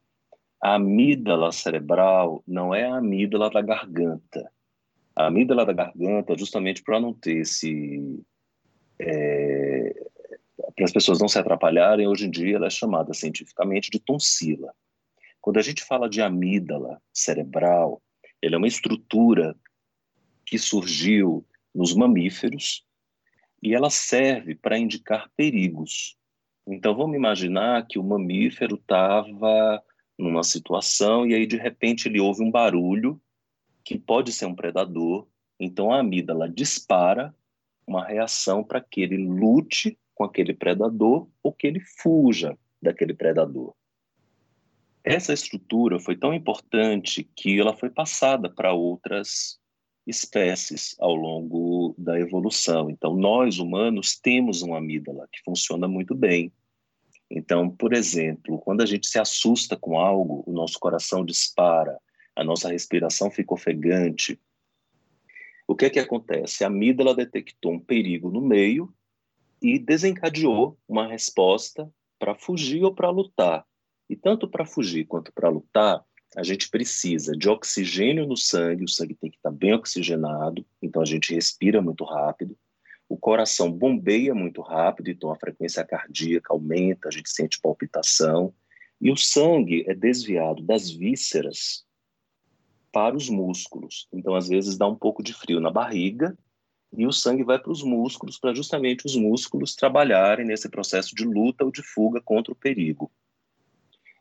A 0.63 0.75
amígdala 0.75 1.51
cerebral 1.51 2.43
não 2.47 2.75
é 2.75 2.85
a 2.85 2.97
amígdala 2.97 3.51
da 3.51 3.61
garganta 3.61 4.51
A 5.15 5.27
amígdala 5.27 5.67
da 5.67 5.73
garganta, 5.73 6.37
justamente 6.37 6.83
para 6.83 7.01
não 7.01 7.13
ter 7.13 7.39
esse. 7.39 8.25
É, 8.99 9.95
para 10.75 10.85
as 10.85 10.93
pessoas 10.93 11.19
não 11.19 11.29
se 11.29 11.39
atrapalharem, 11.39 12.07
hoje 12.07 12.27
em 12.27 12.31
dia 12.31 12.57
ela 12.57 12.67
é 12.67 12.71
chamada 12.71 13.13
cientificamente 13.13 13.91
de 13.91 13.99
tonsila. 13.99 14.73
Quando 15.41 15.59
a 15.59 15.63
gente 15.63 15.85
fala 15.85 16.09
de 16.09 16.21
amígdala 16.21 17.01
cerebral, 17.13 18.03
ela 18.47 18.57
é 18.57 18.59
uma 18.59 18.67
estrutura 18.67 19.57
que 20.45 20.59
surgiu 20.59 21.45
nos 21.75 21.95
mamíferos 21.95 22.85
e 23.63 23.75
ela 23.75 23.91
serve 23.91 24.55
para 24.55 24.79
indicar 24.79 25.31
perigos. 25.37 26.17
Então 26.67 26.95
vamos 26.95 27.17
imaginar 27.17 27.87
que 27.87 27.99
o 27.99 28.05
mamífero 28.05 28.77
estava 28.77 29.83
numa 30.19 30.43
situação 30.43 31.27
e 31.27 31.35
aí 31.35 31.47
de 31.47 31.57
repente 31.57 32.09
ele 32.09 32.21
ouve 32.21 32.43
um 32.43 32.51
barulho 32.51 33.21
que 33.85 33.99
pode 33.99 34.33
ser 34.33 34.47
um 34.47 34.55
predador, 34.55 35.29
então 35.61 35.93
a 35.93 36.01
amígdala 36.01 36.49
dispara 36.49 37.35
uma 37.87 38.05
reação 38.05 38.65
para 38.65 38.81
que 38.81 39.01
ele 39.01 39.17
lute 39.17 39.99
com 40.15 40.25
aquele 40.25 40.53
predador 40.53 41.29
ou 41.43 41.53
que 41.53 41.67
ele 41.67 41.81
fuja 41.81 42.59
daquele 42.83 43.15
predador. 43.15 43.75
Essa 45.09 45.33
estrutura 45.33 46.01
foi 46.01 46.17
tão 46.17 46.35
importante 46.35 47.23
que 47.37 47.61
ela 47.61 47.73
foi 47.73 47.89
passada 47.89 48.51
para 48.51 48.73
outras 48.73 49.57
espécies 50.05 50.97
ao 50.99 51.15
longo 51.15 51.95
da 51.97 52.19
evolução. 52.19 52.91
Então, 52.91 53.15
nós 53.15 53.61
humanos 53.61 54.19
temos 54.19 54.63
uma 54.63 54.79
amígdala 54.79 55.29
que 55.33 55.41
funciona 55.45 55.87
muito 55.87 56.13
bem. 56.13 56.53
Então, 57.31 57.71
por 57.71 57.93
exemplo, 57.93 58.59
quando 58.59 58.81
a 58.81 58.87
gente 58.87 59.07
se 59.07 59.17
assusta 59.17 59.77
com 59.77 59.97
algo, 59.97 60.43
o 60.45 60.53
nosso 60.53 60.77
coração 60.81 61.25
dispara, 61.25 61.97
a 62.35 62.43
nossa 62.43 62.69
respiração 62.69 63.31
fica 63.31 63.55
ofegante. 63.55 64.41
O 65.69 65.77
que 65.77 65.85
é 65.85 65.91
que 65.91 66.01
acontece? 66.01 66.65
A 66.65 66.67
amígdala 66.67 67.15
detectou 67.15 67.75
um 67.75 67.81
perigo 67.81 68.29
no 68.29 68.41
meio 68.41 68.93
e 69.63 69.79
desencadeou 69.79 70.77
uma 70.89 71.07
resposta 71.07 71.89
para 72.19 72.35
fugir 72.35 72.83
ou 72.83 72.93
para 72.93 73.09
lutar. 73.09 73.65
E 74.09 74.17
tanto 74.17 74.49
para 74.49 74.65
fugir 74.65 75.05
quanto 75.07 75.33
para 75.33 75.49
lutar, 75.49 76.05
a 76.37 76.43
gente 76.43 76.69
precisa 76.69 77.33
de 77.33 77.49
oxigênio 77.49 78.27
no 78.27 78.37
sangue, 78.37 78.85
o 78.85 78.89
sangue 78.89 79.15
tem 79.15 79.31
que 79.31 79.37
estar 79.37 79.51
bem 79.51 79.75
oxigenado, 79.75 80.67
então 80.83 81.01
a 81.01 81.05
gente 81.05 81.35
respira 81.35 81.81
muito 81.81 82.05
rápido. 82.05 82.57
O 83.09 83.17
coração 83.17 83.71
bombeia 83.71 84.35
muito 84.35 84.61
rápido, 84.61 85.11
então 85.11 85.31
a 85.31 85.37
frequência 85.37 85.85
cardíaca 85.85 86.53
aumenta, 86.53 87.09
a 87.09 87.11
gente 87.11 87.31
sente 87.31 87.61
palpitação. 87.61 88.53
E 89.01 89.11
o 89.11 89.17
sangue 89.17 89.85
é 89.87 89.95
desviado 89.95 90.63
das 90.63 90.91
vísceras 90.91 91.85
para 92.91 93.15
os 93.15 93.29
músculos. 93.29 94.09
Então, 94.13 94.35
às 94.35 94.49
vezes, 94.49 94.77
dá 94.77 94.89
um 94.89 94.97
pouco 94.97 95.23
de 95.23 95.33
frio 95.33 95.61
na 95.61 95.71
barriga 95.71 96.37
e 96.97 97.07
o 97.07 97.13
sangue 97.13 97.45
vai 97.45 97.59
para 97.59 97.71
os 97.71 97.83
músculos, 97.83 98.39
para 98.39 98.55
justamente 98.55 99.07
os 99.07 99.15
músculos 99.15 99.75
trabalharem 99.75 100.47
nesse 100.47 100.69
processo 100.69 101.15
de 101.15 101.25
luta 101.25 101.65
ou 101.65 101.71
de 101.71 101.83
fuga 101.83 102.21
contra 102.21 102.53
o 102.53 102.57
perigo. 102.57 103.13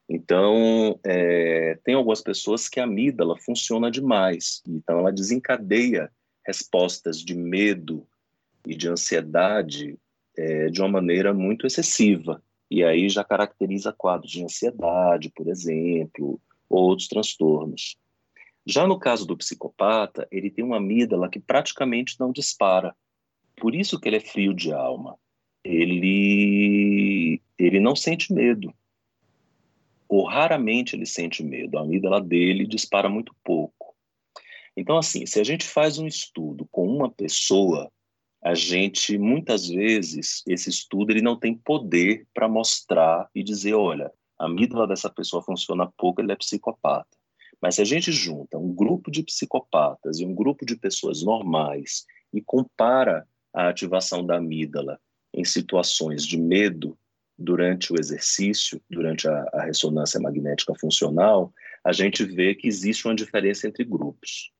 Então, 0.07 0.99
é, 1.03 1.79
tem 1.83 1.95
algumas 1.95 2.21
pessoas 2.21 2.69
que 2.69 2.79
a 2.79 2.83
amígdala 2.83 3.35
funciona 3.37 3.89
demais, 3.89 4.61
então 4.67 4.99
ela 4.99 5.11
desencadeia 5.11 6.11
respostas 6.45 7.19
de 7.19 7.35
medo 7.35 8.05
e 8.65 8.75
de 8.75 8.87
ansiedade 8.87 9.97
é, 10.37 10.69
de 10.69 10.79
uma 10.81 10.89
maneira 10.89 11.33
muito 11.33 11.65
excessiva. 11.65 12.41
E 12.69 12.83
aí 12.83 13.09
já 13.09 13.23
caracteriza 13.23 13.93
quadros 13.93 14.31
de 14.31 14.43
ansiedade, 14.43 15.29
por 15.29 15.47
exemplo, 15.47 16.39
ou 16.69 16.83
outros 16.89 17.07
transtornos. 17.07 17.97
Já 18.65 18.87
no 18.87 18.97
caso 18.97 19.25
do 19.25 19.37
psicopata, 19.37 20.27
ele 20.31 20.49
tem 20.49 20.65
uma 20.65 20.77
amígdala 20.77 21.29
que 21.29 21.39
praticamente 21.39 22.19
não 22.19 22.31
dispara. 22.31 22.95
Por 23.55 23.75
isso 23.75 23.99
que 23.99 24.09
ele 24.09 24.17
é 24.17 24.19
frio 24.19 24.53
de 24.53 24.73
alma. 24.73 25.17
Ele, 25.63 27.41
ele 27.57 27.79
não 27.79 27.95
sente 27.95 28.33
medo. 28.33 28.73
Ou 30.07 30.25
raramente 30.25 30.95
ele 30.95 31.05
sente 31.05 31.43
medo. 31.43 31.77
A 31.77 31.81
amígdala 31.81 32.21
dele 32.21 32.67
dispara 32.67 33.09
muito 33.09 33.35
pouco. 33.43 33.95
Então, 34.77 34.97
assim, 34.97 35.25
se 35.25 35.39
a 35.39 35.43
gente 35.43 35.65
faz 35.65 35.97
um 35.97 36.05
estudo 36.05 36.67
com 36.71 36.87
uma 36.87 37.09
pessoa, 37.09 37.91
a 38.43 38.53
gente, 38.53 39.17
muitas 39.17 39.67
vezes, 39.67 40.43
esse 40.47 40.69
estudo 40.69 41.11
ele 41.11 41.21
não 41.21 41.35
tem 41.35 41.55
poder 41.55 42.27
para 42.33 42.47
mostrar 42.47 43.29
e 43.33 43.41
dizer, 43.41 43.73
olha, 43.73 44.11
a 44.37 44.45
amígdala 44.45 44.87
dessa 44.87 45.09
pessoa 45.09 45.41
funciona 45.41 45.91
pouco, 45.97 46.21
ele 46.21 46.31
é 46.31 46.35
psicopata. 46.35 47.07
Mas 47.61 47.75
se 47.75 47.81
a 47.81 47.85
gente 47.85 48.11
junta 48.11 48.57
um 48.57 48.73
grupo 48.73 49.09
de 49.09 49.23
psicopatas 49.23 50.19
e 50.19 50.25
um 50.25 50.35
grupo 50.35 50.65
de 50.65 50.75
pessoas 50.75 51.23
normais 51.23 52.05
e 52.33 52.41
compara 52.41 53.25
a 53.53 53.69
ativação 53.69 54.25
da 54.25 54.37
amígdala 54.37 54.99
em 55.33 55.45
situações 55.45 56.25
de 56.25 56.37
medo 56.37 56.97
durante 57.37 57.91
o 57.91 57.99
exercício, 57.99 58.81
durante 58.89 59.27
a, 59.27 59.49
a 59.53 59.63
ressonância 59.65 60.19
magnética 60.19 60.73
funcional, 60.75 61.53
a 61.83 61.91
gente 61.91 62.23
vê 62.23 62.55
que 62.55 62.67
existe 62.67 63.07
uma 63.07 63.15
diferença 63.15 63.67
entre 63.67 63.83
grupos. 63.83 64.51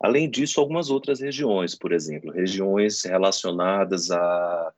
Além 0.00 0.28
disso, 0.28 0.60
algumas 0.60 0.90
outras 0.90 1.20
regiões, 1.20 1.74
por 1.74 1.92
exemplo, 1.92 2.32
regiões 2.32 3.04
relacionadas 3.04 4.10
à, 4.10 4.72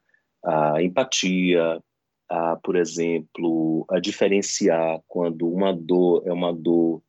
à 0.44 0.82
empatia, 0.82 1.82
a, 2.28 2.56
por 2.56 2.76
exemplo, 2.76 3.84
a 3.90 3.98
diferenciar 3.98 5.00
quando 5.08 5.48
uma 5.48 5.72
dor 5.72 6.22
é 6.26 6.32
uma 6.32 6.52
dor 6.52 7.02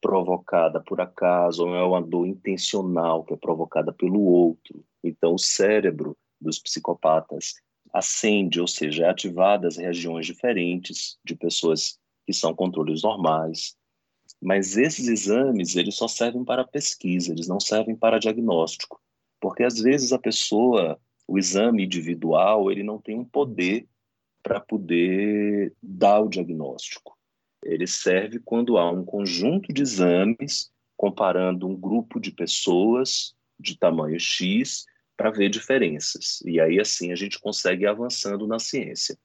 provocada 0.00 0.80
por 0.80 1.00
acaso, 1.00 1.66
ou 1.66 1.74
é 1.74 1.84
uma 1.84 2.00
dor 2.00 2.26
intencional 2.26 3.24
que 3.24 3.34
é 3.34 3.36
provocada 3.36 3.92
pelo 3.92 4.22
outro. 4.22 4.82
Então, 5.04 5.34
o 5.34 5.38
cérebro 5.38 6.16
dos 6.40 6.58
psicopatas 6.58 7.56
acende, 7.92 8.60
ou 8.60 8.66
seja, 8.66 9.04
é 9.04 9.08
ativadas 9.08 9.76
regiões 9.76 10.26
diferentes 10.26 11.18
de 11.24 11.34
pessoas 11.34 11.98
que 12.26 12.32
são 12.32 12.54
controles 12.54 13.02
normais. 13.02 13.76
Mas 14.40 14.76
esses 14.76 15.08
exames, 15.08 15.76
eles 15.76 15.96
só 15.96 16.08
servem 16.08 16.44
para 16.44 16.66
pesquisa, 16.66 17.32
eles 17.32 17.48
não 17.48 17.60
servem 17.60 17.94
para 17.94 18.18
diagnóstico. 18.18 19.00
Porque 19.40 19.62
às 19.62 19.78
vezes 19.80 20.12
a 20.12 20.18
pessoa, 20.18 20.98
o 21.26 21.38
exame 21.38 21.84
individual, 21.84 22.70
ele 22.70 22.82
não 22.82 22.98
tem 22.98 23.18
um 23.18 23.24
poder 23.24 23.86
para 24.42 24.60
poder 24.60 25.74
dar 25.82 26.20
o 26.20 26.28
diagnóstico 26.28 27.18
ele 27.64 27.86
serve 27.86 28.38
quando 28.40 28.78
há 28.78 28.90
um 28.90 29.04
conjunto 29.04 29.72
de 29.72 29.82
exames 29.82 30.72
comparando 30.96 31.66
um 31.66 31.76
grupo 31.76 32.20
de 32.20 32.30
pessoas 32.30 33.34
de 33.58 33.76
tamanho 33.78 34.18
X 34.18 34.86
para 35.20 35.30
ver 35.30 35.50
diferenças. 35.50 36.40
E 36.46 36.58
aí, 36.58 36.80
assim, 36.80 37.12
a 37.12 37.14
gente 37.14 37.38
consegue 37.38 37.84
ir 37.84 37.86
avançando 37.86 38.46
na 38.46 38.58
ciência. 38.58 39.18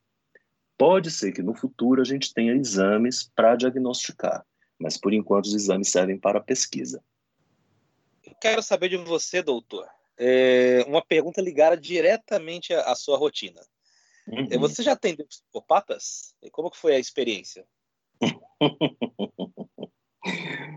Pode 0.77 1.09
ser 1.09 1.31
que 1.31 1.41
no 1.41 1.55
futuro 1.55 2.01
a 2.01 2.03
gente 2.03 2.33
tenha 2.33 2.53
exames 2.53 3.31
para 3.33 3.55
diagnosticar, 3.55 4.45
mas 4.77 4.97
por 4.97 5.13
enquanto 5.13 5.45
os 5.45 5.53
exames 5.53 5.87
servem 5.87 6.19
para 6.19 6.41
pesquisa. 6.41 7.01
Eu 8.25 8.35
quero 8.41 8.61
saber 8.61 8.89
de 8.89 8.97
você, 8.97 9.41
doutor, 9.41 9.87
é 10.17 10.83
uma 10.85 11.01
pergunta 11.01 11.41
ligada 11.41 11.77
diretamente 11.77 12.73
à 12.73 12.93
sua 12.93 13.17
rotina. 13.17 13.61
Uhum. 14.27 14.49
Você 14.59 14.83
já 14.83 14.91
atendeu 14.91 15.25
psicopatas? 15.25 16.35
E 16.43 16.49
como 16.49 16.69
que 16.69 16.77
foi 16.77 16.93
a 16.93 16.99
experiência? 16.99 17.65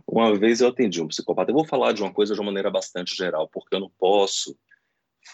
uma 0.07 0.39
vez 0.39 0.61
eu 0.61 0.69
atendi 0.69 1.03
um 1.03 1.09
psicopata. 1.09 1.51
Eu 1.51 1.57
vou 1.57 1.65
falar 1.65 1.91
de 1.93 2.05
uma 2.05 2.15
coisa 2.15 2.35
de 2.35 2.41
uma 2.41 2.47
maneira 2.47 2.71
bastante 2.71 3.17
geral, 3.17 3.49
porque 3.49 3.75
eu 3.75 3.81
não 3.81 3.91
posso 3.99 4.57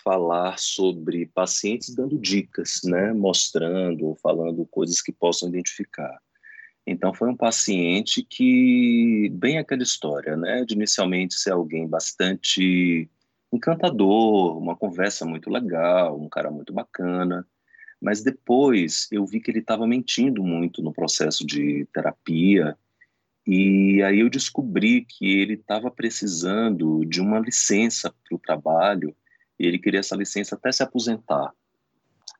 falar 0.03 0.59
sobre 0.59 1.27
pacientes 1.27 1.95
dando 1.95 2.19
dicas, 2.19 2.81
né, 2.85 3.13
mostrando, 3.13 4.17
falando 4.23 4.67
coisas 4.67 5.01
que 5.01 5.13
possam 5.13 5.49
identificar. 5.49 6.19
Então 6.87 7.15
foi 7.15 7.29
um 7.29 7.37
paciente 7.37 8.23
que 8.23 9.31
bem 9.35 9.59
aquela 9.59 9.83
história, 9.83 10.37
né, 10.37 10.65
de 10.65 10.75
inicialmente 10.75 11.35
ser 11.35 11.53
alguém 11.53 11.87
bastante 11.87 13.09
encantador, 13.53 14.59
uma 14.59 14.77
conversa 14.77 15.25
muito 15.25 15.49
legal, 15.49 16.21
um 16.21 16.29
cara 16.29 16.51
muito 16.51 16.73
bacana. 16.73 17.47
Mas 18.01 18.23
depois 18.23 19.09
eu 19.11 19.25
vi 19.25 19.41
que 19.41 19.51
ele 19.51 19.61
estava 19.61 19.87
mentindo 19.87 20.43
muito 20.43 20.83
no 20.83 20.93
processo 20.93 21.47
de 21.47 21.87
terapia, 21.93 22.77
e 23.47 24.03
aí 24.03 24.21
eu 24.21 24.31
descobri 24.31 25.05
que 25.05 25.27
ele 25.41 25.55
estava 25.55 25.91
precisando 25.91 27.05
de 27.05 27.21
uma 27.21 27.39
licença 27.39 28.13
para 28.27 28.37
o 28.37 28.39
trabalho, 28.39 29.15
e 29.59 29.67
ele 29.67 29.79
queria 29.79 30.01
essa 30.01 30.17
licença 30.17 30.55
até 30.55 30.71
se 30.73 30.83
aposentar. 30.83 31.53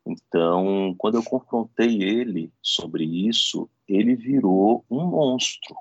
Então, 0.07 0.95
quando 0.99 1.17
eu 1.17 1.23
confrontei 1.23 2.03
ele 2.03 2.53
sobre 2.63 3.05
isso, 3.05 3.69
ele 3.89 4.15
virou 4.15 4.85
um 4.91 5.07
monstro. 5.07 5.75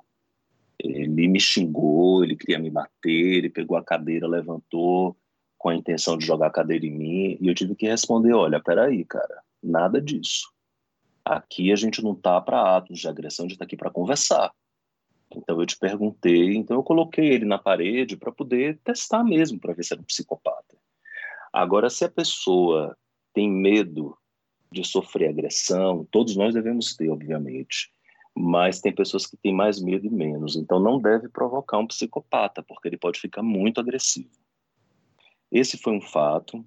Ele 0.79 1.27
me 1.27 1.39
xingou, 1.39 2.23
ele 2.23 2.35
queria 2.35 2.59
me 2.59 2.69
bater, 2.69 3.37
ele 3.37 3.49
pegou 3.49 3.77
a 3.77 3.83
cadeira, 3.83 4.27
levantou 4.27 5.15
com 5.57 5.69
a 5.69 5.75
intenção 5.75 6.17
de 6.17 6.25
jogar 6.25 6.47
a 6.47 6.51
cadeira 6.51 6.85
em 6.85 6.91
mim, 6.91 7.37
e 7.39 7.47
eu 7.47 7.55
tive 7.55 7.75
que 7.75 7.87
responder: 7.87 8.33
olha, 8.33 8.61
peraí, 8.61 9.05
cara, 9.05 9.43
Nada 9.63 10.01
disso. 10.01 10.51
Aqui 11.23 11.71
a 11.71 11.75
gente 11.77 12.03
não 12.03 12.11
está 12.11 12.41
para 12.41 12.75
atos 12.75 12.99
de 12.99 13.07
agressão, 13.07 13.45
a 13.45 13.47
gente 13.47 13.55
está 13.55 13.63
aqui 13.63 13.77
para 13.77 13.89
conversar. 13.89 14.51
Então 15.33 15.59
eu 15.59 15.65
te 15.65 15.77
perguntei, 15.79 16.53
então 16.55 16.75
eu 16.75 16.83
coloquei 16.83 17.25
ele 17.29 17.45
na 17.45 17.57
parede 17.57 18.17
para 18.17 18.31
poder 18.31 18.77
testar 18.83 19.23
mesmo, 19.23 19.57
para 19.57 19.73
ver 19.73 19.83
se 19.83 19.93
era 19.93 20.01
um 20.01 20.05
psicopata. 20.05 20.77
Agora, 21.53 21.89
se 21.89 22.03
a 22.03 22.09
pessoa 22.09 22.97
tem 23.31 23.49
medo 23.49 24.17
de 24.71 24.83
sofrer 24.83 25.29
agressão, 25.29 26.07
todos 26.11 26.35
nós 26.35 26.55
devemos 26.55 26.95
ter, 26.95 27.09
obviamente, 27.09 27.91
mas 28.35 28.81
tem 28.81 28.93
pessoas 28.93 29.27
que 29.27 29.37
têm 29.37 29.53
mais 29.53 29.79
medo 29.79 30.07
e 30.07 30.09
menos, 30.09 30.55
então 30.55 30.79
não 30.79 30.99
deve 30.99 31.29
provocar 31.29 31.77
um 31.77 31.85
psicopata, 31.85 32.63
porque 32.63 32.87
ele 32.87 32.97
pode 32.97 33.19
ficar 33.19 33.43
muito 33.43 33.79
agressivo. 33.79 34.31
Esse 35.51 35.77
foi 35.77 35.93
um 35.93 36.01
fato 36.01 36.65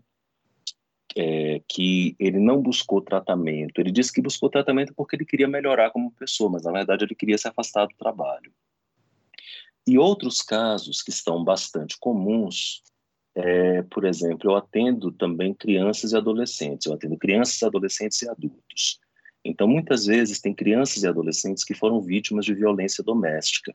é, 1.16 1.61
que 1.68 2.14
ele 2.20 2.39
não 2.39 2.62
buscou 2.62 3.01
tratamento. 3.01 3.80
Ele 3.80 3.91
disse 3.91 4.12
que 4.12 4.22
buscou 4.22 4.49
tratamento 4.49 4.95
porque 4.95 5.16
ele 5.16 5.24
queria 5.24 5.49
melhorar 5.49 5.91
como 5.91 6.12
pessoa, 6.12 6.49
mas 6.49 6.62
na 6.62 6.70
verdade 6.70 7.05
ele 7.05 7.14
queria 7.16 7.37
se 7.37 7.49
afastar 7.49 7.87
do 7.87 7.97
trabalho. 7.97 8.53
E 9.84 9.99
outros 9.99 10.43
casos 10.43 11.03
que 11.03 11.11
estão 11.11 11.43
bastante 11.43 11.97
comuns, 11.99 12.82
é, 13.37 13.82
por 13.82 14.07
exemplo, 14.07 14.51
eu 14.51 14.57
atendo 14.57 15.12
também 15.12 15.53
crianças 15.53 16.12
e 16.12 16.16
adolescentes. 16.16 16.87
Eu 16.87 16.95
atendo 16.95 17.18
crianças, 17.18 17.62
adolescentes 17.62 18.22
e 18.22 18.28
adultos. 18.28 18.99
Então, 19.45 19.68
muitas 19.68 20.07
vezes, 20.07 20.41
tem 20.41 20.55
crianças 20.55 21.03
e 21.03 21.07
adolescentes 21.07 21.62
que 21.62 21.74
foram 21.74 22.01
vítimas 22.01 22.47
de 22.47 22.55
violência 22.55 23.05
doméstica. 23.05 23.74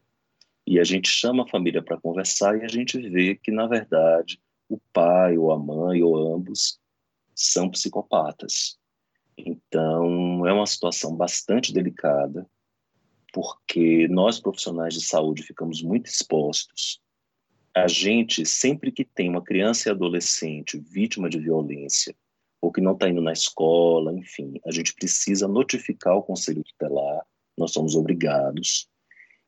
E 0.66 0.80
a 0.80 0.84
gente 0.84 1.07
chama 1.07 1.43
a 1.43 1.47
família 1.47 1.82
para 1.82 2.01
conversar 2.01 2.57
e 2.57 2.66
a 2.66 2.68
gente 2.68 2.97
vê 2.97 3.36
que, 3.36 3.51
na 3.51 3.68
verdade, 3.68 4.41
o 4.68 4.80
pai 4.91 5.38
ou 5.38 5.51
a 5.51 5.59
mãe 5.59 6.01
ou 6.01 6.36
ambos 6.36 6.80
são 7.36 7.70
psicopatas. 7.70 8.80
Então, 9.38 10.45
é 10.47 10.53
uma 10.53 10.66
situação 10.66 11.16
bastante 11.16 11.72
delicada, 11.72 12.49
porque 13.32 14.07
nós 14.07 14.39
profissionais 14.39 14.95
de 14.95 15.01
saúde 15.01 15.43
ficamos 15.43 15.84
muito 15.84 16.07
expostos. 16.07 16.99
A 17.74 17.88
gente, 17.88 18.45
sempre 18.45 18.91
que 18.91 19.05
tem 19.05 19.30
uma 19.30 19.41
criança 19.41 19.88
e 19.88 19.91
adolescente 19.91 20.78
vítima 20.78 21.30
de 21.30 21.39
violência, 21.39 22.13
ou 22.61 22.72
que 22.72 22.82
não 22.82 22.91
está 22.91 23.09
indo 23.09 23.22
na 23.22 23.32
escola, 23.32 24.13
enfim, 24.13 24.59
a 24.65 24.72
gente 24.72 24.93
precisa 24.93 25.47
notificar 25.47 26.15
o 26.17 26.22
conselho 26.24 26.63
tutelar, 26.63 27.26
nós 27.57 27.72
somos 27.72 27.95
obrigados. 27.95 28.89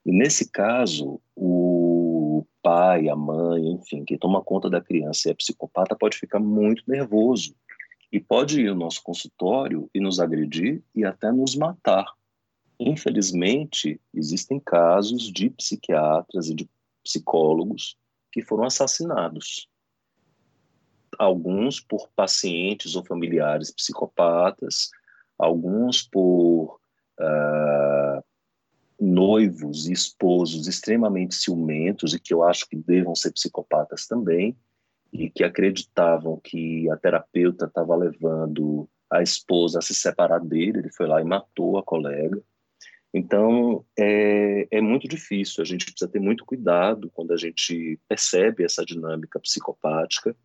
E 0.06 0.12
nesse 0.12 0.50
caso, 0.50 1.22
o 1.36 2.46
pai, 2.62 3.10
a 3.10 3.16
mãe, 3.16 3.72
enfim, 3.72 4.06
que 4.06 4.18
toma 4.18 4.42
conta 4.42 4.70
da 4.70 4.82
criança 4.82 5.28
e 5.28 5.32
é 5.32 5.36
psicopata 5.36 5.96
pode 5.96 6.18
ficar 6.18 6.40
muito 6.40 6.84
nervoso 6.88 7.54
e 8.10 8.22
pode 8.22 8.62
ir 8.62 8.70
ao 8.70 8.76
nosso 8.76 9.04
consultório 9.04 9.90
e 9.94 10.00
nos 10.00 10.20
agredir 10.20 10.82
e 10.96 11.04
até 11.04 11.30
nos 11.32 11.56
matar. 11.56 12.06
Infelizmente, 12.80 14.00
existem 14.14 14.60
casos 14.60 15.32
de 15.32 15.50
psiquiatras 15.50 16.50
e 16.50 16.56
de 16.56 16.70
psicólogos 17.04 17.98
que 18.34 18.42
foram 18.42 18.66
assassinados. 18.66 19.70
Alguns 21.20 21.80
por 21.80 22.10
pacientes 22.16 22.96
ou 22.96 23.06
familiares 23.06 23.72
psicopatas, 23.72 24.90
alguns 25.38 26.02
por 26.02 26.80
uh, 27.20 28.24
noivos 29.00 29.88
e 29.88 29.94
esposos 29.94 30.68
extremamente 30.68 31.36
ciumentos 31.36 32.16
e 32.16 32.20
que 32.20 32.34
eu 32.34 32.42
acho 32.42 32.68
que 32.68 32.76
devam 32.76 33.14
ser 33.14 33.32
psicopatas 33.32 34.08
também, 34.08 34.58
e 35.12 35.30
que 35.30 35.44
acreditavam 35.44 36.42
que 36.44 36.90
a 36.90 36.98
terapeuta 36.98 37.66
estava 37.66 37.96
levando 37.96 38.90
a 39.12 39.22
esposa 39.22 39.78
a 39.78 39.82
se 39.82 39.94
separar 39.94 40.40
dele, 40.40 40.80
ele 40.80 40.92
foi 40.92 41.06
lá 41.06 41.22
e 41.22 41.24
matou 41.24 41.78
a 41.78 41.84
colega. 41.84 42.42
Então, 43.14 43.86
é, 43.98 44.68
é 44.72 44.82
muito 44.82 45.08
difícil, 45.08 45.62
a 45.62 45.66
gente 45.66 45.86
precisa 45.86 46.10
ter 46.10 46.20
muito 46.20 46.46
cuidado 46.46 47.12
quando 47.14 47.32
a 47.32 47.38
gente 47.38 48.00
percebe 48.08 48.64
essa 48.64 48.84
dinâmica 48.84 49.40
psicopática. 49.40 50.36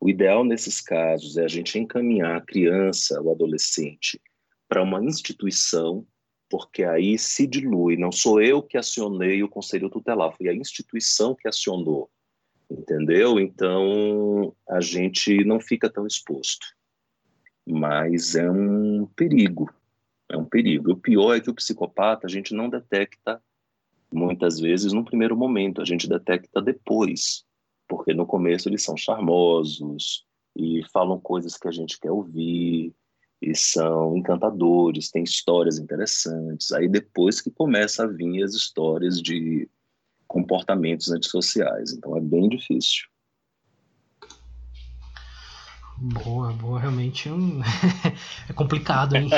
O 0.00 0.08
ideal 0.08 0.44
nesses 0.44 0.80
casos 0.80 1.36
é 1.36 1.44
a 1.44 1.48
gente 1.48 1.78
encaminhar 1.78 2.36
a 2.36 2.40
criança 2.40 3.20
ou 3.20 3.32
adolescente 3.32 4.20
para 4.68 4.82
uma 4.82 5.02
instituição, 5.02 6.06
porque 6.48 6.84
aí 6.84 7.18
se 7.18 7.46
dilui. 7.46 7.96
Não 7.96 8.12
sou 8.12 8.40
eu 8.40 8.62
que 8.62 8.78
acionei 8.78 9.42
o 9.42 9.48
conselho 9.48 9.90
tutelar, 9.90 10.32
foi 10.36 10.48
a 10.48 10.54
instituição 10.54 11.34
que 11.34 11.48
acionou 11.48 12.08
entendeu? 12.72 13.38
Então 13.38 14.54
a 14.68 14.80
gente 14.80 15.44
não 15.44 15.60
fica 15.60 15.90
tão 15.90 16.06
exposto. 16.06 16.66
Mas 17.66 18.34
é 18.34 18.50
um 18.50 19.06
perigo, 19.14 19.72
é 20.32 20.36
um 20.36 20.44
perigo. 20.44 20.92
O 20.92 20.96
pior 20.96 21.36
é 21.36 21.40
que 21.40 21.50
o 21.50 21.54
psicopata 21.54 22.26
a 22.26 22.30
gente 22.30 22.54
não 22.54 22.68
detecta 22.68 23.40
muitas 24.12 24.58
vezes 24.58 24.92
no 24.92 25.04
primeiro 25.04 25.36
momento, 25.36 25.80
a 25.80 25.84
gente 25.84 26.08
detecta 26.08 26.60
depois, 26.60 27.44
porque 27.88 28.12
no 28.12 28.26
começo 28.26 28.68
eles 28.68 28.82
são 28.82 28.96
charmosos 28.96 30.26
e 30.56 30.82
falam 30.92 31.18
coisas 31.20 31.56
que 31.56 31.68
a 31.68 31.70
gente 31.70 31.98
quer 31.98 32.10
ouvir 32.10 32.94
e 33.40 33.54
são 33.56 34.16
encantadores, 34.16 35.10
têm 35.10 35.24
histórias 35.24 35.78
interessantes. 35.78 36.72
Aí 36.72 36.88
depois 36.88 37.40
que 37.40 37.50
começa 37.50 38.04
a 38.04 38.06
vir 38.06 38.42
as 38.42 38.54
histórias 38.54 39.20
de 39.20 39.68
comportamentos 40.28 41.10
antissociais. 41.10 41.92
Então 41.92 42.16
é 42.16 42.20
bem 42.20 42.48
difícil. 42.48 43.11
Boa, 46.04 46.52
boa, 46.52 46.80
realmente 46.80 47.28
é 48.48 48.52
complicado, 48.54 49.14
hein? 49.14 49.30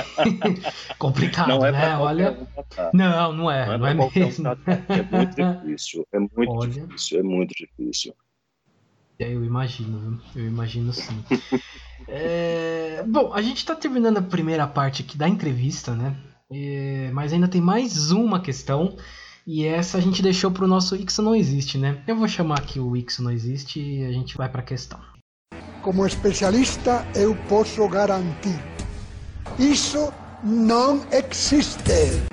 complicado, 0.98 1.48
não 1.48 1.66
é 1.66 1.70
né? 1.70 1.98
Olha, 1.98 2.32
tá? 2.74 2.90
não, 2.94 3.34
não 3.34 3.50
é, 3.50 3.66
não, 3.66 3.78
não 3.78 3.86
é, 3.86 3.90
é 3.90 3.94
mesmo. 3.94 4.48
é 4.48 5.00
muito 5.02 5.34
difícil, 5.36 6.06
é 6.10 6.18
muito 6.18 6.50
Olha... 6.50 6.86
difícil, 6.86 7.20
é 7.20 7.22
muito 7.22 7.54
difícil. 7.54 8.14
É, 9.18 9.30
eu 9.30 9.44
imagino, 9.44 10.18
eu 10.34 10.46
imagino 10.46 10.90
sim. 10.94 11.22
é... 12.08 13.04
Bom, 13.06 13.34
a 13.34 13.42
gente 13.42 13.58
está 13.58 13.76
terminando 13.76 14.16
a 14.16 14.22
primeira 14.22 14.66
parte 14.66 15.02
aqui 15.02 15.18
da 15.18 15.28
entrevista, 15.28 15.94
né? 15.94 16.16
É... 16.50 17.10
Mas 17.12 17.34
ainda 17.34 17.46
tem 17.46 17.60
mais 17.60 18.10
uma 18.10 18.40
questão 18.40 18.96
e 19.46 19.66
essa 19.66 19.98
a 19.98 20.00
gente 20.00 20.22
deixou 20.22 20.50
para 20.50 20.64
o 20.64 20.68
nosso 20.68 20.96
Ixo 20.96 21.20
Não 21.20 21.36
Existe, 21.36 21.76
né? 21.76 22.02
Eu 22.06 22.16
vou 22.16 22.26
chamar 22.26 22.60
aqui 22.60 22.80
o 22.80 22.96
Ixo 22.96 23.22
Não 23.22 23.30
Existe 23.30 23.80
e 23.80 24.06
a 24.06 24.12
gente 24.12 24.34
vai 24.34 24.48
para 24.48 24.62
a 24.62 24.64
questão. 24.64 24.98
Como 25.84 26.06
especialista, 26.06 27.06
eu 27.14 27.36
posso 27.46 27.86
garantir: 27.86 28.58
isso 29.58 30.10
não 30.42 31.02
existe. 31.12 32.24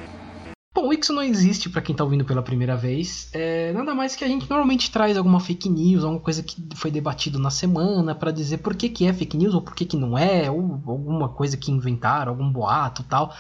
Bom, 0.74 0.88
o 0.88 0.94
Ixo 0.94 1.12
não 1.12 1.22
existe 1.22 1.70
para 1.70 1.82
quem 1.82 1.92
está 1.92 2.02
ouvindo 2.02 2.24
pela 2.24 2.42
primeira 2.42 2.78
vez. 2.78 3.30
É 3.34 3.74
nada 3.74 3.94
mais 3.94 4.16
que 4.16 4.24
a 4.24 4.28
gente 4.30 4.50
normalmente 4.50 4.90
traz 4.90 5.18
alguma 5.18 5.42
fake 5.42 5.68
news, 5.68 6.06
alguma 6.06 6.22
coisa 6.22 6.42
que 6.42 6.56
foi 6.78 6.90
debatido 6.90 7.38
na 7.38 7.50
semana 7.50 8.16
para 8.16 8.32
dizer 8.32 8.60
por 8.60 8.74
que, 8.74 8.88
que 8.88 9.06
é 9.06 9.12
fake 9.12 9.36
news 9.36 9.54
ou 9.54 9.62
por 9.62 9.76
que, 9.76 9.84
que 9.84 9.98
não 9.98 10.18
é, 10.18 10.50
ou 10.50 10.82
alguma 10.88 11.28
coisa 11.28 11.58
que 11.58 11.74
inventaram, 11.74 12.32
algum 12.32 12.50
boato 12.50 13.04
tal 13.04 13.36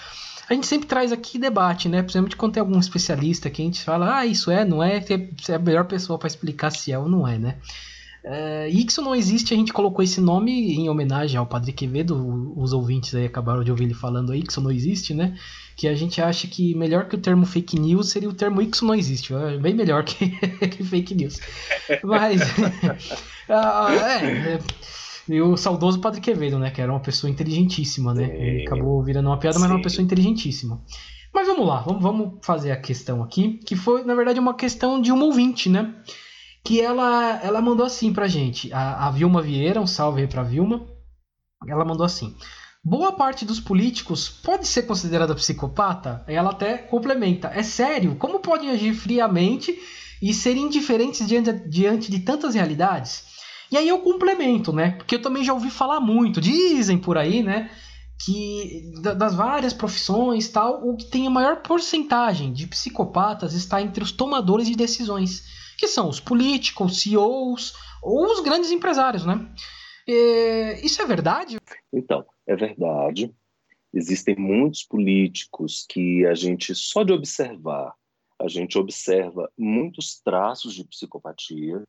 a 0.49 0.53
gente 0.53 0.67
sempre 0.67 0.85
traz 0.85 1.13
aqui 1.13 1.39
debate, 1.39 1.87
né? 1.87 2.01
Principalmente 2.01 2.35
quando 2.35 2.51
tem 2.51 2.59
algum 2.59 2.77
especialista 2.77 3.49
que 3.49 3.61
a 3.61 3.65
gente 3.65 3.81
fala, 3.81 4.17
ah, 4.17 4.25
isso 4.25 4.51
é, 4.51 4.65
não 4.65 4.83
é, 4.83 4.99
você 4.99 5.53
é 5.53 5.55
a 5.55 5.59
melhor 5.59 5.85
pessoa 5.85 6.19
para 6.19 6.27
explicar 6.27 6.71
se 6.71 6.91
é 6.91 6.99
ou 6.99 7.07
não 7.07 7.25
é, 7.25 7.39
né? 7.39 7.57
E 8.69 8.85
isso 8.85 9.01
não 9.01 9.15
existe, 9.15 9.53
a 9.53 9.57
gente 9.57 9.73
colocou 9.73 10.03
esse 10.03 10.21
nome 10.21 10.75
em 10.75 10.89
homenagem 10.89 11.37
ao 11.37 11.45
Padre 11.45 11.73
Quevedo, 11.73 12.53
os 12.55 12.71
ouvintes 12.71 13.15
aí 13.15 13.25
acabaram 13.25 13.63
de 13.63 13.71
ouvir 13.71 13.85
ele 13.85 13.93
falando 13.93 14.31
aí 14.31 14.43
isso 14.47 14.61
não 14.61 14.71
existe, 14.71 15.13
né? 15.13 15.35
Que 15.75 15.87
a 15.87 15.95
gente 15.95 16.21
acha 16.21 16.47
que 16.47 16.75
melhor 16.75 17.07
que 17.07 17.15
o 17.15 17.19
termo 17.19 17.45
fake 17.45 17.79
news 17.79 18.09
seria 18.09 18.29
o 18.29 18.33
termo 18.33 18.61
isso 18.61 18.85
não 18.85 18.93
existe, 18.93 19.33
é 19.33 19.57
bem 19.57 19.73
melhor 19.73 20.03
que, 20.03 20.29
que 20.69 20.83
fake 20.83 21.15
news. 21.15 21.39
Mas, 22.03 22.41
uh, 22.41 23.49
é, 23.89 24.55
é 24.55 24.59
e 25.27 25.41
o 25.41 25.55
saudoso 25.55 25.99
Padre 25.99 26.19
Quevedo, 26.19 26.59
né? 26.59 26.71
Que 26.71 26.81
era 26.81 26.91
uma 26.91 26.99
pessoa 26.99 27.29
inteligentíssima, 27.29 28.13
né? 28.13 28.29
Ele 28.35 28.63
acabou 28.67 29.01
virando 29.03 29.29
uma 29.29 29.37
piada, 29.37 29.57
mas 29.59 29.65
era 29.65 29.75
uma 29.75 29.81
pessoa 29.81 30.03
inteligentíssima. 30.03 30.81
Mas 31.33 31.47
vamos 31.47 31.65
lá, 31.65 31.79
vamos, 31.79 32.01
vamos 32.01 32.33
fazer 32.41 32.71
a 32.71 32.77
questão 32.77 33.23
aqui, 33.23 33.59
que 33.65 33.75
foi, 33.75 34.03
na 34.03 34.13
verdade, 34.13 34.39
uma 34.39 34.53
questão 34.53 35.01
de 35.01 35.11
uma 35.11 35.23
ouvinte, 35.23 35.69
né? 35.69 35.95
Que 36.63 36.79
ela, 36.79 37.39
ela 37.43 37.61
mandou 37.61 37.85
assim 37.85 38.13
pra 38.13 38.27
gente. 38.27 38.71
A, 38.73 39.07
a 39.07 39.11
Vilma 39.11 39.41
Vieira, 39.41 39.81
um 39.81 39.87
salve 39.87 40.21
aí 40.21 40.27
pra 40.27 40.43
Vilma. 40.43 40.85
Ela 41.67 41.85
mandou 41.85 42.05
assim. 42.05 42.35
Boa 42.83 43.11
parte 43.11 43.45
dos 43.45 43.59
políticos 43.59 44.27
pode 44.27 44.67
ser 44.67 44.83
considerada 44.83 45.35
psicopata? 45.35 46.23
Ela 46.27 46.49
até 46.49 46.77
complementa. 46.77 47.51
É 47.53 47.61
sério? 47.61 48.15
Como 48.15 48.39
podem 48.39 48.71
agir 48.71 48.95
friamente 48.95 49.77
e 50.19 50.33
ser 50.33 50.57
indiferentes 50.57 51.27
diante, 51.27 51.53
diante 51.69 52.09
de 52.09 52.19
tantas 52.19 52.55
realidades? 52.55 53.23
E 53.71 53.77
aí 53.77 53.87
eu 53.87 53.99
complemento, 53.99 54.73
né? 54.73 54.91
Porque 54.91 55.15
eu 55.15 55.21
também 55.21 55.43
já 55.43 55.53
ouvi 55.53 55.69
falar 55.69 55.99
muito, 55.99 56.41
dizem 56.41 56.97
por 56.97 57.17
aí, 57.17 57.41
né? 57.41 57.69
Que 58.25 58.91
das 59.01 59.33
várias 59.33 59.73
profissões 59.73 60.49
tal, 60.49 60.87
o 60.87 60.97
que 60.97 61.05
tem 61.05 61.25
a 61.25 61.29
maior 61.29 61.61
porcentagem 61.61 62.51
de 62.51 62.67
psicopatas 62.67 63.53
está 63.53 63.81
entre 63.81 64.03
os 64.03 64.11
tomadores 64.11 64.67
de 64.67 64.75
decisões, 64.75 65.43
que 65.81 65.87
são 65.87 66.07
os 66.07 66.19
políticos, 66.19 67.01
CEOs 67.01 67.73
ou 68.03 68.31
os 68.31 68.39
grandes 68.41 68.69
empresários, 68.69 69.25
né? 69.25 69.51
E, 70.07 70.79
isso 70.83 71.01
é 71.01 71.07
verdade? 71.07 71.57
Então, 71.91 72.23
é 72.45 72.55
verdade. 72.55 73.33
Existem 73.91 74.35
muitos 74.35 74.83
políticos 74.83 75.83
que 75.89 76.23
a 76.27 76.35
gente, 76.35 76.75
só 76.75 77.01
de 77.01 77.11
observar, 77.11 77.95
a 78.39 78.47
gente 78.47 78.77
observa 78.77 79.51
muitos 79.57 80.21
traços 80.21 80.75
de 80.75 80.83
psicopatia. 80.83 81.83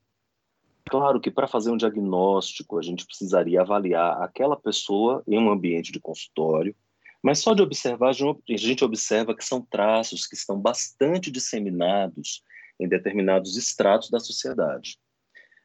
Claro 0.89 1.21
que 1.21 1.31
para 1.31 1.47
fazer 1.47 1.71
um 1.71 1.77
diagnóstico 1.77 2.79
a 2.79 2.83
gente 2.83 3.05
precisaria 3.05 3.61
avaliar 3.61 4.23
aquela 4.23 4.57
pessoa 4.57 5.23
em 5.29 5.39
um 5.39 5.51
ambiente 5.51 5.93
de 5.93 6.01
consultório, 6.01 6.75
mas 7.23 7.41
só 7.41 7.53
de 7.53 7.61
observar 7.61 8.09
a 8.09 8.57
gente 8.57 8.85
observa 8.85 9.35
que 9.35 9.45
são 9.45 9.61
traços 9.61 10.27
que 10.27 10.35
estão 10.35 10.59
bastante 10.59 11.31
disseminados 11.31 12.43
em 12.83 12.89
determinados 12.89 13.57
estratos 13.57 14.11
da 14.11 14.19
sociedade. 14.19 14.99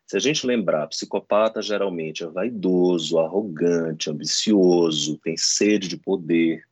Se 0.06 0.16
a 0.16 0.20
gente 0.20 0.46
lembrar, 0.46 0.88
psicopata 0.88 1.62
geralmente 1.62 2.24
é 2.24 2.28
vaidoso, 2.28 3.20
arrogante, 3.20 4.10
ambicioso, 4.10 5.18
tem 5.18 5.36
sede 5.36 5.88
de 5.88 5.98
poder. 5.98 6.64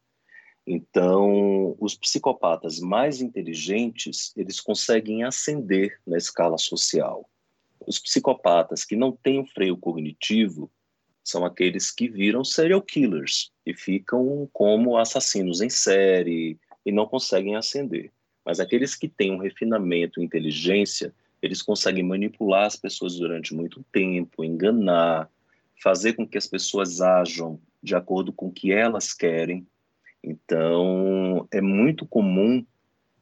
Então, 0.66 1.76
os 1.80 1.96
psicopatas 1.96 2.80
mais 2.80 3.22
inteligentes, 3.22 4.32
eles 4.38 4.62
conseguem 4.62 5.24
ascender 5.24 6.00
na 6.08 6.18
escala 6.18 6.58
social. 6.58 7.30
Os 7.86 8.00
psicopatas 8.00 8.86
que 8.86 8.96
não 8.96 9.12
têm 9.12 9.40
um 9.40 9.46
freio 9.46 9.76
cognitivo 9.76 10.72
são 11.24 11.44
aqueles 11.44 11.92
que 11.92 12.08
viram 12.08 12.44
serial 12.44 12.82
killers 12.82 13.52
e 13.66 13.74
ficam 13.74 14.50
como 14.54 14.98
assassinos 14.98 15.60
em 15.60 15.70
série 15.70 16.58
e 16.86 16.92
não 16.92 17.06
conseguem 17.06 17.56
ascender. 17.56 18.12
Mas 18.46 18.60
aqueles 18.60 18.96
que 18.96 19.10
têm 19.10 19.32
um 19.32 19.40
refinamento 19.40 20.22
inteligência, 20.22 21.14
eles 21.42 21.62
conseguem 21.62 22.04
manipular 22.04 22.66
as 22.66 22.76
pessoas 22.76 23.18
durante 23.18 23.56
muito 23.56 23.84
tempo, 23.92 24.44
enganar, 24.44 25.30
fazer 25.82 26.14
com 26.14 26.28
que 26.28 26.38
as 26.38 26.48
pessoas 26.48 27.02
ajam 27.02 27.60
de 27.82 27.96
acordo 27.96 28.32
com 28.32 28.48
o 28.48 28.52
que 28.52 28.72
elas 28.72 29.14
querem. 29.14 29.66
Então, 30.24 31.48
é 31.52 31.62
muito 31.62 32.06
comum 32.06 32.66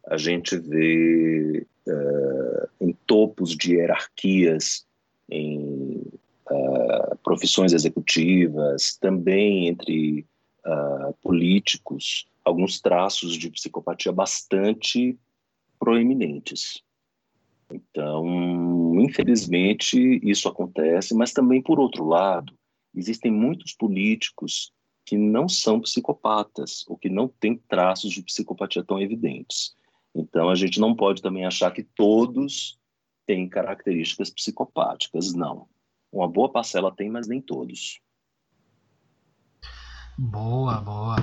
a 0.07 0.17
gente 0.17 0.57
ver 0.57 1.65
uh, 1.87 2.69
em 2.79 2.93
topos 3.05 3.55
de 3.55 3.75
hierarquias, 3.75 4.85
em 5.29 6.01
uh, 6.49 7.17
profissões 7.23 7.73
executivas, 7.73 8.97
também 8.99 9.67
entre 9.67 10.25
uh, 10.65 11.13
políticos, 11.21 12.27
alguns 12.43 12.81
traços 12.81 13.35
de 13.37 13.49
psicopatia 13.49 14.11
bastante 14.11 15.17
proeminentes. 15.79 16.81
Então, 17.71 18.95
infelizmente, 18.99 20.19
isso 20.23 20.47
acontece, 20.47 21.15
mas 21.15 21.31
também, 21.31 21.61
por 21.61 21.79
outro 21.79 22.05
lado, 22.05 22.53
existem 22.93 23.31
muitos 23.31 23.73
políticos 23.73 24.71
que 25.05 25.17
não 25.17 25.49
são 25.49 25.81
psicopatas 25.81 26.85
ou 26.87 26.97
que 26.97 27.09
não 27.09 27.27
têm 27.27 27.57
traços 27.57 28.11
de 28.11 28.21
psicopatia 28.21 28.83
tão 28.83 29.01
evidentes. 29.01 29.75
Então, 30.15 30.49
a 30.49 30.55
gente 30.55 30.79
não 30.79 30.95
pode 30.95 31.21
também 31.21 31.45
achar 31.45 31.71
que 31.71 31.83
todos 31.83 32.79
têm 33.25 33.49
características 33.49 34.29
psicopáticas, 34.29 35.33
não. 35.33 35.67
Uma 36.11 36.27
boa 36.27 36.51
parcela 36.51 36.95
tem, 36.95 37.09
mas 37.09 37.27
nem 37.27 37.41
todos. 37.41 37.99
Boa, 40.17 40.79
boa. 40.79 41.15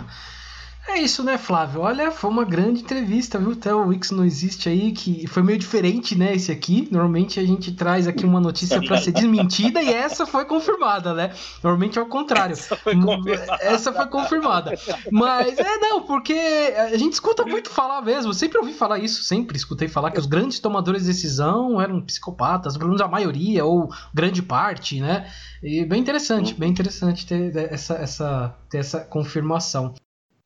É 0.88 0.98
isso, 0.98 1.22
né, 1.22 1.38
Flávio? 1.38 1.82
Olha, 1.82 2.10
foi 2.10 2.30
uma 2.30 2.44
grande 2.44 2.82
entrevista, 2.82 3.38
viu? 3.38 3.52
Até 3.52 3.72
o 3.72 3.88
Wix 3.88 4.10
não 4.10 4.24
existe 4.24 4.68
aí, 4.68 4.92
que 4.92 5.26
foi 5.26 5.42
meio 5.42 5.58
diferente, 5.58 6.16
né, 6.16 6.34
esse 6.34 6.50
aqui. 6.50 6.88
Normalmente 6.90 7.38
a 7.38 7.44
gente 7.44 7.72
traz 7.72 8.08
aqui 8.08 8.24
uma 8.24 8.40
notícia 8.40 8.80
para 8.82 8.98
ser 8.98 9.12
desmentida 9.12 9.82
e 9.82 9.92
essa 9.92 10.26
foi 10.26 10.44
confirmada, 10.44 11.14
né? 11.14 11.32
Normalmente 11.62 11.98
é 11.98 12.02
o 12.02 12.06
contrário. 12.06 12.54
Essa 12.54 12.76
foi 12.76 12.94
confirmada. 13.00 13.58
Essa 13.60 13.92
foi 13.92 14.06
confirmada. 14.06 14.78
Mas 15.12 15.58
é, 15.58 15.78
não, 15.78 16.02
porque 16.02 16.34
a 16.76 16.96
gente 16.96 17.12
escuta 17.12 17.44
muito 17.44 17.70
falar 17.70 18.02
mesmo. 18.02 18.32
Sempre 18.32 18.58
ouvi 18.58 18.72
falar 18.72 18.98
isso, 18.98 19.22
sempre 19.22 19.56
escutei 19.56 19.86
falar 19.86 20.10
que 20.10 20.18
os 20.18 20.26
grandes 20.26 20.58
tomadores 20.58 21.02
de 21.02 21.08
decisão 21.08 21.80
eram 21.80 22.00
psicopatas, 22.00 22.76
pelo 22.76 22.88
menos 22.88 23.02
a 23.02 23.08
maioria, 23.08 23.64
ou 23.64 23.90
grande 24.12 24.42
parte, 24.42 25.00
né? 25.00 25.30
E 25.62 25.84
bem 25.84 26.00
interessante, 26.00 26.54
bem 26.54 26.70
interessante 26.70 27.26
ter 27.26 27.54
essa, 27.70 27.94
essa, 27.94 28.56
ter 28.68 28.78
essa 28.78 29.00
confirmação 29.00 29.94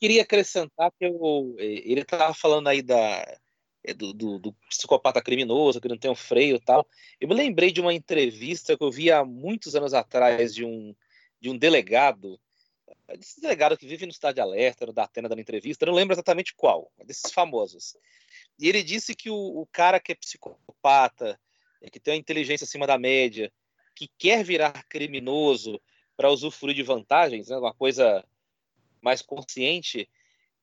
queria 0.01 0.22
acrescentar 0.22 0.90
que 0.99 1.05
eu, 1.07 1.55
eh, 1.59 1.82
ele 1.84 2.03
estava 2.03 2.32
falando 2.34 2.68
aí 2.68 2.82
da, 2.82 3.38
eh, 3.84 3.95
do, 3.95 4.12
do, 4.12 4.38
do, 4.38 4.53
psicopata 4.68 5.22
criminoso, 5.22 5.80
que 5.80 5.88
não 5.88 5.99
tem 5.99 6.11
um 6.11 6.14
freio 6.14 6.57
e 6.57 6.61
tal. 6.61 6.86
Eu 7.20 7.28
me 7.28 7.34
lembrei 7.34 7.70
de 7.70 7.80
uma 7.80 7.92
entrevista 7.95 8.76
que 8.76 8.84
eu 8.84 8.90
vi 8.90 9.11
há 9.11 9.24
muitos 9.24 9.74
anos 9.74 9.95
atrás 9.95 10.55
de 10.55 10.64
um, 10.64 10.95
de 11.40 11.51
um 11.51 11.57
delegado, 11.57 12.40
desse 13.18 13.40
delegado 13.40 13.76
que 13.76 13.86
vive 13.86 14.07
no 14.07 14.12
Estado 14.12 14.36
de 14.36 14.40
Alerta, 14.40 14.86
no 14.86 14.92
Datena, 14.92 15.28
dando 15.28 15.40
entrevista, 15.40 15.84
eu 15.84 15.88
não 15.88 15.95
lembro 15.95 16.14
exatamente 16.14 16.55
qual, 16.55 16.90
desses 17.05 17.30
famosos. 17.32 17.97
E 18.59 18.68
ele 18.68 18.82
disse 18.82 19.14
que 19.14 19.30
o, 19.30 19.34
o 19.34 19.66
cara 19.70 20.01
que 20.01 20.12
é 20.12 20.14
psicopata, 20.14 21.38
eh, 21.82 21.90
que 21.90 22.01
tem 22.01 22.14
uma 22.14 22.20
inteligência 22.20 22.64
acima 22.64 22.86
da 22.86 22.99
média, 22.99 23.53
que 23.95 24.09
quer 24.18 24.45
virar 24.45 24.84
criminoso 24.88 25.80
para 26.16 26.30
usufruir 26.30 26.74
de 26.74 26.82
vantagens, 26.82 27.49
né, 27.49 27.57
uma 27.57 27.74
coisa 27.74 28.24
mais 29.05 29.22
consciente, 29.22 30.09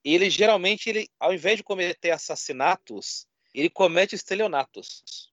ele 0.03 0.29
geralmente, 0.29 0.89
ele, 0.89 1.07
ao 1.19 1.33
invés 1.33 1.57
de 1.57 1.63
cometer 1.63 2.09
assassinatos, 2.09 3.27
ele 3.53 3.69
comete 3.69 4.15
estelionatos. 4.15 5.31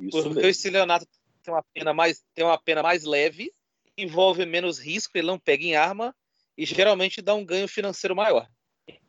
Isso 0.00 0.10
porque 0.10 0.28
mesmo. 0.28 0.40
o 0.40 0.48
estelionato 0.48 1.06
tem 1.42 1.52
uma 1.52 1.64
pena 1.74 1.92
mais 1.92 2.24
tem 2.34 2.44
uma 2.44 2.58
pena 2.58 2.82
mais 2.82 3.04
leve, 3.04 3.52
envolve 3.96 4.46
menos 4.46 4.78
risco, 4.78 5.16
ele 5.16 5.26
não 5.26 5.38
pega 5.38 5.64
em 5.64 5.76
arma 5.76 6.14
e 6.56 6.64
geralmente 6.64 7.20
dá 7.20 7.34
um 7.34 7.44
ganho 7.44 7.68
financeiro 7.68 8.16
maior. 8.16 8.48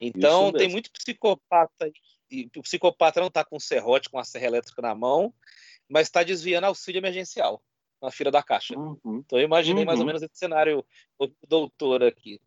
Então 0.02 0.52
tem 0.52 0.68
muito 0.68 0.92
psicopata 0.92 1.92
e 2.30 2.50
o 2.56 2.62
psicopata 2.62 3.20
não 3.20 3.28
está 3.28 3.44
com 3.46 3.56
um 3.56 3.60
serrote, 3.60 4.10
com 4.10 4.20
a 4.20 4.24
serra 4.24 4.48
elétrica 4.48 4.82
na 4.82 4.94
mão, 4.94 5.34
mas 5.88 6.08
está 6.08 6.24
desviando 6.24 6.66
auxílio 6.66 7.00
emergencial 7.00 7.64
na 8.02 8.12
fila 8.12 8.32
da 8.32 8.44
caixa. 8.44 8.78
Uhum. 8.78 9.22
Então 9.26 9.40
eu 9.40 9.46
imaginei 9.46 9.84
uhum. 9.84 9.88
mais 9.88 10.00
ou 10.00 10.04
uhum. 10.04 10.08
menos 10.08 10.22
esse 10.22 10.38
cenário 10.38 10.86
do 11.20 11.34
doutor 11.48 12.04
aqui. 12.04 12.40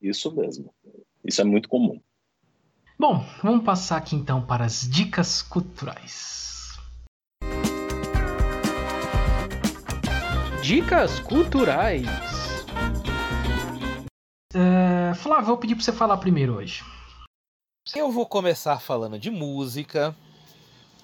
Isso 0.00 0.34
mesmo. 0.34 0.74
Isso 1.24 1.40
é 1.40 1.44
muito 1.44 1.68
comum. 1.68 2.00
Bom, 2.98 3.24
vamos 3.42 3.64
passar 3.64 3.98
aqui 3.98 4.16
então 4.16 4.44
para 4.44 4.64
as 4.64 4.88
dicas 4.88 5.42
culturais. 5.42 6.78
Dicas 10.62 11.20
culturais. 11.20 12.06
É, 14.54 15.14
Flávio, 15.14 15.46
vou 15.46 15.56
pedir 15.58 15.74
para 15.74 15.84
você 15.84 15.92
falar 15.92 16.16
primeiro 16.18 16.56
hoje. 16.56 16.84
Eu 17.94 18.10
vou 18.10 18.26
começar 18.26 18.78
falando 18.80 19.18
de 19.18 19.30
música. 19.30 20.14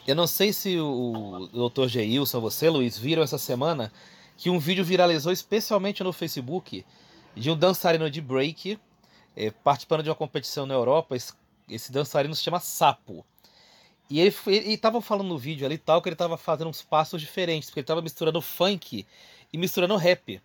Eu 0.06 0.14
não 0.14 0.26
sei 0.26 0.52
se 0.52 0.78
o 0.78 1.48
Dr. 1.52 1.88
Geilson, 1.88 2.40
você, 2.40 2.70
Luiz, 2.70 2.96
viram 2.96 3.22
essa 3.22 3.38
semana 3.38 3.92
que 4.36 4.50
um 4.50 4.58
vídeo 4.58 4.84
viralizou 4.84 5.32
especialmente 5.32 6.04
no 6.04 6.12
Facebook 6.12 6.84
de 7.34 7.50
um 7.50 7.56
dançarino 7.56 8.10
de 8.10 8.20
break 8.20 8.78
é, 9.36 9.50
participando 9.50 10.02
de 10.02 10.08
uma 10.08 10.16
competição 10.16 10.66
na 10.66 10.74
Europa. 10.74 11.14
Esse, 11.14 11.32
esse 11.68 11.92
dançarino 11.92 12.34
se 12.34 12.42
chama 12.42 12.58
Sapo. 12.58 13.24
E 14.08 14.20
ele 14.20 14.34
estava 14.66 15.00
falando 15.00 15.28
no 15.28 15.38
vídeo 15.38 15.66
ali 15.66 15.76
tal 15.76 16.00
que 16.00 16.08
ele 16.08 16.14
estava 16.14 16.36
fazendo 16.36 16.68
uns 16.68 16.80
passos 16.80 17.20
diferentes, 17.20 17.68
porque 17.68 17.80
ele 17.80 17.84
estava 17.84 18.00
misturando 18.00 18.40
funk 18.40 19.04
e 19.52 19.58
misturando 19.58 19.96
rap. 19.96 20.40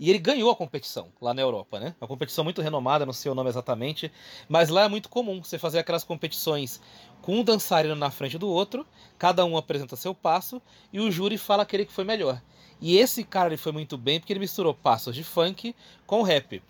E 0.00 0.10
ele 0.10 0.18
ganhou 0.18 0.50
a 0.50 0.56
competição 0.56 1.08
lá 1.20 1.34
na 1.34 1.42
Europa, 1.42 1.80
né? 1.80 1.94
Uma 2.00 2.06
competição 2.06 2.44
muito 2.44 2.62
renomada, 2.62 3.04
não 3.04 3.12
sei 3.12 3.32
o 3.32 3.34
nome 3.34 3.50
exatamente, 3.50 4.12
mas 4.48 4.68
lá 4.68 4.84
é 4.84 4.88
muito 4.88 5.08
comum 5.08 5.42
você 5.42 5.58
fazer 5.58 5.80
aquelas 5.80 6.04
competições 6.04 6.80
com 7.20 7.40
um 7.40 7.44
dançarino 7.44 7.96
na 7.96 8.10
frente 8.10 8.38
do 8.38 8.48
outro, 8.48 8.86
cada 9.18 9.44
um 9.44 9.56
apresenta 9.56 9.96
seu 9.96 10.14
passo 10.14 10.62
e 10.92 11.00
o 11.00 11.10
júri 11.10 11.36
fala 11.36 11.64
aquele 11.64 11.84
que 11.84 11.92
foi 11.92 12.04
melhor. 12.04 12.40
E 12.80 12.96
esse 12.96 13.24
cara 13.24 13.48
ele 13.48 13.56
foi 13.56 13.72
muito 13.72 13.98
bem 13.98 14.20
porque 14.20 14.32
ele 14.32 14.38
misturou 14.40 14.72
passos 14.72 15.16
de 15.16 15.24
funk 15.24 15.74
com 16.06 16.22
rap. 16.22 16.62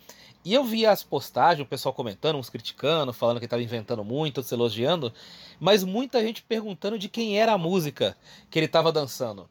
E 0.48 0.54
eu 0.54 0.64
vi 0.64 0.86
as 0.86 1.02
postagens, 1.02 1.62
o 1.62 1.68
pessoal 1.68 1.92
comentando, 1.92 2.36
uns 2.36 2.48
criticando, 2.48 3.12
falando 3.12 3.38
que 3.38 3.44
estava 3.44 3.62
inventando 3.62 4.02
muito, 4.02 4.38
outros 4.38 4.50
elogiando, 4.50 5.12
mas 5.60 5.84
muita 5.84 6.22
gente 6.22 6.42
perguntando 6.42 6.98
de 6.98 7.06
quem 7.06 7.38
era 7.38 7.52
a 7.52 7.58
música 7.58 8.16
que 8.50 8.58
ele 8.58 8.64
estava 8.64 8.90
dançando. 8.90 9.46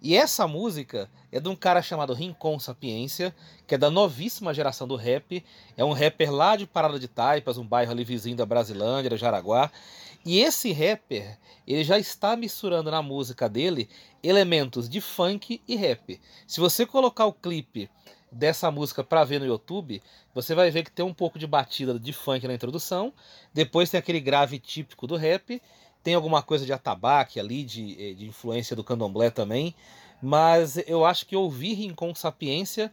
E 0.00 0.16
essa 0.16 0.48
música 0.48 1.10
é 1.30 1.38
de 1.38 1.50
um 1.50 1.54
cara 1.54 1.82
chamado 1.82 2.14
Rincon 2.14 2.58
Sapiência, 2.58 3.36
que 3.66 3.74
é 3.74 3.78
da 3.78 3.90
novíssima 3.90 4.54
geração 4.54 4.88
do 4.88 4.96
rap. 4.96 5.44
É 5.76 5.84
um 5.84 5.92
rapper 5.92 6.32
lá 6.32 6.56
de 6.56 6.66
Parada 6.66 6.98
de 6.98 7.08
Taipas, 7.08 7.58
um 7.58 7.66
bairro 7.66 7.92
ali 7.92 8.02
vizinho 8.02 8.34
da 8.34 8.46
Brasilândia, 8.46 9.14
Jaraguá. 9.18 9.70
E 10.24 10.40
esse 10.40 10.72
rapper, 10.72 11.38
ele 11.66 11.84
já 11.84 11.98
está 11.98 12.38
misturando 12.38 12.90
na 12.90 13.02
música 13.02 13.50
dele 13.50 13.86
elementos 14.22 14.88
de 14.88 15.02
funk 15.02 15.60
e 15.68 15.76
rap. 15.76 16.18
Se 16.46 16.58
você 16.58 16.86
colocar 16.86 17.26
o 17.26 17.34
clipe 17.34 17.90
dessa 18.32 18.70
música 18.70 19.04
para 19.04 19.22
ver 19.24 19.38
no 19.38 19.46
YouTube, 19.46 20.02
você 20.34 20.54
vai 20.54 20.70
ver 20.70 20.82
que 20.82 20.90
tem 20.90 21.04
um 21.04 21.12
pouco 21.12 21.38
de 21.38 21.46
batida 21.46 21.98
de 21.98 22.12
funk 22.12 22.48
na 22.48 22.54
introdução, 22.54 23.12
depois 23.52 23.90
tem 23.90 23.98
aquele 23.98 24.20
grave 24.20 24.58
típico 24.58 25.06
do 25.06 25.16
rap, 25.16 25.60
tem 26.02 26.14
alguma 26.14 26.42
coisa 26.42 26.64
de 26.64 26.72
atabaque 26.72 27.38
ali, 27.38 27.62
de, 27.62 27.96
eh, 28.00 28.14
de 28.14 28.26
influência 28.26 28.74
do 28.74 28.82
candomblé 28.82 29.30
também, 29.30 29.74
mas 30.20 30.78
eu 30.86 31.04
acho 31.04 31.26
que 31.26 31.36
ouvir 31.36 31.74
Rincon 31.74 32.14
Sapiência 32.14 32.92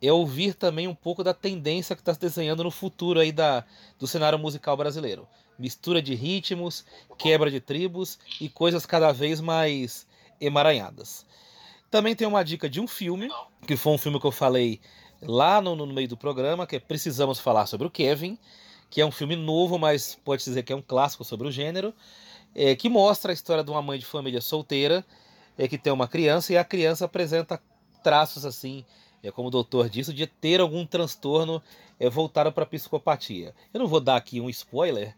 é 0.00 0.12
ouvir 0.12 0.54
também 0.54 0.88
um 0.88 0.94
pouco 0.94 1.22
da 1.22 1.34
tendência 1.34 1.94
que 1.94 2.02
está 2.02 2.14
se 2.14 2.20
desenhando 2.20 2.64
no 2.64 2.70
futuro 2.70 3.20
aí 3.20 3.32
da, 3.32 3.64
do 3.98 4.06
cenário 4.06 4.38
musical 4.38 4.76
brasileiro. 4.76 5.28
mistura 5.58 6.00
de 6.00 6.14
ritmos, 6.14 6.84
quebra 7.18 7.50
de 7.50 7.60
tribos 7.60 8.18
e 8.40 8.48
coisas 8.48 8.86
cada 8.86 9.12
vez 9.12 9.40
mais 9.40 10.06
emaranhadas. 10.40 11.26
Também 11.90 12.14
tem 12.14 12.26
uma 12.26 12.44
dica 12.44 12.68
de 12.68 12.80
um 12.80 12.86
filme, 12.86 13.28
que 13.66 13.76
foi 13.76 13.92
um 13.92 13.98
filme 13.98 14.20
que 14.20 14.26
eu 14.26 14.32
falei 14.32 14.80
lá 15.22 15.60
no, 15.60 15.74
no 15.74 15.86
meio 15.86 16.08
do 16.08 16.16
programa, 16.16 16.66
que 16.66 16.76
é 16.76 16.80
Precisamos 16.80 17.40
Falar 17.40 17.66
sobre 17.66 17.86
o 17.86 17.90
Kevin, 17.90 18.38
que 18.90 19.00
é 19.00 19.06
um 19.06 19.10
filme 19.10 19.36
novo, 19.36 19.78
mas 19.78 20.14
pode 20.24 20.44
dizer 20.44 20.62
que 20.62 20.72
é 20.72 20.76
um 20.76 20.82
clássico 20.82 21.24
sobre 21.24 21.48
o 21.48 21.50
gênero, 21.50 21.94
é, 22.54 22.74
que 22.74 22.88
mostra 22.88 23.32
a 23.32 23.34
história 23.34 23.64
de 23.64 23.70
uma 23.70 23.82
mãe 23.82 23.98
de 23.98 24.06
família 24.06 24.40
solteira 24.40 25.04
é, 25.56 25.66
que 25.66 25.76
tem 25.76 25.92
uma 25.92 26.06
criança 26.06 26.52
e 26.52 26.56
a 26.56 26.64
criança 26.64 27.04
apresenta 27.04 27.60
traços 28.02 28.44
assim, 28.44 28.84
é, 29.22 29.30
como 29.30 29.48
o 29.48 29.50
doutor 29.50 29.88
disse, 29.88 30.12
de 30.12 30.26
ter 30.26 30.60
algum 30.60 30.86
transtorno 30.86 31.62
é, 31.98 32.08
voltado 32.08 32.52
para 32.52 32.62
a 32.64 32.66
psicopatia. 32.66 33.54
Eu 33.74 33.80
não 33.80 33.88
vou 33.88 34.00
dar 34.00 34.16
aqui 34.16 34.40
um 34.40 34.48
spoiler, 34.48 35.14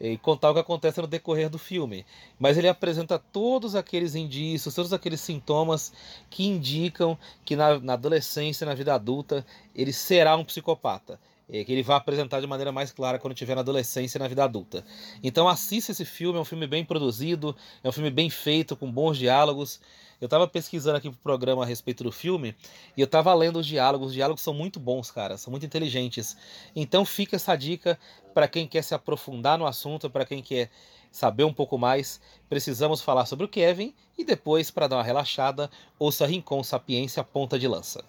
e 0.00 0.16
contar 0.18 0.50
o 0.50 0.54
que 0.54 0.60
acontece 0.60 1.00
no 1.00 1.06
decorrer 1.06 1.48
do 1.48 1.58
filme. 1.58 2.04
Mas 2.38 2.56
ele 2.56 2.68
apresenta 2.68 3.18
todos 3.18 3.74
aqueles 3.74 4.14
indícios, 4.14 4.74
todos 4.74 4.92
aqueles 4.92 5.20
sintomas 5.20 5.92
que 6.30 6.46
indicam 6.46 7.18
que 7.44 7.56
na, 7.56 7.78
na 7.78 7.94
adolescência, 7.94 8.66
na 8.66 8.74
vida 8.74 8.94
adulta, 8.94 9.44
ele 9.74 9.92
será 9.92 10.36
um 10.36 10.44
psicopata. 10.44 11.18
É, 11.48 11.62
que 11.62 11.70
ele 11.70 11.84
vai 11.84 11.96
apresentar 11.96 12.40
de 12.40 12.46
maneira 12.46 12.72
mais 12.72 12.90
clara 12.90 13.20
quando 13.20 13.32
estiver 13.32 13.54
na 13.54 13.60
adolescência 13.60 14.18
e 14.18 14.20
na 14.20 14.26
vida 14.26 14.42
adulta. 14.42 14.84
Então 15.22 15.48
assista 15.48 15.92
esse 15.92 16.04
filme, 16.04 16.36
é 16.36 16.42
um 16.42 16.44
filme 16.44 16.66
bem 16.66 16.84
produzido, 16.84 17.54
é 17.84 17.88
um 17.88 17.92
filme 17.92 18.10
bem 18.10 18.28
feito, 18.28 18.74
com 18.74 18.90
bons 18.90 19.16
diálogos. 19.16 19.80
Eu 20.20 20.26
estava 20.26 20.46
pesquisando 20.48 20.96
aqui 20.96 21.10
pro 21.10 21.18
programa 21.18 21.62
a 21.62 21.66
respeito 21.66 22.04
do 22.04 22.12
filme 22.12 22.54
e 22.96 23.00
eu 23.00 23.04
estava 23.04 23.32
lendo 23.34 23.58
os 23.58 23.66
diálogos. 23.66 24.08
Os 24.08 24.14
diálogos 24.14 24.42
são 24.42 24.54
muito 24.54 24.80
bons, 24.80 25.10
cara, 25.10 25.36
são 25.36 25.50
muito 25.50 25.66
inteligentes. 25.66 26.36
Então 26.74 27.04
fica 27.04 27.36
essa 27.36 27.54
dica 27.56 27.98
para 28.32 28.48
quem 28.48 28.66
quer 28.66 28.82
se 28.82 28.94
aprofundar 28.94 29.58
no 29.58 29.66
assunto, 29.66 30.08
para 30.08 30.24
quem 30.24 30.42
quer 30.42 30.70
saber 31.10 31.44
um 31.44 31.52
pouco 31.52 31.78
mais. 31.78 32.20
Precisamos 32.48 33.00
falar 33.00 33.26
sobre 33.26 33.44
o 33.44 33.48
Kevin 33.48 33.94
e 34.16 34.24
depois, 34.24 34.70
para 34.70 34.86
dar 34.86 34.96
uma 34.96 35.02
relaxada, 35.02 35.70
ouça 35.98 36.26
Rincon 36.26 36.62
Sapiência 36.62 37.22
Ponta 37.22 37.58
de 37.58 37.68
Lança. 37.68 38.04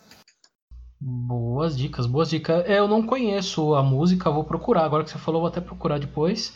Boas 1.00 1.78
dicas, 1.78 2.08
boas 2.08 2.30
dicas. 2.30 2.66
É, 2.66 2.80
eu 2.80 2.88
não 2.88 3.06
conheço 3.06 3.76
a 3.76 3.84
música, 3.84 4.32
vou 4.32 4.44
procurar. 4.44 4.84
Agora 4.84 5.04
que 5.04 5.12
você 5.12 5.20
falou, 5.20 5.42
vou 5.42 5.48
até 5.48 5.62
procurar 5.62 6.00
depois. 6.00 6.54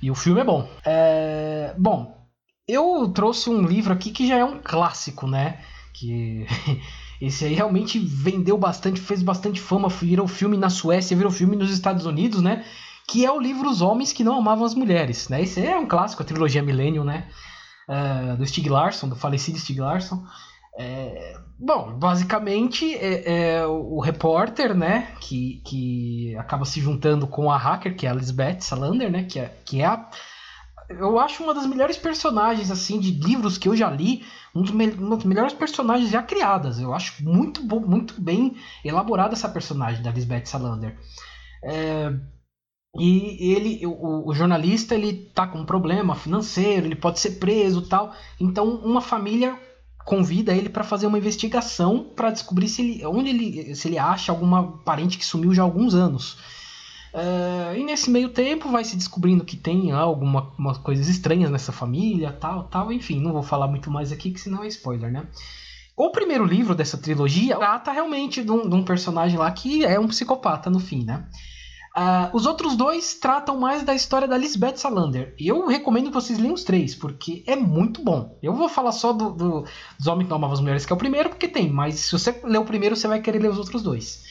E 0.00 0.10
o 0.10 0.14
filme 0.14 0.40
é 0.40 0.44
bom. 0.44 0.68
É... 0.84 1.74
Bom, 1.76 2.19
eu 2.66 3.08
trouxe 3.08 3.50
um 3.50 3.62
livro 3.62 3.92
aqui 3.92 4.10
que 4.10 4.26
já 4.26 4.36
é 4.36 4.44
um 4.44 4.60
clássico, 4.62 5.26
né? 5.26 5.60
Que 5.92 6.46
esse 7.20 7.44
aí 7.44 7.54
realmente 7.54 7.98
vendeu 7.98 8.56
bastante, 8.56 9.00
fez 9.00 9.22
bastante 9.22 9.60
fama, 9.60 9.88
virou 9.88 10.26
filme 10.28 10.56
na 10.56 10.70
Suécia, 10.70 11.16
virou 11.16 11.32
filme 11.32 11.56
nos 11.56 11.70
Estados 11.70 12.06
Unidos, 12.06 12.42
né? 12.42 12.64
Que 13.08 13.24
é 13.24 13.30
o 13.30 13.40
livro 13.40 13.68
Os 13.68 13.82
Homens 13.82 14.12
que 14.12 14.24
Não 14.24 14.38
Amavam 14.38 14.64
as 14.64 14.74
Mulheres, 14.74 15.28
né? 15.28 15.42
Esse 15.42 15.64
é 15.64 15.76
um 15.76 15.86
clássico, 15.86 16.22
a 16.22 16.26
trilogia 16.26 16.62
Millennium, 16.62 17.04
né? 17.04 17.28
Uh, 17.88 18.36
do 18.36 18.46
Stig 18.46 18.68
Larsson, 18.68 19.08
do 19.08 19.16
falecido 19.16 19.58
Stig 19.58 19.80
Larsson. 19.80 20.24
É, 20.78 21.36
bom, 21.58 21.92
basicamente 21.98 22.94
é, 22.94 23.58
é, 23.58 23.66
o 23.66 24.00
repórter, 24.00 24.74
né, 24.74 25.08
que, 25.20 25.60
que 25.64 26.36
acaba 26.36 26.64
se 26.64 26.80
juntando 26.80 27.26
com 27.26 27.50
a 27.50 27.56
hacker, 27.58 27.96
que 27.96 28.06
é 28.06 28.10
a 28.10 28.14
Lisbeth 28.14 28.60
Salander, 28.60 29.10
né, 29.10 29.24
que 29.24 29.38
é, 29.38 29.54
que 29.64 29.82
é 29.82 29.86
a, 29.86 30.08
eu 30.90 31.18
acho 31.18 31.42
uma 31.42 31.54
das 31.54 31.66
melhores 31.66 31.96
personagens 31.96 32.70
assim 32.70 32.98
de 32.98 33.12
livros 33.12 33.56
que 33.56 33.68
eu 33.68 33.76
já 33.76 33.88
li, 33.88 34.24
um 34.54 34.62
dos 34.62 34.72
me 34.72 34.90
uma 34.90 35.16
das 35.16 35.24
melhores 35.24 35.52
personagens 35.52 36.10
já 36.10 36.22
criadas. 36.22 36.80
Eu 36.80 36.92
acho 36.92 37.22
muito 37.22 37.62
muito 37.62 38.20
bem 38.20 38.56
elaborada 38.84 39.34
essa 39.34 39.48
personagem 39.48 40.02
da 40.02 40.10
Lisbeth 40.10 40.46
Salander. 40.46 40.98
É, 41.62 42.12
e 42.98 43.52
ele, 43.52 43.86
o, 43.86 44.28
o, 44.28 44.34
jornalista, 44.34 44.94
ele 44.96 45.30
tá 45.32 45.46
com 45.46 45.60
um 45.60 45.64
problema 45.64 46.16
financeiro, 46.16 46.86
ele 46.86 46.96
pode 46.96 47.20
ser 47.20 47.32
preso, 47.32 47.82
tal. 47.82 48.12
Então, 48.40 48.68
uma 48.68 49.00
família 49.00 49.56
convida 50.04 50.52
ele 50.52 50.68
para 50.68 50.82
fazer 50.82 51.06
uma 51.06 51.18
investigação 51.18 52.12
para 52.16 52.30
descobrir 52.30 52.68
se 52.68 52.82
ele, 52.82 53.06
onde 53.06 53.30
ele, 53.30 53.74
se 53.76 53.86
ele 53.86 53.98
acha 53.98 54.32
alguma 54.32 54.78
parente 54.78 55.18
que 55.18 55.24
sumiu 55.24 55.54
já 55.54 55.62
há 55.62 55.64
alguns 55.64 55.94
anos. 55.94 56.36
Uh, 57.12 57.76
e 57.76 57.84
nesse 57.84 58.08
meio 58.08 58.28
tempo 58.28 58.70
vai 58.70 58.84
se 58.84 58.96
descobrindo 58.96 59.44
que 59.44 59.56
tem 59.56 59.90
algumas 59.90 60.78
coisas 60.78 61.08
estranhas 61.08 61.50
nessa 61.50 61.72
família, 61.72 62.32
tal, 62.32 62.64
tal, 62.64 62.92
enfim, 62.92 63.20
não 63.20 63.32
vou 63.32 63.42
falar 63.42 63.66
muito 63.66 63.90
mais 63.90 64.12
aqui, 64.12 64.30
que 64.30 64.40
senão 64.40 64.62
é 64.62 64.68
spoiler, 64.68 65.10
né? 65.10 65.26
O 65.96 66.10
primeiro 66.12 66.44
livro 66.44 66.74
dessa 66.74 66.96
trilogia 66.96 67.56
trata 67.56 67.92
realmente 67.92 68.42
de 68.42 68.50
um, 68.50 68.68
de 68.68 68.74
um 68.74 68.84
personagem 68.84 69.38
lá 69.38 69.50
que 69.50 69.84
é 69.84 69.98
um 69.98 70.06
psicopata 70.06 70.70
no 70.70 70.78
fim, 70.78 71.04
né? 71.04 71.26
Uh, 71.96 72.30
os 72.32 72.46
outros 72.46 72.76
dois 72.76 73.14
tratam 73.14 73.58
mais 73.58 73.82
da 73.82 73.92
história 73.92 74.28
da 74.28 74.38
Lisbeth 74.38 74.76
Salander. 74.76 75.34
Eu 75.38 75.66
recomendo 75.66 76.06
que 76.06 76.14
vocês 76.14 76.38
leiam 76.38 76.54
os 76.54 76.62
três, 76.62 76.94
porque 76.94 77.42
é 77.46 77.56
muito 77.56 78.02
bom. 78.04 78.38
Eu 78.40 78.54
vou 78.54 78.68
falar 78.68 78.92
só 78.92 79.12
do, 79.12 79.30
do, 79.30 79.64
dos 79.98 80.06
Homens 80.06 80.26
que 80.26 80.30
Não 80.30 80.36
Amavam 80.36 80.54
as 80.54 80.60
Mulheres, 80.60 80.86
que 80.86 80.92
é 80.92 80.96
o 80.96 80.98
primeiro, 80.98 81.30
porque 81.30 81.48
tem, 81.48 81.68
mas 81.68 81.96
se 81.96 82.12
você 82.12 82.40
ler 82.44 82.58
o 82.58 82.64
primeiro, 82.64 82.94
você 82.94 83.08
vai 83.08 83.20
querer 83.20 83.40
ler 83.40 83.50
os 83.50 83.58
outros 83.58 83.82
dois. 83.82 84.22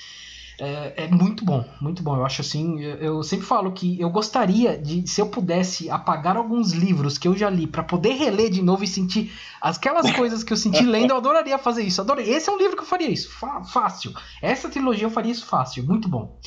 É, 0.60 1.06
é, 1.06 1.08
muito 1.08 1.46
bom, 1.46 1.64
muito 1.80 2.04
bom. 2.04 2.18
Eu 2.18 2.26
acho 2.26 2.42
assim, 2.42 2.82
eu 2.82 3.24
sempre 3.24 3.46
falo 3.46 3.72
que 3.72 4.00
eu 4.00 4.10
gostaria 4.10 4.78
de, 4.78 5.08
se 5.08 5.22
eu 5.22 5.28
pudesse 5.28 5.90
apagar 5.90 6.36
alguns 6.36 6.74
livros 6.74 7.18
que 7.18 7.28
eu 7.28 7.36
já 7.36 7.50
li 7.50 7.66
para 7.66 7.82
poder 7.82 8.14
reler 8.14 8.50
de 8.50 8.62
novo 8.62 8.84
e 8.84 8.88
sentir 8.88 9.32
aquelas 9.62 10.12
coisas 10.16 10.44
que 10.44 10.52
eu 10.52 10.58
senti 10.58 10.84
lendo, 10.84 11.12
eu 11.12 11.18
adoraria 11.18 11.58
fazer 11.58 11.84
isso. 11.84 12.02
Adorei. 12.02 12.30
Esse 12.30 12.50
é 12.50 12.54
um 12.54 12.58
livro 12.58 12.76
que 12.76 12.84
eu 12.84 12.88
faria 12.88 13.10
isso, 13.10 13.32
fácil. 13.72 14.14
Essa 14.42 14.70
trilogia 14.70 15.06
eu 15.06 15.12
faria 15.12 15.32
isso 15.32 15.46
fácil, 15.46 15.86
muito 15.86 16.10
bom. 16.10 16.38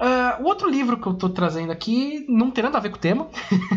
Uh, 0.00 0.42
o 0.42 0.46
outro 0.46 0.68
livro 0.68 0.96
que 0.96 1.06
eu 1.08 1.12
estou 1.12 1.28
trazendo 1.28 1.72
aqui 1.72 2.24
não 2.28 2.52
tem 2.52 2.62
nada 2.62 2.78
a 2.78 2.80
ver 2.80 2.90
com 2.90 2.96
o 2.96 3.00
tema, 3.00 3.28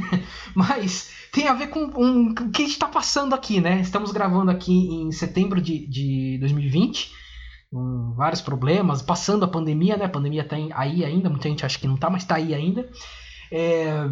mas 0.54 1.10
tem 1.32 1.48
a 1.48 1.54
ver 1.54 1.68
com 1.68 1.80
um, 1.98 2.30
o 2.30 2.52
que 2.52 2.62
a 2.62 2.66
gente 2.66 2.74
está 2.74 2.88
passando 2.88 3.34
aqui, 3.34 3.60
né? 3.60 3.82
Estamos 3.82 4.12
gravando 4.12 4.52
aqui 4.52 4.72
em 4.72 5.12
setembro 5.12 5.60
de, 5.60 5.88
de 5.88 6.38
2020, 6.40 7.12
com 7.72 8.14
vários 8.16 8.42
problemas, 8.42 9.02
passando 9.02 9.46
a 9.46 9.48
pandemia, 9.48 9.96
né? 9.96 10.06
A 10.06 10.10
pandemia 10.10 10.42
está 10.42 10.58
aí 10.76 11.06
ainda, 11.06 11.30
muita 11.30 11.48
gente 11.48 11.66
acha 11.66 11.80
que 11.80 11.88
não 11.88 11.96
está, 11.96 12.10
mas 12.10 12.24
está 12.24 12.36
aí 12.36 12.54
ainda. 12.54 12.90
É, 13.52 14.10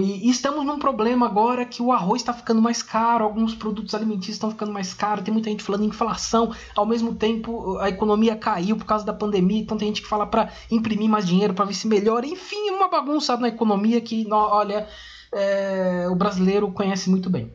e 0.00 0.28
estamos 0.28 0.66
num 0.66 0.78
problema 0.78 1.26
agora 1.26 1.64
que 1.64 1.80
o 1.80 1.92
arroz 1.92 2.20
está 2.20 2.32
ficando 2.32 2.60
mais 2.60 2.82
caro, 2.82 3.24
alguns 3.24 3.54
produtos 3.54 3.94
alimentícios 3.94 4.36
estão 4.36 4.50
ficando 4.50 4.72
mais 4.72 4.92
caros, 4.92 5.24
tem 5.24 5.32
muita 5.32 5.50
gente 5.50 5.62
falando 5.62 5.84
em 5.84 5.88
inflação, 5.88 6.52
ao 6.74 6.84
mesmo 6.84 7.14
tempo 7.14 7.78
a 7.78 7.88
economia 7.88 8.34
caiu 8.34 8.76
por 8.76 8.86
causa 8.86 9.04
da 9.04 9.12
pandemia, 9.12 9.60
então 9.60 9.78
tem 9.78 9.88
gente 9.88 10.02
que 10.02 10.08
fala 10.08 10.26
para 10.26 10.50
imprimir 10.70 11.08
mais 11.08 11.26
dinheiro 11.26 11.54
para 11.54 11.64
ver 11.64 11.74
se 11.74 11.86
melhora, 11.86 12.26
enfim, 12.26 12.70
uma 12.70 12.88
bagunça 12.88 13.36
na 13.36 13.48
economia 13.48 14.00
que, 14.00 14.26
olha, 14.32 14.88
é, 15.32 16.08
o 16.10 16.16
brasileiro 16.16 16.72
conhece 16.72 17.08
muito 17.08 17.30
bem. 17.30 17.52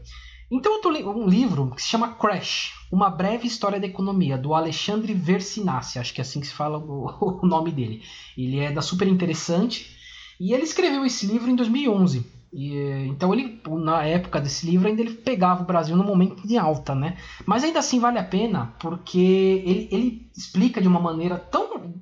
Então 0.51 0.75
eu 0.75 0.81
tô 0.81 0.89
um 0.89 1.27
livro 1.27 1.71
que 1.75 1.81
se 1.81 1.87
chama 1.87 2.13
Crash, 2.13 2.73
Uma 2.91 3.09
Breve 3.09 3.47
História 3.47 3.79
da 3.79 3.87
Economia, 3.87 4.37
do 4.37 4.53
Alexandre 4.53 5.13
Versinassi, 5.13 5.99
acho 5.99 6.13
que 6.13 6.21
é 6.21 6.23
assim 6.23 6.39
que 6.39 6.47
se 6.47 6.53
fala 6.53 6.77
o, 6.77 7.39
o 7.43 7.45
nome 7.45 7.71
dele. 7.71 8.03
Ele 8.37 8.59
é 8.59 8.71
da 8.71 8.81
Super 8.81 9.07
Interessante, 9.07 9.93
e 10.39 10.53
ele 10.53 10.63
escreveu 10.63 11.05
esse 11.05 11.25
livro 11.25 11.49
em 11.49 11.55
2011. 11.55 12.25
E, 12.51 13.07
então 13.07 13.33
ele, 13.33 13.59
na 13.67 14.03
época 14.03 14.39
desse 14.39 14.65
livro, 14.65 14.87
ainda 14.87 15.01
ele 15.01 15.13
pegava 15.15 15.63
o 15.63 15.65
Brasil 15.65 15.95
no 15.95 16.03
momento 16.03 16.47
de 16.47 16.57
alta, 16.57 16.93
né? 16.93 17.17
Mas 17.45 17.63
ainda 17.63 17.79
assim 17.79 17.99
vale 17.99 18.19
a 18.19 18.23
pena, 18.23 18.75
porque 18.79 19.63
ele, 19.65 19.87
ele 19.91 20.31
explica 20.37 20.79
de 20.79 20.87
uma 20.87 20.99
maneira 20.99 21.37
tão, 21.37 21.93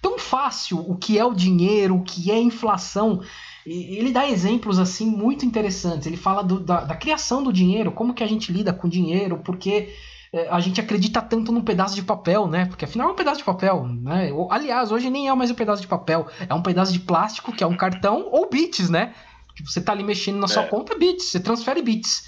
tão 0.00 0.18
fácil 0.18 0.78
o 0.78 0.96
que 0.96 1.18
é 1.18 1.24
o 1.24 1.34
dinheiro, 1.34 1.96
o 1.96 2.02
que 2.02 2.30
é 2.30 2.40
inflação. 2.40 3.20
E 3.66 3.96
ele 3.96 4.10
dá 4.10 4.28
exemplos 4.28 4.78
assim 4.78 5.06
muito 5.06 5.46
interessantes. 5.46 6.06
Ele 6.06 6.16
fala 6.16 6.42
do, 6.42 6.58
da, 6.58 6.80
da 6.84 6.96
criação 6.96 7.42
do 7.42 7.52
dinheiro, 7.52 7.92
como 7.92 8.14
que 8.14 8.24
a 8.24 8.26
gente 8.26 8.52
lida 8.52 8.72
com 8.72 8.88
dinheiro, 8.88 9.40
porque 9.44 9.94
é, 10.32 10.48
a 10.48 10.58
gente 10.60 10.80
acredita 10.80 11.20
tanto 11.20 11.52
num 11.52 11.62
pedaço 11.62 11.94
de 11.94 12.02
papel, 12.02 12.46
né? 12.46 12.66
Porque 12.66 12.84
afinal 12.84 13.10
é 13.10 13.12
um 13.12 13.16
pedaço 13.16 13.38
de 13.38 13.44
papel, 13.44 13.86
né? 13.86 14.30
Aliás, 14.50 14.90
hoje 14.90 15.10
nem 15.10 15.28
é 15.28 15.34
mais 15.34 15.50
um 15.50 15.54
pedaço 15.54 15.82
de 15.82 15.88
papel, 15.88 16.26
é 16.48 16.54
um 16.54 16.62
pedaço 16.62 16.92
de 16.92 17.00
plástico 17.00 17.52
que 17.52 17.62
é 17.62 17.66
um 17.66 17.76
cartão 17.76 18.28
ou 18.30 18.48
bits, 18.48 18.88
né? 18.88 19.14
Tipo, 19.54 19.70
você 19.70 19.80
tá 19.80 19.92
ali 19.92 20.02
mexendo 20.02 20.38
na 20.38 20.48
sua 20.48 20.62
é. 20.62 20.66
conta, 20.66 20.96
bits, 20.96 21.26
você 21.26 21.38
transfere 21.38 21.82
bits. 21.82 22.26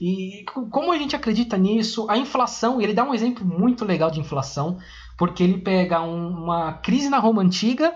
E 0.00 0.44
como 0.70 0.90
a 0.92 0.98
gente 0.98 1.14
acredita 1.14 1.56
nisso, 1.56 2.06
a 2.10 2.18
inflação, 2.18 2.80
ele 2.80 2.92
dá 2.92 3.04
um 3.04 3.14
exemplo 3.14 3.46
muito 3.46 3.84
legal 3.84 4.10
de 4.10 4.18
inflação, 4.18 4.78
porque 5.16 5.42
ele 5.42 5.58
pega 5.58 6.02
um, 6.02 6.28
uma 6.28 6.72
crise 6.74 7.08
na 7.08 7.18
Roma 7.18 7.40
Antiga, 7.42 7.94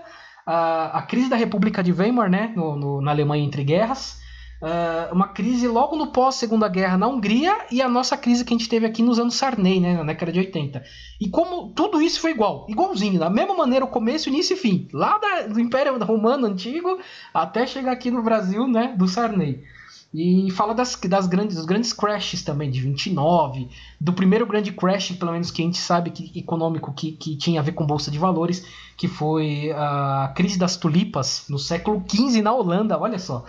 a, 0.51 0.97
a 0.97 1.01
crise 1.03 1.29
da 1.29 1.35
República 1.35 1.83
de 1.83 1.91
Weimar, 1.91 2.27
né, 2.27 2.51
no, 2.55 2.75
no, 2.75 3.01
na 3.01 3.11
Alemanha 3.11 3.45
entre 3.45 3.63
guerras, 3.63 4.19
uh, 4.63 5.13
uma 5.13 5.27
crise 5.27 5.67
logo 5.67 5.95
no 5.95 6.07
pós-segunda 6.07 6.67
guerra 6.67 6.97
na 6.97 7.07
Hungria 7.07 7.55
e 7.71 7.83
a 7.83 7.87
nossa 7.87 8.17
crise 8.17 8.43
que 8.43 8.51
a 8.51 8.57
gente 8.57 8.67
teve 8.67 8.83
aqui 8.83 9.03
nos 9.03 9.19
anos 9.19 9.35
Sarney, 9.35 9.79
né, 9.79 9.93
na 9.93 10.03
década 10.03 10.31
de 10.31 10.39
80. 10.39 10.81
E 11.21 11.29
como 11.29 11.71
tudo 11.73 12.01
isso 12.01 12.19
foi 12.19 12.31
igual, 12.31 12.65
igualzinho, 12.67 13.19
da 13.19 13.29
mesma 13.29 13.53
maneira, 13.53 13.85
o 13.85 13.89
começo, 13.89 14.29
início 14.29 14.55
e 14.55 14.57
fim, 14.57 14.87
lá 14.91 15.19
da, 15.19 15.41
do 15.43 15.59
Império 15.59 16.03
Romano 16.03 16.47
Antigo 16.47 16.97
até 17.31 17.67
chegar 17.67 17.91
aqui 17.91 18.09
no 18.09 18.23
Brasil, 18.23 18.67
né, 18.67 18.95
do 18.97 19.07
Sarney. 19.07 19.63
E 20.11 20.49
fala 20.51 20.73
das, 20.73 20.95
das 20.95 21.27
grandes, 21.27 21.55
dos 21.55 21.65
grandes 21.65 21.93
crashes 21.93 22.43
também, 22.43 22.71
de 22.71 22.81
29, 22.81 23.69
do 24.01 24.11
primeiro 24.11 24.45
grande 24.45 24.71
crash, 24.71 25.11
pelo 25.11 25.31
menos 25.31 25.51
que 25.51 25.61
a 25.61 25.65
gente 25.65 25.77
sabe 25.77 26.09
que 26.09 26.39
econômico 26.39 26.91
que, 26.93 27.11
que 27.11 27.35
tinha 27.35 27.59
a 27.59 27.63
ver 27.63 27.73
com 27.73 27.85
Bolsa 27.85 28.09
de 28.09 28.17
Valores, 28.17 28.65
que 28.97 29.07
foi 29.07 29.71
a 29.71 30.33
crise 30.35 30.57
das 30.57 30.77
tulipas 30.77 31.45
no 31.47 31.59
século 31.59 32.03
XV 32.09 32.41
na 32.41 32.51
Holanda, 32.51 32.97
olha 32.97 33.19
só. 33.19 33.45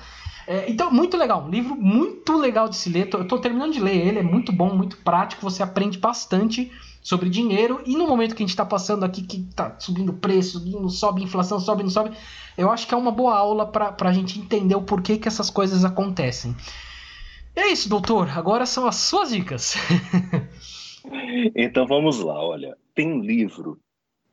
É, 0.47 0.71
então, 0.71 0.93
muito 0.93 1.17
legal, 1.17 1.45
um 1.45 1.49
livro 1.49 1.75
muito 1.75 2.37
legal 2.37 2.69
de 2.69 2.77
se 2.77 2.91
ler. 2.91 3.09
Eu 3.11 3.23
estou 3.23 3.39
terminando 3.39 3.73
de 3.73 3.81
ler 3.81 3.97
ele, 3.97 4.19
é 4.19 4.23
muito 4.23 4.53
bom, 4.53 4.75
muito 4.75 4.99
prático, 4.99 5.43
você 5.43 5.63
aprende 5.63 5.97
bastante 5.97 6.71
sobre 7.03 7.29
dinheiro. 7.29 7.83
E 7.87 7.97
no 7.97 8.07
momento 8.07 8.35
que 8.35 8.43
a 8.43 8.47
gente 8.47 8.51
está 8.51 8.65
passando 8.65 9.05
aqui, 9.05 9.23
que 9.23 9.39
está 9.39 9.79
subindo 9.79 10.13
preço, 10.13 10.59
subindo, 10.59 10.89
sobe 10.91 11.23
inflação, 11.23 11.59
sobe, 11.59 11.83
não 11.83 11.91
sobe, 11.91 12.17
eu 12.57 12.71
acho 12.71 12.87
que 12.87 12.95
é 12.95 12.97
uma 12.97 13.11
boa 13.11 13.37
aula 13.37 13.67
para 13.67 13.97
a 14.09 14.13
gente 14.13 14.39
entender 14.39 14.75
o 14.75 14.83
porquê 14.83 15.19
que 15.19 15.29
essas 15.29 15.51
coisas 15.51 15.85
acontecem. 15.85 16.55
E 17.57 17.61
é 17.61 17.73
isso, 17.73 17.89
doutor. 17.89 18.29
Agora 18.37 18.67
são 18.67 18.87
as 18.87 18.97
suas 18.97 19.31
dicas. 19.31 19.75
então 21.55 21.87
vamos 21.87 22.21
lá, 22.21 22.43
olha. 22.43 22.77
Tem 22.95 23.11
um 23.13 23.21
livro 23.21 23.81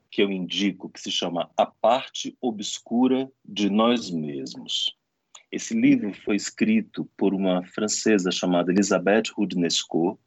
que 0.10 0.22
eu 0.22 0.32
indico 0.32 0.90
que 0.90 1.00
se 1.00 1.12
chama 1.12 1.50
A 1.58 1.66
Parte 1.66 2.38
Obscura 2.42 3.30
de 3.46 3.70
Nós 3.70 4.10
Mesmos. 4.10 4.96
Esse 5.52 5.74
livro 5.74 6.14
foi 6.14 6.36
escrito 6.36 7.10
por 7.18 7.34
uma 7.34 7.64
francesa 7.68 8.32
chamada 8.32 8.72
Elisabeth 8.72 9.32
Rudnesco. 9.36 10.20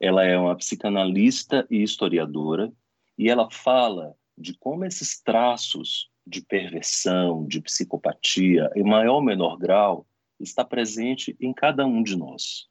Ela 0.00 0.24
é 0.24 0.36
uma 0.36 0.56
psicanalista 0.56 1.66
e 1.70 1.82
historiadora, 1.82 2.72
e 3.18 3.30
ela 3.30 3.50
fala 3.50 4.14
de 4.36 4.54
como 4.58 4.84
esses 4.84 5.20
traços 5.20 6.10
de 6.26 6.42
perversão, 6.42 7.46
de 7.46 7.60
psicopatia, 7.60 8.70
em 8.74 8.82
maior 8.82 9.14
ou 9.14 9.22
menor 9.22 9.56
grau, 9.56 10.06
está 10.38 10.64
presente 10.64 11.36
em 11.40 11.52
cada 11.52 11.86
um 11.86 12.02
de 12.02 12.16
nós. 12.16 12.66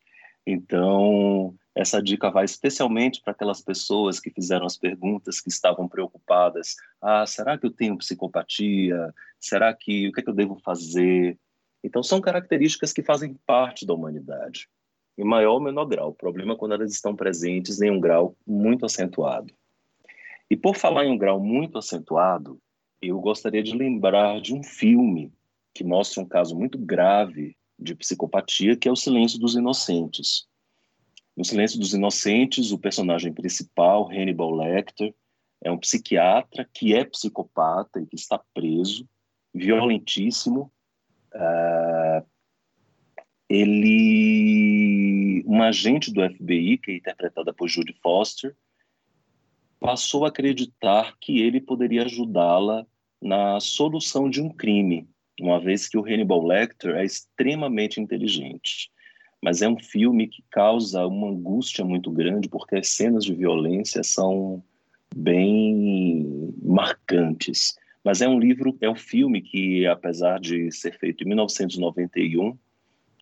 Então, 0.46 1.56
essa 1.74 2.02
dica 2.02 2.30
vai 2.30 2.46
especialmente 2.46 3.22
para 3.22 3.34
aquelas 3.34 3.62
pessoas 3.62 4.20
que 4.20 4.30
fizeram 4.30 4.66
as 4.66 4.78
perguntas, 4.78 5.42
que 5.42 5.50
estavam 5.50 5.88
preocupadas. 5.88 6.76
Ah, 7.02 7.26
será 7.26 7.58
que 7.58 7.66
eu 7.66 7.72
tenho 7.72 7.98
psicopatia? 7.98 9.14
Será 9.40 9.74
que 9.74 10.08
o 10.08 10.12
que, 10.12 10.20
é 10.20 10.24
que 10.24 10.30
eu 10.30 10.36
devo 10.36 10.60
fazer? 10.64 11.40
Então, 11.84 12.04
são 12.04 12.22
características 12.22 12.94
que 12.94 13.04
fazem 13.04 13.34
parte 13.46 13.86
da 13.86 13.94
humanidade, 13.94 14.70
em 15.18 15.24
maior 15.24 15.54
ou 15.54 15.62
menor 15.62 15.86
grau. 15.86 16.10
O 16.10 16.14
problema 16.14 16.54
é 16.54 16.58
quando 16.58 16.74
elas 16.74 16.92
estão 16.92 17.16
presentes 17.16 17.82
em 17.82 17.92
um 17.92 18.00
grau 18.00 18.36
muito 18.46 18.86
acentuado. 18.86 19.54
E 20.50 20.56
por 20.56 20.76
falar 20.76 21.06
em 21.06 21.12
um 21.12 21.18
grau 21.18 21.40
muito 21.40 21.78
acentuado, 21.78 22.60
eu 23.02 23.20
gostaria 23.20 23.64
de 23.64 23.76
lembrar 23.76 24.42
de 24.42 24.54
um 24.54 24.64
filme 24.64 25.32
que 25.74 25.84
mostra 25.84 26.22
um 26.22 26.26
caso 26.26 26.56
muito 26.56 26.78
grave 26.78 27.56
de 27.78 27.94
psicopatia, 27.96 28.78
que 28.78 28.88
é 28.88 28.92
O 28.92 28.96
Silêncio 28.96 29.40
dos 29.40 29.56
Inocentes. 29.56 30.48
No 31.36 31.44
Silêncio 31.44 31.78
dos 31.78 31.94
Inocentes, 31.94 32.72
o 32.72 32.80
personagem 32.80 33.34
principal, 33.34 34.10
Hannibal 34.10 34.56
Lecter, 34.56 35.14
é 35.62 35.72
um 35.72 35.78
psiquiatra 35.78 36.70
que 36.74 36.94
é 36.94 37.04
psicopata 37.04 38.00
e 38.00 38.06
que 38.06 38.16
está 38.16 38.40
preso, 38.54 39.08
violentíssimo. 39.54 40.72
Uh, 41.34 42.26
ele, 43.50 44.85
um 45.56 45.64
agente 45.64 46.12
do 46.12 46.22
FBI, 46.22 46.78
que 46.78 46.92
é 46.92 46.96
interpretada 46.98 47.54
por 47.54 47.70
Judy 47.70 47.96
Foster, 48.04 48.54
passou 49.80 50.26
a 50.26 50.28
acreditar 50.28 51.16
que 51.22 51.40
ele 51.40 51.62
poderia 51.62 52.04
ajudá-la 52.04 52.86
na 53.22 53.58
solução 53.62 54.30
de 54.30 54.42
um 54.42 54.50
crime, 54.50 55.08
uma 55.40 55.58
vez 55.60 55.88
que 55.88 55.98
o 55.98 56.04
Hannibal 56.04 56.46
Lecter 56.46 56.96
é 56.96 57.06
extremamente 57.06 58.02
inteligente. 58.02 58.92
Mas 59.42 59.62
é 59.62 59.70
um 59.70 59.80
filme 59.80 60.28
que 60.28 60.44
causa 60.52 61.08
uma 61.08 61.30
angústia 61.30 61.86
muito 61.86 62.12
grande, 62.12 62.50
porque 62.50 62.76
as 62.76 62.90
cenas 62.90 63.24
de 63.24 63.34
violência 63.34 64.04
são 64.04 64.62
bem 65.16 66.54
marcantes. 66.62 67.76
Mas 68.04 68.22
é 68.22 68.28
um 68.28 68.40
livro, 68.40 68.78
é 68.82 68.90
um 68.90 68.96
filme 68.96 69.42
que, 69.42 69.86
apesar 69.88 70.38
de 70.38 70.70
ser 70.72 70.98
feito 71.00 71.24
em 71.24 71.28
1991, 71.28 72.58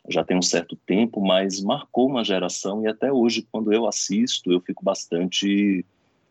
já 0.10 0.24
tem 0.24 0.38
um 0.38 0.42
certo 0.42 0.76
tempo, 0.76 1.22
mas 1.22 1.62
marcou 1.62 2.08
uma 2.08 2.24
geração 2.24 2.84
e 2.84 2.88
até 2.88 3.12
hoje, 3.12 3.48
quando 3.52 3.72
eu 3.72 3.88
assisto, 3.88 4.52
eu 4.52 4.60
fico 4.60 4.84
bastante 4.84 5.86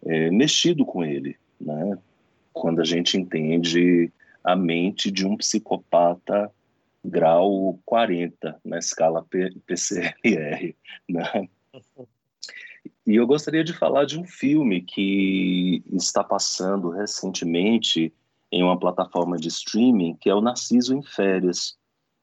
é, 0.04 0.30
mexido 0.30 0.84
com 0.84 1.04
ele, 1.04 1.36
né? 1.60 1.98
Quando 2.52 2.80
a 2.80 2.84
gente 2.84 3.16
entende 3.16 4.12
a 4.44 4.54
mente 4.54 5.10
de 5.10 5.26
um 5.26 5.36
psicopata 5.36 6.50
grau 7.04 7.78
40 7.84 8.60
na 8.64 8.78
escala 8.78 9.26
PCLR, 9.66 10.76
né? 11.08 11.48
E 13.06 13.16
eu 13.16 13.26
gostaria 13.26 13.64
de 13.64 13.72
falar 13.72 14.04
de 14.04 14.18
um 14.18 14.24
filme 14.24 14.82
que 14.82 15.82
está 15.92 16.22
passando 16.22 16.90
recentemente 16.90 18.12
em 18.50 18.62
uma 18.62 18.78
plataforma 18.78 19.36
de 19.36 19.48
streaming, 19.48 20.14
que 20.14 20.28
é 20.28 20.34
o 20.34 20.40
Narciso 20.40 20.94
em 20.94 21.02
Férias, 21.02 21.76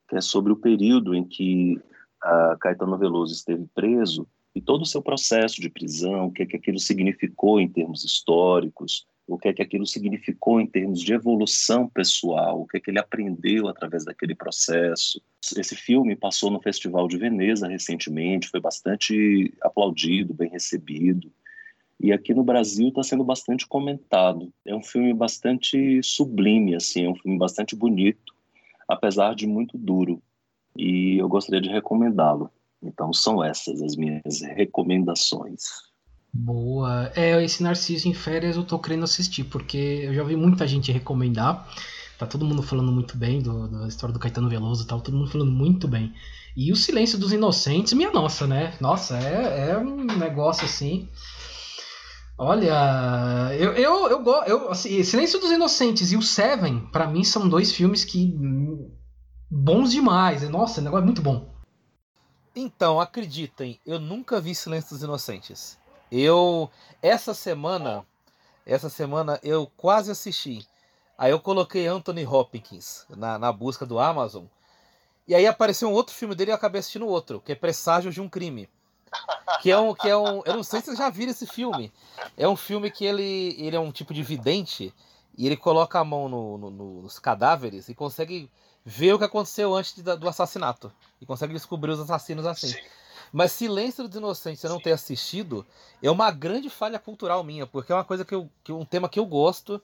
que 0.09 0.15
é 0.15 0.21
sobre 0.21 0.51
o 0.51 0.57
período 0.57 1.13
em 1.13 1.23
que 1.23 1.79
a 2.21 2.57
Caetano 2.59 2.97
Veloso 2.97 3.33
esteve 3.33 3.65
preso 3.73 4.27
e 4.55 4.59
todo 4.59 4.81
o 4.81 4.85
seu 4.85 5.01
processo 5.01 5.61
de 5.61 5.69
prisão, 5.69 6.25
o 6.25 6.31
que, 6.31 6.43
é 6.43 6.45
que 6.45 6.55
aquilo 6.55 6.79
significou 6.79 7.61
em 7.61 7.69
termos 7.69 8.03
históricos, 8.03 9.05
o 9.27 9.37
que 9.37 9.47
é 9.47 9.53
que 9.53 9.61
aquilo 9.61 9.85
significou 9.85 10.59
em 10.59 10.65
termos 10.65 11.01
de 11.01 11.13
evolução 11.13 11.87
pessoal, 11.87 12.61
o 12.61 12.65
que 12.67 12.77
é 12.77 12.79
que 12.79 12.89
ele 12.89 12.99
aprendeu 12.99 13.67
através 13.67 14.03
daquele 14.03 14.33
processo. 14.33 15.21
Esse 15.55 15.75
filme 15.75 16.15
passou 16.15 16.49
no 16.49 16.59
Festival 16.59 17.07
de 17.07 17.17
Veneza 17.17 17.67
recentemente, 17.67 18.49
foi 18.49 18.59
bastante 18.59 19.53
aplaudido, 19.61 20.33
bem 20.33 20.49
recebido. 20.49 21.31
E 21.99 22.11
aqui 22.11 22.33
no 22.33 22.43
Brasil 22.43 22.87
está 22.87 23.03
sendo 23.03 23.23
bastante 23.23 23.67
comentado. 23.67 24.51
É 24.65 24.73
um 24.73 24.81
filme 24.81 25.13
bastante 25.13 26.01
sublime, 26.01 26.73
assim, 26.73 27.05
é 27.05 27.09
um 27.09 27.15
filme 27.15 27.37
bastante 27.37 27.75
bonito, 27.75 28.33
apesar 28.89 29.35
de 29.35 29.45
muito 29.45 29.77
duro. 29.77 30.21
E 30.75 31.17
eu 31.17 31.29
gostaria 31.29 31.61
de 31.61 31.69
recomendá-lo. 31.69 32.49
Então 32.81 33.13
são 33.13 33.43
essas 33.43 33.81
as 33.81 33.95
minhas 33.95 34.41
recomendações. 34.41 35.61
Boa. 36.33 37.11
É, 37.15 37.43
esse 37.43 37.61
Narciso 37.61 38.07
em 38.07 38.13
Férias 38.13 38.55
eu 38.55 38.63
tô 38.63 38.79
querendo 38.79 39.03
assistir, 39.03 39.43
porque 39.43 39.77
eu 39.77 40.13
já 40.13 40.23
vi 40.23 40.35
muita 40.35 40.67
gente 40.67 40.91
recomendar. 40.91 41.67
Tá 42.17 42.25
todo 42.25 42.45
mundo 42.45 42.61
falando 42.61 42.91
muito 42.91 43.17
bem 43.17 43.41
do, 43.41 43.67
da 43.67 43.87
história 43.87 44.13
do 44.13 44.19
Caetano 44.19 44.49
Veloso 44.49 44.83
e 44.83 44.87
tal, 44.87 44.99
todo 44.99 45.15
mundo 45.15 45.31
falando 45.31 45.51
muito 45.51 45.87
bem. 45.87 46.13
E 46.55 46.71
o 46.71 46.75
Silêncio 46.75 47.17
dos 47.17 47.31
Inocentes, 47.31 47.93
minha 47.93 48.11
nossa, 48.11 48.45
né? 48.45 48.73
Nossa, 48.81 49.17
é, 49.17 49.71
é 49.71 49.77
um 49.77 50.03
negócio 50.17 50.65
assim. 50.65 51.07
Olha, 52.41 53.53
eu, 53.59 53.73
eu, 53.73 54.07
eu 54.07 54.23
gosto. 54.23 54.47
Eu, 54.47 54.71
assim, 54.71 55.03
Silêncio 55.03 55.41
dos 55.41 55.51
Inocentes 55.51 56.13
e 56.13 56.15
o 56.15 56.21
Seven, 56.21 56.89
para 56.89 57.05
mim, 57.05 57.21
são 57.21 57.49
dois 57.49 57.73
filmes 57.73 58.05
que. 58.05 58.33
Hum, 58.33 58.95
bons 59.51 59.91
demais. 59.91 60.47
Nossa, 60.49 60.79
o 60.79 60.83
negócio 60.85 61.03
é 61.03 61.05
muito 61.05 61.21
bom. 61.21 61.53
Então, 62.55 62.97
acreditem, 62.97 63.77
eu 63.85 63.99
nunca 63.99 64.39
vi 64.39 64.55
Silêncio 64.55 64.91
dos 64.91 65.03
Inocentes. 65.03 65.77
Eu 66.09 66.71
essa 67.01 67.33
semana, 67.33 68.05
essa 68.65 68.89
semana 68.89 69.37
eu 69.43 69.69
quase 69.75 70.09
assisti. 70.09 70.65
Aí 71.17 71.31
eu 71.31 71.41
coloquei 71.41 71.87
Anthony 71.87 72.25
Hopkins 72.25 73.05
na, 73.09 73.37
na 73.37 73.51
busca 73.51 73.85
do 73.85 73.99
Amazon. 73.99 74.45
E 75.27 75.35
aí 75.35 75.45
apareceu 75.45 75.89
um 75.89 75.93
outro 75.93 76.15
filme 76.15 76.33
dele 76.33 76.51
e 76.51 76.53
eu 76.53 76.55
acabei 76.55 76.79
assistindo 76.79 77.05
outro, 77.05 77.41
que 77.41 77.51
é 77.51 77.55
Presságio 77.55 78.13
de 78.13 78.21
um 78.21 78.29
Crime. 78.29 78.69
Que 79.61 79.71
é 79.71 79.77
um. 79.77 79.93
Que 79.93 80.09
é 80.09 80.17
um 80.17 80.41
eu 80.45 80.55
não 80.55 80.63
sei 80.63 80.79
se 80.79 80.87
vocês 80.87 80.97
já 80.97 81.09
viram 81.09 81.31
esse 81.31 81.45
filme. 81.45 81.91
É 82.37 82.47
um 82.47 82.55
filme 82.55 82.89
que 82.91 83.05
ele, 83.05 83.55
ele 83.59 83.75
é 83.75 83.79
um 83.79 83.91
tipo 83.91 84.13
de 84.13 84.23
vidente 84.23 84.93
e 85.37 85.45
ele 85.45 85.57
coloca 85.57 85.99
a 85.99 86.03
mão 86.03 86.27
no, 86.27 86.57
no, 86.57 86.71
nos 87.01 87.19
cadáveres 87.19 87.89
e 87.89 87.95
consegue 87.95 88.49
ver 88.83 89.13
o 89.13 89.19
que 89.19 89.25
aconteceu 89.25 89.75
antes 89.75 89.95
de, 89.95 90.01
do 90.01 90.27
assassinato. 90.27 90.91
E 91.21 91.25
consegue 91.25 91.53
descobrir 91.53 91.91
os 91.91 91.99
assassinos 91.99 92.45
assim. 92.45 92.67
Sim. 92.67 92.79
Mas 93.31 93.51
Silêncio 93.51 94.07
dos 94.07 94.17
Inocentes, 94.17 94.63
eu 94.63 94.69
não 94.69 94.79
ter 94.79 94.91
assistido, 94.91 95.65
é 96.01 96.09
uma 96.09 96.31
grande 96.31 96.69
falha 96.69 96.97
cultural 96.97 97.43
minha, 97.43 97.67
porque 97.67 97.91
é 97.91 97.95
uma 97.95 98.03
coisa 98.03 98.25
que 98.25 98.33
eu. 98.33 98.49
Que 98.63 98.71
um 98.71 98.83
tema 98.83 99.07
que 99.07 99.19
eu 99.19 99.25
gosto, 99.25 99.81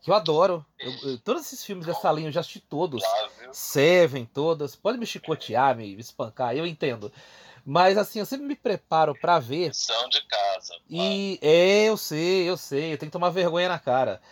que 0.00 0.10
eu 0.10 0.14
adoro. 0.14 0.64
Eu, 0.78 1.10
eu, 1.10 1.18
todos 1.18 1.42
esses 1.42 1.64
filmes 1.64 1.86
dessa 1.86 2.10
linha 2.10 2.28
eu 2.28 2.32
já 2.32 2.40
assisti 2.40 2.60
todos. 2.60 3.02
Seven, 3.52 4.24
todas. 4.24 4.74
Pode 4.74 4.98
me 4.98 5.06
chicotear, 5.06 5.76
me 5.76 5.98
espancar, 5.98 6.56
eu 6.56 6.66
entendo. 6.66 7.12
Mas 7.68 7.98
assim, 7.98 8.20
eu 8.20 8.26
sempre 8.26 8.46
me 8.46 8.54
preparo 8.54 9.12
para 9.12 9.40
ver. 9.40 9.74
São 9.74 10.08
de 10.08 10.24
casa. 10.28 10.72
E 10.88 11.36
é, 11.42 11.86
eu 11.86 11.96
sei, 11.96 12.48
eu 12.48 12.56
sei, 12.56 12.92
eu 12.92 12.98
tenho 12.98 13.10
que 13.10 13.18
tomar 13.18 13.30
vergonha 13.30 13.68
na 13.68 13.76
cara. 13.76 14.22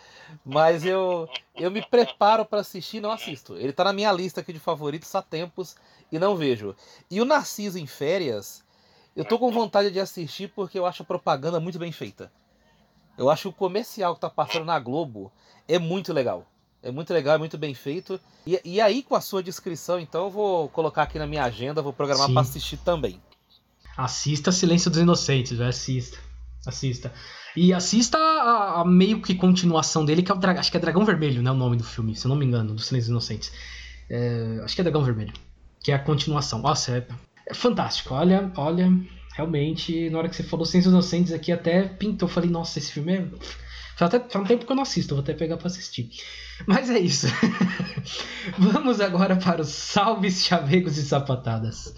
Mas 0.45 0.85
eu 0.85 1.27
eu 1.53 1.69
me 1.69 1.85
preparo 1.85 2.45
para 2.45 2.61
assistir 2.61 2.97
e 2.97 3.01
não 3.01 3.11
assisto. 3.11 3.57
Ele 3.57 3.73
tá 3.73 3.83
na 3.83 3.91
minha 3.91 4.11
lista 4.13 4.39
aqui 4.39 4.53
de 4.53 4.59
favoritos 4.59 5.13
há 5.13 5.21
tempos 5.21 5.75
e 6.09 6.17
não 6.17 6.37
vejo. 6.37 6.73
E 7.11 7.19
o 7.19 7.25
Narciso 7.25 7.77
em 7.77 7.85
férias, 7.85 8.63
eu 9.13 9.25
tô 9.25 9.37
com 9.37 9.51
vontade 9.51 9.91
de 9.91 9.99
assistir 9.99 10.47
porque 10.55 10.79
eu 10.79 10.85
acho 10.85 11.03
a 11.03 11.05
propaganda 11.05 11.59
muito 11.59 11.77
bem 11.77 11.91
feita. 11.91 12.31
Eu 13.17 13.29
acho 13.29 13.43
que 13.43 13.47
o 13.49 13.53
comercial 13.53 14.15
que 14.15 14.21
tá 14.21 14.29
passando 14.29 14.65
na 14.65 14.79
Globo 14.79 15.29
é 15.67 15.77
muito 15.77 16.13
legal. 16.13 16.47
É 16.85 16.91
muito 16.91 17.11
legal, 17.11 17.33
é 17.33 17.37
muito 17.39 17.57
bem 17.57 17.73
feito. 17.73 18.19
E, 18.45 18.61
e 18.63 18.79
aí, 18.79 19.01
com 19.01 19.15
a 19.15 19.21
sua 19.21 19.41
descrição, 19.41 19.99
então, 19.99 20.25
eu 20.25 20.29
vou 20.29 20.69
colocar 20.69 21.01
aqui 21.01 21.17
na 21.17 21.25
minha 21.25 21.43
agenda, 21.43 21.81
vou 21.81 21.91
programar 21.91 22.31
para 22.31 22.41
assistir 22.41 22.77
também. 22.77 23.19
Assista 23.97 24.51
Silêncio 24.51 24.91
dos 24.91 24.99
Inocentes, 24.99 25.59
assista. 25.59 26.19
Assista. 26.63 27.11
E 27.55 27.73
assista 27.73 28.19
a, 28.19 28.81
a, 28.81 28.85
meio 28.85 29.19
que 29.19 29.33
continuação 29.33 30.05
dele, 30.05 30.21
que 30.21 30.31
é 30.31 30.35
o 30.35 30.37
Dragão. 30.37 30.59
Acho 30.59 30.69
que 30.69 30.77
é 30.77 30.79
Dragão 30.79 31.03
Vermelho, 31.03 31.41
né? 31.41 31.49
O 31.49 31.55
nome 31.55 31.75
do 31.75 31.83
filme, 31.83 32.15
se 32.15 32.25
eu 32.25 32.29
não 32.29 32.35
me 32.35 32.45
engano, 32.45 32.75
do 32.75 32.81
Silêncio 32.81 33.11
dos 33.11 33.25
Inocentes. 33.25 33.51
É, 34.07 34.59
acho 34.63 34.75
que 34.75 34.81
é 34.81 34.83
Dragão 34.83 35.03
Vermelho. 35.03 35.33
Que 35.83 35.91
é 35.91 35.95
a 35.95 35.99
continuação. 35.99 36.59
Nossa, 36.59 36.97
é, 36.97 37.07
é 37.47 37.53
fantástico. 37.55 38.13
Olha, 38.13 38.51
olha, 38.57 38.91
realmente, 39.33 40.07
na 40.11 40.19
hora 40.19 40.29
que 40.29 40.35
você 40.35 40.43
falou 40.43 40.67
Silêncio 40.67 40.91
dos 40.91 40.99
Inocentes 40.99 41.33
aqui, 41.33 41.51
até 41.51 41.83
pintou. 41.87 42.29
Eu 42.29 42.33
falei, 42.33 42.49
nossa, 42.49 42.77
esse 42.77 42.91
filme 42.91 43.13
é. 43.15 43.27
Faz, 43.95 44.13
até, 44.13 44.29
faz 44.29 44.43
um 44.43 44.47
tempo 44.47 44.65
que 44.65 44.71
eu 44.71 44.75
não 44.75 44.83
assisto, 44.83 45.15
vou 45.15 45.23
até 45.23 45.33
pegar 45.33 45.57
pra 45.57 45.67
assistir. 45.67 46.09
Mas 46.67 46.89
é 46.89 46.99
isso. 46.99 47.27
Vamos 48.59 48.99
agora 48.99 49.35
para 49.37 49.61
os 49.61 49.69
salves, 49.69 50.45
chavegos 50.45 50.97
e 50.97 51.03
sapatadas. 51.03 51.95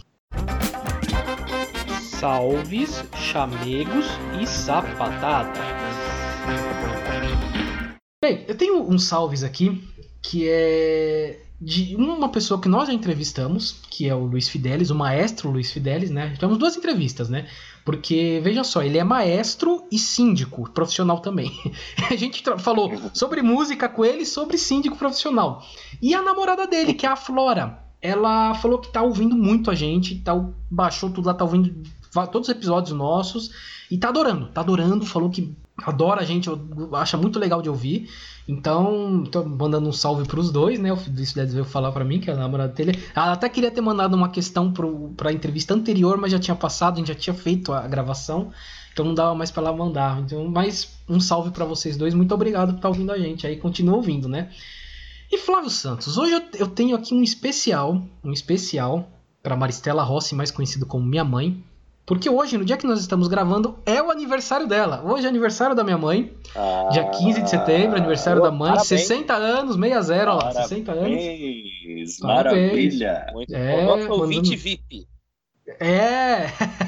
Salves, 2.02 3.04
chamegos 3.16 4.06
e 4.40 4.46
sapatadas. 4.46 5.58
Bem, 8.22 8.46
eu 8.48 8.56
tenho 8.56 8.82
uns 8.88 9.04
salves 9.04 9.44
aqui 9.44 9.84
que 10.22 10.48
é 10.50 11.47
de 11.60 11.96
uma 11.96 12.30
pessoa 12.30 12.62
que 12.62 12.70
nós 12.70 12.88
já 12.88 12.94
entrevistamos, 12.94 13.82
que 13.90 14.08
é 14.08 14.14
o 14.14 14.26
Luiz 14.26 14.48
Fidelis, 14.48 14.92
o 14.92 14.96
maestro 14.96 15.50
Luiz 15.50 15.72
Fidelis, 15.72 16.12
né? 16.12 16.32
Tivemos 16.36 16.58
duas 16.58 16.78
entrevistas, 16.78 17.30
né? 17.30 17.48
Porque, 17.84 18.40
veja 18.44 18.64
só, 18.64 18.84
ele 18.84 18.98
é 19.00 19.04
maestro 19.04 19.84
e 19.92 19.98
síndico 19.98 20.70
profissional 20.70 21.20
também. 21.20 21.52
A 22.12 22.16
gente 22.16 22.44
falou 22.60 22.92
sobre 23.14 23.42
música 23.42 23.90
com 23.90 24.06
ele 24.06 24.26
sobre 24.26 24.58
síndico 24.58 24.98
profissional. 24.98 25.64
E 26.00 26.14
a 26.14 26.22
namorada 26.22 26.68
dele, 26.68 26.94
que 26.94 27.08
é 27.08 27.10
a 27.10 27.16
Flora, 27.16 27.80
ela 28.02 28.54
falou 28.56 28.78
que 28.78 28.92
tá 28.92 29.02
ouvindo 29.02 29.36
muito 29.36 29.72
a 29.72 29.76
gente, 29.76 30.20
tá, 30.20 30.34
baixou 30.70 31.10
tudo 31.10 31.26
lá, 31.26 31.34
tá 31.34 31.44
ouvindo 31.44 31.84
todos 32.32 32.50
os 32.50 32.56
episódios 32.56 32.96
nossos 32.96 33.52
e 33.90 33.98
tá 33.98 34.10
adorando, 34.10 34.48
tá 34.48 34.62
adorando, 34.62 35.06
falou 35.06 35.30
que 35.30 35.56
adora 35.84 36.22
a 36.22 36.26
gente, 36.26 36.50
acha 36.94 37.18
muito 37.18 37.40
legal 37.40 37.62
de 37.62 37.70
ouvir. 37.70 38.10
Então, 38.48 39.24
tô 39.26 39.44
mandando 39.44 39.90
um 39.90 39.92
salve 39.92 40.26
pros 40.26 40.52
dois, 40.52 40.80
né? 40.80 40.92
O 40.94 40.96
Luiz 40.96 41.34
veio 41.34 41.66
falar 41.66 41.92
para 41.92 42.06
mim, 42.06 42.20
que 42.20 42.30
é 42.30 42.34
a 42.34 42.38
namorada 42.38 42.72
dele. 42.74 42.98
Ela 43.14 43.34
até 43.34 43.50
queria 43.50 43.70
ter 43.70 43.82
mandado 43.82 44.16
uma 44.16 44.30
questão 44.30 44.72
pro, 44.72 45.10
pra 45.18 45.34
entrevista 45.34 45.74
anterior, 45.74 46.18
mas 46.18 46.32
já 46.32 46.40
tinha 46.40 46.56
passado, 46.56 46.96
a 46.96 46.98
gente 46.98 47.10
já 47.10 47.16
tinha 47.16 47.34
feito 47.34 47.74
a 47.74 47.86
gravação. 47.88 48.52
Então 48.94 49.06
não 49.06 49.14
dava 49.14 49.36
mais 49.36 49.52
para 49.52 49.64
ela 49.64 49.76
mandar. 49.76 50.20
Então, 50.22 50.48
mas 50.48 50.98
um 51.10 51.20
salve 51.20 51.52
para 51.52 51.66
vocês 51.66 51.98
dois. 51.98 52.14
Muito 52.14 52.34
obrigado 52.34 52.70
por 52.70 52.76
estar 52.78 52.82
tá 52.84 52.88
ouvindo 52.88 53.12
a 53.12 53.18
gente. 53.18 53.46
Aí 53.46 53.58
continua 53.58 53.98
ouvindo, 53.98 54.30
né? 54.30 54.50
E 55.30 55.38
Flávio 55.38 55.70
Santos, 55.70 56.18
hoje 56.18 56.34
eu, 56.34 56.42
eu 56.54 56.68
tenho 56.68 56.96
aqui 56.96 57.14
um 57.14 57.22
especial, 57.22 58.02
um 58.24 58.32
especial 58.32 59.10
para 59.44 59.58
Maristela 59.58 60.04
Rossi, 60.04 60.34
mais 60.34 60.52
conhecido 60.52 60.86
como 60.86 61.06
minha 61.06 61.24
mãe. 61.24 61.62
Porque 62.08 62.30
hoje, 62.30 62.58
no 62.58 62.64
dia 62.64 62.78
que 62.78 62.88
nós 62.88 63.02
estamos 63.02 63.28
gravando, 63.28 63.80
é 63.86 64.02
o 64.02 64.10
aniversário 64.10 64.66
dela. 64.66 65.04
Hoje 65.04 65.26
é 65.26 65.30
aniversário 65.30 65.76
da 65.76 65.84
minha 65.84 65.98
mãe. 65.98 66.32
Ah, 66.56 66.88
dia 66.90 67.04
15 67.04 67.42
de 67.42 67.50
setembro, 67.50 67.98
aniversário 67.98 68.42
da 68.42 68.50
mãe. 68.50 68.70
Parabéns. 68.72 68.88
60 68.88 69.34
anos, 69.34 69.76
60, 69.76 70.14
olha 70.14 70.34
lá. 70.34 70.52
60 70.54 70.92
anos. 70.94 72.20
Maravilha. 72.22 73.28
Muito 73.34 73.54
é, 73.54 73.76
bom. 73.76 73.98
Nosso 73.98 74.22
ouvinte 74.22 74.56
VIP. 74.56 75.06
É, 75.82 76.46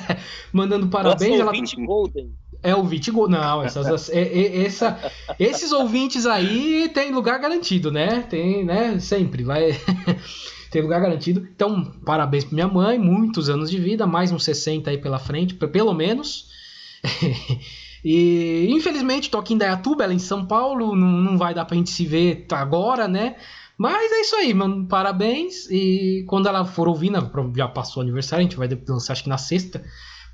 mandando 0.53 0.87
parabéns. 0.87 1.37
Nosso 1.37 1.47
ouvinte 1.47 1.75
ela... 1.75 1.85
Golden. 1.85 2.33
É 2.63 2.73
o 2.73 2.77
ouvinte 2.77 3.11
Golden. 3.11 3.41
Não, 3.41 3.61
essas, 3.61 4.07
é, 4.15 4.21
é, 4.21 4.65
essa, 4.65 4.97
esses 5.37 5.73
ouvintes 5.73 6.25
aí 6.25 6.89
tem 6.93 7.11
lugar 7.11 7.39
garantido, 7.39 7.91
né? 7.91 8.21
Tem, 8.29 8.63
né? 8.63 8.97
Sempre. 8.99 9.43
Vai. 9.43 9.71
tem 10.69 10.81
lugar 10.81 11.01
garantido. 11.01 11.47
Então, 11.53 11.83
parabéns 12.05 12.45
para 12.45 12.53
minha 12.53 12.67
mãe, 12.67 12.97
muitos 12.97 13.49
anos 13.49 13.69
de 13.69 13.79
vida, 13.79 14.05
mais 14.05 14.31
uns 14.31 14.43
60 14.43 14.89
aí 14.89 14.97
pela 14.97 15.19
frente, 15.19 15.53
pelo 15.53 15.93
menos. 15.93 16.47
e 18.03 18.67
infelizmente, 18.69 19.29
tô 19.29 19.37
aqui 19.37 19.53
em 19.53 19.57
Dayatuba, 19.57 20.03
ela 20.03 20.13
em 20.13 20.19
São 20.19 20.45
Paulo, 20.45 20.95
não, 20.95 21.07
não 21.07 21.37
vai 21.37 21.53
dar 21.53 21.65
pra 21.65 21.75
gente 21.75 21.89
se 21.89 22.05
ver 22.05 22.45
agora, 22.51 23.07
né? 23.07 23.35
Mas 23.79 24.11
é 24.11 24.21
isso 24.21 24.35
aí, 24.35 24.53
mano. 24.53 24.85
Parabéns. 24.87 25.69
E 25.71 26.25
quando 26.27 26.49
ela 26.49 26.65
for 26.65 26.89
ouvir, 26.89 27.09
né, 27.09 27.19
já 27.55 27.67
passou 27.67 28.01
o 28.01 28.03
aniversário, 28.03 28.41
a 28.41 28.49
gente 28.49 28.57
vai 28.57 28.67
lançar 28.87 29.13
acho 29.13 29.23
que 29.23 29.29
na 29.29 29.37
sexta. 29.37 29.81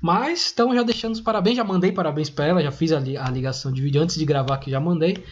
Mas 0.02 0.46
estão 0.46 0.74
já 0.74 0.82
deixando 0.82 1.14
os 1.14 1.20
parabéns, 1.20 1.56
já 1.56 1.64
mandei 1.64 1.92
parabéns 1.92 2.28
para 2.28 2.46
ela, 2.46 2.62
já 2.62 2.72
fiz 2.72 2.92
a, 2.92 2.98
li 2.98 3.16
a, 3.16 3.30
ligação 3.30 3.72
de 3.72 3.80
vídeo 3.80 4.02
antes 4.02 4.16
de 4.16 4.24
gravar 4.24 4.58
que 4.58 4.70
já 4.70 4.80
mandei. 4.80 5.24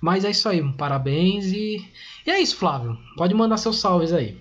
Mas 0.00 0.24
é 0.24 0.30
isso 0.30 0.48
aí, 0.48 0.62
parabéns 0.74 1.46
e... 1.46 1.82
e 2.26 2.30
é 2.30 2.40
isso, 2.40 2.56
Flávio. 2.56 2.98
Pode 3.16 3.34
mandar 3.34 3.56
seus 3.56 3.80
salves 3.80 4.12
aí. 4.12 4.36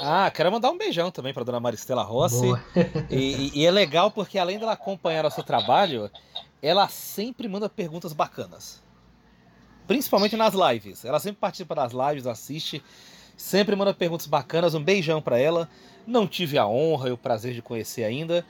Ah, 0.00 0.30
quero 0.30 0.52
mandar 0.52 0.70
um 0.70 0.78
beijão 0.78 1.10
também 1.10 1.34
para 1.34 1.44
dona 1.44 1.60
Maristela 1.60 2.02
Rossi. 2.02 2.46
E, 3.10 3.50
e, 3.54 3.66
é 3.66 3.70
legal 3.70 4.10
porque 4.10 4.38
além 4.38 4.58
dela 4.58 4.72
acompanhar 4.72 5.24
o 5.24 5.30
seu 5.30 5.42
trabalho, 5.42 6.10
ela 6.62 6.88
sempre 6.88 7.48
manda 7.48 7.68
perguntas 7.68 8.12
bacanas. 8.12 8.82
Principalmente 9.86 10.36
nas 10.36 10.54
lives. 10.54 11.04
Ela 11.04 11.18
sempre 11.18 11.40
participa 11.40 11.74
das 11.74 11.92
lives, 11.92 12.26
assiste, 12.26 12.82
sempre 13.36 13.74
manda 13.74 13.94
perguntas 13.94 14.26
bacanas. 14.26 14.74
Um 14.74 14.82
beijão 14.82 15.20
para 15.20 15.38
ela. 15.38 15.68
Não 16.06 16.26
tive 16.26 16.58
a 16.58 16.66
honra 16.66 17.08
e 17.08 17.12
o 17.12 17.18
prazer 17.18 17.54
de 17.54 17.60
conhecer 17.60 18.04
ainda, 18.04 18.44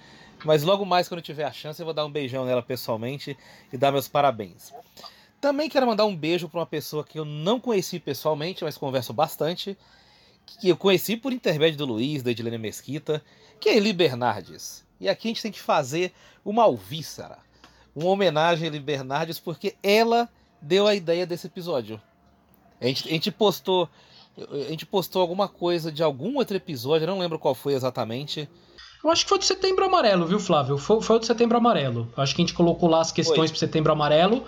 mas 0.45 0.63
logo 0.63 0.85
mais 0.85 1.09
quando 1.09 1.23
tiver 1.23 1.45
a 1.45 1.53
chance 1.53 1.81
eu 1.81 1.85
vou 1.85 1.95
dar 1.95 2.05
um 2.05 2.11
beijão 2.11 2.45
nela 2.45 2.63
pessoalmente 2.63 3.37
e 3.73 3.77
dar 3.77 3.91
meus 3.91 4.07
parabéns. 4.07 4.73
Também 5.41 5.69
quero 5.69 5.87
mandar 5.87 6.05
um 6.05 6.15
beijo 6.15 6.49
para 6.49 6.61
uma 6.61 6.67
pessoa 6.67 7.05
que 7.05 7.19
eu 7.19 7.25
não 7.25 7.59
conheci 7.59 7.99
pessoalmente, 7.99 8.63
mas 8.63 8.79
converso 8.79 9.13
bastante 9.13 9.77
que 10.61 10.69
eu 10.69 10.77
conheci 10.77 11.17
por 11.17 11.33
intermédio 11.33 11.79
do 11.79 11.87
Luiz, 11.87 12.23
da 12.23 12.31
Edilene 12.31 12.59
Mesquita, 12.59 13.23
que 13.61 13.69
é 13.69 13.77
Eli 13.77 13.93
Bernardes. 13.93 14.85
E 15.01 15.09
aqui 15.09 15.29
a 15.29 15.31
gente 15.31 15.43
tem 15.43 15.53
que 15.53 15.61
fazer 15.61 16.13
uma 16.45 16.65
alvíssara, 16.65 17.39
uma 17.95 18.11
homenagem 18.11 18.65
a 18.65 18.69
Eli 18.69 18.81
Bernardes, 18.81 19.39
porque 19.39 19.77
ela 19.83 20.29
deu 20.61 20.87
a 20.87 20.95
ideia 20.95 21.27
desse 21.27 21.47
episódio. 21.47 22.01
A 22.81 22.87
gente, 22.87 23.09
a 23.09 23.13
gente 23.13 23.31
postou 23.31 23.89
a 24.51 24.71
gente 24.71 24.87
postou 24.87 25.21
alguma 25.21 25.49
coisa 25.49 25.91
de 25.91 26.03
algum 26.03 26.37
outro 26.37 26.57
episódio, 26.57 27.05
eu 27.05 27.09
não 27.09 27.19
lembro 27.19 27.39
qual 27.39 27.55
foi 27.55 27.75
exatamente. 27.75 28.49
Eu 29.03 29.11
acho 29.11 29.25
que 29.25 29.29
foi 29.29 29.39
do 29.39 29.45
Setembro 29.45 29.85
Amarelo, 29.85 30.27
viu, 30.27 30.39
Flávio? 30.39 30.79
Foi, 30.79 31.01
foi 31.01 31.19
do 31.19 31.27
Setembro 31.27 31.57
Amarelo. 31.57 32.13
Acho 32.17 32.35
que 32.35 32.43
a 32.43 32.45
gente 32.45 32.55
colocou 32.55 32.89
lá 32.89 33.01
as 33.01 33.13
questões 33.13 33.51
para 33.51 33.59
Setembro 33.59 33.93
Amarelo. 33.93 34.45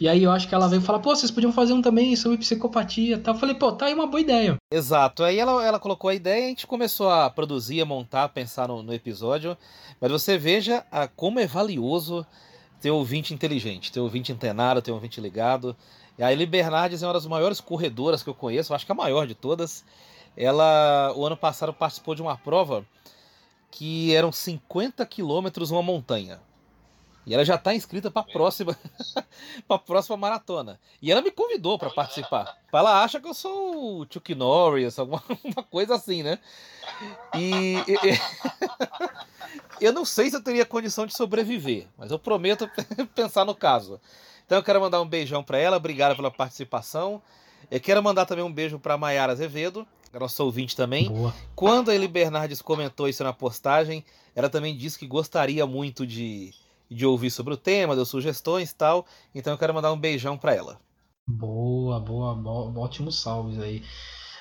E 0.00 0.08
aí 0.08 0.22
eu 0.22 0.30
acho 0.30 0.48
que 0.48 0.54
ela 0.54 0.68
veio 0.68 0.80
falar, 0.80 1.00
pô, 1.00 1.14
vocês 1.14 1.30
podiam 1.30 1.52
fazer 1.52 1.72
um 1.72 1.82
também 1.82 2.14
sobre 2.14 2.38
psicopatia 2.38 3.16
e 3.16 3.18
tal. 3.18 3.34
Eu 3.34 3.40
falei, 3.40 3.54
pô, 3.54 3.72
tá 3.72 3.86
aí 3.86 3.94
uma 3.94 4.06
boa 4.06 4.20
ideia. 4.20 4.56
Exato. 4.72 5.24
Aí 5.24 5.38
ela, 5.38 5.64
ela 5.64 5.80
colocou 5.80 6.08
a 6.08 6.14
ideia 6.14 6.42
e 6.42 6.44
a 6.44 6.48
gente 6.48 6.66
começou 6.66 7.10
a 7.10 7.28
produzir, 7.28 7.80
a 7.80 7.84
montar, 7.84 8.24
a 8.24 8.28
pensar 8.28 8.68
no, 8.68 8.82
no 8.82 8.94
episódio. 8.94 9.56
Mas 10.00 10.10
você 10.10 10.38
veja 10.38 10.86
a, 10.92 11.08
como 11.08 11.40
é 11.40 11.46
valioso 11.46 12.24
ter 12.80 12.92
ouvinte 12.92 13.34
inteligente, 13.34 13.90
ter 13.90 13.98
ouvinte 13.98 14.32
antenado, 14.32 14.80
ter 14.80 14.92
ouvinte 14.92 15.20
ligado. 15.20 15.76
E 16.16 16.22
a 16.22 16.32
Eli 16.32 16.46
Bernardes 16.46 17.02
é 17.02 17.06
uma 17.06 17.12
das 17.12 17.26
maiores 17.26 17.60
corredoras 17.60 18.22
que 18.22 18.30
eu 18.30 18.34
conheço, 18.34 18.74
acho 18.74 18.86
que 18.86 18.92
a 18.92 18.94
maior 18.94 19.26
de 19.26 19.34
todas. 19.34 19.84
Ela, 20.36 21.12
o 21.16 21.26
ano 21.26 21.36
passado, 21.36 21.72
participou 21.72 22.14
de 22.14 22.22
uma 22.22 22.36
prova 22.36 22.86
que 23.70 24.14
eram 24.14 24.30
50 24.30 25.04
quilômetros 25.06 25.70
uma 25.72 25.82
montanha. 25.82 26.40
E 27.28 27.34
ela 27.34 27.44
já 27.44 27.56
está 27.56 27.74
inscrita 27.74 28.10
para 28.10 28.22
a 28.22 28.24
próxima, 28.24 28.74
para 29.68 29.78
próxima 29.78 30.16
maratona. 30.16 30.80
E 31.02 31.12
ela 31.12 31.20
me 31.20 31.30
convidou 31.30 31.78
para 31.78 31.90
participar. 31.90 32.56
Ela 32.72 33.04
acha 33.04 33.20
que 33.20 33.28
eu 33.28 33.34
sou 33.34 34.00
o 34.00 34.06
Chuck 34.08 34.34
Norris, 34.34 34.98
alguma 34.98 35.22
coisa 35.70 35.94
assim, 35.94 36.22
né? 36.22 36.38
E, 37.36 37.74
e 37.86 38.18
eu 39.84 39.92
não 39.92 40.06
sei 40.06 40.30
se 40.30 40.36
eu 40.36 40.42
teria 40.42 40.64
condição 40.64 41.04
de 41.04 41.14
sobreviver, 41.14 41.86
mas 41.98 42.10
eu 42.10 42.18
prometo 42.18 42.66
pensar 43.14 43.44
no 43.44 43.54
caso. 43.54 44.00
Então 44.46 44.56
eu 44.56 44.64
quero 44.64 44.80
mandar 44.80 45.02
um 45.02 45.06
beijão 45.06 45.44
para 45.44 45.58
ela, 45.58 45.76
obrigado 45.76 46.16
pela 46.16 46.30
participação. 46.30 47.20
Eu 47.70 47.78
quero 47.78 48.02
mandar 48.02 48.24
também 48.24 48.42
um 48.42 48.52
beijo 48.52 48.78
para 48.78 48.96
Maiara 48.96 49.32
Azevedo, 49.32 49.86
nossa 50.18 50.42
ouvinte 50.42 50.74
também. 50.74 51.10
Boa. 51.10 51.34
Quando 51.54 51.90
a 51.90 51.94
Eli 51.94 52.08
Bernardes 52.08 52.62
comentou 52.62 53.06
isso 53.06 53.22
na 53.22 53.34
postagem, 53.34 54.02
ela 54.34 54.48
também 54.48 54.74
disse 54.74 54.98
que 54.98 55.06
gostaria 55.06 55.66
muito 55.66 56.06
de 56.06 56.54
de 56.90 57.06
ouvir 57.06 57.30
sobre 57.30 57.54
o 57.54 57.56
tema, 57.56 57.94
deu 57.94 58.04
sugestões 58.04 58.70
e 58.70 58.74
tal. 58.74 59.06
Então 59.34 59.52
eu 59.52 59.58
quero 59.58 59.74
mandar 59.74 59.92
um 59.92 59.98
beijão 59.98 60.36
para 60.36 60.54
ela. 60.54 60.78
Boa, 61.26 62.00
boa, 62.00 62.34
boa, 62.34 62.78
ótimos 62.78 63.20
salves 63.20 63.58
aí. 63.60 63.82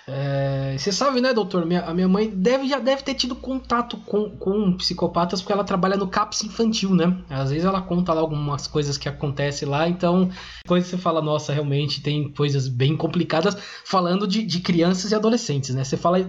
É, 0.09 0.77
você 0.77 0.89
sabe, 0.89 1.19
né, 1.19 1.33
doutor? 1.33 1.65
Minha, 1.65 1.81
a 1.81 1.93
minha 1.93 2.07
mãe 2.07 2.29
deve, 2.29 2.65
já 2.65 2.79
deve 2.79 3.01
ter 3.01 3.13
tido 3.13 3.35
contato 3.35 3.97
com, 3.97 4.29
com 4.37 4.71
psicopatas 4.77 5.41
porque 5.41 5.51
ela 5.51 5.65
trabalha 5.65 5.97
no 5.97 6.07
CAPS 6.07 6.43
infantil, 6.45 6.95
né? 6.95 7.21
Às 7.29 7.49
vezes 7.49 7.65
ela 7.65 7.81
conta 7.81 8.13
lá 8.13 8.21
algumas 8.21 8.67
coisas 8.67 8.97
que 8.97 9.09
acontecem 9.09 9.67
lá, 9.67 9.89
então 9.89 10.29
depois 10.63 10.87
você 10.87 10.97
fala, 10.97 11.21
nossa, 11.21 11.51
realmente 11.51 12.01
tem 12.01 12.31
coisas 12.31 12.69
bem 12.69 12.95
complicadas 12.95 13.57
falando 13.83 14.25
de, 14.25 14.43
de 14.43 14.61
crianças 14.61 15.11
e 15.11 15.15
adolescentes, 15.15 15.75
né? 15.75 15.83
Você 15.83 15.97
fala, 15.97 16.19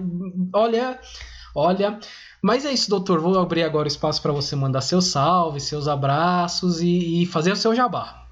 olha, 0.53 0.99
olha, 1.55 2.01
mas 2.43 2.65
é 2.65 2.73
isso, 2.73 2.91
doutor. 2.91 3.21
Vou 3.21 3.39
abrir 3.39 3.63
agora 3.63 3.85
o 3.85 3.89
espaço 3.89 4.23
para 4.23 4.33
você 4.33 4.55
mandar 4.55 4.81
seus 4.81 5.07
salves, 5.07 5.65
seus 5.65 5.89
abraços 5.89 6.81
e, 6.81 7.23
e, 7.23 7.27
fazer 7.27 7.53
o 7.53 7.57
seu 7.57 7.75
jabá. 7.75 8.27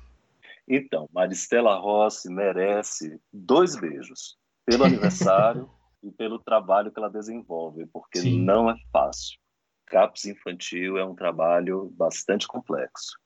Então, 0.69 1.09
Maristela 1.13 1.77
Rossi 1.77 2.29
merece 2.29 3.21
dois 3.33 3.77
beijos 3.77 4.37
pelo 4.65 4.85
aniversário 4.87 5.71
e 6.03 6.11
pelo 6.11 6.39
trabalho 6.39 6.91
que 6.91 6.99
ela 6.99 7.11
desenvolve, 7.11 7.87
porque 7.87 8.21
Sim. 8.21 8.41
não 8.41 8.71
é 8.71 8.77
fácil. 8.93 9.39
CAPS 9.87 10.27
infantil 10.27 10.99
é 10.99 11.05
um 11.05 11.15
trabalho 11.15 11.93
bastante 11.97 12.47
complexo. 12.47 13.17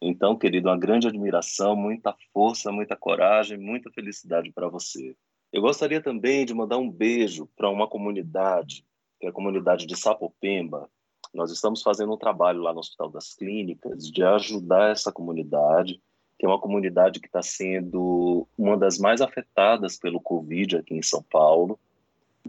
Então, 0.00 0.36
querido, 0.36 0.68
uma 0.68 0.78
grande 0.78 1.08
admiração, 1.08 1.74
muita 1.74 2.14
força, 2.32 2.70
muita 2.70 2.96
coragem, 2.96 3.58
muita 3.58 3.90
felicidade 3.90 4.52
para 4.52 4.68
você. 4.68 5.16
Eu 5.52 5.62
gostaria 5.62 6.02
também 6.02 6.44
de 6.44 6.54
mandar 6.54 6.76
um 6.76 6.90
beijo 6.90 7.48
para 7.56 7.70
uma 7.70 7.88
comunidade, 7.88 8.84
que 9.20 9.26
é 9.26 9.30
a 9.30 9.32
comunidade 9.32 9.86
de 9.86 9.96
Sapopemba. 9.96 10.88
Nós 11.34 11.50
estamos 11.50 11.82
fazendo 11.82 12.12
um 12.12 12.18
trabalho 12.18 12.60
lá 12.60 12.72
no 12.72 12.80
Hospital 12.80 13.10
das 13.10 13.34
Clínicas 13.34 14.10
de 14.10 14.22
ajudar 14.22 14.90
essa 14.90 15.12
comunidade, 15.12 16.00
que 16.38 16.46
é 16.46 16.48
uma 16.48 16.60
comunidade 16.60 17.20
que 17.20 17.26
está 17.26 17.42
sendo 17.42 18.46
uma 18.56 18.76
das 18.76 18.98
mais 18.98 19.20
afetadas 19.20 19.98
pelo 19.98 20.20
Covid 20.20 20.78
aqui 20.78 20.94
em 20.94 21.02
São 21.02 21.22
Paulo. 21.22 21.78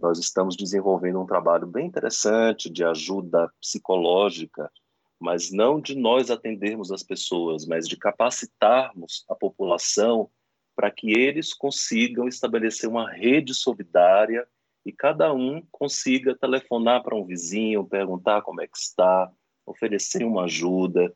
Nós 0.02 0.19
estamos 0.19 0.56
desenvolvendo 0.56 1.19
um 1.19 1.26
trabalho 1.26 1.65
bem 1.65 1.88
interessante 1.88 2.69
de 2.69 2.84
ajuda 2.84 3.52
psicológica, 3.60 4.72
mas 5.19 5.52
não 5.52 5.81
de 5.81 5.95
nós 5.95 6.30
atendermos 6.30 6.91
as 6.91 7.02
pessoas, 7.02 7.65
mas 7.65 7.88
de 7.88 7.98
capacitarmos 7.98 9.26
a 9.27 9.34
população 9.34 10.30
para 10.76 10.91
que 10.91 11.11
eles 11.11 11.53
consigam 11.53 12.27
estabelecer 12.27 12.88
uma 12.88 13.10
rede 13.10 13.53
solidária 13.56 14.48
e 14.88 14.93
cada 14.93 15.34
um 15.34 15.61
consiga 15.69 16.34
telefonar 16.34 17.03
para 17.03 17.14
um 17.14 17.26
vizinho, 17.26 17.85
perguntar 17.85 18.41
como 18.41 18.61
é 18.61 18.68
que 18.68 18.77
está, 18.77 19.30
oferecer 19.65 20.23
uma 20.23 20.45
ajuda. 20.45 21.14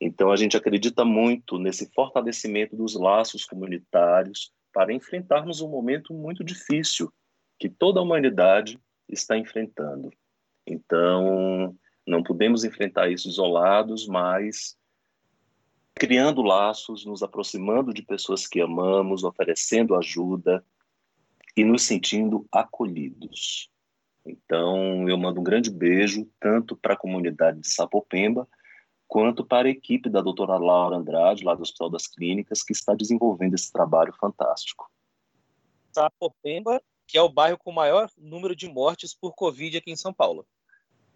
Então 0.00 0.32
a 0.32 0.36
gente 0.36 0.56
acredita 0.56 1.04
muito 1.04 1.58
nesse 1.58 1.92
fortalecimento 1.92 2.74
dos 2.74 2.94
laços 2.94 3.44
comunitários 3.44 4.50
para 4.72 4.94
enfrentarmos 4.94 5.60
um 5.60 5.68
momento 5.68 6.14
muito 6.14 6.42
difícil 6.42 7.12
que 7.58 7.68
toda 7.68 8.00
a 8.00 8.02
humanidade 8.02 8.80
está 9.06 9.36
enfrentando. 9.36 10.10
Então, 10.66 11.76
não 12.06 12.22
podemos 12.22 12.64
enfrentar 12.64 13.10
isso 13.10 13.28
isolados, 13.28 14.06
mas 14.06 14.74
criando 15.94 16.40
laços, 16.40 17.04
nos 17.04 17.22
aproximando 17.22 17.92
de 17.92 18.02
pessoas 18.02 18.46
que 18.46 18.58
amamos, 18.58 19.22
oferecendo 19.22 19.94
ajuda 19.94 20.64
e 21.56 21.64
nos 21.64 21.82
sentindo 21.82 22.46
acolhidos. 22.50 23.70
Então, 24.24 25.08
eu 25.08 25.18
mando 25.18 25.40
um 25.40 25.44
grande 25.44 25.70
beijo 25.70 26.28
tanto 26.38 26.76
para 26.76 26.94
a 26.94 26.96
comunidade 26.96 27.60
de 27.60 27.68
Sapopemba 27.68 28.48
quanto 29.08 29.44
para 29.44 29.68
a 29.68 29.70
equipe 29.70 30.08
da 30.08 30.22
doutora 30.22 30.56
Laura 30.56 30.96
Andrade, 30.96 31.44
lá 31.44 31.54
do 31.54 31.62
Hospital 31.62 31.90
das 31.90 32.06
Clínicas, 32.06 32.62
que 32.62 32.72
está 32.72 32.94
desenvolvendo 32.94 33.54
esse 33.54 33.70
trabalho 33.70 34.12
fantástico. 34.14 34.90
Sapopemba 35.92 36.80
que 37.06 37.18
é 37.18 37.22
o 37.22 37.28
bairro 37.28 37.58
com 37.58 37.70
o 37.70 37.74
maior 37.74 38.10
número 38.16 38.56
de 38.56 38.66
mortes 38.66 39.14
por 39.14 39.34
Covid 39.34 39.76
aqui 39.76 39.90
em 39.90 39.96
São 39.96 40.14
Paulo. 40.14 40.46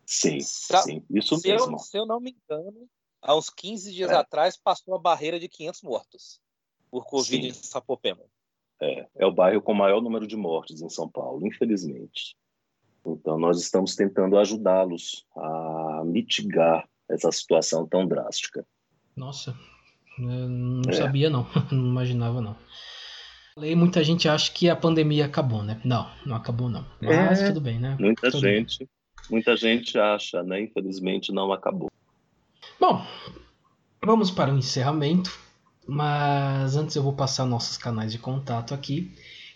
Sim, 0.04 0.40
sim, 0.40 1.02
isso 1.08 1.36
se 1.36 1.48
mesmo. 1.48 1.76
Eu, 1.76 1.78
se 1.78 1.96
eu 1.96 2.04
não 2.04 2.20
me 2.20 2.36
engano, 2.36 2.86
há 3.22 3.34
uns 3.34 3.48
15 3.48 3.92
dias 3.92 4.10
é. 4.10 4.14
atrás 4.14 4.58
passou 4.58 4.94
a 4.94 4.98
barreira 4.98 5.40
de 5.40 5.48
500 5.48 5.82
mortos 5.82 6.40
por 6.90 7.06
Covid 7.06 7.42
sim. 7.42 7.48
em 7.48 7.52
Sapopema. 7.52 8.22
É, 8.80 9.06
é 9.16 9.26
o 9.26 9.32
bairro 9.32 9.62
com 9.62 9.72
o 9.72 9.76
maior 9.76 10.02
número 10.02 10.26
de 10.26 10.36
mortes 10.36 10.82
em 10.82 10.88
São 10.88 11.08
Paulo, 11.08 11.46
infelizmente. 11.46 12.36
Então, 13.06 13.38
nós 13.38 13.60
estamos 13.60 13.94
tentando 13.94 14.36
ajudá-los 14.38 15.24
a 15.36 16.02
mitigar 16.04 16.88
essa 17.08 17.30
situação 17.30 17.86
tão 17.86 18.06
drástica. 18.06 18.66
Nossa, 19.16 19.56
não 20.18 20.82
é. 20.88 20.92
sabia 20.92 21.30
não, 21.30 21.46
não 21.70 21.86
imaginava 21.86 22.40
não. 22.40 22.56
E 23.62 23.74
muita 23.74 24.04
gente 24.04 24.28
acha 24.28 24.52
que 24.52 24.68
a 24.68 24.76
pandemia 24.76 25.24
acabou, 25.24 25.62
né? 25.62 25.80
Não, 25.82 26.10
não 26.26 26.36
acabou 26.36 26.68
não. 26.68 26.84
Mas 27.00 27.40
é, 27.40 27.46
tudo 27.46 27.60
bem, 27.60 27.78
né? 27.78 27.96
Muita 27.98 28.30
tudo 28.30 28.40
gente, 28.40 28.80
bem. 28.80 28.88
muita 29.30 29.56
gente 29.56 29.98
acha, 29.98 30.42
né? 30.42 30.60
Infelizmente 30.60 31.32
não 31.32 31.50
acabou. 31.52 31.90
Bom, 32.78 33.02
vamos 34.04 34.30
para 34.30 34.52
o 34.52 34.58
encerramento, 34.58 35.30
mas 35.86 36.74
antes 36.76 36.96
eu 36.96 37.02
vou 37.02 37.12
passar 37.12 37.44
nossos 37.46 37.76
canais 37.76 38.10
de 38.12 38.18
contato 38.18 38.72
aqui, 38.74 39.12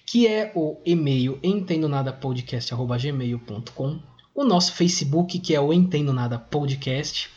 que 0.07 0.27
é 0.27 0.53
o 0.55 0.77
e-mail 0.85 1.39
entendonadapodcast@gmail.com, 1.43 3.99
o 4.35 4.45
nosso 4.45 4.75
Facebook 4.75 5.39
que 5.39 5.55
é 5.55 5.61
o 5.61 5.73
Entendo 5.73 6.13
Nada 6.13 6.39
Podcast 6.39 7.31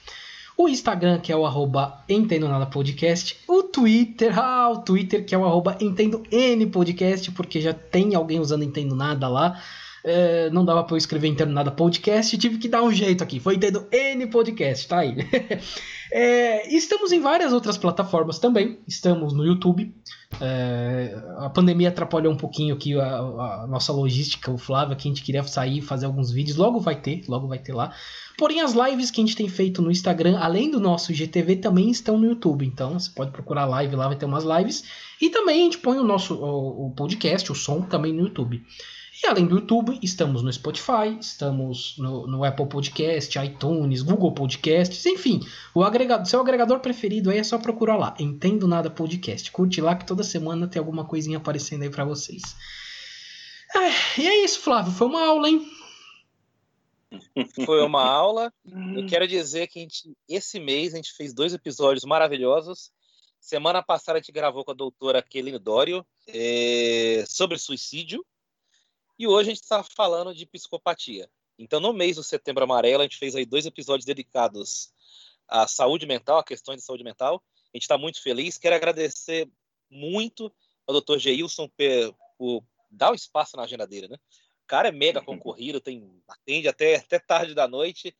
o 0.58 0.70
Instagram, 0.70 1.20
que 1.20 1.32
é 1.32 1.36
o 1.36 1.46
arroba 1.46 2.04
Entendo 2.08 2.48
Nada 2.48 2.66
Podcast, 2.66 3.38
o 3.48 3.64
Twitter, 3.64 4.38
ah, 4.38 4.70
o 4.70 4.80
Twitter, 4.80 5.26
que 5.26 5.34
é 5.34 5.38
o 5.38 5.46
arroba 5.46 5.78
Entendo 5.82 6.24
N 6.32 6.66
Podcast, 6.68 7.32
porque 7.32 7.60
já 7.60 7.74
tem 7.74 8.16
alguém 8.16 8.40
usando 8.40 8.64
Entendo 8.64 8.96
Nada 8.96 9.28
lá. 9.28 9.62
É, 10.06 10.50
não 10.52 10.66
dava 10.66 10.84
para 10.84 10.94
eu 10.94 10.98
escrever 10.98 11.28
Entendo 11.28 11.52
Nada 11.52 11.72
Podcast, 11.72 12.38
tive 12.38 12.58
que 12.58 12.68
dar 12.68 12.84
um 12.84 12.92
jeito 12.92 13.24
aqui. 13.24 13.40
Foi 13.40 13.56
Entendo 13.56 13.88
N 13.92 14.28
Podcast, 14.28 14.88
tá 14.88 15.00
aí. 15.00 15.16
é, 16.16 16.68
estamos 16.72 17.12
em 17.12 17.20
várias 17.20 17.52
outras 17.52 17.76
plataformas 17.76 18.38
também. 18.38 18.78
Estamos 18.88 19.34
no 19.34 19.44
YouTube. 19.44 19.92
É, 20.40 21.20
a 21.40 21.50
pandemia 21.50 21.90
atrapalhou 21.90 22.32
um 22.32 22.38
pouquinho 22.38 22.76
aqui 22.76 22.94
a, 23.00 23.18
a, 23.18 23.68
nossa 23.68 23.92
logística, 23.92 24.52
o 24.52 24.58
Flávio, 24.58 24.96
que 24.96 25.08
a 25.08 25.12
gente 25.12 25.24
queria 25.24 25.42
sair 25.42 25.82
fazer 25.82 26.06
alguns 26.06 26.32
vídeos. 26.32 26.56
Logo 26.56 26.80
vai 26.80 26.96
ter, 27.02 27.24
logo 27.28 27.48
vai 27.48 27.58
ter 27.58 27.74
lá. 27.74 27.96
Porém, 28.38 28.62
as 28.62 28.74
lives 28.74 29.10
que 29.10 29.22
a 29.22 29.26
gente 29.26 29.36
tem 29.36 29.50
feito 29.50 29.82
no 29.82 29.90
Instagram, 29.90 30.38
além 30.38 30.70
do 30.70 30.80
nosso 30.80 31.12
IGTV, 31.12 31.56
também 31.56 31.90
estão 31.90 32.16
no 32.16 32.28
YouTube. 32.28 32.64
Então, 32.64 33.00
você 33.00 33.10
pode 33.10 33.32
procurar 33.32 33.66
live 33.66 33.96
lá, 33.96 34.08
vai 34.08 34.16
ter 34.16 34.26
umas 34.26 34.44
lives. 34.44 34.84
E 35.20 35.32
também 35.32 35.62
a 35.62 35.64
gente 35.64 35.80
põe 35.80 35.98
o 35.98 36.04
nosso 36.04 36.36
o, 36.36 36.88
o 36.88 36.92
podcast, 36.92 37.52
o 37.52 37.56
som, 37.56 37.82
também 37.82 38.14
no 38.14 38.22
YouTube. 38.22 38.64
E 39.24 39.26
além 39.26 39.48
do 39.48 39.56
YouTube, 39.56 39.98
estamos 40.04 40.44
no 40.44 40.52
Spotify, 40.52 41.18
estamos 41.18 41.98
no, 41.98 42.28
no, 42.28 42.44
Apple 42.44 42.68
Podcast, 42.68 43.40
iTunes, 43.40 44.02
Google 44.02 44.34
Podcasts, 44.34 45.06
enfim, 45.06 45.40
o 45.74 45.82
agregador, 45.82 46.26
seu 46.26 46.42
agregador 46.42 46.82
preferido 46.82 47.30
aí 47.30 47.38
é 47.38 47.44
só 47.44 47.58
procurar 47.58 47.96
lá, 47.96 48.14
Entendo 48.20 48.68
Nada 48.68 48.90
Podcast. 48.90 49.50
Curte 49.50 49.80
lá 49.80 49.96
que 49.96 50.06
toda 50.06 50.24
semana 50.24 50.68
tem 50.68 50.78
alguma 50.78 51.06
coisinha 51.06 51.38
aparecendo 51.38 51.84
aí 51.84 51.90
para 51.90 52.04
vocês. 52.04 52.42
É, 53.74 54.22
e 54.22 54.28
é 54.28 54.44
isso, 54.44 54.60
Flávio, 54.60 54.92
foi 54.92 55.08
uma 55.08 55.26
aula, 55.26 55.48
hein? 55.48 55.66
Foi 57.66 57.82
uma 57.82 58.04
aula. 58.04 58.52
Eu 58.94 59.08
quero 59.08 59.26
dizer 59.26 59.68
que 59.68 59.80
gente, 59.80 60.18
esse 60.28 60.60
mês 60.60 60.94
a 60.94 60.98
gente 60.98 61.14
fez 61.14 61.34
dois 61.34 61.54
episódios 61.54 62.04
maravilhosos. 62.04 62.92
Semana 63.40 63.82
passada 63.82 64.18
a 64.18 64.22
gente 64.22 64.34
gravou 64.34 64.66
com 64.66 64.72
a 64.72 64.76
doutora 64.76 65.22
Kelly 65.22 65.58
Dório 65.60 66.06
é, 66.28 67.24
sobre 67.26 67.58
suicídio. 67.58 68.22
E 69.24 69.28
hoje 69.28 69.52
a 69.52 69.54
gente 69.54 69.64
está 69.64 69.82
falando 69.82 70.36
de 70.36 70.46
psicopatia. 70.46 71.30
Então, 71.58 71.80
no 71.80 71.94
mês 71.94 72.18
do 72.18 72.24
Setembro 72.24 72.66
Amarelo, 72.66 73.00
a 73.00 73.04
gente 73.04 73.18
fez 73.18 73.34
aí 73.38 73.46
dois 73.46 73.66
episódios 73.66 74.06
dedicados 74.06 74.92
à 75.48 75.66
saúde 75.66 76.06
mental, 76.06 76.40
a 76.40 76.44
questões 76.44 76.80
de 76.80 76.84
saúde 76.84 77.06
mental. 77.06 77.42
A 77.74 77.78
gente 77.78 77.84
está 77.84 77.98
muito 77.98 78.22
feliz. 78.22 78.58
Quero 78.58 78.76
agradecer 78.76 79.50
muito 79.90 80.54
ao 80.86 81.00
Dr. 81.00 81.20
Geilson 81.20 81.70
por 82.38 82.66
dar 82.92 83.12
o 83.12 83.16
espaço 83.16 83.56
na 83.56 83.64
agenda 83.64 83.88
dele, 83.88 84.10
né? 84.10 84.18
O 84.62 84.68
cara 84.68 84.90
é 84.90 84.92
mega 84.92 85.22
concorrido, 85.24 85.80
tem, 85.80 86.22
atende 86.28 86.68
até, 86.68 86.96
até 86.98 87.18
tarde 87.18 87.56
da 87.56 87.66
noite. 87.66 88.14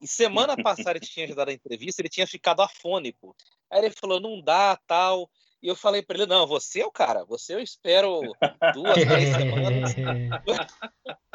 E 0.00 0.08
semana 0.08 0.56
passada 0.56 0.92
ele 0.92 1.00
tinha 1.00 1.34
dado 1.34 1.50
a 1.50 1.52
entrevista, 1.52 2.00
ele 2.00 2.08
tinha 2.08 2.26
ficado 2.26 2.62
afônico. 2.62 3.36
Aí 3.70 3.80
ele 3.80 3.90
falou, 3.90 4.18
não 4.18 4.40
dá, 4.40 4.74
tal. 4.86 5.30
E 5.62 5.68
eu 5.68 5.74
falei 5.74 6.02
para 6.02 6.16
ele, 6.16 6.26
não, 6.26 6.46
você 6.46 6.80
é 6.80 6.86
o 6.86 6.92
cara, 6.92 7.24
você 7.24 7.54
eu 7.54 7.60
espero 7.60 8.20
duas, 8.74 8.94
três 8.94 9.34
semanas. 9.34 9.94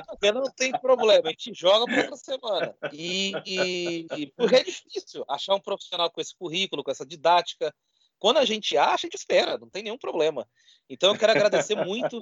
Porque 0.07 0.31
não 0.31 0.43
tem 0.51 0.71
problema, 0.71 1.29
a 1.29 1.31
gente 1.31 1.53
joga 1.53 1.85
para 1.85 2.01
outra 2.01 2.15
semana. 2.17 2.75
E, 2.93 3.33
e, 3.45 4.07
e, 4.15 4.27
porque 4.35 4.55
é 4.55 4.63
difícil 4.63 5.25
achar 5.27 5.55
um 5.55 5.59
profissional 5.59 6.11
com 6.11 6.21
esse 6.21 6.35
currículo, 6.35 6.83
com 6.83 6.91
essa 6.91 7.05
didática. 7.05 7.73
Quando 8.19 8.37
a 8.37 8.45
gente 8.45 8.77
acha, 8.77 9.07
a 9.07 9.09
gente 9.09 9.15
espera, 9.15 9.57
não 9.57 9.69
tem 9.69 9.81
nenhum 9.81 9.97
problema. 9.97 10.47
Então 10.87 11.11
eu 11.11 11.17
quero 11.17 11.31
agradecer 11.31 11.75
muito 11.75 12.19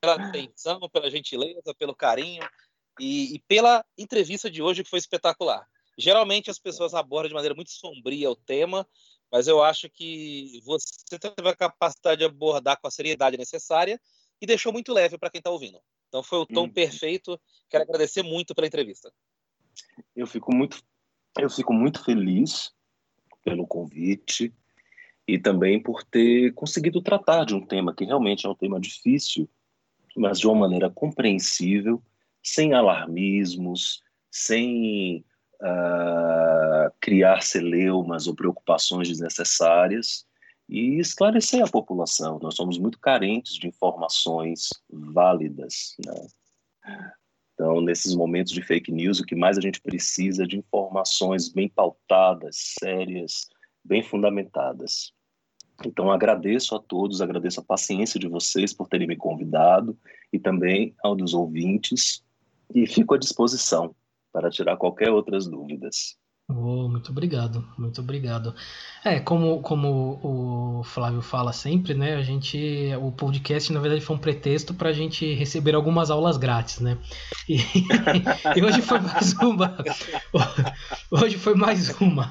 pela 0.00 0.14
atenção, 0.14 0.80
pela 0.90 1.10
gentileza, 1.10 1.74
pelo 1.78 1.94
carinho 1.94 2.42
e, 2.98 3.34
e, 3.34 3.38
pela 3.40 3.84
entrevista 3.98 4.50
de 4.50 4.62
hoje 4.62 4.82
que 4.82 4.90
foi 4.90 4.98
espetacular. 4.98 5.66
Geralmente 5.98 6.50
as 6.50 6.58
pessoas 6.58 6.94
abordam 6.94 7.28
de 7.28 7.34
maneira 7.34 7.54
muito 7.54 7.70
sombria 7.70 8.30
o 8.30 8.36
tema, 8.36 8.86
mas 9.30 9.46
eu 9.46 9.62
acho 9.62 9.88
que 9.88 10.60
você 10.64 11.18
teve 11.18 11.48
a 11.48 11.56
capacidade 11.56 12.18
de 12.18 12.24
abordar 12.24 12.80
com 12.80 12.86
a 12.86 12.90
seriedade 12.90 13.36
necessária 13.36 14.00
e 14.40 14.46
deixou 14.46 14.72
muito 14.72 14.92
leve 14.92 15.18
para 15.18 15.30
quem 15.30 15.38
está 15.38 15.50
ouvindo. 15.50 15.80
Então 16.08 16.22
foi 16.22 16.38
o 16.38 16.46
tom 16.46 16.62
uhum. 16.62 16.72
perfeito. 16.72 17.40
Quero 17.68 17.84
agradecer 17.84 18.22
muito 18.22 18.54
pela 18.54 18.66
entrevista. 18.66 19.12
Eu 20.16 20.26
fico 20.26 20.54
muito, 20.54 20.82
eu 21.38 21.48
fico 21.48 21.72
muito 21.72 22.02
feliz 22.04 22.72
pelo 23.44 23.66
convite 23.66 24.52
e 25.26 25.38
também 25.38 25.80
por 25.80 26.02
ter 26.02 26.52
conseguido 26.54 27.00
tratar 27.00 27.44
de 27.44 27.54
um 27.54 27.64
tema 27.64 27.94
que 27.94 28.04
realmente 28.04 28.46
é 28.46 28.48
um 28.48 28.54
tema 28.54 28.80
difícil 28.80 29.48
mas 30.16 30.38
de 30.38 30.46
uma 30.46 30.56
maneira 30.56 30.90
compreensível, 30.90 32.02
sem 32.42 32.74
alarmismos, 32.74 34.02
sem 34.30 35.24
uh, 35.60 36.92
criar 37.00 37.42
celeumas 37.42 38.26
ou 38.26 38.34
preocupações 38.34 39.08
desnecessárias. 39.08 40.26
e 40.68 41.00
esclarecer 41.00 41.64
a 41.64 41.68
população. 41.68 42.38
Nós 42.40 42.54
somos 42.54 42.78
muito 42.78 42.96
carentes 43.00 43.54
de 43.54 43.66
informações 43.66 44.68
válidas. 44.88 45.96
Né? 46.06 46.26
Então, 47.54 47.80
nesses 47.80 48.14
momentos 48.14 48.52
de 48.52 48.62
fake 48.62 48.92
news, 48.92 49.18
o 49.18 49.24
que 49.24 49.34
mais 49.34 49.58
a 49.58 49.60
gente 49.60 49.80
precisa 49.80 50.44
é 50.44 50.46
de 50.46 50.56
informações 50.56 51.48
bem 51.48 51.68
pautadas, 51.68 52.56
sérias, 52.78 53.48
bem 53.84 54.00
fundamentadas. 54.00 55.12
Então, 55.84 56.08
agradeço 56.08 56.76
a 56.76 56.78
todos, 56.78 57.20
agradeço 57.20 57.58
a 57.58 57.64
paciência 57.64 58.20
de 58.20 58.28
vocês 58.28 58.72
por 58.72 58.86
terem 58.86 59.08
me 59.08 59.16
convidado 59.16 59.98
e 60.32 60.38
também 60.38 60.94
ao 61.02 61.16
dos 61.16 61.34
ouvintes, 61.34 62.22
e 62.72 62.86
fico 62.86 63.14
à 63.14 63.18
disposição 63.18 63.92
para 64.32 64.50
tirar 64.50 64.76
qualquer 64.76 65.10
outras 65.10 65.46
dúvidas. 65.46 66.16
Oh, 66.52 66.88
muito 66.88 67.12
obrigado, 67.12 67.64
muito 67.78 68.00
obrigado. 68.00 68.54
É, 69.04 69.20
como, 69.20 69.62
como 69.62 70.20
o 70.80 70.82
Flávio 70.82 71.22
fala 71.22 71.52
sempre, 71.52 71.94
né? 71.94 72.16
A 72.16 72.22
gente. 72.22 72.58
O 73.00 73.12
podcast, 73.12 73.72
na 73.72 73.78
verdade, 73.78 74.00
foi 74.00 74.16
um 74.16 74.18
pretexto 74.18 74.74
para 74.74 74.88
a 74.88 74.92
gente 74.92 75.32
receber 75.34 75.76
algumas 75.76 76.10
aulas 76.10 76.36
grátis, 76.36 76.80
né? 76.80 76.98
E, 77.48 77.56
e, 78.56 78.64
hoje 78.64 78.82
foi 78.82 78.98
mais 78.98 79.32
uma. 79.34 79.76
Hoje 81.10 81.38
foi 81.38 81.54
mais 81.54 82.00
uma. 82.00 82.30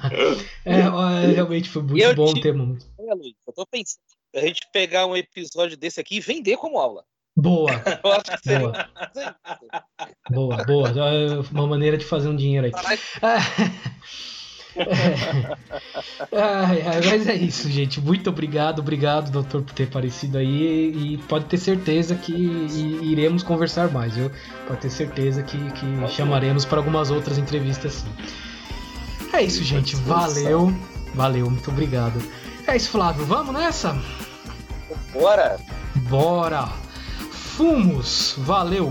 É, 0.66 0.82
realmente 1.32 1.70
foi 1.70 1.82
muito 1.82 2.02
eu 2.02 2.14
bom 2.14 2.34
te... 2.34 2.42
ter 2.42 2.52
muito. 2.52 2.86
Eu 3.46 3.52
tô 3.54 3.66
pensando 3.66 4.02
a 4.34 4.40
gente 4.40 4.60
pegar 4.72 5.06
um 5.06 5.16
episódio 5.16 5.76
desse 5.76 5.98
aqui 5.98 6.16
e 6.16 6.20
vender 6.20 6.56
como 6.56 6.78
aula. 6.78 7.04
Boa. 7.40 7.82
boa. 8.46 8.88
boa, 10.30 10.64
boa. 10.64 10.92
Uma 11.50 11.66
maneira 11.66 11.96
de 11.96 12.04
fazer 12.04 12.28
um 12.28 12.36
dinheiro 12.36 12.66
aí. 12.66 12.72
É, 16.32 16.36
é, 16.36 17.10
mas 17.10 17.26
é 17.26 17.34
isso, 17.34 17.68
gente. 17.68 18.00
Muito 18.00 18.30
obrigado, 18.30 18.78
obrigado, 18.78 19.30
doutor, 19.30 19.62
por 19.62 19.74
ter 19.74 19.84
aparecido 19.84 20.38
aí. 20.38 20.92
E 20.94 21.18
pode 21.28 21.46
ter 21.46 21.58
certeza 21.58 22.14
que 22.14 22.32
iremos 22.32 23.42
conversar 23.42 23.90
mais, 23.90 24.14
viu? 24.14 24.30
Pode 24.66 24.80
ter 24.80 24.90
certeza 24.90 25.42
que, 25.42 25.58
que 25.72 26.08
chamaremos 26.14 26.64
para 26.64 26.78
algumas 26.78 27.10
outras 27.10 27.38
entrevistas 27.38 27.94
sim. 27.94 28.08
É 29.32 29.42
isso, 29.42 29.62
gente. 29.62 29.96
Valeu. 29.96 30.72
Valeu, 31.14 31.50
muito 31.50 31.70
obrigado. 31.70 32.22
É 32.66 32.76
isso, 32.76 32.90
Flávio. 32.90 33.24
Vamos 33.24 33.54
nessa? 33.54 33.96
Bora! 35.12 35.58
Bora! 36.08 36.68
fumos. 37.60 38.36
Valeu! 38.38 38.90